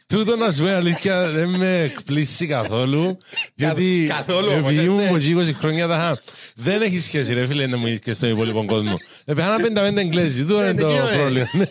τούτο 0.06 0.36
να 0.36 0.50
σου 0.50 0.62
πω 0.62 0.68
αλήθεια 0.68 1.28
δεν 1.28 1.48
με 1.48 1.80
εκπλήσει 1.82 2.46
καθόλου. 2.46 3.18
Γιατί 3.54 4.06
καθόλου 4.08 4.46
όμως, 4.50 4.58
επειδή 4.58 4.78
ε, 4.78 4.82
ήμουν 4.82 4.96
ναι. 4.96 5.06
από 5.06 5.16
εκεί 5.16 5.36
20 5.38 5.54
χρόνια 5.58 5.86
τα 5.86 5.94
είχα. 5.94 6.20
Δεν 6.54 6.82
έχει 6.82 7.00
σχέση 7.00 7.34
ρε 7.34 7.46
φίλε 7.46 7.66
να 7.66 7.76
μου 7.76 7.94
και 7.94 8.12
στον 8.12 8.30
υπόλοιπο 8.30 8.64
κόσμο. 8.64 8.94
Ε, 9.24 9.34
πεθάνα 9.34 9.92
55 9.92 9.96
Εγγλέζοι, 9.96 10.44
τούτο 10.44 10.54
είναι 10.54 10.72
ναι, 10.72 10.80
το 10.80 10.88
εκείνο, 10.88 11.08
ε. 11.08 11.16
πρόβλημα. 11.16 11.48
Ναι. 11.52 11.66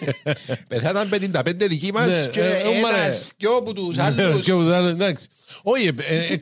Πεθάναν 0.67 1.09
55 1.11 1.53
δικοί 1.55 1.91
μας 1.93 2.07
Ναι, 2.07 2.27
και 2.31 2.41
ε, 2.41 2.45
ε, 2.45 2.81
μα, 2.81 3.03
ένας 3.03 3.33
και 3.37 3.47
όπου 3.47 3.73
τους 3.73 3.95
Ναι, 3.95 4.03
άλλους. 4.03 4.43
και 4.43 4.51
από 4.51 4.61
τους 4.61 4.71
άλλους, 4.71 4.91
εντάξει. 4.91 5.27
Όχι, 5.63 5.87
ε, 5.87 6.15
ε, 6.15 6.37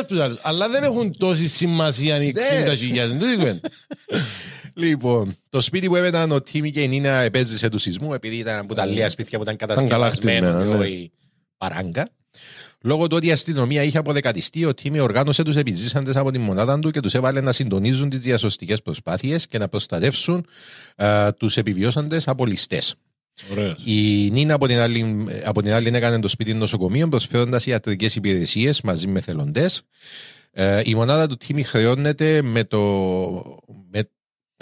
60.000 0.00 0.06
τους 0.06 0.20
άλλους, 0.20 0.38
αλλά 0.42 0.68
δεν 0.68 0.82
έχουν 0.82 1.16
τόση 1.18 1.46
σημασία 1.46 2.22
οι 2.22 2.32
Ναι. 2.32 2.64
60.000. 2.64 3.60
Τούτη 4.74 4.94
κουβέντα. 4.94 5.20
Λοιπόν, 5.20 5.36
το 5.48 5.60
σπίτι 5.60 5.86
που 5.86 5.96
έβαιναν 5.96 6.30
ο 6.32 6.40
Τίμι 6.40 6.70
και 6.70 6.82
η 6.82 6.88
Νίνα 6.88 7.10
επέζησε 7.10 7.68
του 7.68 7.78
σεισμού 7.78 8.14
επειδή 8.14 8.36
ήταν 8.36 8.58
από 8.58 8.74
τα 8.74 8.86
λίγα 8.86 9.10
σπίτια 9.10 9.38
που 9.38 9.44
ήταν 9.44 9.56
καλά 9.56 9.74
κατασκευασμένο 9.74 10.46
και 10.46 10.52
χτυμμένα, 10.52 10.76
ναι. 10.76 10.84
όχι 10.84 11.12
παράγκα. 11.56 12.08
Λόγω 12.82 13.06
του 13.06 13.16
ότι 13.16 13.26
η 13.26 13.32
αστυνομία 13.32 13.82
είχε 13.82 13.98
αποδεκατιστεί, 13.98 14.64
ο 14.64 14.74
Τίμι 14.74 15.00
οργάνωσε 15.00 15.42
τους 15.42 15.56
επιζήσαντες 15.56 16.16
από 16.16 16.30
τη 16.30 16.38
μονάδα 16.38 16.78
του 16.78 16.90
και 16.90 17.00
τους 17.00 17.14
έβαλε 17.14 17.40
να 17.40 17.52
συντονίζουν 17.52 18.08
τις 18.08 18.20
διασωστικές 18.20 18.82
προσπάθειες 18.82 19.46
και 19.46 19.58
να 19.58 19.68
προστατεύσουν 19.68 20.46
τους 21.36 21.56
επιβιώσαντες 21.56 22.28
από 22.28 22.46
ληστέ. 22.46 22.80
Ωραίος. 23.50 23.76
Η 23.84 24.30
Νίνα 24.30 24.54
από 24.54 24.66
την 24.66 24.78
άλλη, 24.78 25.26
από 25.44 25.62
την 25.62 25.72
άλλη 25.72 25.88
έκανε 25.88 26.20
το 26.20 26.28
σπίτι 26.28 26.54
νοσοκομείο 26.54 27.08
προσφέροντας 27.08 27.66
ιατρικές 27.66 28.16
υπηρεσίες 28.16 28.80
μαζί 28.80 29.06
με 29.06 29.20
θελοντές. 29.20 29.82
Ε, 30.52 30.82
η 30.84 30.94
μονάδα 30.94 31.26
του 31.26 31.36
Τίμι 31.36 31.62
χρεώνεται 31.62 32.42
με, 32.42 32.64
το, 32.64 32.78
με, 33.90 34.10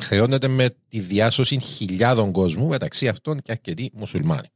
χρεώνεται 0.03 0.49
με 0.49 0.77
τη 0.89 1.01
διάσωση 1.01 1.61
χιλιάδων 1.61 2.33
κόσμου, 2.33 2.67
μεταξύ 2.67 3.09
αυτών 3.09 3.43
και 3.43 3.53
αρκετοί 3.53 3.91
μουσουλμάνοι. 3.95 4.49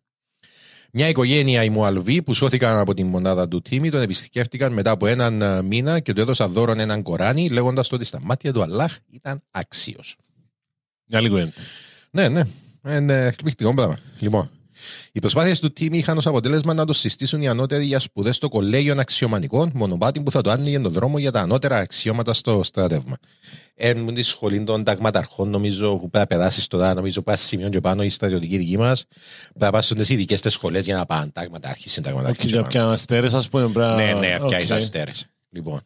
Μια 0.95 1.09
οικογένεια, 1.09 1.64
οι 1.64 1.70
Μουαλβοί, 1.70 2.22
που 2.22 2.34
σώθηκαν 2.34 2.78
από 2.78 2.95
τη 2.95 3.05
μονάδα 3.05 3.49
του 3.49 3.62
Τίμι, 3.62 3.90
τον 3.90 4.01
επισκέφτηκαν 4.01 4.72
μετά 4.72 4.90
από 4.90 5.07
έναν 5.07 5.43
ε, 5.43 5.62
μήνα 5.62 6.01
και 6.01 6.12
του 6.12 6.20
έδωσαν 6.20 6.53
δώρον 6.53 6.78
έναν 6.78 7.03
Κοράνι, 7.03 7.49
λέγοντας 7.49 7.93
ότι 7.93 8.05
στα 8.05 8.20
μάτια 8.22 8.53
του 8.53 8.62
Αλλάχ 8.62 8.97
ήταν 9.11 9.43
άξιος. 9.51 10.16
Μια 11.07 11.18
άλλη 11.18 11.28
κουβέντα. 11.28 11.53
Ναι, 12.11 12.28
ναι. 12.28 12.43
Είναι 12.88 13.26
εκπληκτικό 13.26 13.74
πράγμα. 13.74 13.99
Λοιπόν, 14.18 14.51
οι 15.12 15.18
προσπάθειες 15.20 15.60
του 15.60 15.72
Τίμι 15.80 15.90
είχαν 15.92 16.16
ως 16.16 16.26
αποτέλεσμα 16.26 16.74
να 16.74 16.84
το 16.84 16.92
συστήσουν 16.92 17.42
οι 17.42 17.48
ανώτεροι 17.48 17.84
για 17.84 17.98
σπουδές 18.00 18.36
στο 18.36 18.48
κολέγιο 18.48 18.94
αξιωματικών, 18.98 19.70
μονοπάτι 19.74 20.20
που 20.20 20.30
θα 20.30 20.40
το 20.40 20.50
άνοιγε 20.50 20.80
τον 20.80 20.92
δρόμο 20.92 21.18
για 21.18 21.30
τα 21.32 21.40
ανώτερα 21.40 21.76
αξιώματα 21.76 22.34
στο 22.34 22.62
στράτευμα. 22.62 23.16
Έμουν 23.74 24.14
τη 24.14 24.22
σχολή 24.22 24.64
των 24.64 24.84
ταγματαρχών, 24.84 25.48
νομίζω, 25.48 25.90
που 25.90 26.10
πρέπει 26.10 26.18
να 26.18 26.26
περάσεις 26.26 26.66
τώρα, 26.66 26.94
νομίζω, 26.94 27.22
πάει 27.22 27.36
σημείο 27.36 27.68
και 27.68 27.80
πάνω 27.80 28.02
η 28.02 28.08
στρατιωτική 28.10 28.56
δική 28.56 28.78
μας. 28.78 29.04
Πρέπει 29.08 29.58
να 29.64 29.70
πας 29.70 29.84
στις 29.86 30.08
ειδικές 30.08 30.40
σχολές 30.46 30.84
για 30.84 30.96
να 30.96 31.06
πάνε 31.06 31.30
ταγματάρχη, 31.32 31.88
συνταγματάρχη. 31.88 32.40
Και 32.40 32.46
για 32.46 32.62
πιάνε 32.62 32.92
αστέρες, 32.92 33.32
ας 33.32 33.48
πούμε. 33.48 33.62
πρέπει 33.62 33.78
να- 33.78 33.94
Ναι, 33.94 34.12
ναι, 34.12 34.36
πια 34.46 34.58
Οκ. 34.58 34.68
οι 34.68 34.72
αστέρες. 34.72 35.26
Λοιπόν. 35.50 35.80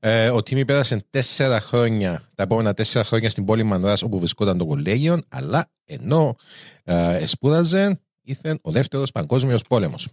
Ε, 0.00 0.28
ο 0.30 0.42
Τίμη 0.42 0.64
πέρασε 0.64 1.04
τέσσερα 1.10 1.60
χρόνια, 1.60 2.22
τα 2.34 2.42
επόμενα 2.42 2.74
τέσσερα 2.74 3.04
χρόνια 3.04 3.30
στην 3.30 3.44
πόλη 3.44 3.62
Μανδράς 3.62 4.02
όπου 4.02 4.18
βρισκόταν 4.18 4.58
το 4.58 4.64
κολέγιο, 4.66 5.20
αλλά 5.28 5.70
ενώ 5.84 6.36
ε, 6.84 7.26
σπούδαζε, 7.26 8.00
ήρθε 8.22 8.58
ο 8.62 8.70
δεύτερος 8.70 9.12
παγκόσμιος 9.12 9.62
πόλεμος. 9.62 10.08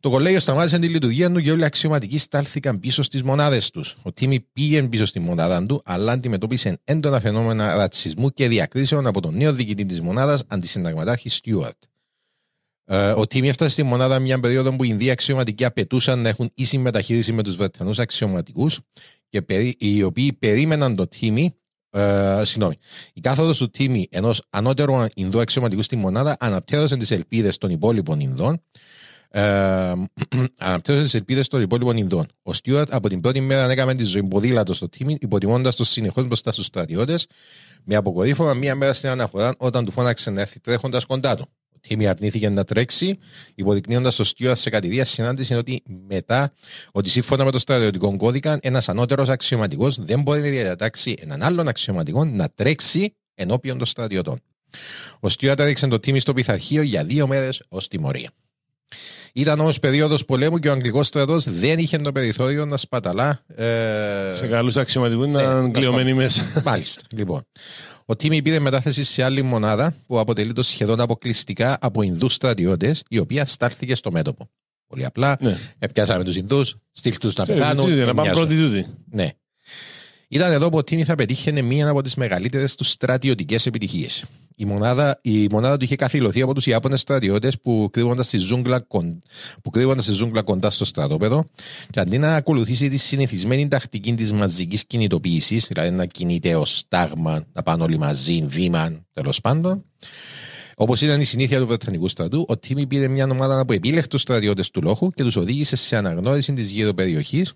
Το 0.00 0.10
κολέγιο 0.10 0.40
σταμάτησε 0.40 0.78
τη 0.78 0.88
λειτουργία 0.88 1.32
του 1.32 1.40
και 1.40 1.50
όλοι 1.50 1.60
οι 1.60 1.64
αξιωματικοί 1.64 2.18
στάλθηκαν 2.18 2.80
πίσω 2.80 3.02
στις 3.02 3.22
μονάδες 3.22 3.70
τους. 3.70 3.96
Ο 4.02 4.12
Τίμη 4.12 4.40
πήγε 4.40 4.82
πίσω 4.88 5.06
στη 5.06 5.18
μονάδα 5.20 5.66
του, 5.66 5.82
αλλά 5.84 6.12
αντιμετώπισε 6.12 6.80
έντονα 6.84 7.20
φαινόμενα 7.20 7.74
ρατσισμού 7.74 8.30
και 8.30 8.48
διακρίσεων 8.48 9.06
από 9.06 9.20
τον 9.20 9.36
νέο 9.36 9.52
διοικητή 9.52 9.86
της 9.86 10.00
μονάδας, 10.00 10.44
αντισυνταγματάρχη 10.46 11.28
Στιούαρτ. 11.28 11.82
Ε, 12.84 13.10
ο 13.10 13.26
Τίμι 13.26 13.48
έφτασε 13.48 13.70
στη 13.70 13.82
μονάδα 13.82 14.18
μια 14.18 14.40
περίοδο 14.40 14.76
που 14.76 14.84
οι 14.84 14.88
Ινδοί 14.90 15.10
αξιωματικοί 15.10 15.64
απαιτούσαν 15.64 16.18
να 16.22 16.28
έχουν 16.28 16.50
ίση 16.54 16.78
μεταχείριση 16.78 17.32
με 17.32 17.42
τους 17.42 17.56
Βρετανούς 17.56 17.98
αξιωματικούς 17.98 18.80
και 19.28 19.42
περί- 19.42 19.82
οι 19.82 20.02
οποίοι 20.02 20.32
περίμεναν 20.32 20.96
το 20.96 21.06
Τίμι. 21.06 21.54
Ε, 21.90 22.40
συγγνώμη. 22.44 22.74
Η 23.12 23.20
κάθοδος 23.20 23.58
του 23.58 23.70
Τίμι 23.70 24.08
ενός 24.10 24.42
ανώτερου 24.50 24.94
Ινδού 25.14 25.40
αξιωματικού 25.40 25.82
στη 25.82 25.96
μονάδα 25.96 26.36
αναπτέρωσε 26.38 26.96
τις 26.96 27.10
ελπίδες 27.10 27.58
των 27.58 27.70
υπόλοιπων 27.70 28.20
Ινδών. 28.20 28.62
Ε, 29.30 29.40
αναπτέρωσε 30.58 31.04
τις 31.04 31.14
ελπίδες 31.14 31.48
των 31.48 31.62
υπόλοιπων 31.62 31.96
Ινδών. 31.96 32.26
Ο 32.42 32.52
Στιούαρτ 32.52 32.94
από 32.94 33.08
την 33.08 33.20
πρώτη 33.20 33.40
μέρα 33.40 33.70
έκαμε 33.70 33.94
τη 33.94 34.04
ζωή 34.04 34.22
ποδήλατος 34.22 34.76
στο 34.76 34.88
Τίμι, 34.88 35.16
υποτιμώντας 35.20 35.76
το 35.76 35.84
συνεχώς 35.84 36.26
μπροστά 36.26 36.52
στους 36.52 36.66
στρατιώτες, 36.66 37.26
με 37.84 37.96
αποκορύφωμα 37.96 38.54
μία 38.54 38.74
μέρα 38.74 38.92
στην 38.92 39.08
αναφορά 39.08 39.54
όταν 39.58 39.84
του 39.84 39.92
φώναξε 39.92 40.30
να 40.30 40.40
έρθει 40.40 40.60
τρέχοντας 40.60 41.04
κοντά 41.04 41.36
του. 41.36 41.48
Ο 41.78 41.80
Τίμι 41.88 42.06
αρνήθηκε 42.06 42.48
να 42.48 42.64
τρέξει, 42.64 43.18
υποδεικνύοντας 43.54 44.14
στο 44.14 44.24
Στιούαρτ 44.24 44.58
σε 44.58 44.70
κατηδία 44.70 45.04
συνάντηση 45.04 45.54
ότι 45.54 45.82
μετά 46.08 46.52
ότι 46.92 47.10
σύμφωνα 47.10 47.44
με 47.44 47.50
το 47.50 47.58
στρατιωτικό 47.58 48.16
κώδικα, 48.16 48.58
ένας 48.62 48.88
ανώτερος 48.88 49.28
αξιωματικός 49.28 50.04
δεν 50.04 50.22
μπορεί 50.22 50.40
να 50.40 50.48
διατάξει 50.48 51.16
έναν 51.20 51.42
άλλον 51.42 51.68
αξιωματικό 51.68 52.24
να 52.24 52.48
τρέξει 52.54 53.14
ενώπιον 53.34 53.78
των 53.78 53.86
στρατιωτών. 53.86 54.40
Ο 55.20 55.28
Στιούαρτ 55.28 55.60
έδειξε 55.60 55.86
το 55.86 56.00
Τίμι 56.00 56.20
στο 56.20 56.32
πειθαρχείο 56.32 56.82
για 56.82 57.04
δύο 57.04 57.26
μέρες 57.26 57.62
ως 57.68 57.88
τιμωρία. 57.88 58.30
Ήταν 59.32 59.60
όμως 59.60 59.80
περίοδος 59.80 60.24
πολέμου 60.24 60.58
και 60.58 60.68
ο 60.68 60.72
Αγγλικός 60.72 61.06
στρατός 61.06 61.44
δεν 61.50 61.78
είχε 61.78 61.98
το 61.98 62.12
περιθώριο 62.12 62.66
να 62.66 62.76
σπαταλά. 62.76 63.44
Ε, 63.56 64.32
Σε 64.34 64.46
καλούς 64.46 64.76
αξιωματικούς 64.76 65.26
να 65.26 65.52
Ναι, 65.52 65.58
είναι 65.58 65.70
κλειωμένοι 65.70 66.14
μέσα. 66.14 66.62
Μάλιστα. 66.64 67.02
Λοιπόν. 67.10 67.46
Ο 68.10 68.16
Τίμι 68.16 68.42
πήρε 68.42 68.58
μετάθεση 68.60 69.04
σε 69.04 69.22
άλλη 69.22 69.42
μονάδα 69.42 69.94
που 70.06 70.18
αποτελείται 70.18 70.62
σχεδόν 70.62 71.00
αποκλειστικά 71.00 71.78
από 71.80 72.02
Ινδούς 72.02 72.34
στρατιώτες, 72.34 73.02
η 73.08 73.18
οποία 73.18 73.46
στάλθηκε 73.46 73.94
στο 73.94 74.10
μέτωπο. 74.12 74.50
Πολύ 74.86 75.04
απλά. 75.04 75.36
Ναι. 75.40 75.56
Επιάσαμε 75.78 76.24
τους 76.24 76.36
Ινδούς, 76.36 76.76
στείλ 76.92 77.18
τους 77.18 77.34
να 77.34 77.44
Ε, 77.48 77.52
πεθάνουν. 77.52 77.84
τι, 77.84 77.90
Να 77.90 77.96
δεν 77.96 78.06
πάμε 78.14 78.22
μοιάζουν. 78.22 78.46
πρώτη 78.46 78.62
τούτη. 78.62 78.86
Ναι. 79.10 79.28
Ήταν 80.28 80.52
εδώ 80.52 80.68
που 80.68 80.76
ο 80.76 80.84
Τίμι 80.84 81.04
θα 81.04 81.14
πετύχαινε 81.14 81.60
μία 81.60 81.88
από 81.88 82.02
τις 82.02 82.14
μεγαλύτερες 82.14 82.74
του 82.74 82.84
στρατιωτικές 82.84 83.66
επιτυχίες. 83.66 84.24
Η 84.54 84.64
μονάδα, 84.64 85.18
η 85.22 85.46
μονάδα 85.50 85.76
του 85.76 85.84
είχε 85.84 85.96
καθυλωθεί 85.96 86.42
από 86.42 86.54
τους 86.54 86.66
Ιάπωνες 86.66 87.00
στρατιώτες 87.00 87.58
που 87.60 87.88
κρύβονταν 87.92 88.24
στη 88.24 88.38
ζούγκλα, 88.38 88.80
κον- 88.80 89.22
που 89.62 89.70
κρύβονταν 89.70 90.02
στη 90.02 90.12
ζούγκλα 90.12 90.42
κοντά 90.42 90.70
στο 90.70 90.84
στρατόπεδο 90.84 91.44
και 91.90 92.00
αντί 92.00 92.18
να 92.18 92.34
ακολουθήσει 92.34 92.88
τη 92.88 92.96
συνηθισμένη 92.96 93.68
τακτική 93.68 94.14
της 94.14 94.32
μαζικής 94.32 94.86
κινητοποίησης, 94.86 95.66
δηλαδή 95.66 95.90
να 95.96 96.06
κινείται 96.06 96.54
ως 96.56 96.84
τάγμα, 96.88 97.44
να 97.52 97.62
πάνε 97.62 97.82
όλοι 97.82 97.98
μαζί, 97.98 98.44
βήμα, 98.48 99.06
τέλος 99.12 99.40
πάντων, 99.40 99.84
Όπως 100.80 101.00
ήταν 101.02 101.20
η 101.20 101.24
συνήθεια 101.24 101.58
του 101.58 101.66
Βρετανικού 101.66 102.08
στρατού, 102.08 102.44
ο 102.48 102.58
Τίμι 102.58 102.86
πήρε 102.86 103.08
μια 103.08 103.28
ομάδα 103.30 103.60
από 103.60 103.72
επίλεκτους 103.72 104.20
στρατιώτες 104.20 104.70
του 104.70 104.82
λόγου 104.82 105.10
και 105.10 105.22
τους 105.22 105.36
οδήγησε 105.36 105.76
σε 105.76 105.96
αναγνώριση 105.96 106.52
της 106.52 106.70
γύρω 106.70 106.94
περιοχής. 106.94 107.52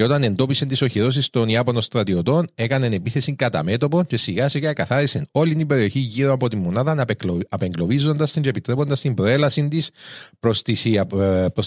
Και 0.00 0.06
όταν 0.06 0.22
εντόπισε 0.22 0.64
τις 0.64 0.82
οχυρώσεις 0.82 1.30
των 1.30 1.48
Ιάπωνων 1.48 1.82
στρατιωτών, 1.82 2.48
έκανε 2.54 2.86
επίθεση 2.86 3.34
κατά 3.34 3.62
μέτωπο 3.62 4.02
και 4.04 4.16
σιγά 4.16 4.48
σιγά 4.48 4.72
καθάρισε 4.72 5.26
όλη 5.32 5.54
την 5.54 5.66
περιοχή 5.66 5.98
γύρω 5.98 6.32
από 6.32 6.48
τη 6.48 6.56
μονάδα, 6.56 7.04
απεγκλωβίζοντας 7.48 8.32
την 8.32 8.42
και 8.42 8.48
επιτρέποντας 8.48 9.00
την 9.00 9.14
προέλαση 9.14 9.68
της 9.68 9.90
προς 10.40 10.62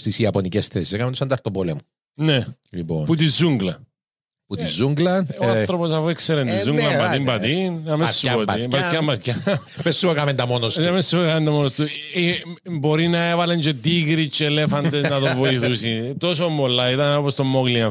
τις 0.02 0.18
Ιαπωνικές 0.18 0.66
θέσεις. 0.66 0.92
Έκαμε 0.92 1.10
τους 1.10 1.20
ανταρτοπόλεμου. 1.20 1.80
Ναι, 2.14 2.46
Λοιπόν, 2.70 3.04
που 3.04 3.14
τη 3.14 3.26
ζούγκλα. 3.28 3.78
Που 4.56 4.62
τη 4.64 4.68
ζούγκλα. 4.68 5.26
Ο 5.40 5.46
άνθρωπος 5.48 5.90
αφού 5.90 6.08
έξερε 6.08 6.44
τη 6.44 6.50
ε, 6.50 6.62
ζούγκλα, 6.62 6.88
ναι, 6.90 6.96
πατήν 6.96 7.22
ναι. 7.22 7.30
πατήν, 7.30 7.78
να 7.84 7.96
με 7.96 8.06
σου 8.06 8.26
Μπατιά, 8.26 8.32
πω 8.32 8.38
τι, 8.38 8.66
μπατιά. 8.66 8.68
μπατιά 8.68 9.02
μπατιά. 9.02 9.60
Πε 9.82 9.90
σου 9.92 10.08
έκαμε 10.08 10.34
τα 10.34 10.46
μόνος 10.46 10.74
Δεν 10.74 10.86
του. 10.86 10.92
με 10.92 11.02
σου 11.02 11.16
έκανε 11.16 11.50
μόνος 11.50 11.72
του. 11.74 11.82
Ε, 11.82 12.70
Μπορεί 12.78 13.08
να 13.08 13.28
έβαλαν 13.28 13.60
και 13.60 13.72
τίγρη 13.74 14.28
και 14.28 14.44
ελέφαντες 14.44 15.02
να 15.02 15.20
τον 15.20 15.36
βοηθούσουν. 15.36 16.18
Τόσο 16.18 16.48
μολά, 16.48 16.90
ήταν 16.90 17.18
όπως 17.18 17.34
το 17.34 17.44
Μόγλι. 17.44 17.86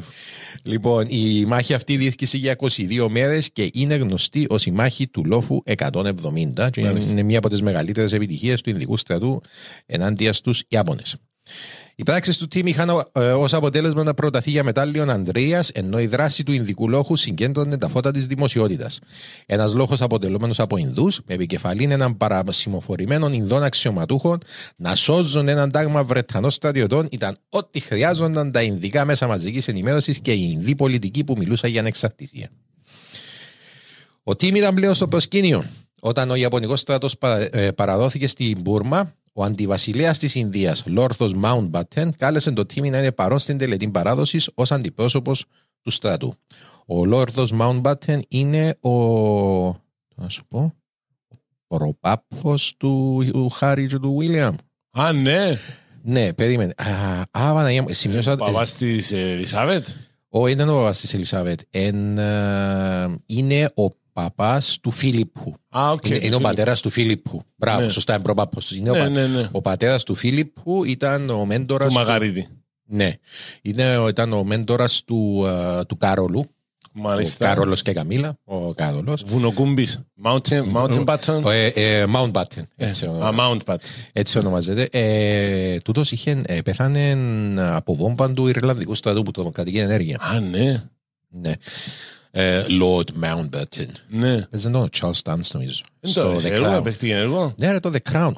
Λοιπόν, 0.64 1.06
η 1.10 1.46
μάχη 1.46 1.74
αυτή 1.74 1.98
διήρκησε 1.98 2.38
για 2.38 2.56
22 2.60 3.08
μέρες 3.10 3.52
και 3.52 3.70
είναι 3.74 3.96
γνωστή 3.96 4.46
ως 4.50 4.66
η 4.66 4.72
μάχη 4.72 5.08
του 5.08 5.26
Λόφου 5.26 5.62
170. 5.66 6.70
Και 6.72 6.82
Μάλιστα. 6.82 7.12
είναι 7.12 7.24
μία 7.24 7.38
από 7.38 7.50
τις 7.50 7.62
μεγαλύτερες 7.62 8.12
επιτυχίες 8.12 8.62
του 8.62 8.70
Ινδικού 8.70 8.98
στρατού 8.98 9.42
ενάντια 9.86 10.34
στους 10.34 10.64
Ιάπωνες. 10.68 11.16
Οι 11.96 12.04
πράξεις 12.04 12.38
του 12.38 12.48
Τίμ 12.48 12.68
είχαν 12.68 13.06
ως 13.14 13.54
αποτέλεσμα 13.54 14.04
να 14.04 14.14
προταθεί 14.14 14.52
για 14.52 14.64
μετάλλιον 14.64 15.10
Ανδρέας, 15.10 15.70
ενώ 15.70 16.00
η 16.00 16.08
δράση 16.08 16.44
του 16.44 16.52
Ινδικού 16.52 16.90
λόγου 16.90 17.16
συγκέντρωνε 17.16 17.78
τα 17.78 17.88
φώτα 17.88 18.12
της 18.12 18.28
δημοσιότητας. 18.28 19.00
Ένας 19.46 19.74
λόγο 19.74 19.96
αποτελούμενο 20.00 20.54
από 20.58 20.78
Ινδούς, 20.78 21.20
με 21.26 21.34
επικεφαλήν 21.34 21.92
έναν 21.92 22.18
παρασημοφορημένο 22.18 23.30
Ινδών 23.30 23.64
αξιωματούχων, 23.64 24.42
να 24.76 24.96
σώζουν 24.96 25.48
έναν 25.48 25.72
τάγμα 25.72 26.04
Βρετανών 26.04 26.52
στρατιωτών 26.52 27.08
ήταν 27.12 27.38
ό,τι 27.50 27.80
χρειάζονταν 27.80 28.52
τα 28.52 28.62
Ινδικά 28.62 29.06
μέσα 29.06 29.28
μαζικής 29.28 29.68
ενημέρωσης 29.68 30.20
και 30.20 30.32
η 30.32 30.50
Ινδή 30.54 30.76
πολιτική 30.76 31.24
που 31.24 31.36
μιλούσα 31.38 31.68
για 31.68 31.80
ανεξαρτησία. 31.80 32.50
Ο 34.24 34.36
Τίμ 34.36 34.56
ήταν 34.56 34.76
πλέον 34.76 34.96
στο 34.96 35.08
προσκήνιο. 35.08 35.66
Όταν 36.00 36.30
ο 36.30 36.36
Ιαπωνικός 36.36 36.80
στρατός 36.80 37.18
παραδόθηκε 37.76 38.28
στην 38.28 38.62
Μπούρμα, 38.62 39.14
ο 39.34 39.44
αντιβασιλέας 39.44 40.20
της 40.20 40.36
Ινδίας, 40.36 40.84
Λόρθος 40.86 41.34
Mountbatten, 41.44 42.10
κάλεσε 42.18 42.52
το 42.52 42.66
Τίμι 42.66 42.90
να 42.90 42.98
είναι 42.98 43.12
παρόν 43.12 43.40
στην 43.40 43.58
τελετή 43.58 43.90
παράδοσης 43.90 44.50
ως 44.54 44.72
αντιπρόσωπος 44.72 45.46
του 45.82 45.90
στρατού. 45.90 46.34
Ο 46.86 47.06
Λόρδος 47.06 47.54
Mountbatten 47.60 48.20
είναι 48.28 48.78
ο. 48.82 48.92
Να 50.16 50.30
σου 50.30 50.46
πω. 50.48 50.74
Ο 51.68 51.78
προπάπος 51.78 52.74
του, 52.78 53.26
του 53.32 53.50
Χάρη 53.50 53.88
και 53.88 53.98
του 54.00 54.16
Βίλιαμ. 54.20 54.56
Α, 54.92 55.12
ναι. 55.12 55.58
Ναι, 56.04 56.34
περίμενε. 56.34 56.74
Α, 56.78 57.22
α 57.22 57.54
Παναγία 57.54 57.82
μου, 57.82 57.94
σημειώσα. 57.94 58.36
Παπάς 58.36 58.74
της 58.74 59.12
Ελισάβετ; 59.12 59.88
Ο, 60.30 60.48
ήταν 60.48 60.70
ο 60.70 60.74
παπάς 60.74 61.00
της 61.00 61.14
Ελισάβετ. 61.14 61.60
Εν, 61.70 62.18
ε, 62.18 63.16
είναι 63.26 63.72
ο 63.76 64.03
παπάς 64.14 64.78
του 64.82 64.92
Φίλιππου. 64.92 65.56
Α, 65.70 65.92
οκ. 65.92 66.06
είναι, 66.06 66.20
είναι 66.22 66.36
ο 66.36 66.40
πατέρας 66.40 66.82
του 66.82 66.90
Φίλιππου. 66.90 67.42
Μπράβο, 67.56 67.82
Ναι. 67.82 67.90
σωστά, 67.90 68.14
είναι 68.14 68.24
προπάπος. 68.24 68.68
τους. 68.68 68.78
Είναι 68.78 68.90
ο, 68.90 68.94
Ναι, 68.94 69.00
πα- 69.00 69.10
ναι, 69.10 69.28
ναι. 69.28 69.50
ο 69.52 69.62
πατέρας 69.62 70.04
του 70.04 70.16
Φίλιππου 70.16 70.84
ήταν 70.86 71.30
ο 71.30 71.46
μέντορας 71.46 71.88
Του 71.88 71.94
του, 71.94 72.00
Μαγαρίτη. 72.00 72.48
ναι, 72.86 73.14
είναι, 73.62 73.98
ο- 73.98 74.08
ήταν 74.08 74.34
ο 74.34 74.44
μέντορας 74.44 75.04
του, 75.06 75.46
ε, 75.80 75.86
του 75.86 75.98
Κάρολου. 75.98 76.46
Ο 76.96 77.00
Μάλιστα. 77.02 77.46
Κάρολος 77.46 77.82
και 77.82 77.94
Καμίλα. 77.94 78.38
Ο 78.44 78.74
Κάρολος. 78.74 79.24
Βουνοκούμπης. 79.26 80.00
Mountain, 80.26 80.64
mountain 80.74 81.04
button. 81.06 81.42
Ο, 81.44 81.50
ε, 81.50 81.66
ε, 81.68 82.06
Mountbatten. 82.16 82.64
Έτσι, 82.76 83.06
Α, 83.06 83.34
Mount 83.40 83.60
button. 83.66 83.76
έτσι 84.14 84.38
ονομάζεται. 84.38 84.88
Ε, 84.92 85.78
τούτος 85.80 86.12
είχε, 86.12 86.38
ε, 86.46 86.62
πέθανε 86.62 87.16
από 87.58 87.96
βόμβα 87.96 88.34
του 88.34 88.48
Ιρλανδικού 88.48 88.96
στρατού 88.96 89.24
που 89.24 89.32
το 89.32 89.44
κατοικεί 89.50 89.78
ενέργεια. 89.78 90.18
Α, 90.22 90.40
ναι. 90.40 90.84
Ναι. 91.30 91.52
Ε, 92.36 92.64
Lord 92.82 93.24
Mountbatten. 93.24 93.88
Ναι. 94.10 94.42
Παίζει 94.42 94.70
τον 94.72 94.90
Charles 95.00 95.22
Dance 95.24 95.48
νομίζω. 95.54 95.82
Δεν 96.00 96.12
Στο 96.12 96.22
το 96.24 96.36
The 96.38 96.44
έργο, 96.50 96.78
Crown. 96.78 96.84
παίχτηκε 96.84 97.14
έργο. 97.16 97.54
Ναι 97.58 97.72
ρε 97.72 97.80
το 97.80 97.92
The 97.94 98.12
Crown. 98.14 98.32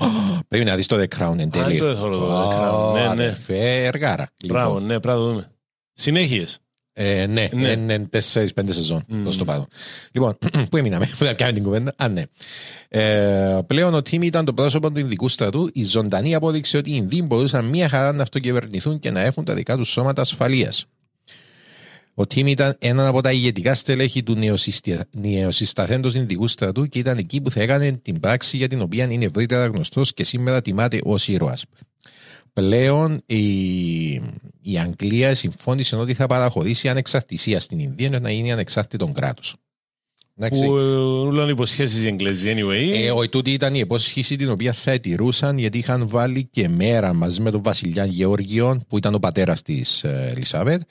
Πρέπει 0.48 0.66
να 0.66 0.76
δεις 0.76 0.88
το 0.88 0.96
The 1.00 1.08
Crown 1.20 1.36
εν 1.38 1.50
τέλει. 1.50 1.78
το 1.78 1.86
εθώρω 1.86 2.18
το 2.18 2.50
The 2.50 2.54
Crown. 2.54 2.94
Ναι, 2.94 3.02
ναι. 3.02 3.08
Αδερφέ, 3.08 3.84
εργάρα. 3.86 4.30
Μπράβο, 4.46 4.74
Λοιπόν, 4.74 4.86
ναι, 4.88 5.00
πράγμα 5.00 5.24
δούμε. 5.26 5.52
Συνέχειες. 5.94 6.60
ε, 6.94 7.26
ναι, 7.26 7.50
Ναι. 7.54 7.68
είναι 7.70 8.00
τέσσερις-πέντε 8.00 8.74
σεζόν 8.74 9.04
Μμμ. 9.08 9.24
προς 9.24 9.38
το 9.38 9.46
πάνω. 9.46 9.68
Λοιπόν, 10.12 10.38
πού 10.70 10.78
έμειναμε, 10.78 11.06
που 11.18 11.26
θα 11.26 11.36
πιάμε 11.36 11.52
την 11.52 11.64
κουβέντα; 11.64 11.94
Α, 11.98 12.08
ναι. 12.08 12.24
Ε, 12.90 13.60
πλέον 13.68 13.94
ο 13.94 14.02
Τίμι 14.02 14.26
ήταν 14.26 14.46
το 14.46 14.54
πρόσωπο 14.54 14.92
του 14.92 15.00
Ινδικού 15.00 15.30
στρατού, 15.30 15.70
η 15.74 15.84
ζωντανή 15.84 16.36
απόδειξη 16.36 16.78
ότι 16.78 16.90
οι 16.92 16.94
Ινδοί 16.98 17.22
μπορούσαν 17.22 17.66
μία 17.66 17.90
χαρά 17.90 18.12
να 18.14 18.22
αυτοκυβερνηθούν 18.22 19.00
και 19.00 19.12
να 19.12 19.22
έχουν 19.22 19.44
τα 19.46 19.54
δικά 19.54 19.78
τους 19.78 19.90
σώματα 19.90 20.22
ασφαλείας. 20.22 20.86
Ο 22.18 22.28
Τιμ 22.28 22.48
ήταν 22.48 22.76
ένα 22.80 23.08
από 23.08 23.22
τα 23.22 23.32
ηγετικά 23.32 23.74
στελέχη 23.74 24.24
του 24.24 24.36
νεοσυστη- 24.36 25.00
νεοσυσταθέντος 25.12 26.14
Ινδικού 26.14 26.48
στρατού 26.48 26.86
και 26.86 27.00
ήταν 27.00 27.18
εκεί 27.18 27.42
που 27.42 27.52
θα 27.52 27.62
έκανε 27.62 27.92
την 27.92 28.20
πράξη 28.20 28.58
για 28.58 28.68
την 28.68 28.82
οποία 28.82 29.12
είναι 29.12 29.26
ευρύτερα 29.26 29.66
γνωστός 29.66 30.14
και 30.14 30.24
σήμερα 30.24 30.62
τιμάται 30.62 31.00
ως 31.04 31.28
ήρωας. 31.28 31.66
Πλέον 32.54 33.22
η, 33.26 33.46
η 34.62 34.78
Αγγλία 34.80 35.36
συμφώνησε 35.36 35.96
ότι 35.96 36.14
θα 36.14 36.28
παραχωρήσει 36.28 36.90
ανεξαρτησία 36.90 37.60
στην 37.60 37.80
Ινδία 37.80 38.08
για 38.08 38.20
να 38.20 38.32
γίνει 38.32 38.52
ανεξάρτητο 38.52 39.08
κράτος. 39.08 39.56
Εντάξει. 40.38 40.66
Που 40.66 40.72
ούλαν 41.28 41.50
υποσχέσεις 41.50 42.02
οι 42.02 42.08
Εγγλέζοι 42.08 42.54
anyway. 42.58 42.92
Ε, 42.96 43.12
ο, 43.12 43.30
τούτη 43.30 43.52
ήταν 43.52 43.74
η 43.76 43.80
υπόσχεση 43.80 44.36
την 44.36 44.50
οποία 44.50 44.74
θα 44.74 45.00
τηρούσαν 45.00 45.58
γιατί 45.58 45.78
είχαν 45.78 46.08
βάλει 46.08 46.48
και 46.52 46.68
μέρα 46.70 47.14
μαζί 47.14 47.42
με 47.42 47.52
τον 47.52 47.64
βασιλιά 47.64 48.06
Γεώργιο 48.06 48.82
που 48.88 48.98
ήταν 48.98 49.14
ο 49.14 49.20
πατέρας 49.20 49.62
της 49.62 50.04
ε, 50.04 50.32
Ελισάβετ 50.36 50.82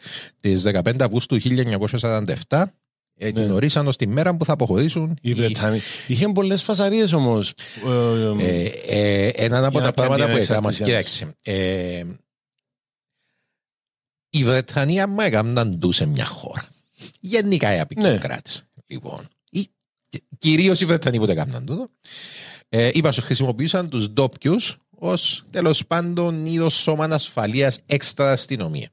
τις 0.40 0.66
15 0.66 1.01
Αυγούστου 1.01 1.38
1947 1.42 2.64
ε, 3.16 3.32
την 3.32 3.45
Ναι. 3.47 3.53
ορίσαν 3.53 3.86
ως 3.86 3.97
τη 3.97 4.07
μέρα 4.07 4.36
που 4.36 4.45
θα 4.45 4.53
αποχωρήσουν 4.53 5.18
Οι 5.20 5.34
Βρετανοί. 5.34 5.78
Είχε 6.07 6.28
πολλές 6.28 6.62
φασαρίες 6.62 7.12
όμως. 7.12 7.55
Ε, 8.40 8.45
ε, 8.47 9.26
ε, 9.26 9.26
ένα 9.28 9.59
από 9.66 9.70
Για 9.70 9.80
τα 9.80 9.84
να 9.86 9.92
πράγματα 9.92 10.24
πιάνει 10.24 10.38
που 10.38 10.45
έκαναν 10.45 10.64
ανεξαρτησία. 10.64 10.86
κοίταξε 10.86 11.34
ε, 11.42 12.05
η 14.30 14.45
Βρετανία 14.45 15.09
μου 15.09 15.20
έκαναν 15.20 15.78
του 15.78 15.92
σε 15.92 16.07
μια 16.07 16.24
χώρα 16.24 16.64
γενικά 17.20 17.76
οι 17.76 17.80
απεικιοκράτες 17.80 18.64
λοιπόν 18.86 19.20
η- 19.20 19.34
κυρίως 20.45 20.80
οι 20.80 20.84
Βρετανοί 20.84 21.18
που 21.18 21.26
το 21.26 21.32
έκαναν 21.32 21.66
τούτο 21.66 21.88
ε, 22.68 22.90
είπα 22.92 23.12
σου 23.12 23.22
χρησιμοποιούσαν 23.22 23.88
τους 23.88 24.11
ντόπιους 24.11 24.76
ως 24.99 25.45
τέλος 25.51 25.86
πάντων 25.86 26.47
είδος 26.47 26.74
σώμα 26.74 27.05
ασφαλείας 27.05 27.78
έξτρα 27.86 28.30
αστυνομία 28.32 28.88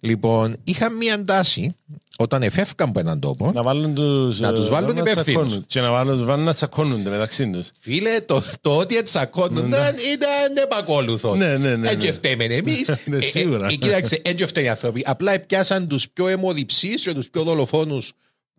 λοιπόν 0.00 0.56
είχαν 0.64 0.96
μια 0.96 1.24
τάση 1.24 1.76
όταν 2.20 2.42
εφεύκαν 2.42 2.88
από 2.88 2.98
έναν 2.98 3.20
τόπο 3.20 3.50
να 3.54 3.62
βάλουν 3.62 3.94
τους, 3.94 4.40
Να 4.40 4.52
τους 4.52 4.66
ε, 4.66 4.70
βάλουν 4.70 4.94
να 4.94 5.00
υπεύθυνους. 5.00 5.24
τσακώνουν. 5.26 5.64
Και 5.66 5.80
να 5.80 5.90
βάλουν, 5.90 6.24
βάλουν 6.24 6.44
να 6.44 6.54
τσακώνονται 6.54 7.10
μεταξύ 7.10 7.50
τους. 7.50 7.70
Φίλε, 7.78 8.20
το, 8.20 8.42
το 8.60 8.76
ότι 8.76 8.96
ετσακώνονταν 8.96 9.94
ήταν 10.12 10.56
επακόλουθο. 10.62 11.34
Ναι, 11.34 11.56
ναι, 11.56 11.76
ναι, 11.76 11.88
Έτσι 11.88 12.06
ναι. 12.06 12.12
φταίμε 12.12 12.44
εμείς. 12.44 12.90
Ναι, 13.04 13.20
σίγουρα. 13.20 13.68
Κοίταξε, 13.68 14.20
έτσι 14.24 14.46
φταίει 14.46 14.64
οι 14.64 14.68
άνθρωποι. 14.68 15.02
Απλά 15.06 15.38
πιάσαν 15.40 15.88
τους 15.88 16.08
πιο 16.08 16.28
αιμοδιψείς 16.28 16.94
και 16.94 17.14
τους 17.14 17.28
πιο 17.30 17.42
δολοφόνους 17.42 18.12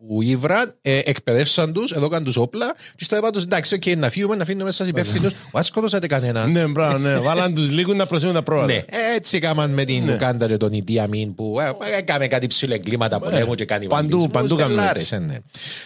που 0.06 0.22
ήβραν, 0.22 0.74
ε, 0.82 0.98
εκπαιδεύσαν 1.04 1.72
τους, 1.72 1.92
έδωκαν 1.92 2.24
τους 2.24 2.36
όπλα, 2.36 2.74
και 2.96 3.04
στο 3.04 3.16
είπαν 3.16 3.32
του 3.32 3.38
εντάξει, 3.38 3.74
οκ, 3.74 3.96
να 3.96 4.10
φύγουμε, 4.10 4.36
να 4.36 4.42
αφήνουμε 4.42 4.72
σας 4.72 4.88
υπεύθυνους. 4.88 5.30
Μα 5.52 5.62
σκότωσατε 5.62 6.06
κανέναν. 6.06 6.50
Ναι, 6.50 6.64
μπράβο, 6.66 6.98
ναι. 6.98 7.18
Βάλαν 7.18 7.54
τους 7.54 7.70
λύκους 7.70 7.94
να 7.96 8.06
προσέχουν 8.06 8.34
τα 8.34 8.42
πρόβατα. 8.42 8.72
Ναι, 8.72 8.84
έτσι 9.16 9.36
έκαναν 9.36 9.70
με 9.70 9.84
την 9.84 10.04
Ναι. 10.04 10.14
Ουγκάντα 10.14 10.46
και 10.46 10.56
τον 10.56 10.72
Ίντι 10.72 11.03
Αμίν 11.03 11.34
που 11.34 11.56
ε, 11.60 11.96
έκαμε 11.98 12.26
κάτι 12.26 12.46
ψιλοεγκλήματα 12.46 13.18
πολέμου 13.18 13.54
και 13.54 13.64
κάνει 13.64 13.86
Παντού, 13.86 14.28
παντού 14.30 14.56
κάνουν 14.56 14.78
έτσι. 14.94 15.18
ναι. 15.18 15.36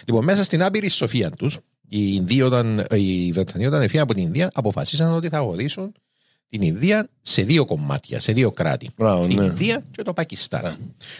Λοιπόν, 0.05 0.23
μέσα 0.23 0.43
στην 0.43 0.63
άπειρη 0.63 0.89
σοφία 0.89 1.29
τους, 1.29 1.57
οι, 1.89 2.11
Ινδοί 2.13 2.41
όταν, 2.41 2.85
οι 2.91 3.31
Βρετανοί 3.31 3.65
όταν 3.65 3.81
έφυγαν 3.81 4.03
από 4.03 4.13
την 4.13 4.23
Ινδία 4.23 4.49
αποφασίσαν 4.53 5.13
ότι 5.13 5.27
θα 5.29 5.39
χωρίσουν 5.39 5.93
την 6.57 6.67
Ινδία 6.67 7.09
σε 7.21 7.41
δύο 7.41 7.65
κομμάτια, 7.65 8.19
σε 8.19 8.31
δύο 8.31 8.51
κράτη. 8.51 8.89
Μπράβο, 8.97 9.25
την 9.25 9.37
ναι. 9.37 9.45
Ινδία 9.45 9.83
και 9.91 10.03
το 10.03 10.13
Πακιστάν. 10.13 10.77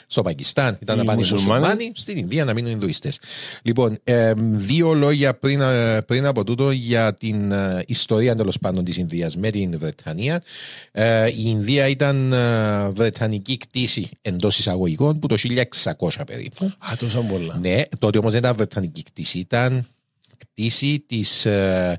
Στο 0.08 0.22
Πακιστάν 0.22 0.78
ήταν 0.82 0.96
Οι 0.96 1.00
να 1.00 1.06
πάνε 1.06 1.18
οι 1.18 1.22
μουσουλμάνοι. 1.22 1.60
μουσουλμάνοι, 1.60 1.92
στην 1.96 2.18
Ινδία 2.18 2.46
να 2.46 2.54
μείνουν 2.54 2.70
οι 2.70 2.74
Ινδουιστές. 2.76 3.20
Λοιπόν, 3.62 4.00
ε, 4.04 4.34
δύο 4.38 4.94
λόγια 4.94 5.34
πριν, 5.34 5.62
ε, 5.62 6.02
πριν 6.02 6.26
από 6.26 6.44
τούτο 6.44 6.72
για 6.72 7.14
την 7.14 7.52
ε, 7.52 7.84
ιστορία 7.88 8.36
τέλος 8.36 8.60
πάντων 8.60 8.84
της 8.84 8.98
Ινδίας 8.98 9.36
με 9.36 9.50
την 9.50 9.80
Βρετανία. 9.80 10.42
Ε, 10.92 11.28
η 11.28 11.44
Ινδία 11.46 11.88
ήταν 11.88 12.34
ε, 12.34 12.90
βρετανική 12.90 13.58
κτήση 13.58 14.10
εντός 14.22 14.58
εισαγωγικών 14.60 15.20
που 15.20 15.28
το 15.28 15.36
1600 15.84 16.10
περίπου. 16.26 16.66
Α, 16.66 16.96
τόσα 16.98 17.20
πολλά. 17.20 17.58
Ναι, 17.62 17.82
τότε 18.00 18.18
όμως 18.18 18.32
δεν 18.32 18.42
ήταν 18.42 18.56
βρετανική 18.56 19.04
κτήση, 19.04 19.40
ήταν 19.40 19.86
κτήση 20.56 21.04
της 21.08 21.46
ε, 21.46 21.98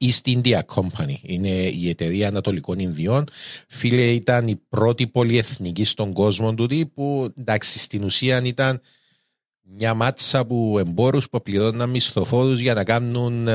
East 0.00 0.28
India 0.28 0.60
Company. 0.74 1.14
Είναι 1.22 1.48
η 1.48 1.88
εταιρεία 1.88 2.28
Ανατολικών 2.28 2.78
Ινδιών. 2.78 3.24
Φίλε, 3.68 4.10
ήταν 4.10 4.46
η 4.46 4.60
πρώτη 4.68 5.06
πολυεθνική 5.06 5.84
στον 5.84 6.12
κόσμο 6.12 6.54
τούτη 6.54 6.86
που 6.94 7.32
εντάξει 7.38 7.78
στην 7.78 8.02
ουσία 8.02 8.42
ήταν 8.44 8.80
μια 9.76 9.94
μάτσα 9.94 10.44
που 10.44 10.76
εμπόρους 10.78 11.28
που 11.28 11.42
πληρώναν 11.42 11.90
μισθοφόρους 11.90 12.60
για 12.60 12.74
να 12.74 12.84
κάνουν 12.84 13.48
ε, 13.48 13.54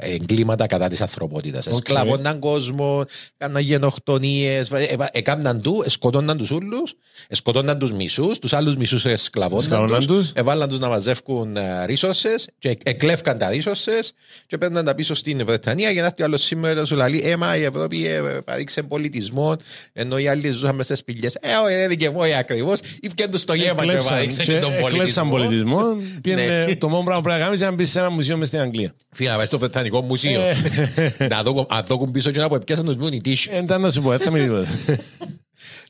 εγκλήματα 0.00 0.66
κατά 0.66 0.88
της 0.88 1.00
ανθρωπότητας. 1.00 1.66
Οκ. 1.66 1.72
Εσκλαβώναν 1.72 2.38
κόσμο, 2.38 3.04
κάναν 3.36 3.62
γενοκτονίες, 3.62 4.70
ε, 4.70 4.82
ε, 4.82 4.96
έκαναν 5.12 5.60
του, 5.60 5.84
σκοτώναν 5.86 6.36
τους 6.36 6.50
ούλους, 6.50 6.94
σκοτώναν 7.30 7.78
τους 7.78 7.90
μισούς, 7.90 8.38
τους 8.38 8.52
άλλους 8.52 8.76
μισούς 8.76 9.04
εσκλαβώναν 9.04 9.64
Εσκλαβώναν 9.64 10.06
τους, 10.06 10.06
τους. 10.06 10.32
έβαλαν 10.34 10.68
τους 10.68 10.78
να 10.78 10.88
μαζεύκουν 10.88 11.56
ε, 11.56 11.84
resources 11.88 12.44
και 12.58 12.78
εκλέφκαν 12.82 13.38
τα 13.38 13.48
resources 13.50 14.08
και 14.46 14.58
παίρναν 14.58 14.84
τα 14.84 14.94
πίσω 14.94 15.14
στην 15.14 15.44
Βρετανία 15.46 15.90
για 15.90 16.00
να 16.00 16.06
έρθει 16.06 16.22
ο 16.22 16.24
άλλος 16.24 16.42
σήμερα 16.42 16.84
σου 16.84 16.96
λέει 16.96 17.20
«Έμα 17.24 17.56
η 17.56 17.62
Ευρώπη 17.64 18.06
ε, 18.06 18.20
παρήξε 18.44 18.82
πολιτισμό 18.82 19.56
ενώ 19.92 20.18
οι 20.18 20.28
άλλοι 20.28 20.50
ζούσαν 20.52 20.74
μες 20.74 20.84
στις 20.84 21.04
πηγές». 21.04 21.34
«Ε, 21.40 21.48
όχι, 21.64 21.74
δεν 21.74 21.96
και 21.96 22.04
εγώ 22.04 22.22
ακριβώς». 22.38 22.80
Ήπιαν 23.00 23.30
τους 23.30 23.44
το 23.44 23.54
γέμα 23.54 23.74
και 23.74 23.80
Εκλέψαν- 23.80 24.14
παρήξαν 24.14 24.44
και 24.44 24.58
τον 24.58 24.72
Εκλέψαν 24.72 25.09
πολιτισμό. 25.14 25.76
πολιτισμό. 25.76 26.20
Πήγαινε- 26.22 26.78
Το 26.78 26.88
μόνο 26.88 27.02
πράγμα 27.02 27.22
που 27.22 27.26
πρέπει 27.28 27.38
να 27.40 27.44
κάνεις 27.44 27.60
είναι 27.60 27.68
να 27.70 27.74
μπεις 27.74 27.90
σε 27.90 27.98
ένα 27.98 28.10
μουσείο 28.10 28.36
μες 28.36 28.48
στην 28.48 28.60
Αγγλία. 28.60 28.94
Φίλε, 29.10 29.30
να 29.30 29.36
πάει 29.36 29.46
στο 29.46 29.58
Βρετανικό 29.58 30.00
Μουσείο. 30.00 30.40
Να 31.30 31.42
δω, 31.42 31.66
να 31.70 31.82
δω 31.82 32.06
πίσω 32.10 32.30
και 32.30 32.38
να 32.38 32.48
πω 32.48 32.54
«Επιάσαν 32.54 32.84
τους 32.84 32.96
μούν 32.96 33.12
οι 33.12 33.20
τίσοι». 33.20 33.48
Ε, 33.52 33.58
ήταν 33.58 33.80
να 33.80 33.90
σου 33.90 34.02
πω, 34.02 34.10
δεν 34.10 34.20
θα 34.20 34.30
μείνει 34.30 34.44
τίποτα. 34.44 34.68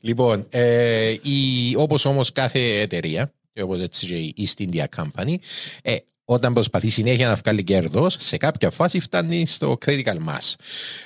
Λοιπόν, 0.01 0.45
ε, 0.49 1.09
η, 1.21 1.73
όπως 1.75 2.05
όμως 2.05 2.31
κάθε 2.31 2.59
εταιρεία, 2.79 3.31
και 3.53 3.61
όπως 3.61 3.79
έτσι 3.79 4.05
και 4.05 4.15
η 4.15 4.33
East 4.37 4.61
India 4.61 4.83
Company, 5.01 5.35
ε, 5.81 5.95
όταν 6.33 6.53
προσπαθεί 6.53 6.89
συνέχεια 6.89 7.27
να 7.27 7.35
βγάλει 7.35 7.63
κέρδος, 7.63 8.15
σε 8.19 8.37
κάποια 8.37 8.69
φάση 8.69 8.99
φτάνει 8.99 9.45
στο 9.45 9.77
critical 9.85 10.17
mass. 10.27 10.55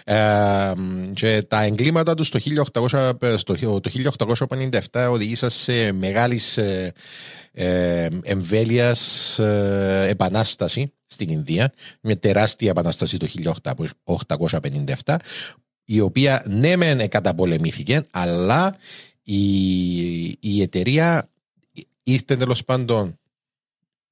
Ε, 0.03 0.73
και 1.13 1.41
τα 1.47 1.61
εγκλήματα 1.61 2.13
του 2.13 2.30
το, 2.30 2.39
1800, 2.73 3.36
στο, 3.38 3.80
το 3.80 3.91
1857 4.91 5.07
οδηγήσαν 5.09 5.49
σε 5.49 5.91
μεγάλης 5.91 6.57
ε, 6.57 6.93
ε, 7.51 8.07
εμβέλειας 8.23 9.39
ε, 9.39 10.07
επανάσταση 10.09 10.93
στην 11.05 11.30
Ινδία, 11.30 11.73
μια 12.01 12.17
τεράστια 12.17 12.69
επανάσταση 12.69 13.17
το 13.17 13.28
1857, 15.03 15.15
η 15.86 15.99
οποία 15.99 16.43
ναι 16.47 16.76
μεν 16.76 17.09
καταπολεμήθηκε, 17.09 18.05
αλλά 18.11 18.76
η, 19.23 20.26
η 20.39 20.61
εταιρεία 20.61 21.30
ήρθε 22.03 22.36
τέλος 22.36 22.65
πάντων 22.65 23.19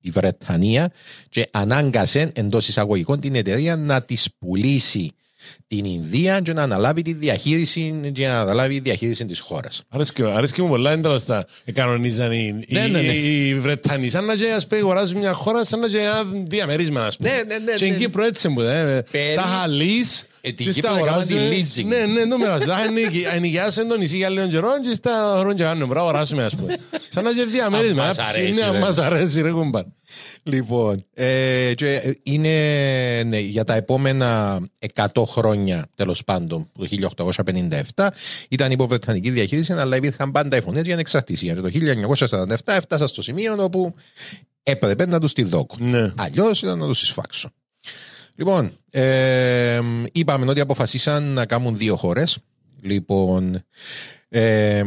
η 0.05 0.09
Βρετανία 0.09 0.91
και 1.29 1.47
ανάγκασε 1.51 2.31
εντός 2.35 2.67
εισαγωγικών 2.67 3.19
την 3.19 3.35
εταιρεία 3.35 3.75
να 3.75 4.01
της 4.01 4.29
πουλήσει 4.39 5.11
την 5.67 5.85
Ινδία 5.85 6.39
και 6.39 6.53
να 6.53 6.61
αναλάβει 6.63 7.01
τη 7.01 7.13
διαχείριση 7.13 8.11
και 8.13 8.27
να 8.27 8.39
αναλάβει 8.39 8.73
τη 8.73 8.79
διαχείριση 8.79 9.25
της 9.25 9.39
χώρας. 9.39 9.83
Αρέσκει, 9.89 10.23
αρέσκει 10.23 10.61
μου 10.61 10.67
πολλά 10.67 10.91
ένταλος 10.91 11.25
τα 11.25 11.45
κανονίζαν 11.73 12.31
οι, 12.31 12.65
Ναι, 12.69 12.87
ναι, 12.87 13.01
ναι. 13.01 13.11
οι, 13.11 13.47
οι 13.47 13.55
Βρετανοί. 13.59 14.09
Σαν 14.09 14.25
να 14.25 14.35
και 14.35 14.51
ας 14.51 14.67
πούμε 14.67 14.79
αγοράζουν 14.81 15.17
μια 15.17 15.33
χώρα, 15.33 15.65
σαν 15.65 15.79
να 15.79 15.87
και 15.87 15.97
ένα 15.97 16.23
διαμερίσμα, 16.23 17.05
ας 17.05 17.17
πούμε. 17.17 17.29
Ναι, 17.29 17.35
ναι, 17.35 17.57
ναι, 17.57 17.71
Και 17.71 17.77
στην 17.77 17.91
ναι. 17.91 17.97
Κύπρο 17.97 18.25
έτσι 18.25 18.47
μου, 18.47 18.61
ε, 18.61 19.03
Περί- 19.11 19.35
τα 19.35 19.41
χαλείς. 19.41 20.25
Ε, 20.45 20.51
την 20.51 20.65
και 20.65 20.71
Κύπρο 20.71 20.89
στα 20.89 20.99
να 20.99 21.05
κάνουν 21.05 21.21
αγοράζουμε. 21.21 21.55
τη 21.55 21.81
leasing. 21.81 21.85
Ναι, 21.85 22.05
ναι, 22.05 22.27
το 22.27 22.37
μοιράζουν. 22.37 22.67
Τα 22.67 22.77
ενοικιάσουν 23.33 23.87
το 23.87 23.97
νησί 23.97 24.17
για 24.17 24.29
λίγο 24.29 24.47
καιρό 24.47 24.69
και 24.81 24.93
στα 24.93 25.35
χρόνια 25.39 25.55
και 25.55 25.63
κάνουν, 25.63 25.77
μπορούμε 25.77 25.95
να 25.95 26.01
αγοράσουμε, 26.01 26.43
ας 26.43 26.55
πούμε. 26.55 26.77
Σαν 27.09 27.23
να 27.23 27.33
και 27.33 27.43
διαμέρισμα, 27.43 28.03
Αν 28.03 28.09
ένα 28.09 28.17
μας 28.17 28.29
αρέσει, 28.29 28.51
ψήνι, 28.51 28.65
αν 28.65 28.71
ρε. 28.71 28.79
μας 28.79 28.97
αρέσει, 28.97 29.41
ρε 29.41 29.51
κουμπάρ. 29.51 29.83
Λοιπόν, 30.43 31.05
ε, 31.13 31.71
και 31.75 32.17
είναι 32.23 32.49
ναι, 33.25 33.39
για 33.39 33.63
τα 33.63 33.73
επόμενα 33.73 34.59
100 34.95 35.23
χρόνια 35.25 35.89
τέλος 35.95 36.23
πάντων, 36.23 36.69
το 36.77 36.85
1857, 37.95 38.07
ήταν 38.49 38.71
υπό 38.71 38.87
Βρετανική 38.87 39.29
διαχείριση, 39.29 39.73
αλλά 39.73 39.95
υπήρχαν 39.95 40.31
πάντα 40.31 40.57
οι 40.57 40.61
φωνές 40.61 40.83
για 40.83 40.93
ανεξαρτησία. 40.93 41.53
Και 41.53 41.61
το 41.61 41.69
1947 42.29 42.55
έφτασα 42.65 43.07
στο 43.07 43.21
σημείο 43.21 43.55
όπου 43.59 43.95
έπρεπε 44.63 45.05
να 45.05 45.19
τους 45.19 45.33
τη 45.33 45.43
δώκω. 45.43 45.75
Ναι. 45.79 46.11
Αλλιώς 46.17 46.61
ήταν 46.61 46.77
να 46.77 46.87
τους 46.87 47.01
εισφάξω. 47.01 47.49
Λοιπόν, 48.35 48.77
ε, 48.89 49.81
είπαμε 50.11 50.49
ότι 50.49 50.59
αποφασίσαν 50.59 51.23
να 51.23 51.45
κάνουν 51.45 51.77
δύο 51.77 51.95
χώρες. 51.95 52.37
Λοιπόν, 52.81 53.63
ε, 54.29 54.83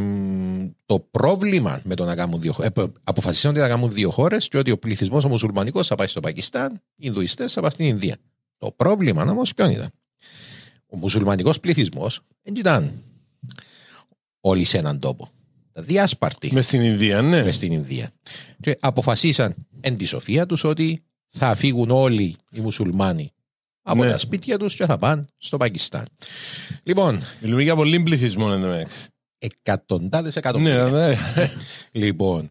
το 0.86 0.98
πρόβλημα 0.98 1.80
με 1.84 1.94
το 1.94 2.04
να 2.04 2.14
κάνουν 2.14 2.40
δύο 2.40 2.52
χώρε. 2.52 2.68
αποφασίσαν 3.04 3.50
ότι 3.50 3.60
θα 3.60 3.68
κάνουν 3.68 3.92
δύο 3.92 4.10
χώρες 4.10 4.48
και 4.48 4.58
ότι 4.58 4.70
ο 4.70 4.78
πληθυσμός 4.78 5.24
ο 5.24 5.28
μουσουλμανικός 5.28 5.86
θα 5.86 5.94
πάει 5.94 6.06
στο 6.06 6.20
Πακιστάν, 6.20 6.72
οι 6.72 6.78
Ινδουιστές 6.96 7.52
θα 7.52 7.60
πάνε 7.60 7.72
στην 7.72 7.86
Ινδία. 7.86 8.16
Το 8.58 8.70
πρόβλημα 8.70 9.22
όμως 9.22 9.54
ποιο 9.54 9.70
ήταν; 9.70 9.90
Ο 10.86 10.96
μουσουλμανικός 10.96 11.60
πληθυσμός 11.60 12.20
δεν 12.42 12.54
ήταν 12.54 13.02
όλοι 14.40 14.64
σε 14.64 14.78
έναν 14.78 14.98
τόπο. 14.98 15.30
Τα 15.72 15.82
διάσπαρτοι 15.82 16.52
Μες 16.52 16.66
στην 16.66 16.80
Ινδία, 16.80 17.22
ναι. 17.22 17.42
μες 17.42 17.54
στην 17.54 17.72
Ινδία. 17.72 18.10
Και 18.60 18.76
αποφασίσαν 18.80 19.54
εν 19.80 19.96
τη 19.96 20.04
σοφία 20.04 20.46
τους 20.46 20.64
ότι 20.64 21.02
θα 21.28 21.54
φύγουν 21.54 21.90
όλοι 21.90 22.36
οι 22.50 22.60
μουσουλμάνοι 22.60 23.32
από 23.88 24.04
Ναι. 24.04 24.10
τα 24.10 24.18
σπίτια 24.18 24.58
τους 24.58 24.74
και 24.74 24.84
θα 24.86 24.98
πάνε 24.98 25.22
στο 25.38 25.56
Πακιστάν. 25.56 26.04
Λοιπόν, 26.82 27.22
Μιλούμε 27.40 27.62
για 27.62 27.74
πολύ 27.76 28.00
πληθυσμό 28.00 28.48
εν 28.52 28.60
τω 28.60 28.66
μεταξύ. 28.66 29.08
εκατοντάδες 29.38 30.34
Ναι, 30.34 30.38
εκατομμύρια. 30.38 30.84
ναι. 30.86 31.16
Λοιπόν, 32.02 32.48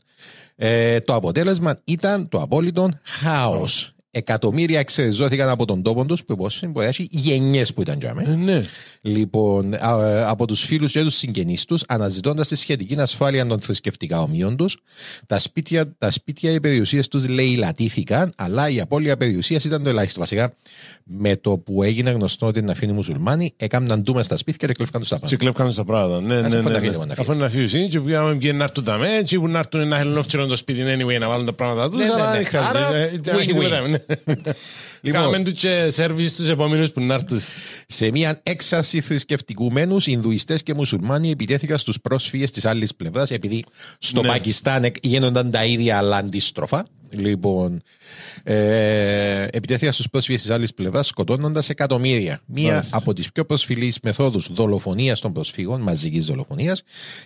Ε, 0.56 1.00
το 1.00 1.16
αποτέλεσμα 1.16 1.82
ήταν 1.84 2.30
το 2.30 2.42
απόλυτο 2.42 3.00
χάος. 3.04 3.90
Εκατομμύρια 4.12 4.80
εξεζώθηκαν 4.80 5.50
από 5.50 5.66
τον 5.66 5.82
τόπο 5.84 6.06
τους, 6.06 6.24
που 6.26 6.34
υπόσχεσαι 6.34 6.68
μπορεί 6.68 6.86
να 6.86 6.90
έχει 6.92 7.08
γενιές 7.12 7.74
που 7.74 7.82
ήταν 7.82 8.00
τζάμε. 8.00 8.24
Ε, 8.24 8.36
Ναι. 8.36 8.64
Λοιπόν, 9.08 9.74
α, 9.74 10.08
ε, 10.08 10.24
από 10.24 10.47
τους 10.47 10.62
φίλους 10.64 10.91
και 10.91 11.01
τους 11.03 11.16
συγγενείς 11.16 11.66
τους, 11.66 11.84
αναζητώντας 11.88 12.47
τη 12.47 12.56
σχετική 12.56 12.95
ασφάλεια 12.99 13.45
των 13.45 13.60
θρησκευτικά 13.60 14.22
ομοίων 14.22 14.58
τους, 14.58 14.78
τα 15.28 15.39
σπίτια, 15.39 15.93
τα 15.97 16.12
σπίτια 16.12 16.51
οι 16.51 16.60
περιουσίες 16.60 17.08
τους 17.08 17.28
λαιλατήθηκαν, 17.28 18.34
αλλά 18.36 18.70
η 18.70 18.80
απώλεια 18.80 19.18
περιουσίας 19.18 19.64
ήταν 19.64 19.84
το 19.84 19.89
ελάχιστο. 19.89 20.20
Βασικά, 20.20 20.53
με 21.03 21.36
το 21.36 21.58
που 21.58 21.84
έγινε 21.84 22.10
γνωστό 22.12 22.45
ότι 22.45 22.60
είναι 22.60 22.72
αφήνει 22.72 22.91
οι 22.91 22.95
μουσουλμάνοι, 22.95 23.53
έκαναν 23.58 24.01
ντούμε 24.01 24.24
στα 24.24 24.38
σπίτια 24.38 24.68
και 24.68 24.74
κλέφκαν 24.74 25.01
τους 25.01 25.10
τα 25.10 25.16
Και 25.16 25.22
πάντα. 25.22 25.36
κλέφκαν 25.36 25.72
στα 25.72 25.84
πράγματα. 25.86 26.22
Ναι, 26.22 26.41
ναι, 26.41 26.47
αφού 26.47 26.56
ναι. 26.56 26.62
να 26.62 26.70
ναι. 26.70 26.80
φύγει, 26.80 26.97
να 26.97 26.99
φύγει. 26.99 27.14
Αφού 27.18 27.34
να 27.34 27.49
φύγει 27.49 27.88
και 27.88 27.99
πήγαμε 27.99 28.36
και 28.36 28.53
να 28.53 28.64
έρθουν 28.64 28.84
τα 28.84 28.97
με, 28.97 29.22
και 29.26 29.39
που 29.39 29.47
να 29.47 29.60
έρθουν 29.60 29.88
να 29.88 29.97
θέλουν 29.97 30.18
όφτσερον 30.18 30.47
το 30.47 30.56
σπίτι 30.58 30.82
anyway 30.86 31.20
να 31.20 31.28
βάλουν 31.28 31.45
τα 31.45 31.53
πράγματα 31.53 31.89
τους, 31.89 31.99
Ναι, 31.99 32.06
ναι, 32.06 32.14
αλλά 32.14 32.32
ναι. 32.32 32.38
δεν 32.38 32.45
χρειάζεται. 32.45 32.78
Άρα, 32.78 32.95
Ε, 32.95 33.12
δεν 33.22 33.36
win-win. 33.36 33.39
έχει 33.39 33.47
τίποτα, 33.53 33.82
ναι. 33.88 33.97
Λοιπόν. 35.01 35.22
Κάμε 35.22 35.39
τους 35.39 35.53
και 35.53 35.88
σερβίς 35.91 36.34
τους 36.34 36.49
επόμενους 36.49 36.91
που 36.91 37.01
να 37.01 37.14
έρθουν. 37.14 37.39
Σε 37.88 38.12
μια 38.12 38.39
έξαρση 38.96 39.02
θρησκευτικουμένους, 39.02 40.08
Ινδουιστές 40.08 40.64
και 40.64 40.74
Μουσουλμάνοι 40.74 41.30
επιτέθηκαν 41.32 41.78
στους 41.78 42.02
πρόσφυγες 42.02 42.52
της 42.52 42.66
άλλης 42.66 42.96
πλευράς, 42.96 43.32
επειδή 43.32 43.64
στο 44.00 44.22
Ναι. 44.22 44.28
Πακιστάν 44.28 44.84
εκ- 44.84 44.96
γίνονταν 45.06 45.52
τα 45.52 45.66
ίδια 45.66 45.98
αλλά 45.98 46.18
αντίστροφα. 46.18 46.86
Λοιπόν, 47.10 47.82
ε, 48.43 49.48
επιτέθηκαν 49.52 49.93
στους 49.93 50.10
πρόσφυγες 50.10 50.41
της 50.41 50.50
άλλης 50.52 50.74
πλευράς, 50.74 51.08
σκοτώνοντας 51.08 51.70
εκατομμύρια. 51.70 52.39
Μία 52.46 52.72
Μάλιστα. 52.72 52.98
από 52.98 53.14
τις 53.14 53.32
πιο 53.32 53.46
προσφυλείς 53.46 54.00
μεθόδους 54.04 54.48
δολοφονίας 54.52 55.20
των 55.20 55.34
προσφύγων, 55.34 55.82
μαζικής 55.82 56.26
δολοφονίας, 56.26 56.84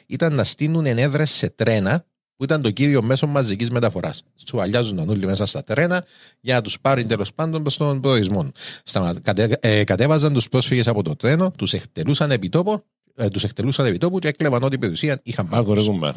ήταν 0.07 0.35
να 0.35 0.43
στείλουν 0.43 0.85
ενέδρες 0.85 1.31
σε 1.31 1.49
τρένα 1.49 2.05
που 2.39 2.45
ήταν 2.45 2.61
το 2.61 2.71
κύριο 2.71 3.01
μέσο 3.03 3.27
μαζικής 3.27 3.69
μεταφοράς. 3.69 4.23
Του 4.45 4.61
αλιάζονταν 4.61 5.09
όλοι 5.09 5.25
μέσα 5.25 5.45
στα 5.45 5.63
τρένα 5.63 6.05
για 6.39 6.55
να 6.55 6.61
τους 6.61 6.79
πάρουν 6.81 7.07
τέλος 7.07 7.33
πάντων 7.33 7.61
προς 7.61 7.77
τον 7.77 8.01
προορισμό. 8.01 8.51
Σταμα... 8.83 9.15
Κατε... 9.21 9.57
Ε, 9.59 9.83
κατέβαζαν 9.83 10.33
τους 10.33 10.49
πρόσφυγες 10.49 10.87
από 10.87 11.03
το 11.03 11.15
τρένο, 11.15 11.51
τους 11.51 11.73
εκτελούσαν 11.73 12.31
επί 12.31 12.49
τόπου, 12.49 12.83
ε, 13.15 13.27
τους 13.27 13.43
εκτελούσαν 13.43 13.85
επί 13.85 13.97
τόπου 13.97 14.19
και 14.19 14.27
έκλεβαν 14.27 14.63
ό,τι 14.63 14.77
περιουσία 14.77 15.19
είχαν 15.23 15.47
πάνω. 15.47 15.61
Άκου 15.61 15.73
ρε 15.73 15.79
τους. 15.79 15.89
κουμπάρ. 15.89 16.13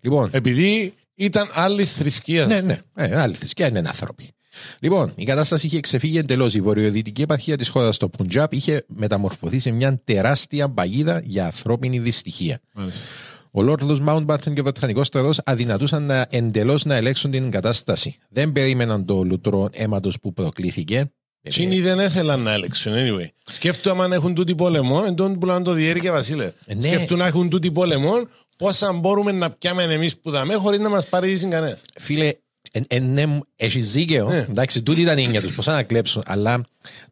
Λοιπόν, 0.00 0.28
Επειδή 0.32 0.94
ήταν 1.14 1.50
άλλη 1.54 1.84
θρησκεία. 1.84 2.46
ναι, 2.46 2.60
ναι, 2.60 2.78
ε, 2.94 3.20
άλλη 3.20 3.34
θρησκεία 3.34 3.66
είναι 3.68 3.82
άνθρωποι. 3.86 4.32
Λοιπόν, 4.80 5.12
η 5.14 5.24
κατάσταση 5.24 5.66
είχε 5.66 5.80
ξεφύγει 5.80 6.18
εντελώς. 6.18 6.54
Η 6.54 6.60
βορειοδυτική 6.60 7.22
επαρχία 7.22 7.56
της 7.56 7.68
χώρας, 7.68 7.96
το 7.96 8.08
Πουντζάπ, 8.08 8.52
είχε 8.52 8.84
μεταμορφωθεί 8.86 9.58
σε 9.58 9.70
μια 9.70 10.00
τεράστια 10.04 10.68
παγίδα 10.68 11.22
για 11.24 11.44
ανθρώπινη 11.44 11.98
δυστυχία. 11.98 12.60
Μάλιστα. 12.72 13.06
Ο 13.50 13.62
Λόρδο 13.62 13.98
Μάουντμπατεν 14.00 14.54
και 14.54 14.60
ο 14.60 14.62
Βρετανικό 14.62 15.04
στρατός 15.04 15.40
αδυνατούσαν 15.44 16.02
να 16.02 16.26
εντελώς 16.30 16.84
να 16.84 16.94
ελέγξουν 16.94 17.30
την 17.30 17.50
κατάσταση. 17.50 18.16
Δεν 18.28 18.52
περίμεναν 18.52 19.04
το 19.04 19.22
λουτρό 19.22 19.68
αίματος 19.72 20.20
που 20.20 20.32
προκλήθηκε. 20.32 21.12
Τσίνοι 21.48 21.80
δεν 21.80 21.98
ήθελαν 21.98 22.40
να 22.40 22.52
έλεξουν, 22.52 22.92
anyway. 22.96 23.26
Σκέφτομαι 23.44 24.04
αν 24.04 24.12
έχουν 24.12 24.34
τούτη 24.34 24.54
πόλεμο, 24.54 25.04
εντόν 25.06 25.38
που 25.38 25.46
λένε 25.46 25.62
το 25.62 25.72
διέρη 25.72 26.00
και 26.00 26.10
βασίλε. 26.10 26.52
Ε, 26.66 26.74
ναι. 26.74 26.88
Σκέφτομαι 26.88 27.20
να 27.20 27.26
έχουν 27.26 27.48
τούτη 27.48 27.70
πόλεμο, 27.72 28.12
πόσα 28.56 28.92
μπορούμε 28.92 29.32
να 29.32 29.50
πιάμε 29.50 29.82
εμείς 29.82 30.16
που 30.18 30.30
δαμε 30.30 30.54
χωρίς 30.54 30.78
να 30.78 30.88
μας 30.88 31.06
πάρει 31.06 31.38
κανένας. 31.38 31.82
Φίλε, 31.94 32.32
εν, 32.72 32.84
εν, 32.88 33.12
ναι, 33.12 33.38
έχεις 33.56 33.92
δίκαιο. 33.92 34.28
Ναι. 34.28 34.46
Εντάξει, 34.50 34.82
τούτοι 34.82 35.00
ήταν 35.00 35.18
η 35.18 35.22
έννοια 35.22 35.40
τους, 35.40 35.54
πώς 35.54 35.66
να 35.66 35.82
κλέψουν. 35.82 36.22
Αλλά 36.26 36.64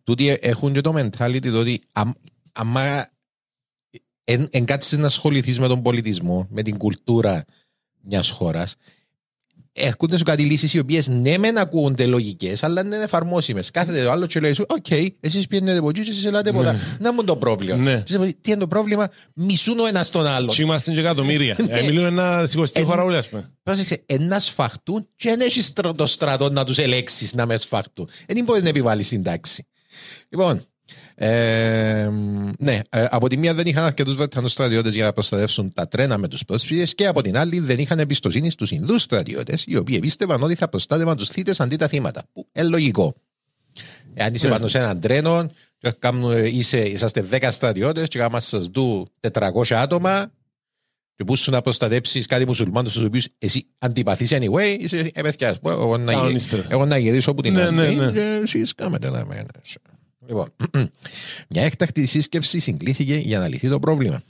τούτοι 0.04 0.38
έχουν 0.40 0.72
και 0.72 0.80
το 0.80 0.94
mentality 0.96 1.50
το 1.50 1.58
ότι 1.58 1.80
αμ- 1.92 2.14
άμα 2.52 3.08
εν, 4.28 4.48
εν 4.50 4.64
κάτσεις 4.64 4.98
να 4.98 5.06
ασχοληθείς 5.06 5.58
με 5.58 5.68
τον 5.68 5.82
πολιτισμό, 5.82 6.46
με 6.50 6.62
την 6.62 6.76
κουλτούρα 6.76 7.44
μιας 8.00 8.30
χώρας, 8.30 8.76
έρχονται 9.72 10.16
σου 10.16 10.24
κάτι 10.24 10.42
λύσεις 10.42 10.74
οι 10.74 10.78
οποίες 10.78 11.08
ναι, 11.08 11.38
μεν 11.38 11.58
ακούγονται 11.58 12.06
λογικές, 12.06 12.62
αλλά 12.62 12.82
δεν 12.82 12.92
είναι 12.92 13.02
εφαρμόσιμες. 13.02 13.70
Κάθεται 13.70 14.04
το 14.04 14.10
άλλος 14.10 14.28
και 14.28 14.40
λέει 14.40 14.52
σου: 14.52 14.64
Οκ, 14.68 14.90
εσείς 15.20 15.46
πιένετε 15.46 15.78
από 15.78 15.88
εκεί, 15.88 16.00
εσείς 16.00 16.24
ελάτε 16.24 16.50
από 16.50 16.62
εδώ. 16.62 16.74
Να 16.98 17.12
μου 17.12 17.24
το 17.24 17.36
πρόβλημα. 17.36 17.76
Ναι. 17.76 18.02
Εσείς, 18.08 18.34
Τι 18.40 18.50
είναι 18.50 18.60
το 18.60 18.68
πρόβλημα, 18.68 19.08
μισούν 19.34 19.78
ο 19.78 19.86
ένας 19.86 20.10
τον 20.10 20.26
άλλον. 20.26 20.54
Τι 20.54 20.62
είμαστε 20.62 20.92
και 20.92 21.00
εκατομμύρια. 21.00 21.56
Ναι. 21.66 21.72
Ε, 21.78 21.84
Μιλούμε 21.84 22.06
εν 22.06 22.26
να 22.26 22.46
σηκωστεί 22.46 22.80
Ε, 22.80 22.82
χώρα 22.82 23.02
όλοι, 23.02 23.16
ας 23.16 23.28
πούμε. 23.28 23.50
Πρόσεξε, 23.62 24.02
εν 24.06 24.22
να 24.22 24.38
σφαχτούν 24.38 25.08
και 25.16 25.28
δεν 25.28 25.40
έχεις 25.40 25.72
το 25.96 26.06
στρατό 26.06 26.50
να 26.50 26.64
τους 26.64 26.78
ελέξει 26.78 27.28
να 27.32 27.46
μεν 27.46 27.62
σφαχτούν. 27.62 28.08
Δεν 28.26 28.44
μπορείς 28.44 28.62
να 28.62 28.68
επιβάλλεις 28.68 29.06
στην 29.06 29.22
τάξη. 29.22 29.66
Λοιπόν, 30.28 30.66
ε, 31.18 32.08
ναι, 32.58 32.80
ε, 32.88 33.06
από 33.10 33.28
τη 33.28 33.36
μία 33.38 33.54
δεν 33.54 33.66
είχαν 33.66 33.84
αρκετούς 33.84 34.14
Βρετανούς 34.16 34.52
στρατιώτες 34.52 34.94
για 34.94 35.04
να 35.04 35.12
προστατεύσουν 35.12 35.72
τα 35.72 35.88
τρένα 35.88 36.18
με 36.18 36.28
τους 36.28 36.44
πρόσφυγες 36.44 36.94
και 36.94 37.06
από 37.06 37.22
την 37.22 37.36
άλλη 37.36 37.58
δεν 37.60 37.78
είχαν 37.78 37.98
εμπιστοσύνη 37.98 38.50
στους 38.50 38.70
Ινδούς 38.70 39.02
στρατιώτες, 39.02 39.64
οι 39.66 39.76
οποίοι 39.76 39.98
πίστευαν 39.98 40.42
ότι 40.42 40.54
θα 40.54 40.68
προστάτευαν 40.68 41.16
τους 41.16 41.28
θύτες 41.28 41.60
αντί 41.60 41.76
τα 41.76 41.88
θύματα. 41.88 42.22
Που 42.32 42.48
είναι 42.52 42.66
λογικό. 42.68 43.14
Εάν 44.14 44.34
είσαι 44.34 44.46
Ναι. 44.46 44.52
πάνω 44.52 44.68
σε 44.68 44.78
έναν 44.78 45.00
τρένο, 45.00 45.50
και 45.78 45.90
κάνουν- 45.98 46.44
είσαι, 46.44 46.78
είσαστε 46.88 47.20
10 47.22 47.50
στρατιώτες 47.50 48.08
και 48.08 48.22
άμα 48.22 48.40
σας 48.40 48.66
δουν 48.66 49.10
400 49.20 49.74
άτομα, 49.74 50.32
και 51.16 51.24
που 51.24 51.36
σου 51.36 51.50
να 51.50 51.60
προστατέψεις 51.60 52.26
κάτι 52.26 52.46
μουσουλμάνους 52.46 52.92
του 52.92 53.02
οποίους 53.06 53.28
εσύ 53.38 53.66
αντιπαθείς 53.78 54.30
anyway, 54.34 54.76
είσαι 54.78 55.10
επέθηκια. 55.14 55.56
Εγώ 55.64 55.96
να, 55.96 56.12
Κάνουν 56.12 56.26
γυ- 56.28 56.36
ύστερα. 56.36 56.64
εγώ 56.68 56.84
να 56.86 56.98
γυρίσω 56.98 57.30
από 57.30 57.42
την 57.42 57.52
Ναι, 57.52 57.62
άλλη. 57.62 57.74
ναι, 57.76 57.90
ναι. 58.06 58.12
και 58.12 58.40
Εσείς 58.42 58.74
κάμετε 58.74 59.10
να 59.10 59.24
με. 59.24 59.46
Λοιπόν, 60.26 60.52
μια 61.48 61.62
έκτακτη 61.62 62.06
σύσκεψη 62.06 62.58
συγκλήθηκε 62.58 63.16
για 63.16 63.38
να 63.38 63.48
λυθεί 63.48 63.68
το 63.68 63.78
πρόβλημα. 63.78 64.22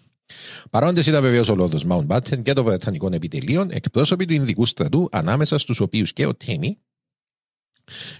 Παρόντες 0.71 1.07
ήταν 1.07 1.23
βεβαίως 1.23 1.49
ο 1.49 1.55
Λόρδος 1.55 1.85
Mountbatten 1.89 2.43
και 2.43 2.53
των 2.53 2.65
Βρετανικών 2.65 3.13
επιτελείων, 3.13 3.71
εκπρόσωποι 3.71 4.25
του 4.25 4.33
Ινδικού 4.33 4.67
στρατού, 4.67 5.09
ανάμεσα 5.13 5.59
στους 5.59 5.81
οποίους 5.81 6.13
και 6.13 6.27
ο 6.27 6.35
Τίμι, 6.35 6.79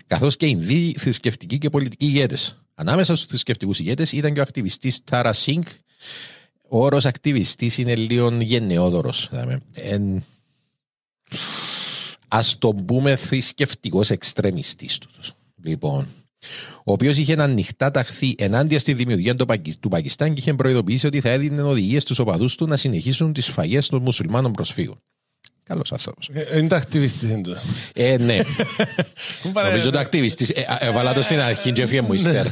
καθώς 0.07 0.37
και 0.37 0.47
Ινδοί 0.47 0.95
θρησκευτικοί 0.99 1.59
και 1.59 1.71
πολιτικοί 1.71 2.07
ηγέτες. 2.07 2.61
Ανάμεσα 2.75 3.17
στους 3.17 3.29
θρησκευτικούς 3.29 3.79
ηγέτες 3.79 4.13
ήταν 4.13 4.33
και 4.33 4.39
ο 4.39 4.43
ακτιβιστής 4.43 5.05
Τάρα 5.05 5.33
Σίνκ. 5.33 5.69
Ο 6.69 6.85
όρος 6.85 7.05
ακτιβιστής 7.05 7.79
είναι 7.79 7.95
λίγο 7.95 8.33
γενναιόδωρος. 8.41 9.31
Α 12.29 12.41
τον 12.59 12.85
πούμε 12.85 13.17
θρησκευτικός 13.17 14.11
εξτρεμιστής 14.11 14.99
του. 14.99 15.09
Λοιπόν, 15.63 16.09
ο 16.85 16.93
οποίος 16.93 17.19
είχε 17.19 17.35
ανοιχτά 17.43 17.91
ταχθεί 17.91 18.35
ενάντια 18.39 18.79
στη 18.79 18.93
δημιουργία 18.93 19.35
του, 19.35 19.47
Πακι- 19.47 19.79
του 19.81 19.89
Πακιστάν 19.89 20.35
και 20.35 20.41
είχε 20.41 20.55
προειδοποιήσει 20.55 21.07
ότι 21.07 21.21
θα 21.21 21.29
έδινε 21.31 21.63
οδηγίες 21.63 22.03
στους 22.03 22.19
οπαδούς 22.19 22.55
του 22.55 22.67
να 22.67 22.77
συνεχίσουν 22.77 23.33
τις 23.33 23.45
σφαγέ 23.45 23.79
των 23.89 24.03
μουσουλμάνων 24.03 24.53
προσφύγων. 24.53 25.01
Καλός 25.69 25.93
άνθρωπος. 25.93 26.31
Ε, 26.33 26.59
Είναι 26.59 26.69
τα 26.69 26.77
ακτιβιστής 26.77 27.31
είναι 27.31 27.41
το. 27.41 27.57
Ε, 27.95 28.17
ναι. 28.17 28.39
Κουμπάρε, 29.43 29.69
Νομίζω 29.69 29.91
το 29.91 29.99
ακτιβιστής. 29.99 30.53
Έβαλα 30.79 31.13
το 31.15 31.23
στην 31.23 31.41
αρχή 31.41 31.73
και 31.73 31.83
έφυγε 31.83 32.01
μου 32.01 32.13
ύστερα. 32.13 32.51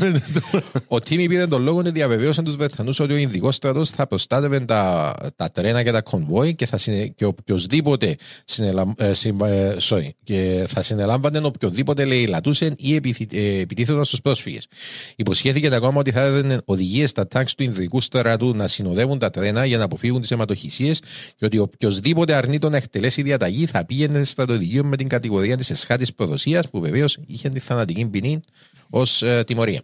Ο 0.87 1.01
Τίμι 1.01 1.29
πήρε 1.29 1.47
τον 1.47 1.63
λόγο 1.63 1.83
και 1.83 1.91
διαβεβαίωσε 1.91 2.43
τους 2.43 2.57
Βρετανούς 2.57 3.01
ότι 3.01 3.13
ο 3.13 3.17
Ινδικός 3.17 3.55
στρατός 3.55 3.91
θα 3.91 4.07
προστάτευε 4.07 4.61
τα, 4.61 5.15
τα 5.37 5.51
τρένα 5.51 5.83
και 5.83 5.91
τα 5.93 6.01
κονβόι 6.03 6.55
και, 6.55 6.67
θα 6.67 6.79
συνε, 6.79 7.07
και 7.07 7.25
οποιοδήποτε 7.25 8.17
συνελαμ, 8.45 8.93
ε, 8.97 9.15
συμ- 9.15 9.43
ε, 9.43 9.77
sorry, 9.81 10.09
και 10.25 10.65
θα 10.69 10.83
συνελάμβανε 10.83 11.39
οποιοδήποτε 11.39 12.05
λαιλατούσε 12.05 12.75
ή 12.77 12.95
επιθυ- 12.95 13.35
ε, 13.35 13.59
επιτίθονταν 13.61 14.05
στους 14.05 14.21
πρόσφυγες. 14.21 14.67
Υποσχέθηκε 15.17 15.75
ακόμα 15.75 16.01
ότι 16.01 16.11
θα 16.11 16.21
έδινε 16.21 16.59
οδηγίες 16.65 17.11
στα 17.11 17.27
τάγκ 17.27 17.47
του 17.57 17.63
Ινδικού 17.63 18.01
στρατού 18.01 18.57
να 18.57 18.69
συνοδεύουν 18.69 19.19
τα 19.19 19.31
τρένα 19.31 19.65
για 19.65 19.79
να 19.79 19.85
αποφύγουν 19.85 20.21
τις 20.21 20.31
αιματοχυσίες 20.31 21.01
και 21.37 21.45
ότι 21.45 21.59
οποιοδήποτε 21.59 22.35
αρνείτουν 22.35 22.71
να 22.71 22.77
εκτελέσει 22.77 23.03
διαταγή 23.09 23.67
θα 23.67 23.85
πήγαινε 23.85 24.17
στο 24.17 24.25
στρατοδικείο 24.25 24.85
με 24.85 24.97
την 24.97 25.09
κατηγορία 25.09 25.57
της 25.57 25.71
εσχάτης 25.71 26.15
προδοσίας 26.15 26.71
που 26.71 26.81
βεβαίως 26.81 27.19
είχε 27.27 27.49
τη 27.49 27.61
θανατική 27.61 28.07
ποινή 28.07 28.41
ως 28.91 29.23
ε, 29.23 29.45
τιμωρία. 29.45 29.83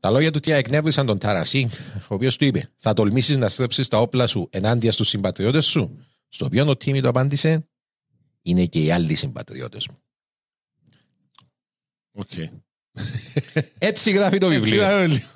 Τα 0.00 0.10
λόγια 0.10 0.30
του 0.30 0.40
Τίμι 0.40 0.56
εκνεύρισαν 0.56 1.06
τον 1.06 1.18
Ταρασί, 1.18 1.70
ο 1.96 2.14
οποίος 2.14 2.36
του 2.36 2.44
είπε: 2.44 2.70
Θα 2.76 2.92
τολμήσεις 2.92 3.38
να 3.38 3.48
στρέψεις 3.48 3.88
τα 3.88 3.98
όπλα 3.98 4.26
σου 4.26 4.48
ενάντια 4.50 4.92
στους 4.92 5.08
συμπατριώτες 5.08 5.66
σου. 5.66 5.98
Στο 6.28 6.44
οποίο 6.44 6.68
ο 6.68 6.76
Τίμι 6.76 7.00
του 7.00 7.08
απάντησε: 7.08 7.68
Είναι 8.42 8.64
και 8.66 8.82
οι 8.82 8.90
άλλοι 8.90 9.14
συμπατριώτες 9.14 9.88
μου. 9.88 9.98
Οκ. 12.12 12.30
Έτσι 13.78 14.10
γράφει 14.10 14.38
το 14.38 14.48
βιβλίο. 14.48 14.72
Σιγά, 14.72 15.06
λίγο. 15.06 15.28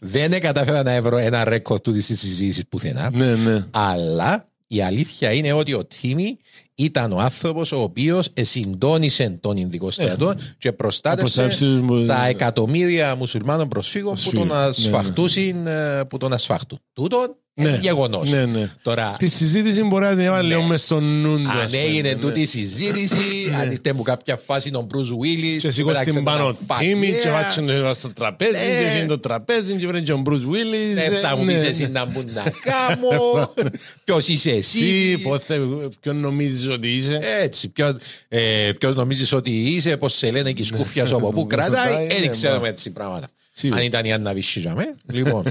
Δεν 0.00 0.40
κατάφερα 0.40 0.82
να 0.82 1.02
βρω 1.02 1.16
ένα 1.16 1.44
ρέκορ 1.44 1.80
του 1.80 2.02
στη 2.02 2.16
συζήτηση 2.16 2.66
πουθενά. 2.66 3.10
Ναι, 3.10 3.36
ναι. 3.36 3.66
Αλλά 3.70 4.52
η 4.74 4.82
αλήθεια 4.82 5.32
είναι 5.32 5.52
ότι 5.52 5.74
ο 5.74 5.84
Τίμι 5.84 6.36
ήταν 6.74 7.12
ο 7.12 7.18
άνθρωπος 7.18 7.72
ο 7.72 7.80
οποίος 7.80 8.32
συντόνισε 8.40 9.38
τον 9.40 9.56
Ινδικό 9.56 9.90
στρατό 9.90 10.34
και 10.58 10.72
προστάτευσε 10.72 11.42
προστάτευσε, 11.42 12.06
τα 12.06 12.26
ε, 12.26 12.28
εκατομμύρια 12.28 13.14
μουσουλμάνων 13.14 13.68
προσφύγων 13.68 14.14
που 14.14 14.20
Προσφύγων, 14.20 14.48
τον 14.48 14.56
ναι, 14.56 14.62
ναι. 14.62 14.68
ασφαχτούσαν, 14.68 15.66
ε, 15.66 16.04
που 16.08 16.18
τον 16.18 16.32
ασφάχτουν. 16.32 16.78
Τούτον 16.92 17.36
Είναι 17.56 17.78
γεγονός. 17.82 18.30
Ναι, 18.30 18.44
ναι. 18.44 18.70
Τώρα, 18.82 19.14
Τη 19.18 19.26
συζήτηση 19.28 19.82
μπορεί 19.84 20.04
να 20.04 20.10
την 20.10 20.18
έβαλε 20.20 20.48
Ναι. 20.48 20.54
λίγο 20.54 20.62
μες 20.66 20.82
στο 20.82 21.00
νου 21.00 21.36
του. 21.42 21.50
αν 21.50 21.60
ας 21.60 21.70
πούμε, 21.70 21.82
έγινε 21.82 22.08
ναι. 22.08 22.14
τούτη 22.14 22.40
η 22.40 22.44
συζήτηση, 22.46 23.16
αν 23.60 23.70
ήρθε 23.70 23.92
μου 23.92 24.02
κάποια 24.02 24.36
φάση 24.36 24.70
τον 24.70 24.84
Μπρουζ 24.84 25.10
Βίλι. 25.20 25.56
Και 25.56 25.70
σηκώ 25.70 25.94
στην 25.94 26.24
πάνω 26.24 26.56
τίμη 26.78 27.06
και 27.22 27.28
βάτσε 27.30 27.60
το 27.60 27.94
στο 27.94 28.12
τραπέζι 28.12 28.50
Ναι. 28.52 28.58
και 28.58 28.86
έφυγε 28.86 29.06
το 29.06 29.18
τραπέζι 29.18 29.74
και 29.74 29.86
βρήκε 29.86 30.10
τον 30.10 30.20
Μπρουζ 30.20 30.42
Βίλις. 30.44 30.94
Δεν 30.94 31.12
θα 31.22 31.36
μου 31.36 31.44
Ναι, 31.44 31.52
πεις 31.52 31.62
ναι. 31.62 31.68
εσύ 31.68 31.88
να 31.88 32.06
μου 32.06 32.24
να 32.34 32.42
κάνω. 32.62 33.52
Ποιος 34.04 34.28
είσαι 34.28 34.50
Εσύ, 34.50 34.78
εσύ. 34.78 35.18
πότε, 35.22 35.60
ποιον 36.00 36.16
νομίζεις 36.16 36.68
ότι 36.68 36.88
είσαι; 36.96 37.18
Έτσι, 37.42 37.68
ποιος, 37.68 37.94
ε, 38.28 38.70
ποιος 38.78 38.94
νομίζεις 38.94 39.32
ότι 39.32 39.50
είσαι, 39.50 39.96
πώς 39.96 40.14
σε 40.14 40.30
λένε 40.30 40.52
και 40.52 40.62
η 40.62 40.64
σκούφια 40.64 41.06
σου 41.06 41.16
από 41.16 41.32
πού 41.32 41.46
κρατάει, 41.54 41.70
Κρατάει, 41.86 42.06
δεν 42.06 42.20
ναι, 42.20 42.26
ξέρουμε 42.26 42.58
μπράβο. 42.58 42.72
έτσι 42.72 42.90
πράγματα. 42.92 43.28
Σίγουρα. 43.56 43.80
Αν 43.80 43.86
ήταν 43.86 44.04
η 44.04 44.12
Άννα 44.12 44.32
Βυσσίζαμε. 44.34 44.84
Λοιπόν, 45.12 45.44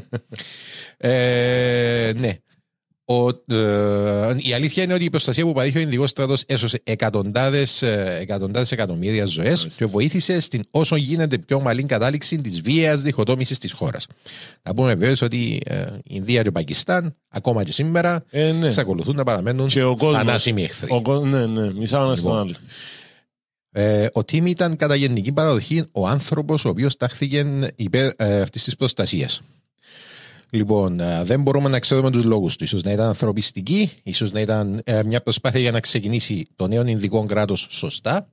ε, 0.98 2.12
ναι. 2.18 2.38
Ο, 3.06 3.30
ε, 3.56 4.36
η 4.38 4.54
αλήθεια 4.54 4.84
είναι 4.84 4.94
ότι 4.94 5.04
η 5.04 5.10
προστασία 5.10 5.44
που 5.44 5.54
παρήχε 5.54 5.78
ο 5.78 5.82
Ινδικός 5.82 6.10
στρατός 6.10 6.44
έσωσε 6.46 6.82
εκατοντάδες, 6.84 7.82
ε, 7.82 8.18
εκατοντάδες 8.22 8.72
εκατομμύρια 8.72 9.26
ζωές 9.26 9.68
και 9.78 9.86
βοήθησε 9.86 10.40
στην 10.42 10.62
όσο 10.72 10.96
γίνεται 10.96 11.38
πιο 11.38 11.58
ομαλή 11.58 11.84
κατάληξη 11.84 12.42
της 12.42 12.62
βίαιας 12.62 13.02
διχοτόμησης 13.02 13.58
της 13.60 13.72
χώρας. 13.72 14.08
Να 14.64 14.74
πούμε 14.74 14.96
βέβαια 14.96 15.16
ότι 15.22 15.62
ε, 15.66 15.80
η 15.98 16.02
Ινδία 16.04 16.42
και 16.42 16.48
ο 16.48 16.52
Πακιστάν 16.52 17.16
ακόμα 17.30 17.64
και 17.64 17.72
σήμερα 17.72 18.24
Ε, 18.30 18.52
ναι. 18.52 18.66
εξακολουθούν 18.68 19.16
να 19.16 19.24
παραμένουν 19.24 19.68
Και 19.68 19.84
ο 19.84 19.96
κόσμος. 19.98 20.18
θανάσιμοι 20.18 20.64
εχθροί. 20.64 20.88
Ο 20.92 21.02
κο- 21.02 21.20
Ναι, 21.26 21.46
ναι, 21.46 21.74
μισάω 21.74 22.06
ένας 22.06 22.20
στον 22.20 22.32
Λοιπόν. 22.32 22.48
άλλο. 22.48 22.56
Ε, 23.76 24.08
ο 24.14 24.24
Τίμ 24.24 24.46
ήταν 24.46 24.76
κατά 24.76 24.96
γενική 24.96 25.32
παραδοχή 25.32 25.84
ο 25.92 26.08
άνθρωπος 26.08 26.66
ο 26.66 26.70
οποίος 26.70 26.98
τάχθηκε 26.98 27.70
υπέρ 27.76 28.12
ε, 28.16 28.42
αυτής 28.42 28.64
της 28.64 28.76
προστασίας. 28.76 29.42
Λοιπόν, 30.50 31.00
ε, 31.00 31.24
δεν 31.24 31.42
μπορούμε 31.42 31.70
να 31.70 31.80
ξέρουμε 31.80 32.12
τους 32.12 32.24
λόγους 32.24 32.56
του. 32.56 32.68
σω 32.68 32.80
να 32.84 32.92
ήταν 32.92 33.08
ανθρωπιστική, 33.08 33.92
ίσως 34.04 34.32
να 34.32 34.40
ήταν 34.40 34.82
ε, 34.84 35.04
μια 35.04 35.22
προσπάθεια 35.22 35.60
για 35.60 35.72
να 35.72 35.80
ξεκινήσει 35.80 36.48
το 36.56 36.68
νέο 36.68 36.88
Ινδικό 36.88 37.26
κράτος 37.26 37.68
σωστά. 37.70 38.28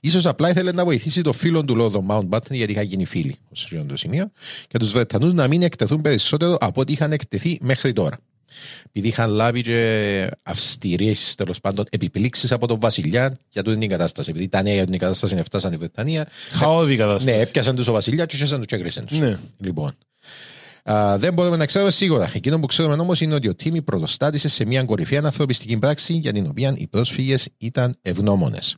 Ίσως 0.00 0.26
απλά 0.26 0.50
ήθελε 0.50 0.72
να 0.72 0.84
βοηθήσει 0.84 1.22
το 1.22 1.32
φίλο 1.32 1.64
του 1.64 1.76
Λόδο 1.76 2.04
Mountbatten 2.08 2.50
γιατί 2.50 2.72
είχαν 2.72 2.84
γίνει 2.84 3.04
φίλοι 3.04 3.36
ως 3.50 3.60
σε 3.60 3.76
αυτό 3.76 3.88
το 3.88 3.96
σημείο 3.96 4.30
και 4.68 4.78
τους 4.78 4.92
Βρετανούς 4.92 5.32
να 5.32 5.48
μην 5.48 5.62
εκτεθούν 5.62 6.00
περισσότερο 6.00 6.56
από 6.60 6.80
ό,τι 6.80 6.92
είχαν 6.92 7.12
εκτεθεί 7.12 7.58
μέχρι 7.62 7.92
τώρα. 7.92 8.18
Επειδή 8.86 9.08
είχαν 9.08 9.30
λάβει 9.30 9.62
και 9.62 10.28
αυστηρέ 10.42 11.12
τέλος 11.36 11.60
πάντων 11.60 11.84
επιπλήξεις 11.90 12.52
από 12.52 12.66
τον 12.66 12.80
Βασιλιά 12.80 13.34
για 13.48 13.62
τούτη 13.62 13.78
την 13.78 13.88
κατάσταση. 13.88 14.30
Επειδή 14.30 14.48
τα 14.48 14.62
νέα 14.62 14.74
για 14.74 14.84
την 14.84 14.98
κατάσταση 14.98 15.36
φτάσαν 15.44 15.72
η 15.72 15.76
Βρετανία, 15.76 16.28
Χαόδη 16.50 16.96
κατάσταση. 16.96 17.36
ναι, 17.36 17.42
έπιασαν 17.42 17.76
τους 17.76 17.86
ο 17.86 17.92
Βασιλιά 17.92 18.26
και 18.26 18.42
έσαν 18.42 18.58
τους 18.58 18.66
και 18.66 18.74
έγκρισαν 18.74 19.06
τους. 19.06 19.18
Ναι. 19.18 19.38
Λοιπόν. 19.58 19.96
Α, 20.90 21.18
δεν 21.18 21.32
μπορούμε 21.32 21.56
να 21.56 21.66
ξέρουμε 21.66 21.90
σίγουρα. 21.90 22.30
Εκείνο 22.34 22.60
που 22.60 22.66
ξέρουμε 22.66 22.94
όμως 22.94 23.20
είναι 23.20 23.34
ότι 23.34 23.48
ο 23.48 23.54
Τίμη 23.54 23.82
πρωτοστάτησε 23.82 24.48
σε 24.48 24.66
μια 24.66 24.84
κορυφαία 24.84 25.20
ανθρωπιστική 25.24 25.78
πράξη 25.78 26.12
για 26.12 26.32
την 26.32 26.46
οποία 26.46 26.74
οι 26.76 26.86
πρόσφυγες 26.86 27.48
ήταν 27.58 27.96
ευγνώμονες. 28.02 28.76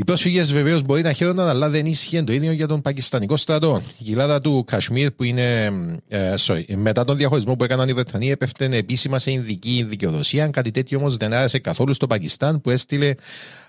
Οι 0.00 0.04
πρόσφυγες 0.04 0.52
βεβαίως 0.52 0.82
μπορεί 0.82 1.02
να 1.02 1.12
χαίρονταν, 1.12 1.48
αλλά 1.48 1.70
δεν 1.70 1.86
ίσχυε 1.86 2.22
το 2.22 2.32
ίδιο 2.32 2.52
για 2.52 2.66
τον 2.66 2.82
Πακιστανικό 2.82 3.36
στρατό. 3.36 3.82
Η 3.98 4.02
κοιλάδα 4.02 4.40
του 4.40 4.64
Κασμίρ, 4.66 5.10
που 5.10 5.24
είναι. 5.24 5.72
Ε, 6.08 6.34
sorry, 6.38 6.62
μετά 6.74 7.04
τον 7.04 7.16
διαχωρισμό 7.16 7.56
που 7.56 7.64
έκαναν 7.64 7.88
οι 7.88 7.92
Βρετανοί, 7.92 8.30
έπεφτε 8.30 8.64
επίσημα 8.64 9.18
σε 9.18 9.30
Ινδική 9.30 9.86
δικαιοδοσία. 9.88 10.48
Κάτι 10.48 10.70
τέτοιο 10.70 10.98
όμως 10.98 11.16
δεν 11.16 11.32
άρεσε 11.32 11.58
καθόλου 11.58 11.94
στο 11.94 12.06
Πακιστάν, 12.06 12.60
που 12.60 12.70
έστειλε 12.70 13.14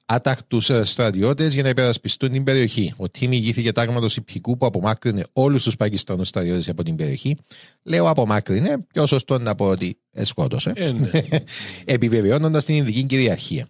άτακτους 0.06 0.72
στρατιώτες 0.84 1.54
για 1.54 1.64
να 1.64 1.70
υπερασπιστούν 1.70 2.32
την 2.32 2.44
περιοχή. 2.44 2.94
Ο 2.98 3.10
Τίμη 3.10 3.36
ηγήθηκε 3.36 3.72
τάγματος 3.72 4.16
υπηκού 4.16 4.58
που 4.58 4.66
απομάκρυνε 4.66 5.24
όλους 5.34 5.64
τους 5.64 5.76
Πακιστανού 5.76 6.24
στρατιώτες 6.24 6.70
από 6.70 6.84
την 6.84 6.96
περιοχή. 6.96 7.38
Λέω 7.84 8.10
απομάκρυνε, 8.10 8.78
πιο 8.94 9.06
σωστό 9.06 9.40
να 9.40 9.56
πω 9.56 9.66
ότι 9.66 9.98
σκότωσε 10.22 10.72
Ε, 10.76 10.92
ναι. 10.92 11.10
επιβεβαιώνοντας 11.86 12.66
την 12.66 12.76
Ινδική 12.76 13.04
κυριαρχία. 13.04 13.68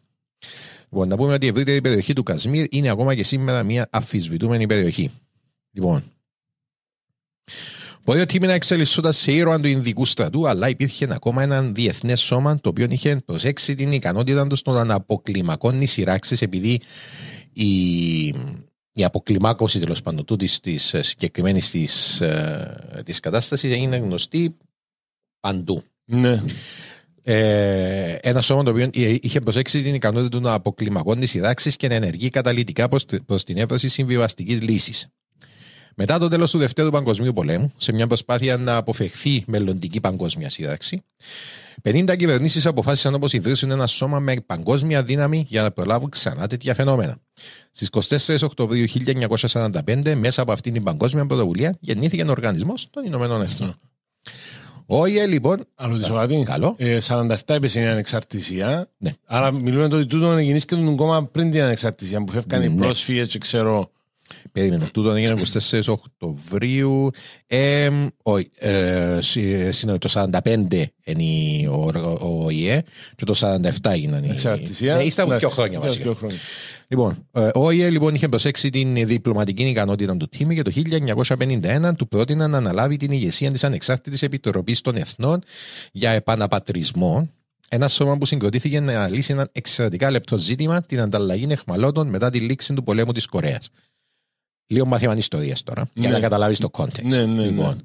Λοιπόν, 0.91 1.07
να 1.07 1.15
πούμε 1.15 1.33
ότι 1.33 1.45
η 1.45 1.49
ευρύτερη 1.49 1.81
περιοχή 1.81 2.13
του 2.13 2.23
Κασμίρ 2.23 2.65
είναι 2.69 2.89
ακόμα 2.89 3.15
και 3.15 3.23
σήμερα 3.23 3.63
μια 3.63 3.87
αμφισβητούμενη 3.91 4.67
περιοχή. 4.67 5.11
Λοιπόν, 5.71 6.03
μπορεί 8.05 8.19
ο 8.19 8.25
Τίμης 8.25 8.47
να 8.47 8.53
εξελισσόταν 8.53 9.13
σε 9.13 9.31
ήρωα 9.31 9.59
του 9.59 9.67
Ινδικού 9.67 10.05
στρατού, 10.05 10.47
αλλά 10.47 10.69
υπήρχε 10.69 11.07
ακόμα 11.09 11.43
ένα 11.43 11.61
διεθνές 11.61 12.21
σώμα 12.21 12.59
το 12.59 12.69
οποίο 12.69 12.87
είχε 12.89 13.15
προσέξει 13.25 13.75
την 13.75 13.91
ικανότητα 13.91 14.47
του 14.47 14.55
στο 14.55 14.83
να 14.83 14.93
αποκλιμακώνει 14.93 15.85
σειράξεις 15.85 16.41
επειδή 16.41 16.81
η, 17.53 18.25
η 18.91 19.03
αποκλιμάκωση 19.03 19.79
τέλος 19.79 20.01
πάντων 20.01 20.25
τούτης 20.25 20.59
της 20.59 20.95
συγκεκριμένης 21.01 21.69
της 23.03 23.19
κατάστασης 23.19 23.75
είναι 23.75 23.97
γνωστή 23.97 24.57
παντού. 25.39 25.83
Ναι. 26.05 26.43
Ε, 27.23 28.15
ένα 28.21 28.41
σώμα 28.41 28.63
το 28.63 28.71
οποίο 28.71 28.89
είχε 29.21 29.39
προσέξει 29.39 29.81
την 29.81 29.93
ικανότητα 29.93 30.29
του 30.29 30.43
να 30.43 30.53
αποκλιμακώνει 30.53 31.25
σειράξεις 31.25 31.75
και 31.75 31.87
να 31.87 31.93
ενεργεί 31.93 32.29
καταλητικά 32.29 32.87
προς 33.25 33.43
την 33.43 33.57
έβραση 33.57 33.87
συμβιβαστικής 33.87 34.61
λύσης. 34.61 35.07
Μετά 35.95 36.19
το 36.19 36.27
τέλος 36.27 36.51
του 36.51 36.57
Δευτέρου 36.57 36.89
Παγκοσμίου 36.89 37.33
Πολέμου, 37.33 37.71
σε 37.77 37.93
μια 37.93 38.07
προσπάθεια 38.07 38.57
να 38.57 38.75
αποφευχθεί 38.75 39.43
μελλοντική 39.47 40.01
παγκόσμια 40.01 40.49
σύραξη, 40.49 41.03
50 41.83 42.15
κυβερνήσεις 42.15 42.65
αποφάσισαν 42.65 43.13
όπως 43.13 43.33
ιδρύσουν 43.33 43.71
ένα 43.71 43.87
σώμα 43.87 44.19
με 44.19 44.35
παγκόσμια 44.45 45.03
δύναμη 45.03 45.45
για 45.47 45.61
να 45.61 45.71
προλάβουν 45.71 46.09
ξανά 46.09 46.47
τέτοια 46.47 46.73
φαινόμενα. 46.73 47.17
Στις 47.71 47.89
24 47.89 48.37
Οκτωβρίου 48.41 48.85
1945, 48.87 50.15
μέσα 50.15 50.41
από 50.41 50.51
αυτήν 50.51 50.73
την 50.73 50.83
παγκόσμια 50.83 51.25
πρωτοβουλία, 51.25 51.77
γεννήθηκε 51.79 52.23
ο 52.23 52.31
Οργανισμός 52.31 52.87
των 52.89 53.05
Ηνωμένων 53.05 53.41
Εθνών. 53.41 53.75
Ο 54.93 55.05
ΙΕ, 55.05 55.25
λοιπόν. 55.25 55.65
Να 55.81 55.87
ρωτήσω 55.87 56.13
κάτι. 56.13 56.43
Καλό. 56.45 56.75
Ε, 56.77 56.97
47 57.07 57.35
έπεσε 57.45 57.81
η 57.81 57.85
ανεξαρτησία. 57.85 58.87
Ναι. 58.97 59.11
Άρα 59.25 59.51
μιλούμε 59.51 59.87
το 59.87 59.95
ότι 59.95 60.05
τούτο 60.05 60.37
γεννήθηκε 60.39 60.75
τον 60.75 60.95
κόμμα 60.95 61.25
πριν 61.25 61.51
την 61.51 61.61
ανεξαρτησία 61.61 62.23
που 62.23 62.31
φεύγαν 62.31 62.61
οι 62.63 62.69
Ναι. 62.69 62.81
πρόσφυγες 62.81 63.27
και 63.27 63.37
ξέρω. 63.37 63.91
Περίμενε. 64.51 64.85
Τούτο 64.93 65.11
έγινε 65.11 65.41
24 65.69 65.81
Οκτωβρίου. 65.87 67.09
Ε, 67.47 67.89
όχι, 68.23 68.49
ε, 68.57 69.19
συ- 69.21 69.71
συγγνώμη, 69.73 69.97
το 69.97 70.07
45 70.09 70.91
είναι 71.03 71.23
η- 71.23 71.67
ο, 71.71 71.91
ο 72.43 72.49
ΙΕ 72.49 72.81
και 73.15 73.25
το 73.25 73.33
47 73.33 73.91
έγιναν 73.91 74.23
οι. 74.23 74.29
Εξαρτησία. 74.29 74.95
Ναι, 74.95 75.03
ύστερα 75.03 75.27
από 75.27 75.37
δύο 75.39 75.47
Εντάξει, 75.47 75.55
χρόνια 75.55 75.79
δύο- 75.79 75.87
βασικά. 75.87 76.03
δύο 76.03 76.13
χρόνια. 76.13 76.37
Λοιπόν, 76.91 77.27
ε, 77.31 77.49
ο 77.53 77.71
ΙΕ 77.71 77.89
λοιπόν 77.89 78.15
είχε 78.15 78.27
προσέξει 78.27 78.69
την 78.69 78.93
διπλωματική 79.07 79.63
ικανότητα 79.63 80.17
του 80.17 80.27
Τίμη 80.27 80.55
και 80.55 80.61
το 80.61 80.71
1951 80.75 81.91
του 81.97 82.07
πρότεινε 82.07 82.47
να 82.47 82.57
αναλάβει 82.57 82.97
την 82.97 83.11
ηγεσία 83.11 83.51
της 83.51 83.63
Ανεξάρτητης 83.63 84.21
Επιτροπής 84.21 84.81
των 84.81 84.95
Εθνών 84.95 85.43
για 85.91 86.11
επαναπατρισμό. 86.11 87.29
Ένα 87.69 87.87
σώμα 87.87 88.17
που 88.17 88.25
συγκροτήθηκε 88.25 88.79
να 88.79 89.07
λύσει 89.07 89.31
ένα 89.31 89.49
εξαιρετικά 89.51 90.11
λεπτό 90.11 90.37
ζήτημα, 90.37 90.81
την 90.81 90.99
ανταλλαγή 90.99 91.45
εχμαλώτων 91.49 92.07
μετά 92.07 92.29
τη 92.29 92.39
λήξη 92.39 92.73
του 92.73 92.83
πολέμου 92.83 93.11
της 93.11 93.25
Κορέας. 93.25 93.69
Λίγο 94.67 94.85
μάθημα 94.85 95.15
ιστορία 95.17 95.55
τώρα, 95.63 95.89
για 95.93 96.09
Ναι. 96.09 96.13
να 96.15 96.21
καταλάβεις 96.21 96.59
το 96.59 96.69
context. 96.71 97.03
Ναι, 97.03 97.25
ναι, 97.25 97.43
λοιπόν. 97.45 97.83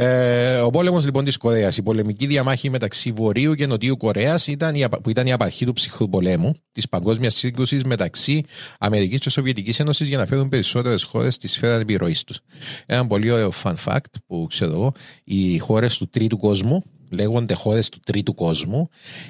Ε, 0.00 0.56
ο 0.58 0.70
πόλεμος 0.70 1.04
λοιπόν 1.04 1.24
της 1.24 1.36
Κορέας, 1.36 1.76
η 1.76 1.82
πολεμική 1.82 2.26
διαμάχη 2.26 2.70
μεταξύ 2.70 3.12
Βορείου 3.12 3.54
και 3.54 3.66
Νοτιού 3.66 3.96
Κορέας, 3.96 4.46
ήταν 4.46 4.74
η, 4.74 4.84
απα- 4.84 5.00
που 5.00 5.10
ήταν 5.10 5.26
η 5.26 5.32
απαρχή 5.32 5.64
του 5.66 5.72
ψυχρού 5.72 6.08
πολέμου, 6.08 6.54
της 6.72 6.88
παγκόσμιας 6.88 7.34
σύγκρουσης 7.34 7.82
μεταξύ 7.84 8.42
Αμερικής 8.78 9.20
και 9.20 9.30
Σοβιετικής 9.30 9.80
Ένωσης 9.80 10.08
για 10.08 10.18
να 10.18 10.26
φέρουν 10.26 10.48
περισσότερες 10.48 11.02
χώρες 11.02 11.34
στη 11.34 11.48
σφαίρα 11.48 11.74
επιρροής 11.80 12.24
τους. 12.24 12.40
Ένα 12.86 13.06
πολύ 13.06 13.30
ωραίο 13.30 13.52
fun 13.62 13.74
fact 13.84 14.12
που 14.26 14.46
ξέρω 14.48 14.72
εγώ, 14.72 14.92
οι 15.24 15.58
χώρες 15.58 15.96
του 15.98 16.08
τρίτου 16.08 16.36
κόσμου 16.36 16.82
λέγονται 17.10 17.54
χώρες 17.54 17.88
του 17.88 17.98
τρίτου 18.04 18.34
κόσμου 18.34 18.88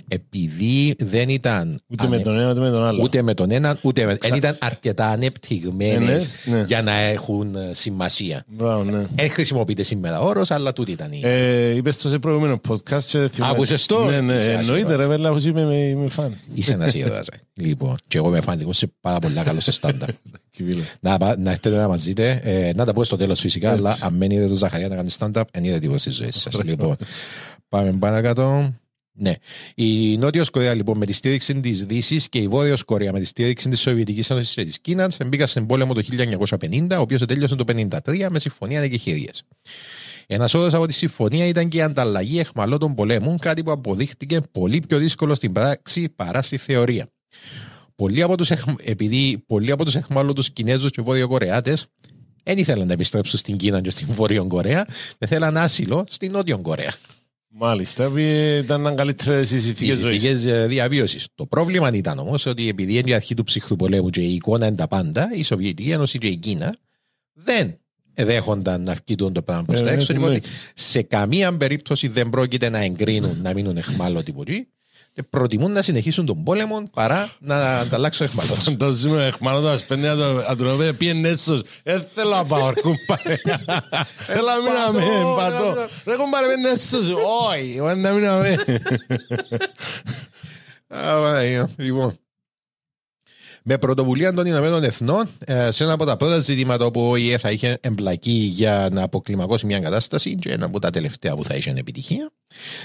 επειδή 0.08 0.94
δεν 0.98 1.28
ήταν 1.28 1.80
Ούτε 1.86 2.06
ανε- 2.06 2.16
με 2.16 2.22
τον 2.22 2.38
ένα 2.38 2.50
ούτε 2.50 2.60
με 2.60 2.70
τον 2.70 2.84
άλλο. 2.86 3.02
Ούτε 3.02 3.22
με 3.22 3.34
τον 3.34 3.50
έναν, 3.50 3.78
ούτε 3.82 4.04
με. 4.04 4.16
Δεν 4.20 4.34
ήταν 4.34 4.56
αρκετά 4.60 5.06
ανεπτυγμένες 5.06 6.36
Ναι, 6.44 6.56
ναι. 6.56 6.64
για 6.66 6.82
να 6.82 6.92
έχουν 6.98 7.54
ε, 7.54 7.70
σημασία. 7.74 8.44
Μπράβο, 8.48 8.84
ναι. 8.84 9.06
Δεν 9.14 9.30
χρησιμοποιείται 9.30 9.82
σήμερα 9.82 10.20
όρος, 10.20 10.50
αλλά 10.50 10.72
τούτη 10.72 10.90
ήταν 10.92 11.12
η. 11.12 11.20
Ε, 11.24 11.70
είπες 11.74 11.96
το 11.96 12.08
σε 12.08 12.18
προηγούμενο 12.18 12.60
podcast 12.68 13.02
και 13.06 13.28
θυμάμαι. 13.32 13.52
Άκουσες 13.52 13.86
το; 13.86 14.04
Ναι, 14.04 14.20
ναι, 14.20 14.34
Είσαι 14.36 14.50
εννοείται 14.50 14.72
ασύρωας. 14.74 14.96
ρε 15.02 15.06
πέλα, 15.06 15.30
όπως 15.30 15.44
είπε, 15.44 15.60
είμαι, 15.60 15.74
είμαι 15.76 16.08
φαν. 16.08 16.36
Είσαι 16.54 16.72
ένας 16.72 16.94
ήρωα. 16.94 17.24
λοιπόν, 17.54 17.96
και 18.06 18.18
εγώ 18.18 18.28
είμαι 18.28 18.40
φαντικό 18.40 18.72
σε 18.72 18.92
πάρα 19.00 19.18
πολλά 19.18 19.42
καλό 19.42 19.60
σε 19.60 19.70
στάνταρ. 19.70 20.08
Κιβίλο. 20.50 20.82
να, 21.00 21.16
πα- 21.18 21.38
να 21.38 21.50
έρθετε 21.50 21.76
να 21.76 21.88
μας 21.88 22.04
δείτε. 22.04 22.40
Ε, 22.42 22.72
να 22.74 22.84
τα 22.84 22.92
πω 22.92 23.04
στο 23.04 23.16
τέλος 23.16 23.40
φυσικά, 23.40 23.70
αλλά 23.70 23.98
αν 24.02 24.14
μένει 24.14 24.34
είδε 24.34 24.46
το 24.46 24.54
Ζαχαρία 24.54 24.88
να 24.88 24.94
κάνει 24.96 25.10
stand-up, 25.18 25.42
δεν 25.52 25.64
είδε 25.64 25.78
τίποτα 25.78 25.98
στη 25.98 26.10
ζωή 26.10 26.30
σας. 26.30 26.62
λοιπόν, 26.64 26.96
πάμε 27.68 27.92
παρακάτω. 27.92 28.74
Ναι. 29.20 29.34
Η 29.74 30.16
Νότιος 30.18 30.50
Κορέα 30.50 30.74
λοιπόν 30.74 30.98
με 30.98 31.06
τη 31.06 31.12
στήριξη 31.12 31.60
της 31.60 31.84
Δύσης 31.86 32.28
και 32.28 32.38
η 32.38 32.48
Βόρειος 32.48 32.82
Κορέα 32.82 33.12
με 33.12 33.18
τη 33.18 33.24
στήριξη 33.24 33.68
της 33.68 33.80
Σοβιετικής 33.80 34.30
Ένωσης 34.30 34.54
και 34.54 34.64
της 34.64 34.80
Κίνας 34.80 35.16
μπήκαν 35.26 35.46
σε 35.46 35.60
πόλεμο 35.60 35.94
το 35.94 36.02
1950, 36.60 36.96
ο 36.96 37.00
οποίος 37.00 37.24
τέλειωσε 37.26 37.54
το 37.54 37.64
1953 37.66 38.26
με 38.30 38.38
συμφωνία 38.38 38.80
νεκεχειρία. 38.80 39.30
Ένας 40.26 40.54
όρος 40.54 40.74
από 40.74 40.86
τη 40.86 40.92
συμφωνία 40.92 41.46
ήταν 41.46 41.68
και 41.68 41.76
η 41.76 41.82
ανταλλαγή 41.82 42.38
εχμαλώτων 42.38 42.94
πολέμου, 42.94 43.36
κάτι 43.40 43.62
που 43.62 43.70
αποδείχτηκε 43.70 44.40
πολύ 44.52 44.82
πιο 44.88 44.98
δύσκολο 44.98 45.34
στην 45.34 45.52
πράξη 45.52 46.08
παρά 46.08 46.42
στη 46.42 46.56
θεωρία. 46.56 47.08
Πολλοί 47.98 48.22
από 48.22 48.36
τους, 48.36 48.50
εχ- 48.50 48.80
επειδή 48.84 49.42
πολλοί 49.46 49.70
από 49.70 49.84
τους 49.84 49.94
εχμάλωτους 49.94 50.50
Κινέζους 50.50 50.90
και 50.90 51.02
Βόρειο 51.02 51.28
Κορεάτες 51.28 51.86
δεν 52.42 52.58
ήθελαν 52.58 52.86
να 52.86 52.92
επιστρέψουν 52.92 53.38
στην 53.38 53.56
Κίνα 53.56 53.80
και 53.80 53.90
στην 53.90 54.06
Βόρειο 54.10 54.44
Κορέα, 54.46 54.86
δεν 55.18 55.28
θέλαν 55.28 55.56
άσυλο 55.56 56.04
στην 56.08 56.30
Νότιο 56.32 56.58
Κορέα. 56.58 56.92
Μάλιστα, 57.48 58.04
επειδή 58.04 58.56
ήταν 58.64 58.94
καλύτερες 58.96 59.50
οι 59.50 59.56
Οι 59.56 59.60
συνθήκε 59.60 59.92
ζωή. 59.92 60.18
συνθήκε 60.18 60.52
διαβίωσης. 60.66 61.26
Το 61.34 61.46
πρόβλημα 61.46 61.90
ήταν 61.92 62.18
όμως 62.18 62.46
ότι 62.46 62.68
επειδή 62.68 62.96
είναι 62.98 63.10
η 63.10 63.14
αρχή 63.14 63.34
του 63.34 63.44
ψυχρού 63.44 63.76
πολέμου 63.76 64.10
και 64.10 64.20
η 64.20 64.34
εικόνα 64.34 64.66
είναι 64.66 64.76
τα 64.76 64.88
πάντα, 64.88 65.30
η 65.34 65.42
Σοβιετική 65.42 65.90
Ένωση 65.90 66.18
και 66.18 66.26
η 66.26 66.36
Κίνα 66.36 66.76
δεν 67.32 67.78
δέχονταν 68.14 68.82
να 68.82 68.96
βγουν 69.10 69.32
το 69.32 69.42
πράγμα 69.42 69.64
προς 69.64 69.80
Ε, 69.80 69.82
τα 69.82 69.88
ναι, 69.90 69.94
έξω. 69.96 70.06
τι 70.06 70.18
Είπαν 70.18 70.28
λέει. 70.28 70.36
ότι 70.38 70.48
σε 70.74 71.02
καμία 71.02 71.56
περίπτωση 71.56 72.08
δεν 72.08 72.28
πρόκειται 72.30 72.68
να 72.68 72.78
εγκρίνουν 72.78 73.38
να 73.42 73.52
μείνουν 73.54 73.76
εχμάλωτοι 73.76 74.32
πολλοί 74.32 74.68
και 75.18 75.24
προτιμούν 75.30 75.72
να 75.72 75.82
συνεχίσουν 75.82 76.26
τον 76.26 76.42
πόλεμο 76.44 76.82
παρά 76.94 77.30
να 77.38 77.78
ανταλλάξουν 77.78 78.26
εχμάλωτοι. 78.26 78.60
Φανταζούμε 78.60 79.26
εχμαλώτα 79.26 79.78
πέντε 79.86 80.08
ατροπέ 80.48 80.92
πιένε 80.92 81.28
έσω. 81.28 81.62
Δεν 81.82 82.04
θέλω 82.14 82.30
να 82.30 82.44
πάω 82.44 82.66
αρκούμπα. 82.66 83.16
Έλα 84.26 84.56
μην 84.62 84.72
αμέ, 84.86 85.00
Πατώ, 85.00 85.34
πατώ. 85.36 85.64
έλα. 85.70 85.88
Ρε 86.04 86.16
κουμπάρε 86.16 86.46
πέντε 86.46 86.68
έσω. 86.70 86.98
Όχι, 87.50 87.74
εγώ 87.76 87.94
να 87.94 88.10
μην 88.12 88.26
αμέ. 88.28 88.56
Α, 90.88 91.20
Παναγία. 91.20 91.70
Λοιπόν. 91.76 92.18
Με 93.70 93.78
πρωτοβουλία 93.78 94.32
των 94.32 94.46
Ηνωμένων 94.46 94.84
Εθνών, 94.84 95.28
ε, 95.44 95.70
σε 95.70 95.84
ένα 95.84 95.92
από 95.92 96.04
τα 96.04 96.16
πρώτα 96.16 96.38
ζητήματα 96.38 96.84
όπου 96.84 97.00
ο 97.00 97.16
ΙΕ 97.16 97.38
θα 97.38 97.50
είχε 97.50 97.78
εμπλακεί 97.80 98.30
για 98.30 98.88
να 98.92 99.02
αποκλιμακώσει 99.02 99.66
μια 99.66 99.80
κατάσταση, 99.80 100.34
και 100.34 100.52
ένα 100.52 100.64
από 100.64 100.78
τα 100.78 100.90
τελευταία 100.90 101.36
που 101.36 101.44
θα 101.44 101.54
είχε 101.54 101.74
επιτυχία, 101.76 102.30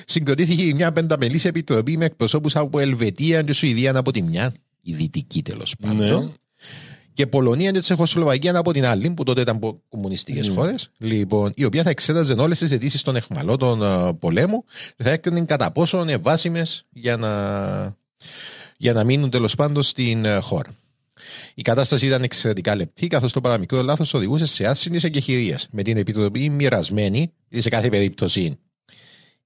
συγκροτήθηκε 0.06 0.74
μια 0.74 0.92
πενταμελής 0.92 1.46
επιτροπή 1.46 1.98
με 1.98 2.06
εκπροσώπους 2.06 2.56
από 2.56 2.80
Ελβετία 2.80 3.42
και 3.42 3.54
Σουηδία 3.54 3.98
από 3.98 4.12
τη 4.12 4.22
μια, 4.22 4.54
η 4.82 4.94
δυτική 4.94 5.42
τέλος 5.42 5.76
πάντων, 5.82 6.24
Ναι. 6.24 6.32
και 7.14 7.28
Πολωνία 7.28 7.72
και 7.72 7.80
Τσεχοσλοβακία 7.80 8.58
από 8.58 8.74
την 8.74 8.86
άλλη, 8.86 9.14
που 9.16 9.24
τότε 9.24 9.42
ήταν 9.42 9.60
κομμουνιστικές 9.90 10.48
Ναι. 10.48 10.56
χώρες, 10.56 10.90
λοιπόν, 10.98 11.52
η 11.56 11.66
οποία 11.66 11.84
θα 11.84 11.90
εξέταζε 11.90 12.34
όλες 12.34 12.60
τις 12.60 12.72
αιτήσεις 12.72 13.02
των 13.02 13.16
εχμαλώτων 13.16 13.84
ε, 13.84 14.14
πολέμου 14.20 14.64
και 14.98 15.04
θα 15.04 15.12
έκρινε 15.12 15.46
κατά 15.46 15.72
πόσο 15.72 16.02
είναι 16.02 16.18
βάσιμες 16.18 16.86
για 16.90 17.18
να, 17.18 17.32
για 18.84 18.94
να 18.94 19.04
μείνουν 19.04 19.30
τέλος 19.30 19.56
πάντων 19.56 19.84
στην 19.84 20.26
ε, 20.26 20.40
χώρα. 20.40 20.76
Η 21.54 21.62
κατάσταση 21.62 22.06
ήταν 22.06 22.24
εξαιρετικά 22.24 22.76
λεπτή, 22.76 23.08
καθώς 23.08 23.32
το 23.32 23.42
παραμικρό 23.42 23.82
λάθος 23.82 24.14
οδηγούσε 24.14 24.46
σε 24.46 24.66
άσυνε 24.66 25.00
εγκεχηρίες, 25.02 25.68
με 25.72 25.82
την 25.82 25.98
επιτροπή 25.98 26.50
μοιρασμένη, 26.50 27.34
γιατί 27.50 27.64
σε 27.64 27.70
κάθε 27.70 27.90
περίπτωση 27.90 28.60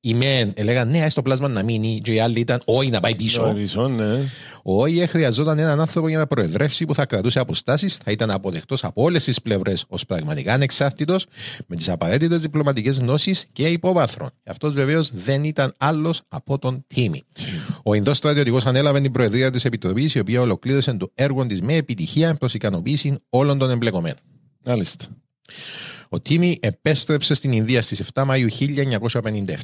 οι 0.08 0.14
μεν 0.14 0.52
έλεγαν 0.54 0.90
ναι, 0.90 1.10
στο 1.10 1.22
πλάσμα 1.22 1.48
να 1.48 1.64
μείνει, 1.64 2.02
και 2.04 2.14
οι 2.14 2.20
άλλοι 2.20 2.40
ήταν 2.40 2.62
όχι 2.66 2.90
να 2.90 3.00
πάει 3.00 3.16
πίσω. 3.16 3.48
Ορισόν, 3.48 3.96
ναι. 3.96 4.20
Ο 4.64 4.82
ΟΗΕ 4.82 5.06
χρειαζόταν 5.06 5.60
έναν 5.60 5.80
άνθρωπο 5.80 6.08
για 6.08 6.18
να 6.18 6.28
προεδρεύσει 6.28 6.86
που 6.86 6.94
θα 6.94 7.06
κρατούσε 7.06 7.40
αποστάσεις, 7.40 7.96
θα 8.04 8.12
ήταν 8.12 8.32
αποδεκτός 8.32 8.84
από 8.84 9.04
όλες 9.04 9.24
τις 9.24 9.42
πλευρές 9.42 9.86
ως 9.88 10.06
πραγματικά 10.06 10.54
ανεξάρτητος, 10.54 11.26
με 11.68 11.76
τις 11.76 11.90
απαραίτητες 11.90 12.42
διπλωματικές 12.42 12.98
γνώσεις 12.98 13.46
και 13.52 13.68
υπόβαθρο. 13.68 14.30
Αυτός 14.46 14.74
βεβαίως 14.74 15.12
δεν 15.14 15.44
ήταν 15.44 15.74
άλλος 15.78 16.22
από 16.28 16.60
τον 16.60 16.86
Τίμη. 16.88 17.24
Ο 17.84 17.94
Ινδός 17.94 18.18
στρατιωτικός 18.18 18.66
ανέλαβε 18.66 19.02
την 19.02 19.12
προεδρία 19.12 19.52
της 19.52 19.66
Επιτροπής, 19.66 20.16
η 20.16 20.20
οποία 20.20 20.42
ολοκλήρωσε 20.42 20.94
το 20.94 21.12
έργο 21.16 21.46
της 21.46 21.62
με 21.62 21.74
επιτυχία 21.74 22.34
προς 22.34 22.54
ικανοποίηση 22.54 23.18
όλων 23.30 23.58
των 23.58 23.70
εμπλεκομένων. 23.70 24.20
Μάλιστα. 24.66 25.06
Ο 26.10 26.20
Τίμη 26.20 26.58
επέστρεψε 26.62 27.34
στην 27.34 27.52
Ινδία 27.52 27.82
στις 27.82 28.04
7 28.14 28.26
Μαΐου 28.26 28.48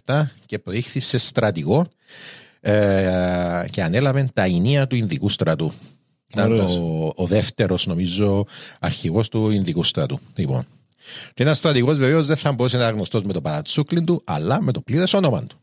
1957 0.05 0.23
και 0.45 0.59
προήχθη 0.59 0.99
σε 0.99 1.17
στρατηγό 1.17 1.89
ε, 2.59 3.65
και 3.71 3.83
ανέλαβε 3.83 4.29
τα 4.33 4.43
ενία 4.43 4.87
του 4.87 4.95
Ινδικού 4.95 5.29
στρατού. 5.29 5.71
Ήταν 6.27 6.51
Ωραίος. 6.51 6.77
ο, 6.77 7.11
ο 7.15 7.25
δεύτερος 7.25 7.85
νομίζω 7.85 8.45
αρχηγός 8.79 9.29
του 9.29 9.49
Ινδικού 9.49 9.83
στρατού. 9.83 10.19
Λοιπόν. 10.35 10.67
Και 11.33 11.43
ένας 11.43 11.57
στρατηγός 11.57 11.97
βεβαίως 11.97 12.27
δεν 12.27 12.37
θα 12.37 12.51
μπορούσε 12.51 12.77
να 12.77 12.83
είναι 12.83 12.93
γνωστός 12.93 13.23
με 13.23 13.33
το 13.33 13.41
παρατσούκλιν 13.41 14.05
του, 14.05 14.21
αλλά 14.25 14.61
με 14.61 14.71
το 14.71 14.81
πλήρες 14.81 15.13
όνομα 15.13 15.45
του. 15.45 15.57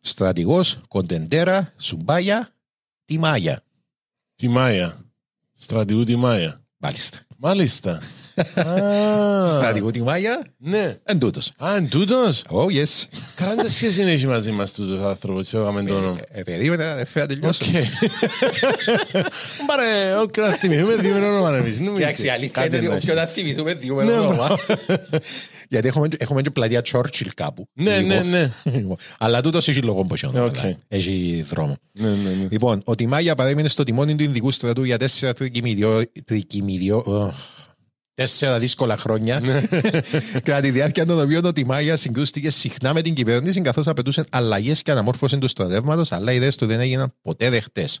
Στρατηγός 0.00 0.80
Κοντεντέρα 0.88 1.72
Σουμπάγια 1.76 2.48
Τιμάγια. 3.04 3.62
Τη 4.34 4.48
Μάια. 4.48 5.04
Στρατηγού 5.52 6.04
τη 6.04 6.16
Μάια. 6.16 6.62
Μάλιστα. 6.76 7.18
Μάλιστα. 7.44 7.90
Α, 8.54 9.50
Στρατηγού 9.50 9.90
Τιμάγια, 9.90 10.42
Ναι. 10.58 10.96
εν 11.04 11.18
τούτος. 11.18 11.52
Α, 11.64 11.76
εν 11.76 11.88
τούτος; 11.88 12.44
Oh 12.50 12.64
yes. 12.66 13.06
Καλά, 13.36 13.54
τι 13.62 13.70
σχέση 13.72 14.02
έχει 14.02 14.26
μαζί 14.26 14.50
μας 14.50 14.72
τούτος 14.72 15.00
ο 15.00 15.08
άνθρωπος. 15.08 15.48
Τι 15.48 15.58
έκαμε 15.58 15.82
το 15.82 15.94
όνομα. 15.96 16.18
Ε, 16.30 16.42
περίμενα, 16.42 16.94
δεν 16.94 17.06
φέρα 17.06 17.26
τελειώσω. 17.26 17.64
Οκ. 17.64 17.72
Πάρε, 19.66 20.14
όχι 20.14 20.30
να 20.40 20.50
θυμηθούμε 20.50 20.94
δύο 20.94 21.16
όνομα 21.16 21.56
εμείς. 21.56 21.78
Εντάξει, 21.80 22.26
η 22.26 22.30
αλήθεια 22.30 22.66
είναι 22.66 22.76
ότι 22.76 22.86
όποιο 22.86 23.14
να 23.14 23.26
θυμηθούμε 23.26 23.74
διούμε 23.74 24.04
Ναι, 24.04 24.12
όνομα. 24.12 24.48
Γιατί 25.72 25.88
έχουμε, 25.88 26.08
έχουμε 26.18 26.42
και 26.42 26.50
πλατεία 26.50 26.82
Churchill 26.92 27.28
κάπου. 27.34 27.68
Ναι, 27.72 27.96
ναι, 27.96 28.14
Λοιπόν, 28.14 28.30
ναι. 28.30 28.52
λοιπόν, 28.78 28.96
Αλλά 29.18 29.40
τούτος 29.40 29.68
έχει 29.68 29.82
λόγο 29.82 30.04
πως 30.04 30.22
έχει 30.22 30.32
όνομα, 30.36 30.50
Οκ. 30.50 30.56
δηλαδή. 30.56 30.76
Έχει 30.88 31.44
δρόμο. 31.48 31.76
Ναι, 31.92 32.08
ναι, 32.08 32.14
ναι. 32.14 32.46
Λοιπόν, 32.50 32.82
ο 32.84 32.94
Τιμάγια 32.94 33.34
παρέμεινε 33.34 33.68
στο 33.68 33.84
τιμόνι 33.84 34.16
του 34.16 34.22
Ινδικού 34.22 34.50
στρατού 34.50 34.84
για 34.84 34.98
τέσσερα 34.98 35.32
τρικυμιδιό... 35.32 36.02
τρικυμιδιό 36.24 36.96
ω, 36.96 37.34
τέσσερα 38.14 38.58
δύσκολα 38.58 38.96
χρόνια. 38.96 39.40
Κατά 40.44 40.60
τη 40.60 40.70
διάρκεια 40.70 41.06
των 41.06 41.20
οποίων 41.20 41.44
ο 41.44 41.52
Τιμάγια 41.52 41.96
συγκρούστηκε 41.96 42.50
συχνά 42.50 42.92
με 42.92 43.02
την 43.02 43.14
κυβέρνηση, 43.14 43.60
καθώς 43.60 43.86
απαιτούσε 43.86 44.24
αλλαγές 44.30 44.82
και 44.82 44.90
αναμόρφωση 44.90 45.38
του 45.38 45.48
στρατεύματος, 45.48 46.12
αλλά 46.12 46.32
οι 46.32 46.36
ιδέες 46.36 46.56
του 46.56 46.66
δεν 46.66 46.80
έγιναν 46.80 47.14
ποτέ 47.22 47.50
δεχτές. 47.50 48.00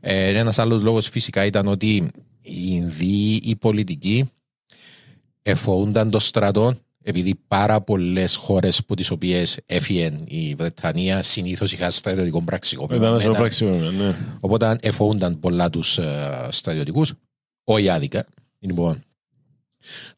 Ε, 0.00 0.38
Ένας 0.38 0.58
άλλος 0.58 0.82
λόγος 0.82 1.08
φυσικά 1.08 1.44
ήταν 1.44 1.66
ότι 1.66 2.10
οι 2.40 2.66
Ινδοί, 2.68 3.40
οι 3.42 3.56
πολιτικοί, 3.56 4.30
εφοούνταν 5.42 6.10
το 6.10 6.18
στρατό 6.18 6.74
επειδή 7.02 7.34
πάρα 7.48 7.80
πολλές 7.80 8.34
χώρες 8.34 8.78
από 8.78 8.96
τις 8.96 9.10
οποίες 9.10 9.58
έφυγε 9.66 10.16
η 10.24 10.54
Βρετανία 10.54 11.22
συνήθως 11.22 11.72
είχαν 11.72 11.90
στρατιωτικό 11.90 12.42
πραξικόπημα. 12.44 12.98
Ήταν 12.98 13.14
ένα 13.14 13.26
Μετά- 13.26 13.38
πράξιμο, 13.38 13.74
ναι. 13.76 14.14
Οπότε 14.40 14.76
εφοούνταν 14.80 15.40
πολλά 15.40 15.70
τους 15.70 15.98
uh, 16.00 16.48
στρατιωτικούς, 16.50 17.12
όχι 17.64 17.88
άδικα. 17.88 18.26
Λοιπόν, 18.58 19.04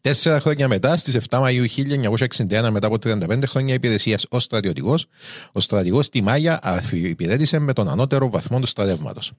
τέσσερα 0.01 0.41
χρόνια 0.41 0.69
μετά, 0.69 0.97
στις 0.97 1.19
7 1.29 1.39
Μαου 1.39 1.65
1961, 2.67 2.69
μετά 2.71 2.87
από 2.87 2.97
35 3.05 3.43
χρόνια 3.47 3.75
υπηρεσίας 3.75 4.27
ω 4.31 4.39
στρατιωτικός, 4.41 5.07
ο 5.53 5.61
στρατηγός 5.61 6.09
Τιμάγια 6.09 6.83
υπηρέτησε 6.93 7.59
με 7.59 7.73
τον 7.73 7.89
ανώτερο 7.89 8.31
βαθμό 8.31 8.61
του 8.61 8.67
στρατεύματος. 8.67 9.33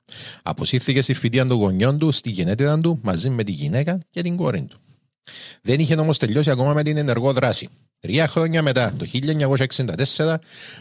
Αποσύρθηκε 0.44 1.02
στη 1.02 1.14
φοιτεία 1.14 1.46
των 1.46 1.58
γονιών 1.58 1.98
του, 1.98 2.12
στη 2.12 2.30
γενέτειρα 2.30 2.80
του, 2.80 3.00
μαζί 3.04 3.30
με 3.30 3.44
τη 3.44 3.52
γυναίκα 3.52 4.00
και 4.10 4.22
την 4.22 4.36
κόρη 4.36 4.66
του. 4.70 4.80
Δεν 5.62 5.80
είχε 5.80 5.96
όμως 5.96 6.18
τελειώσει 6.18 6.50
ακόμα 6.50 6.74
με 6.74 6.84
την 6.84 6.98
ενεργό 6.98 7.34
δράση. 7.34 7.70
Τρία 8.00 8.28
χρόνια 8.28 8.62
μετά, 8.62 8.94
το 8.98 9.06
1964, 10.16 10.36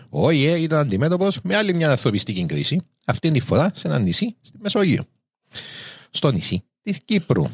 ο 0.08 0.26
ΟΗΕ 0.26 0.58
ήταν 0.58 0.78
αντιμέτωπος 0.78 1.38
με 1.42 1.56
άλλη 1.56 1.74
μια 1.74 1.90
ανθρωπιστική 1.90 2.46
κρίση, 2.46 2.80
αυτή 3.04 3.30
τη 3.30 3.40
φορά 3.40 3.70
σε 3.74 3.88
ένα 3.88 3.98
νησί 3.98 4.36
στη 4.40 4.58
Μεσογείο. 4.60 5.04
Στο 6.10 6.30
νησί 6.30 6.64
της 6.82 6.98
Κύπρου. 7.04 7.44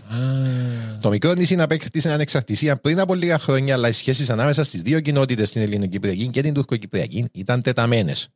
Το 1.01 1.11
μικρό 1.11 1.35
νησί 1.35 1.61
απέκτησε 1.61 2.13
ανεξαρτησία 2.13 2.77
πριν 2.77 3.01
από 3.01 3.15
λίγα 3.15 3.39
χρόνια, 3.39 3.75
αλλά 3.75 3.89
οι 3.89 3.93
σχέσεις 3.93 4.31
ανάμεσα 4.31 4.65
στις 4.65 4.83
δύο 4.83 5.01
κοινότητες, 5.01 5.51
την 5.51 5.63
Ελληνοκυπριακή 5.63 6.29
και 6.29 6.43
την 6.43 6.55
Τουρκοκυπριακή, 6.55 7.29
ήταν 7.33 7.63
τεταμένες. 7.63 8.29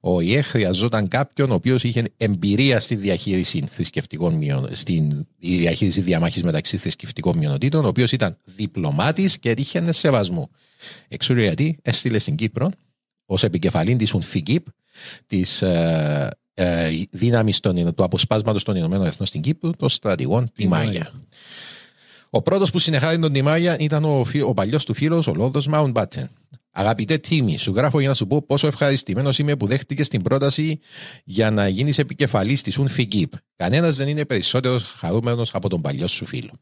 Ο 0.00 0.20
ΙΕ 0.20 0.42
χρειαζόταν 0.42 1.08
κάποιον 1.08 1.50
ο 1.50 1.54
οποίος 1.54 1.84
είχε 1.84 2.04
εμπειρία 2.16 2.80
στη 2.80 2.94
διαχείριση 2.94 3.64
θρησκευτικών 3.70 4.34
μειον... 4.34 4.68
στην 4.72 5.26
η 5.38 5.56
διαχείριση 5.56 6.00
διαμάχης 6.00 6.42
μεταξύ 6.42 6.76
θρησκευτικών 6.76 7.38
μειονοτήτων, 7.38 7.84
ο 7.84 7.88
οποίος 7.88 8.12
ήταν 8.12 8.36
διπλωμάτης 8.44 9.38
και 9.38 9.54
τύχαινε 9.54 9.92
σεβασμού. 9.92 10.50
Εξού 11.08 11.38
γιατί 11.38 11.78
έστειλε 11.82 12.18
στην 12.18 12.34
Κύπρο 12.34 12.70
ως 13.26 13.42
επικεφαλή 13.42 13.96
της 13.96 14.14
UNFIGIP, 14.14 14.58
της 15.26 15.62
ε, 15.62 16.30
ε, 16.54 16.90
δύναμης 17.10 17.60
του 17.60 17.94
αποσπάσματος 17.96 18.62
των 18.64 18.76
Ηνωμένων 18.76 19.06
Εθνών 19.06 19.26
στην 19.26 19.40
Κύπρο, 19.40 19.70
των 19.70 19.88
στρατηγών 19.88 20.50
Τιμάγια. 20.52 21.12
Ο 22.30 22.42
πρώτος 22.42 22.70
που 22.70 22.78
συνεχάρει 22.78 23.18
τον 23.18 23.32
Τιμάγια 23.32 23.78
ήταν 23.78 24.04
ο, 24.04 24.24
φι- 24.24 24.42
ο 24.42 24.54
παλιός 24.54 24.84
του 24.84 24.94
φίλος, 24.94 25.26
ο 25.26 25.34
Λόρδος 25.34 25.68
Mountbatten. 25.72 26.24
Αγαπητέ 26.74 27.18
Τίμη, 27.18 27.58
σου 27.58 27.72
γράφω 27.74 28.00
για 28.00 28.08
να 28.08 28.14
σου 28.14 28.26
πω 28.26 28.42
πόσο 28.42 28.66
ευχαριστημένος 28.66 29.38
είμαι 29.38 29.56
που 29.56 29.66
δέχτηκες 29.66 30.08
την 30.08 30.22
πρόταση 30.22 30.78
για 31.24 31.50
να 31.50 31.68
γίνεις 31.68 31.98
επικεφαλής 31.98 32.62
της 32.62 32.78
UNFIGIP. 32.78 33.24
Κανένας 33.56 33.96
δεν 33.96 34.08
είναι 34.08 34.24
περισσότερος 34.24 34.94
χαρούμενος 34.98 35.54
από 35.54 35.68
τον 35.68 35.80
παλιό 35.80 36.06
σου 36.06 36.26
φίλο. 36.26 36.52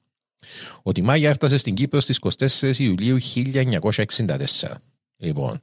Ο 0.83 0.93
Τιμάγια 0.93 1.29
έφτασε 1.29 1.59
στην 1.59 1.75
Κύπρο 1.75 2.01
στις 2.01 2.19
24 2.19 2.79
Ιουλίου 2.79 3.19
1964. 3.21 4.37
Λοιπόν, 5.17 5.61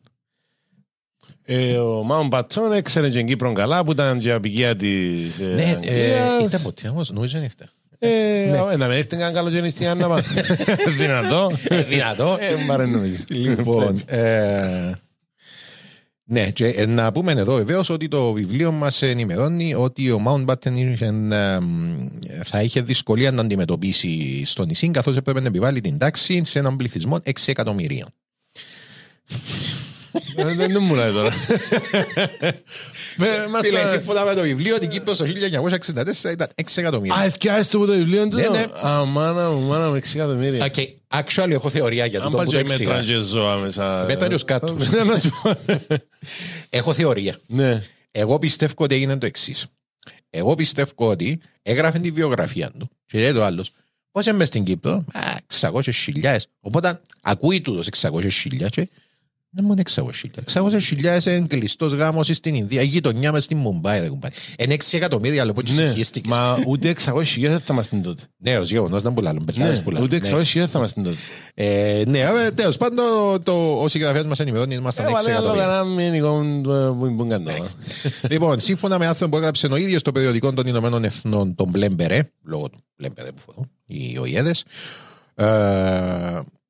Ε, 1.44 1.78
ο 1.78 2.04
Μάουν 2.04 2.30
Πατσόν 2.30 2.72
έξερε 2.72 3.10
και 3.10 3.18
την 3.18 3.28
Κύπρο 3.28 3.54
καλά 3.54 3.84
που 3.86 3.92
ήταν 3.92 4.20
και 4.20 4.32
απικία 4.32 4.76
της 4.76 5.40
ε, 5.40 5.44
ναι, 5.44 5.64
ε, 5.64 5.74
Αγγλίας. 5.74 6.42
ήρθε 6.42 6.60
ποτέ 6.60 6.88
όμως, 6.88 7.10
νομίζω 7.12 7.34
δεν 7.38 7.44
ήρθε. 7.44 7.70
Ε, 8.00 8.76
να 8.78 8.88
με 8.88 8.96
έρθει 8.96 9.18
καν 9.18 9.34
καλό 9.34 9.50
και 9.50 9.70
στην 9.70 9.88
Άννα 9.88 10.08
μα. 10.08 10.24
Δυνατό. 10.98 11.52
Δυνατό. 11.90 12.38
Ε, 12.40 12.66
μπαρέ 12.66 12.86
νομίζεις. 12.86 13.26
Λοιπόν, 13.28 14.02
ε, 14.06 14.92
ναι, 16.30 16.50
και 16.50 16.68
ε, 16.68 16.86
να 16.86 17.12
πούμε 17.12 17.32
εδώ 17.32 17.56
βεβαίως 17.56 17.90
ότι 17.90 18.08
το 18.08 18.32
βιβλίο 18.32 18.72
μας 18.72 19.02
ενημερώνει 19.02 19.74
ότι 19.74 20.12
ο 20.12 20.24
Mountbatten 20.28 20.72
είχε, 20.74 21.06
ε, 21.06 21.60
θα 22.44 22.62
είχε 22.62 22.82
δυσκολία 22.82 23.32
να 23.32 23.42
αντιμετωπίσει 23.42 24.44
στο 24.46 24.66
νησί, 24.66 24.90
καθώς 24.92 25.16
έπρεπε 25.16 25.40
να 25.42 25.48
επιβάλλει 25.48 25.82
την 25.82 25.98
τάξη 25.98 26.42
σε 26.46 26.60
έναν 26.60 26.76
πληθυσμό 26.76 27.20
6 27.26 27.32
εκατομμυρίων. 27.46 28.14
Ε, 30.36 30.44
Δεν 30.44 30.56
δεν 30.72 30.78
μου 30.82 30.96
λέει 30.96 31.12
τώρα. 31.12 31.32
Με- 33.18 33.48
μας 33.52 33.62
Φίλε, 33.66 33.80
τα- 33.82 33.88
σύμφωνα 33.88 34.24
με 34.26 34.34
το 34.34 34.42
βιβλίο, 34.42 34.80
την 34.80 34.90
Κύπρος 34.90 35.18
το 35.18 35.26
1964 35.26 36.32
ήταν 36.32 36.48
6 36.56 36.78
εκατομμύρια. 36.82 37.16
Α, 37.16 37.24
ευκαιάζεις 37.24 37.68
το 37.68 37.78
που 37.80 37.86
το 37.86 37.94
βιβλίο 37.94 38.28
του. 38.28 38.36
Ναι, 38.36 38.48
ναι. 38.50 38.66
Α, 38.88 39.06
μάνα 39.06 39.50
μου, 39.52 39.68
μάνα 39.68 39.90
μου, 39.90 39.96
6 39.96 40.16
εκατομμύρια. 40.16 40.72
Okay, 40.76 40.86
actually, 41.14 41.50
έχω 41.52 41.70
θεωρία 41.70 42.06
για 42.06 42.20
Αν 42.20 42.26
το 42.26 42.32
που 42.32 42.36
πάει 42.38 42.46
το 42.46 42.52
και 42.52 42.58
μέτραν 42.78 42.98
εξήγα. 43.00 43.20
και 43.20 43.26
ζώα 43.26 43.56
μέσα. 43.56 44.04
Μέτραν 44.08 44.30
και 44.30 44.36
ο 44.36 44.38
σκάτος. 44.38 44.90
Ναι, 44.90 45.04
να 45.04 45.18
σου 45.18 45.32
πω. 45.44 45.58
Έχω 46.70 46.94
θεωρία. 46.94 47.40
Ναι. 47.48 47.84
Εγώ 48.12 48.40
πιστεύω 48.40 48.74
ότι 48.78 48.96
έγινε 48.96 49.18
το 49.18 49.26
εξής. 49.26 49.66
Εγώ 50.30 50.56
πιστεύω 50.56 50.92
ότι 50.96 51.40
έγραφε 51.64 52.00
τη 52.00 52.12
βιογραφία 52.12 52.72
του 52.80 52.90
και 53.06 53.20
λέει 53.20 53.34
το 53.34 53.44
άλλος. 53.44 53.72
Πώς 54.12 54.26
είμαι 54.26 54.46
στην 54.46 54.64
Κύπρο, 54.64 55.06
Α, 55.14 55.22
600.000. 55.60 56.36
Οπότε 56.60 57.02
ακούει 57.22 57.62
τούτος 57.62 57.88
600.000 57.88 58.70
και 58.70 58.90
δεν 59.58 59.66
μόνο 59.66 59.82
600.000. 59.96 60.04
600.000 60.54 61.26
είναι 61.26 61.46
κλειστός 61.48 61.94
γάμος 61.94 62.28
στην 62.28 62.56
Ινδία, 62.56 62.82
η 62.82 62.86
γειτονιά 62.86 63.32
μες 63.32 63.44
στην 63.44 63.58
Μουμπάι. 63.58 64.00
Δεν 64.00 64.10
κουμπάρει. 64.10 64.34
Είναι 64.58 64.74
6 64.74 64.98
εκατομμύρια 64.98 65.46
λοιπόν 65.46 65.64
και 65.64 65.74
Ναι, 65.74 65.86
συγχύστηκες. 65.86 66.38
μα 66.38 66.58
ούτε 66.68 66.90
600.000 67.06 67.50
δεν 67.50 67.60
θα 67.60 67.74
είμαστε 67.74 67.96
τότε. 67.98 68.24
Ναι, 68.38 68.58
ως 68.58 68.72
γεγονός 68.72 69.02
δεν 69.02 69.14
πουλάλλουν, 69.14 69.40
Ναι, 69.40 69.46
πετλάδες 69.52 69.82
πουλάλλουν. 69.82 70.06
ούτε 70.06 70.20
Ναι. 70.20 70.28
600.000 70.28 70.68
θα 70.68 70.78
είμαστε 70.78 71.02
τότε. 71.02 71.16
Ε, 71.54 72.04
Ναι, 72.08 72.20
ε, 72.20 72.52
τέλος 72.56 72.78
πάντων, 72.78 73.44
το- 73.44 73.82
ο 73.82 73.88
συγγραφέας 73.88 74.26
μας 74.26 74.40
ενημερώνει, 74.40 74.76
ήμασταν 74.76 75.06
6 75.06 75.10
Έβαλε 75.12 75.30
άλλο 75.38 75.52
εκατομμύρια. 75.52 75.68
κανένα 75.68 75.96
μήνυκο 75.96 76.74
ε, 76.74 76.88
που 76.88 77.16
που 77.18 77.28
κάνω. 77.28 77.52
Λοιπόν, 78.30 78.60
σύμφωνα 78.60 78.98
με 79.00 79.08
άνθρωπο 79.08 79.32
που 79.32 79.38
έγραψε 79.38 79.68
ο 79.72 79.76
ίδιος 79.76 80.02
στο 80.02 80.12
περιοδικό 80.12 80.54
των 80.54 80.68
Ηνωμένων 80.68 81.04
Εθνών, 81.04 81.56
τον 81.56 81.70
Μπλέμπερε, 81.70 82.30
λόγω 82.44 82.70
του 82.70 82.80
Μπλέμπερε 82.98 83.32
που 83.32 83.42
φορούν 83.46 83.70
οι 83.86 84.18
ΟΗΕΔες, 84.18 84.64
ε, 85.36 85.46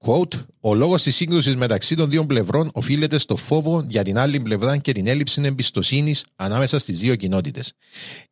quote, 0.07 0.45
ο 0.59 0.73
λόγος 0.75 1.03
της 1.03 1.15
σύγκρουσης 1.15 1.55
μεταξύ 1.55 1.95
των 1.95 2.09
δύο 2.09 2.25
πλευρών 2.25 2.69
οφείλεται 2.73 3.17
στο 3.17 3.35
φόβο 3.35 3.85
για 3.87 4.03
την 4.03 4.17
άλλη 4.17 4.39
πλευρά 4.39 4.77
και 4.77 4.91
την 4.91 5.07
έλλειψη 5.07 5.41
εμπιστοσύνης 5.45 6.25
ανάμεσα 6.35 6.79
στις 6.79 6.99
δύο 6.99 7.15
κοινότητες. 7.15 7.73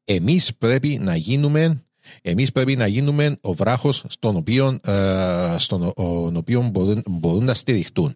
Εμείς 0.03 0.55
πρέπει 0.57 0.99
να 1.01 1.15
γίνουμε 1.15 1.79
εμείς 2.21 2.51
πρέπει 2.51 2.75
να 2.75 2.87
γίνουμε 2.87 3.37
ο 3.41 3.53
βράχος 3.53 4.03
στον 4.07 4.35
οποίο, 4.35 4.77
ε, 4.85 5.55
στον 5.57 5.83
ο- 5.83 5.93
ο- 5.95 6.31
οποίο 6.35 6.69
μπορούν, 6.71 7.03
μπορούν 7.09 7.43
να 7.43 7.53
στηριχτούν. 7.53 8.15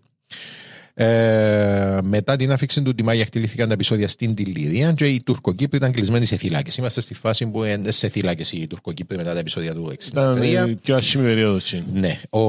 Ε, 1.01 1.97
μετά 2.03 2.35
την 2.35 2.51
άφηξη 2.51 2.81
του 2.81 2.95
Τιμάγια 2.95 3.25
χτυλήθηκαν 3.25 3.67
τα 3.67 3.73
επεισόδια 3.73 4.07
στην 4.07 4.35
Τιλιδία 4.35 4.91
και 4.93 5.07
οι 5.07 5.21
Τουρκοκύπροι 5.25 5.77
ήταν 5.77 5.91
κλεισμένοι 5.91 6.25
σε 6.25 6.35
θύλακες. 6.35 6.75
Είμαστε 6.75 7.01
στη 7.01 7.13
φάση 7.13 7.45
που 7.51 7.63
είναι 7.63 7.91
σε 7.91 8.07
θύλακες 8.07 8.51
οι 8.51 8.67
Τουρκοκύπροι 8.67 9.17
μετά 9.17 9.33
τα 9.33 9.39
επεισόδια 9.39 9.73
του 9.73 9.93
63. 9.99 10.07
Ήταν 10.07 10.69
η 10.69 10.75
πιο 10.75 10.95
άσχημη 10.95 11.23
περίοδος. 11.23 11.73
εκείνη. 11.73 11.99
Ναι. 11.99 12.19
Ο, 12.29 12.39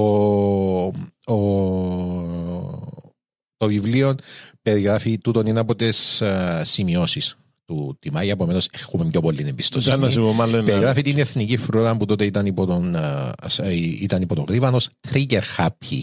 ο, 1.34 1.42
το 3.56 3.66
βιβλίο 3.66 4.14
περιγράφει 4.62 5.18
τούτον 5.18 5.46
είναι 5.46 5.60
από 5.60 5.76
τις 5.76 6.20
uh, 6.22 6.60
σημειώσεις 6.64 7.36
του 7.64 7.96
Τιμάγια, 8.00 8.32
επομένως 8.32 8.68
έχουμε 8.82 9.08
πιο 9.10 9.20
πολύ 9.20 9.40
Ήταν 9.40 9.54
να 9.54 9.62
σου 9.62 9.72
εμπιστοσύνη. 9.74 10.24
πω 10.24 10.32
μάλλον. 10.32 10.64
Περιγράφει 10.64 11.02
την 11.02 11.18
εθνική 11.18 11.56
φρουρά 11.56 11.96
που 11.96 12.04
τότε 12.04 12.24
ήταν 12.24 12.46
υπό 12.46 12.66
τον, 12.66 12.96
α, 12.96 13.34
α, 13.42 13.72
ήταν 14.00 14.22
υπό 14.22 14.34
τον 14.34 14.44
Γρήβανος, 14.48 14.88
trigger 15.12 15.42
happy. 15.58 16.00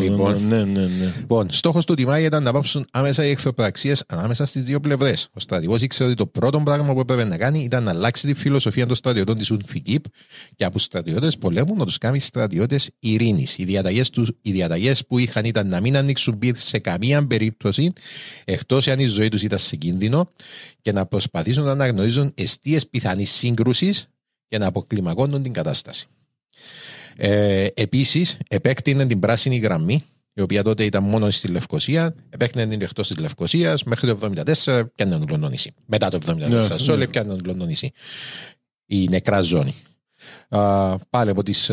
Λοιπόν, 0.00 0.46
ναι, 0.48 0.64
ναι, 0.64 0.80
ναι. 0.80 1.14
Λοιπόν, 1.18 1.50
στόχος 1.50 1.84
του 1.84 1.94
Τιμάγια 1.94 2.26
ήταν 2.26 2.42
να 2.42 2.52
πάψουν 2.52 2.86
άμεσα 2.90 3.26
οι 3.26 3.30
εχθροπραξίες 3.30 4.04
ανάμεσα 4.06 4.46
στις 4.46 4.64
δύο 4.64 4.80
πλευρές. 4.80 5.28
Ο 5.32 5.40
στρατηγός 5.40 5.82
ήξερε 5.82 6.08
ότι 6.08 6.18
το 6.18 6.26
πρώτο 6.26 6.60
πράγμα 6.60 6.92
που 6.92 7.00
έπρεπε 7.00 7.24
να 7.24 7.36
κάνει 7.36 7.62
ήταν 7.62 7.82
να 7.82 7.90
αλλάξει 7.90 8.26
τη 8.26 8.34
φιλοσοφία 8.34 8.86
των 8.86 8.96
στρατιωτών 8.96 9.38
της 9.38 9.50
Ουνφικίπ 9.50 10.04
και 10.56 10.64
από 10.64 10.78
στρατιώτες 10.78 11.38
πολέμου 11.38 11.76
να 11.76 11.84
τους 11.84 11.98
κάνει 11.98 12.20
στρατιώτες 12.20 12.90
ειρήνης. 12.98 13.58
Οι 13.58 13.64
διαταγές 13.64 14.10
οι 14.42 14.52
διαταγές 14.52 15.06
που 15.06 15.18
είχαν 15.18 15.44
ήταν 15.44 15.68
να 15.68 15.80
μην 15.80 15.96
ανοίξουν 15.96 16.38
πυρ 16.38 16.56
σε 16.56 16.78
καμία 16.78 17.26
περίπτωση, 17.26 17.92
εκτός 18.44 18.86
εάν 18.86 18.98
η 18.98 19.06
ζωή 19.06 19.28
τους 19.28 19.42
ήταν 19.42 19.58
σε 19.58 19.76
κίνδυνο, 19.76 20.32
και 20.80 20.92
να 20.92 21.06
προσπαθήσουν 21.06 21.64
να 21.64 21.70
αναγνωρίζουν 21.70 22.32
αιστείες 22.34 22.86
πιθανής 22.88 23.30
σύγκρουσης 23.30 24.08
και 24.48 24.58
να 24.58 24.66
αποκλιμακώνουν 24.66 25.42
την 25.42 25.52
κατάσταση. 25.52 26.06
Ε, 27.20 27.66
Επίσης, 27.74 28.38
επέκτηνε 28.48 29.06
την 29.06 29.20
πράσινη 29.20 29.56
γραμμή, 29.56 30.04
η 30.32 30.40
οποία 30.40 30.62
τότε 30.62 30.84
ήταν 30.84 31.02
μόνο 31.02 31.30
στη 31.30 31.48
Λευκοσία, 31.48 32.14
επέκτηνε 32.30 32.66
την 32.66 32.82
εκτός 32.82 33.08
της 33.08 33.16
Λευκοσίας 33.16 33.84
μέχρι 33.84 34.08
το 34.08 34.30
1974 34.64 34.82
πιάνε 34.94 35.18
τον 35.18 35.26
Λονδονήσι. 35.30 35.74
Μετά 35.86 36.08
το 36.08 36.18
1974, 36.26 36.48
Ναι, 36.48 36.62
σε 36.62 36.90
όλη 36.90 37.00
ναι. 37.00 37.06
πιάνε 37.06 37.28
τον 37.28 37.40
Λονδονήσι. 37.44 37.90
Η 38.86 39.08
νεκρά 39.08 39.40
ζώνη. 39.40 39.74
Α, 40.48 40.98
πάλι 40.98 41.30
από 41.30 41.42
τις 41.42 41.70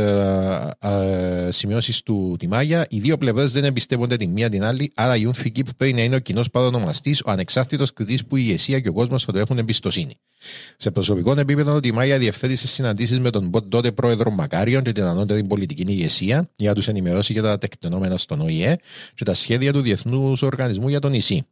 σημειώσεις 1.50 2.02
του 2.02 2.36
Τιμάγια, 2.40 2.86
οι 2.90 3.00
δύο 3.00 3.18
πλευρές 3.18 3.52
δεν 3.52 3.64
εμπιστεύονται 3.64 4.18
τη 4.18 4.28
μία 4.28 4.50
την 4.50 4.64
άλλη, 4.64 4.92
άρα 4.96 5.16
η 5.16 5.30
UNFICIP 5.34 5.64
πρέπει 5.78 5.94
να 5.94 6.04
είναι 6.04 6.16
ο 6.16 6.20
κοινός 6.20 6.50
παρονομαστής, 6.50 7.22
ο 7.22 7.32
ανεξάρτητος 7.32 7.94
κριτή 7.94 8.20
που 8.28 8.36
η 8.36 8.44
ηγεσία 8.46 8.80
και 8.80 8.90
ο 8.90 8.94
κόσμος 8.94 9.24
θα 9.24 9.32
το 9.32 9.40
έχουν 9.40 9.58
εμπιστοσύνη. 9.58 10.20
Σε 10.78 10.92
προσωπικό 10.92 11.40
επίπεδο, 11.40 11.74
ο 11.74 11.80
Τιμάγια 11.80 12.18
διευθέτησε 12.18 12.68
συναντήσεις 12.68 13.20
με 13.20 13.30
τον 13.30 13.52
τότε 13.70 13.92
πρόεδρο 13.92 14.32
Μακάριον 14.32 14.84
και 14.84 14.92
την 14.92 15.04
ανώτερη 15.04 15.44
πολιτική 15.44 15.84
ηγεσία 15.88 16.50
για 16.56 16.70
να 16.70 16.76
τους 16.76 16.88
ενημερώσει 16.88 17.34
για 17.34 17.42
τα 17.42 17.58
τεκτενόμενα 17.58 18.18
στον 18.18 18.42
ΟΗΕ 18.42 18.76
και 19.16 19.24
τα 19.24 19.34
σχέδια 19.34 19.74
του 19.74 19.82
Διεθνούς 19.82 20.42
Οργανισμού 20.42 20.90
για 20.90 21.00
το 21.00 21.10
νησί. 21.10 21.46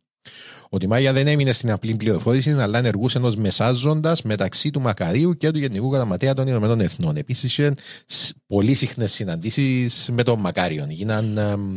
Ο 0.74 0.78
Τιμάγια 0.78 1.14
δεν 1.14 1.28
έμεινε 1.28 1.52
στην 1.52 1.72
απλή 1.72 1.96
πληροφόρηση, 1.96 2.52
αλλά 2.52 2.78
ενεργούσε 2.78 3.18
ω 3.20 3.34
μεσάζοντας 3.38 4.22
μεταξύ 4.22 4.70
του 4.70 4.82
Μακαρίου 4.82 5.38
και 5.38 5.52
του 5.52 5.58
Γενικού 5.58 5.94
Γραμματέα 5.94 6.34
των 6.34 6.48
Ηνωμένων 6.48 6.80
Εθνών. 6.80 7.16
Επίσης, 7.18 7.44
είχε 7.44 7.74
σ- 8.06 8.36
πολύ 8.48 8.74
συχνές 8.74 9.12
συναντήσεις 9.12 10.10
με 10.12 10.24
τον 10.24 10.40
Μακάριον. 10.40 10.90
Γίναν. 10.90 11.38
εμ, 11.38 11.76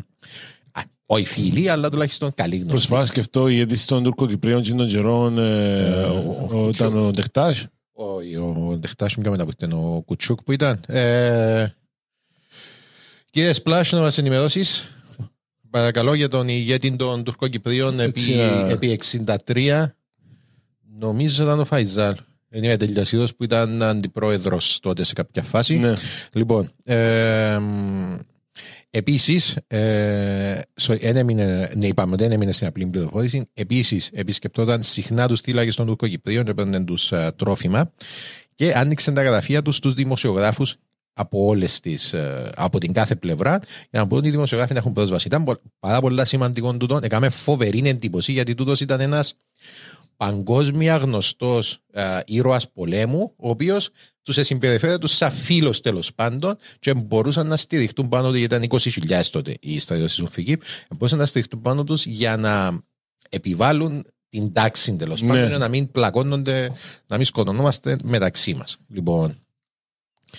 α, 0.72 0.80
όχι 1.06 1.24
φίλοι, 1.26 1.68
αλλά 1.68 1.90
τουλάχιστον 1.90 2.34
καλοί 2.34 2.54
γνωστοί. 2.54 2.70
Προσπάθησα 2.70 3.00
να 3.00 3.06
σκεφτώ 3.12 3.48
η 3.48 3.60
αίτηση 3.60 3.86
των 3.86 4.02
Τουρκοκυπρίων 4.02 4.62
και 4.62 4.72
των 4.72 4.88
καιρών 4.88 5.38
ε, 5.38 5.92
ο- 6.02 6.48
ο- 6.52 6.68
ήταν 6.68 6.96
ο 6.98 7.10
Ντεχτάζ. 7.10 7.62
Όχι, 7.92 8.36
ο 8.36 8.76
Ντεχτάσιμ 8.80 9.22
και 9.22 9.30
μετά 9.30 9.44
που 9.44 9.50
ήταν 9.56 9.72
ο 9.72 10.02
Κουτσούκ 10.06 10.42
που 10.42 10.52
ήταν. 10.52 10.80
Ε, 10.86 11.66
κύριε 13.30 13.52
Σπλάσ, 13.52 13.92
να 13.92 14.00
μας 14.00 14.18
ενημερώσεις 14.18 14.90
παρακαλώ 15.70 16.14
για 16.14 16.28
τον 16.28 16.48
ηγέτη 16.48 16.96
των 16.96 17.24
Τουρκοκυπρίων 17.24 18.00
επί, 18.00 18.20
Έτσι, 18.20 18.40
α. 18.40 18.68
επί 18.68 19.00
63 19.46 19.86
νομίζω 20.98 21.42
ήταν 21.42 21.60
ο 21.60 21.64
Φαϊζάλ. 21.64 22.14
Είναι 22.50 22.72
ο 22.72 22.76
Τελειασίδος 22.76 23.34
που 23.34 23.44
ήταν 23.44 23.82
αντιπρόεδρος 23.82 24.80
τότε 24.80 25.04
σε 25.04 25.12
κάποια 25.12 25.42
φάση. 25.42 25.78
Ναι. 25.78 25.92
Λοιπόν, 26.32 26.70
ε, 26.84 27.58
Επίσης, 28.90 29.56
ε, 29.66 30.60
so, 30.80 30.96
εν 31.00 31.16
έμεινε, 31.16 31.70
ναι, 31.74 31.86
είπαμε, 31.86 32.16
δεν 32.16 32.32
έμεινε 32.32 32.52
στην 32.52 32.66
απλή 32.66 32.86
πληροφόρηση. 32.86 33.48
Επίσης, 33.54 34.10
επισκεπτόταν 34.12 34.82
συχνά 34.82 35.28
τους 35.28 35.40
θύλακες 35.40 35.74
των 35.74 35.86
Τουρκοκυπρίων 35.86 36.44
και 36.44 36.50
έπαιρνε 36.50 36.84
τους 36.84 37.12
τρόφιμα 37.36 37.92
και 38.54 38.72
άνοιξε 38.72 39.12
τα 39.12 39.22
γραφεία 39.22 39.62
τους 39.62 39.76
στους 39.76 39.94
δημοσιογράφους 39.94 40.76
από 41.18 41.44
όλες 41.46 41.80
τις, 41.80 42.12
ε, 42.12 42.50
από 42.56 42.78
την 42.78 42.92
κάθε 42.92 43.14
πλευρά 43.16 43.60
για 43.90 44.00
να 44.00 44.04
μπορούν 44.04 44.24
οι 44.24 44.30
δημοσιογράφοι 44.30 44.72
να 44.72 44.78
έχουν 44.78 44.92
πρόσβαση. 44.92 45.26
Ήταν 45.26 45.44
πο- 45.44 45.60
πάρα 45.80 46.00
πολλά 46.00 46.24
σημαντικό 46.24 46.76
τούτο. 46.76 46.98
Έκαμε 47.02 47.28
φοβερή 47.28 47.82
εντύπωση 47.88 48.32
γιατί 48.32 48.54
τούτος 48.54 48.80
ήταν 48.80 49.00
ένας 49.00 49.34
παγκόσμια 50.16 50.96
γνωστός 50.96 51.78
ε, 51.92 52.18
ήρωας 52.26 52.70
πολέμου, 52.70 53.32
ο 53.36 53.48
οποίος 53.48 53.90
τους 54.22 54.36
συμπεριφέρεται 54.40 54.98
τους 54.98 55.12
σαν 55.16 55.30
φίλος 55.30 55.80
τέλος 55.80 56.14
πάντων 56.14 56.56
και 56.78 56.94
μπορούσαν 56.94 57.46
να 57.46 57.56
στηριχτούν 57.56 58.08
πάνω 58.08 58.30
του, 58.30 58.36
γιατί 58.36 58.54
ήταν 58.54 58.80
20.000 58.80 59.30
τότε 59.30 59.54
οι 59.60 59.78
στρατιώτε 59.78 60.10
της 60.14 60.22
Ουφική, 60.22 60.58
μπορούσαν 60.96 61.18
να 61.18 61.26
στηριχτούν 61.26 61.60
πάνω 61.60 61.84
τους 61.84 62.06
για 62.06 62.36
να 62.36 62.80
επιβάλλουν 63.28 64.04
την 64.28 64.52
τάξη 64.52 64.96
τέλος 64.96 65.22
Ναι. 65.22 65.28
πάντων, 65.28 65.48
για 65.48 65.58
να 65.58 65.68
μην 65.68 65.90
πλακώνονται, 65.90 66.72
να 67.06 67.16
μην 67.16 67.26
σκοτωνόμαστε 67.26 67.96
μεταξύ 68.04 68.54
μας. 68.54 68.76
Λοιπόν, 68.88 69.45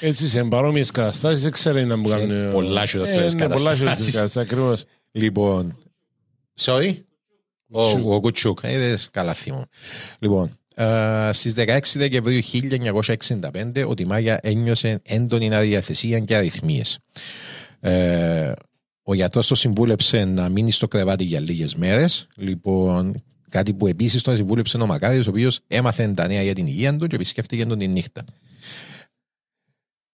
Έτσι, 0.02 0.28
σε 0.28 0.44
παρόμοιες 0.44 0.92
καταστάσεις 0.92 1.42
δεν 1.44 1.52
ξέρει 1.52 1.86
να 1.86 1.96
μου 1.98 2.08
Σε 2.08 2.16
κάνουν. 2.16 2.52
πολλά 2.52 2.86
χειρότερες 2.86 3.34
Ε, 3.34 3.36
ναι, 3.36 3.42
πολλά 3.42 3.48
καταστάσεις. 3.48 3.78
χειρότερες 3.80 4.12
καταστάσεις, 4.14 4.38
ακριβώς. 4.38 4.84
Λοιπόν. 5.12 5.78
Sorry. 6.60 6.96
Ο, 7.72 7.82
ο 8.16 8.20
Κουτσούκ. 8.20 8.60
Ε, 8.62 8.72
είδες, 8.74 9.08
καλά 9.12 9.34
θύμω. 9.34 9.66
Λοιπόν, 10.20 10.58
ε, 10.76 11.30
στις 11.34 11.54
16 11.58 11.80
Δεκεμβρίου 11.96 12.42
1965 12.44 13.84
ο 13.88 13.94
Τιμάγια 13.94 14.40
ένιωσε 14.42 15.00
έντονη 15.04 15.56
αδιαθεσία 15.56 16.20
και 16.20 16.36
αριθμίες. 16.36 17.00
Ε, 17.80 18.52
ο 19.04 19.14
γιατρός 19.14 19.48
το 19.48 19.56
συμβούλεψε 19.56 20.26
να 20.26 20.50
μείνει 20.50 20.72
στο 20.72 20.88
κρεβάτι 20.88 21.24
για 21.24 21.40
λίγες 21.40 21.76
μέρες. 21.76 22.28
Λοιπόν, 22.36 23.24
κάτι 23.50 23.74
που 23.74 23.88
επίσης 23.88 24.22
τον 24.22 24.36
συμβούλεψε 24.36 24.78
ο 24.78 24.86
Μακάριος, 24.86 25.28
ο 25.28 25.30
οποίος 25.30 25.60
έμαθε 25.68 26.08
τα 26.08 26.28
νέα 26.28 26.42
για 26.42 26.54
την 26.54 26.66
υγεία 26.68 26.96
του 26.96 27.08
και 27.08 27.16
επισκέφτηκε 27.16 27.66
τον 27.66 27.78
τη 27.78 27.88
νύχτα. 27.88 28.24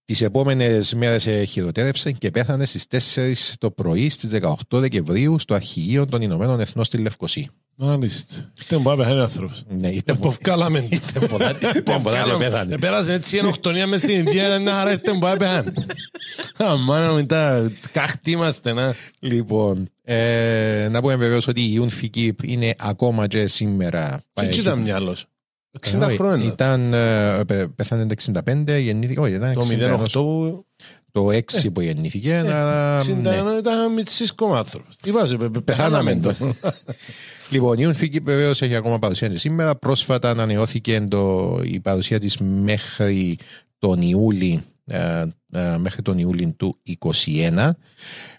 Τις 0.06 0.22
επόμενες 0.22 0.93
μέρες 0.93 1.49
χειροτέρεψε 1.49 2.12
και 2.12 2.32
πέθανε 2.32 2.66
στις 2.66 2.86
4 3.16 3.54
το 3.58 3.72
πρωί 3.72 4.10
στις 4.10 4.30
18 4.41 4.54
Δεκεμβρίου 4.70 5.39
στο 5.39 5.54
αρχηγείο 5.54 6.06
των 6.06 6.22
Ηνωμένων 6.22 6.60
Εθνών 6.60 6.86
στη 6.86 6.97
Λευκοσία. 6.97 7.47
Μάλιστα. 7.76 8.51
Ήταν 8.66 8.82
που 8.82 8.95
πεθάνει 8.95 9.20
ο 9.20 9.22
άνθρωπος. 9.22 9.64
Ναι, 9.80 9.89
ήταν 10.01 10.20
Που 10.20 10.32
βγάλαμε. 10.41 10.88
Ήταν 10.91 11.28
πολλά- 11.30 11.56
ήταν 11.76 12.01
πολλά 12.01 12.26
να 12.26 12.38
πέθανε. 12.38 12.78
Πέρασε 12.78 13.14
έτσι 13.14 13.36
η 13.36 13.39
ενοχτονία 13.39 13.88
μες 13.88 13.99
στην 13.99 14.16
Ινδία, 14.16 14.45
ένα 14.45 14.74
χαρά 14.74 14.91
ήρθε 14.91 15.12
που 15.12 15.20
πεθάνει. 15.38 15.72
Αμάνα 16.58 17.12
μετά, 17.12 17.72
καχτή 17.91 18.32
είμαστε, 18.32 18.74
να. 18.74 18.95
Λοιπόν, 19.20 19.88
Ε, 20.06 20.88
να 20.91 21.01
πούμε 21.01 21.16
βεβαίως 21.16 21.47
ότι 21.47 21.62
η 21.62 21.88
Unfikip 21.89 22.43
είναι 22.43 22.74
ακόμα 22.78 23.28
και 23.28 23.47
σήμερα. 23.47 24.22
Και 24.34 24.45
εκεί 24.45 24.60
ήταν 24.60 24.80
μυαλός. 24.80 25.26
60 25.82 25.99
Όχι, 26.07 26.15
χρόνια. 26.17 26.45
Ήταν, 26.45 26.93
ε, 26.93 27.43
πε- 27.47 27.67
πέθανε 27.67 28.05
το 28.07 28.13
65, 28.45 28.78
γεννήθηκε. 28.80 29.19
Όχι, 29.19 29.34
ήταν 29.34 29.53
Το 29.53 29.59
61, 29.59 29.99
08 29.99 30.07
που 30.13 30.65
το 31.11 31.28
6 31.32 31.69
που 31.74 31.82
γεννήθηκε. 31.82 32.36
αλλά, 32.36 32.99
60 33.01 33.05
ναι. 33.15 33.30
ήταν 33.59 33.93
μητσής 33.93 34.32
κομμάτρος. 34.34 34.86
Είπα 35.03 35.28
πε- 35.38 35.49
πε- 35.49 35.61
Πεθάναμε 35.61 36.15
πεθάναμε 36.15 36.55
το. 36.61 36.71
Λοιπόν, 37.49 37.78
η 37.78 37.86
UNFICYP 37.88 38.21
βεβαίως 38.24 38.61
έχει 38.61 38.76
ακόμα 38.76 38.99
παρουσία 38.99 39.28
και 39.28 39.38
σήμερα. 39.38 39.76
Πρόσφατα 39.76 40.30
ανανεώθηκε 40.30 41.01
το, 41.09 41.59
η 41.63 41.80
παρουσία 41.80 42.19
της 42.19 42.38
μέχρι 42.38 43.38
τον 43.80 44.01
Ιούλη, 44.01 44.61
ε, 44.86 45.24
ε, 45.51 45.78
μέχρι 45.78 46.01
τον 46.01 46.17
Ιούλη 46.17 46.53
του 46.57 46.78
2021. 46.99 47.69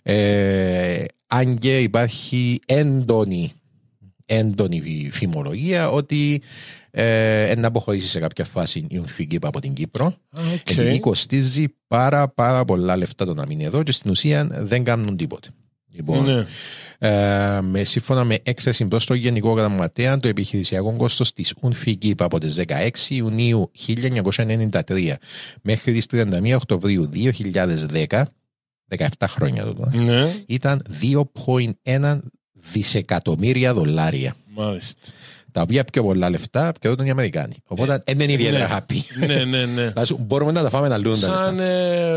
Ε, 0.02 1.04
αν 1.26 1.58
και 1.58 1.78
υπάρχει 1.78 2.60
έντονη, 2.66 3.52
έντονη 4.26 5.08
φημολογία 5.12 5.90
ότι 5.90 6.42
ε, 6.90 7.54
να 7.56 7.66
αποχωρήσει 7.66 8.08
σε 8.08 8.18
κάποια 8.18 8.44
φάση 8.44 8.86
η 8.88 9.02
UNFICYP 9.06 9.38
από 9.42 9.60
την 9.60 9.72
Κύπρο. 9.72 10.04
Α, 10.06 10.40
οκ. 10.54 10.70
Επειδή 10.70 11.00
κοστίζει 11.00 11.64
πάρα 11.88 12.28
πάρα 12.28 12.64
πολλά 12.64 12.96
λεφτά 12.96 13.24
το 13.24 13.34
να 13.34 13.46
μείνει 13.46 13.64
εδώ 13.64 13.82
και 13.82 13.92
στην 13.92 14.10
ουσία 14.10 14.46
δεν 14.50 14.84
κάνουν 14.84 15.16
τίποτε. 15.16 15.48
Λοιπόν, 15.96 16.24
Ναι. 16.24 16.46
ε, 16.98 17.60
με, 17.60 17.84
σύμφωνα 17.84 18.24
με 18.24 18.38
έκθεση 18.42 18.86
προ 18.88 19.00
το 19.06 19.14
Γενικό 19.14 19.52
Γραμματέα, 19.52 20.18
το 20.18 20.28
επιχειρησιακό 20.28 20.92
κόστος 20.96 21.32
της 21.32 21.54
UNFIGIP 21.60 22.14
από 22.18 22.38
τις 22.40 22.60
16 22.66 22.90
Ιουνίου 23.08 23.70
1993 23.86 25.12
μέχρι 25.62 25.92
τις 25.92 26.06
31 26.10 26.54
Οκτωβρίου 26.54 27.10
2010, 28.08 28.22
17 28.96 29.06
χρόνια 29.28 29.64
τότε, 29.64 29.96
Ναι, 29.96 30.34
ήταν 30.46 30.82
2,1 31.82 32.18
δισεκατομμύρια 32.72 33.74
δολάρια. 33.74 34.34
μάλιστα. 34.54 35.00
Τα 35.52 35.62
οποία 35.62 35.84
πιο 35.84 36.02
πολλά 36.02 36.30
λεφτά 36.30 36.72
πιερώνουν 36.80 37.06
οι 37.06 37.10
Αμερικάνοι. 37.10 37.54
Οπότε 37.66 38.02
δεν 38.06 38.20
είναι 38.20 38.32
ιδιαίτερα 38.32 38.68
ναι. 38.68 38.76
happy. 38.78 39.26
Ναι, 39.26 39.44
ναι, 39.44 39.64
ναι. 39.66 39.88
Δηλαδή, 39.88 40.16
Μπορούμε 40.18 40.52
να 40.52 40.62
τα 40.62 40.68
φάμε 40.70 40.88
να 40.88 40.98
λούν 40.98 41.20
τα 41.20 41.28
λεφτά. 41.28 41.44
Σαν 41.44 41.58
ε, 41.58 42.10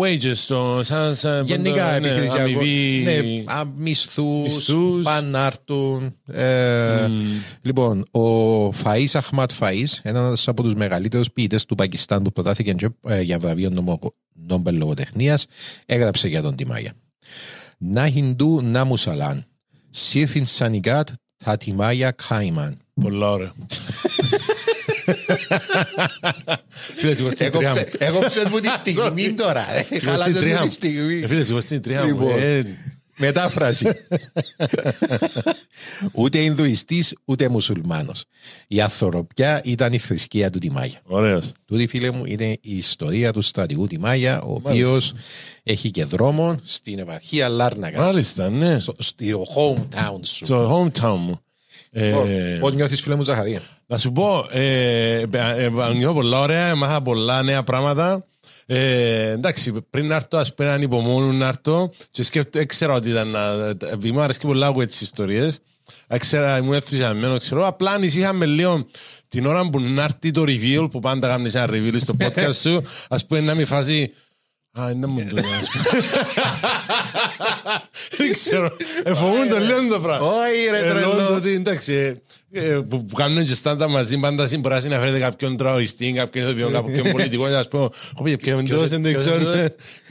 wages, 0.00 0.36
το, 0.46 0.80
σαν, 0.82 1.16
σαν 1.16 1.44
Γενικά 1.44 1.90
ναι, 1.90 1.96
επιχειρησιακό. 2.08 2.38
αμοιβή. 2.42 3.02
Ναι, 3.04 3.52
α, 3.52 3.64
μισθούς, 3.76 4.42
Μισθούς. 4.54 5.02
πανάρτουν. 5.02 6.14
Ε, 6.32 7.06
Μμ. 7.08 7.20
Λοιπόν, 7.62 8.04
ο 8.10 8.68
Φαΐς 8.68 9.12
Αχμάτ 9.12 9.50
Φαΐς, 9.60 9.98
ένας 10.02 10.48
από 10.48 10.62
τους 10.62 10.74
μεγαλύτερους 10.74 11.30
ποιητές 11.32 11.64
του 11.64 11.74
Πακιστάν 11.74 12.22
που 12.22 12.32
προτάθηκε 12.32 12.72
και, 12.72 12.88
ε, 13.08 13.20
για 13.20 13.38
βραβείο 13.38 13.70
νομο- 13.70 14.14
Νόμπελ 14.32 14.76
λογοτεχνίας, 14.76 15.46
έγραψε 15.86 16.28
για 16.28 16.42
τον 16.42 16.56
Τιμάγια. 16.56 16.92
Να 17.78 18.08
Χιντού, 18.08 18.60
να 18.62 18.84
Μουσαλάν. 18.84 19.44
Σύρθιν 19.96 20.46
Σανικάτ, 20.46 21.08
τα 21.44 21.56
Τιμάγια 21.56 22.10
Κάιμαν. 22.28 22.78
Πολλά 23.00 23.30
ωραία. 23.30 23.52
Φίλε, 26.96 27.14
σηκώ 27.14 27.30
στην 27.30 27.50
τρία 27.50 27.72
μου. 27.74 27.84
Έγοψες 27.98 28.48
μου 28.48 28.58
τη 28.58 28.68
στιγμή 28.68 29.34
τώρα. 29.34 29.74
ε. 29.74 29.82
Σηκώ 29.82 29.96
στην 29.96 30.08
Χάλασες 30.08 30.34
μου 30.34 30.40
τρία 30.40 30.58
τη 30.58 30.64
μου. 30.64 30.70
στιγμή. 30.70 31.20
Ε, 31.22 31.26
Φίλε, 31.26 31.44
σηκώ 31.44 31.60
στην 31.60 31.82
τρία 31.82 32.06
μου. 32.06 32.28
Λοιπόν. 33.16 33.26
Ε, 33.26 33.26
Μετάφραση. 33.26 33.86
ούτε 36.12 36.38
Ινδουιστής 36.38 37.14
ούτε 37.24 37.48
Μουσουλμάνος. 37.48 38.24
Η 38.68 38.80
ανθρωπιά 38.80 39.60
ήταν 39.64 39.92
η 39.92 39.98
θρησκεία 39.98 40.50
του 40.50 40.58
Τιμάγια. 40.58 41.00
Ωραίος. 41.04 41.52
Τούτη 41.66 41.86
φίλε 41.86 42.10
μου 42.10 42.24
είναι 42.24 42.50
η 42.60 42.76
ιστορία 42.76 43.32
του 43.32 43.42
στρατηγού 43.42 43.86
Τιμάγια, 43.86 44.42
ο 44.42 44.52
οποίος 44.52 45.12
έχει 45.62 45.90
και 45.90 46.04
δρόμο 46.04 46.60
στην 46.64 46.98
επαρχία 46.98 47.48
Λάρνακας. 47.48 48.00
Μάλιστα, 48.00 48.50
ναι. 48.50 48.78
Στο, 48.78 48.94
στο 48.98 49.46
hometown 49.56 50.20
σου. 50.22 50.44
Στο 50.44 50.90
hometown 50.92 51.16
μου. 51.18 51.38
Ε, 51.90 52.58
Πώς 52.60 52.74
νιώθεις 52.74 53.00
φίλε 53.00 53.14
μου 53.14 53.22
Ζαχαρία; 53.22 53.60
Να 53.86 53.98
σου 53.98 54.12
πω, 54.12 54.46
ε, 54.50 55.20
ε, 55.20 55.64
ε, 55.64 55.70
νιώθω 55.94 56.14
πολλά 56.14 56.40
ωραία, 56.40 56.74
μάθα 56.74 57.02
πολλά 57.02 57.42
νέα 57.42 57.62
πράγματα. 57.62 58.24
Ε, 58.66 59.30
εντάξει, 59.30 59.72
πριν 59.90 60.06
να 60.06 60.14
έρθω, 60.14 60.38
ας 60.38 60.54
πούμε, 60.54 60.68
ανυπομονούν 60.68 61.36
να 61.36 61.46
έρθω 61.48 61.90
και 62.10 62.22
σκέφτομαι, 62.22 62.64
έξερα 62.64 62.92
ότι 62.92 63.10
ήταν, 63.10 63.28
να- 63.28 63.68
επειδή 63.68 64.12
μου 64.12 64.20
αρέσει 64.20 64.40
πολλά 64.40 64.66
ακούω 64.66 64.86
τις 64.86 65.00
ιστορίες, 65.00 65.58
έξερα, 66.06 66.58
ήμουν 66.58 66.74
ενθουσιασμένο, 66.74 67.36
ξέρω, 67.36 67.66
απλά 67.66 67.90
ανησύχαμε 67.90 68.46
λίγο 68.46 68.86
την 69.28 69.46
ώρα 69.46 69.70
που 69.70 69.80
να 69.80 70.02
έρθει 70.02 70.30
το 70.30 70.42
reveal, 70.46 70.88
που 70.90 71.00
πάντα 71.00 71.28
κάνεις 71.28 71.54
ένα 71.54 71.66
reveal 71.70 71.96
στο 72.00 72.16
podcast 72.20 72.54
σου, 72.54 72.82
ας 73.08 73.26
πούμε 73.26 73.40
να 73.40 73.54
μην 73.54 73.66
φάσει, 73.66 74.12
Α, 74.80 74.90
είναι 74.90 75.06
μου 75.06 75.26
το 75.30 75.36
ας 75.60 75.68
πούμε. 75.68 76.02
Δεν 78.16 78.32
ξέρω, 78.32 78.76
εφοβούν 79.04 79.48
το 79.48 79.58
λίγο 79.58 79.88
το 79.90 80.00
πράγμα. 80.00 80.26
Όχι 80.26 80.70
ρε 80.70 80.78
Εννοώ 80.88 81.10
το 81.10 81.16
τρελό. 81.16 81.34
ότι 81.36 81.52
εντάξει, 81.52 81.92
ε, 81.92 82.06
ε, 82.06 82.16
που 82.88 83.04
που 83.04 83.14
κάνουν 83.16 83.44
και 83.44 83.54
στάντα 83.54 83.88
μαζί, 83.88 84.16
πάντα 84.18 84.46
συμπορά 84.48 84.80
να 84.88 84.98
φέρετε 84.98 85.18
κάποιον 85.18 85.56
τραοιστή, 85.56 86.12
κάποιον 86.12 86.44
ηθοποιό, 86.46 86.70
κάποιον 86.70 87.10
πολιτικό, 87.12 87.46
να 87.48 87.64
πούμε, 87.70 87.88
όχι, 88.14 88.36
ποιον 88.36 88.58
εντός, 88.58 88.88
δεν 88.88 89.00
ποιος 89.00 89.16
ξέρω. 89.16 89.36
εντός. 89.36 89.54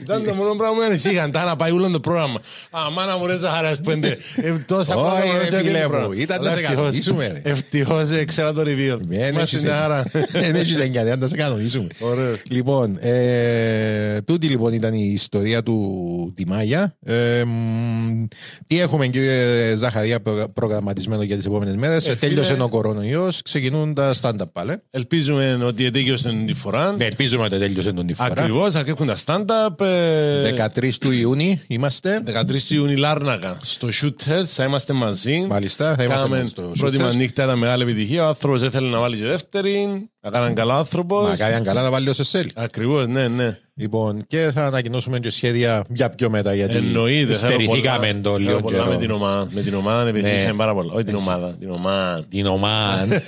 Ήταν 0.00 0.24
το 0.24 0.34
μόνο 0.34 0.54
πράγμα 0.54 0.76
που 0.76 0.82
ανησύχαν, 0.82 1.30
τα 1.30 1.44
να 1.44 1.56
πάει 1.56 1.70
όλο 1.70 1.90
το 1.90 2.00
πρόγραμμα. 2.00 2.40
Α, 2.70 2.90
μάνα 2.90 3.16
μου 3.16 3.26
ρε 3.26 3.36
Ζαχαρέα, 3.36 3.70
ας 3.70 3.80
πούμε, 3.80 4.16
ε, 4.36 4.52
τόσα 4.66 4.94
Όχι, 4.94 5.10
πράγματα 5.10 5.38
ρε, 5.44 5.48
δεν 5.50 5.58
φίλε 5.64 5.70
είναι 5.70 5.82
μου, 5.86 5.90
πράγμα. 5.90 6.14
ήταν 6.16 6.42
να 6.42 6.48
Αλλά 6.48 6.56
σε 6.56 6.62
ευτυχώς- 6.62 6.76
κανονίσουμε, 6.84 7.26
ρε. 7.44 7.50
Ευτυχώς 7.50 8.10
ε, 8.10 8.24
ξέρα 8.24 8.52
το 8.52 8.60
reveal. 8.60 8.98
Δεν 9.00 9.28
Είμαστε 9.28 9.40
έχεις 9.40 9.62
μια 9.62 9.74
χαρά. 9.74 10.04
Δεν 10.42 10.54
έχεις 10.54 10.78
εγκατέα, 10.78 11.16
να 11.16 11.26
σε 11.26 11.36
κανονίσουμε. 11.36 11.86
Ωραίος. 12.00 12.38
Λοιπόν, 12.50 12.98
ε, 13.00 14.20
τούτη 14.24 14.46
λοιπόν 14.46 14.72
ήταν 14.72 14.94
η 14.94 15.10
ιστορία 15.12 15.62
του 15.62 16.32
Τιμάγια. 16.36 16.96
Ε, 17.06 17.42
μ, 17.44 18.24
τι 18.66 18.80
έχουμε 18.80 19.06
κύριε 19.06 19.76
Ζαχαρία 19.76 20.20
προ- 20.20 20.48
προγραμματισμένο 20.48 21.22
για 21.22 21.36
τις 21.36 21.44
επόμενες 21.46 21.74
μέρες. 21.74 22.06
Ε, 22.34 22.36
Τέλειωσε 22.36 22.52
φίλε- 22.52 22.64
ο 22.66 22.68
κορονοϊός, 22.68 23.42
ξεκινούν 23.42 23.94
τα 23.94 24.14
stand-up 24.20 24.52
πάλι. 24.52 24.74
Ελπίζουμε 24.90 25.58
ότι 25.64 25.84
ετέγιωσε 25.84 26.42
τη 26.46 26.54
φορά. 26.54 26.92
Ναι, 26.92 27.04
ελπίζουμε 27.04 27.44
ότι 27.44 27.58
τέλειωσε 27.58 27.92
τον 27.92 28.06
τη 28.06 28.14
φορά. 28.14 28.28
Ακριβώς, 28.32 28.74
αρκεύουν 28.74 29.06
τα 29.06 29.16
stand-up. 29.24 29.84
ε, 29.86 30.42
13 30.42 30.98
του 30.98 31.10
Ιούνιου 31.10 31.58
είμαστε. 31.66 32.22
13 32.26 32.62
του 32.68 32.74
Ιούνιου 32.74 32.96
Λάρνακα. 32.98 33.58
Στο 33.62 33.88
Shooters 34.02 34.44
θα 34.46 34.64
είμαστε 34.64 34.92
μαζί. 34.92 35.46
Μάλιστα, 35.48 35.94
θα 35.96 36.02
είμαστε 36.02 36.22
Κάναμε 36.28 36.44
στο 36.46 36.72
πρώτη 36.78 36.96
Shooters. 36.96 37.00
μας 37.02 37.14
νύχτα, 37.14 37.44
ήταν 37.44 37.58
μεγάλη 37.58 37.82
επιτυχία. 37.82 38.24
Ο 38.24 38.28
άνθρωπος 38.28 38.62
έθελε 38.62 38.88
να 38.88 38.98
βάλει 39.00 39.16
και 39.16 39.24
δεύτερη. 39.24 40.08
Να 40.24 40.30
κάναν 40.30 40.54
καλά 40.54 40.74
άνθρωπος. 40.76 41.28
Μα 41.28 41.36
κάνει 41.36 41.64
καλά 41.64 41.82
να 41.82 41.90
βάλει 41.90 42.08
όσο 42.08 42.24
θέλει. 42.24 42.50
Ακριβώς, 42.54 43.06
ναι, 43.06 43.28
ναι. 43.28 43.58
Λοιπόν, 43.76 44.24
και 44.26 44.50
θα 44.54 44.66
ανακοινώσουμε 44.66 45.18
και 45.18 45.30
σχέδια 45.30 45.84
για 45.88 46.10
πιο 46.10 46.30
μετά 46.30 46.54
γιατί 46.54 46.76
Εννοείται. 46.76 47.34
θέλω 47.34 47.52
στερηθήκαμε 47.52 48.06
πολλά- 48.06 48.20
το 48.22 48.30
θέλω 48.32 48.38
λίγο 48.48 48.60
πολλά 48.60 48.84
με 48.84 48.90
την 48.90 49.00
καιρό. 49.00 49.14
ομάδα. 49.14 49.48
Με 49.50 49.60
την 49.60 49.74
ομάδα 49.74 50.08
επιτυχήσαμε 50.08 50.50
Ναι. 50.50 50.56
πάρα 50.56 50.74
πολλά. 50.74 50.92
Όχι 50.92 51.04
την 51.04 51.14
ομάδα, 51.14 51.48
την 51.60 51.70
ομάδα. 51.70 52.24
Την 52.28 52.46
ομάν. 52.46 53.08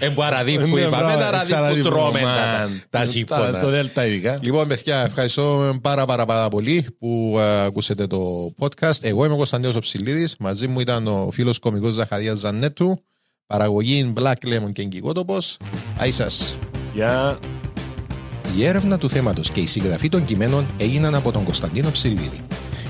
Εμπαραδί 0.00 0.58
που 0.58 0.66
Ναι, 0.74 0.80
είπαμε, 0.80 0.96
μπράβο, 0.96 1.18
τα 1.18 1.30
ραδί 1.30 1.36
εξαραδί 1.36 1.76
που 1.80 1.88
που 1.88 1.94
τρώμε 1.94 2.18
ομάδα. 2.18 2.36
τα- 2.36 2.68
τα 2.90 3.04
Το 3.04 3.10
σύμφωνα. 3.10 3.58
Δέλτα 3.58 4.06
ειδικά. 4.06 4.38
Λοιπόν, 4.40 4.68
παιδιά, 4.68 5.00
ευχαριστώ 5.06 5.78
πάρα 5.82 6.04
πάρα 6.06 6.24
πάρα 6.26 6.48
πολύ 6.48 6.86
που 6.98 7.36
ε, 7.38 7.64
ακούσατε 7.64 8.06
το 8.06 8.52
podcast. 8.58 8.98
Εγώ 9.02 9.24
είμαι 9.24 9.34
ο 9.34 9.36
Κωνσταντίνος 9.36 9.74
Οψηλίδης. 9.76 10.34
Μαζί 10.38 10.66
μου 10.66 10.80
ήταν 10.80 11.06
ο 11.06 11.28
φίλος 11.32 11.58
κομικός 11.58 11.92
Ζαχαρίας 11.92 12.38
Ζανέτου. 12.38 13.02
Παραγωγή 13.46 14.12
Black 14.16 14.46
Lemon 14.46 14.72
και 14.72 14.82
Εγκυγότοπος. 14.82 15.56
Άι 15.98 16.10
σας. 16.10 16.56
Γεια. 16.94 17.38
Η 18.56 18.66
έρευνα 18.66 18.98
του 18.98 19.08
θέματος 19.10 19.50
και 19.50 19.60
η 19.60 19.66
συγγραφή 19.66 20.08
των 20.08 20.24
κειμένων 20.24 20.66
έγιναν 20.78 21.14
από 21.14 21.32
τον 21.32 21.44
Κωνσταντίνο 21.44 21.90
Ψηλίδη. 21.90 22.40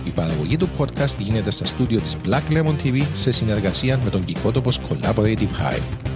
Η 0.05 0.11
παραγωγή 0.11 0.57
του 0.57 0.69
podcast 0.79 1.19
γίνεται 1.19 1.51
στα 1.51 1.65
στούντιο 1.65 2.01
της 2.01 2.17
Black 2.27 2.53
Lemon 2.53 2.77
TV 2.83 3.03
σε 3.13 3.33
συνεργασία 3.33 4.01
με 4.05 4.11
τον 4.11 4.25
Κικότοπος 4.25 4.81
Collaborative 4.81 5.41
Hive. 5.41 6.12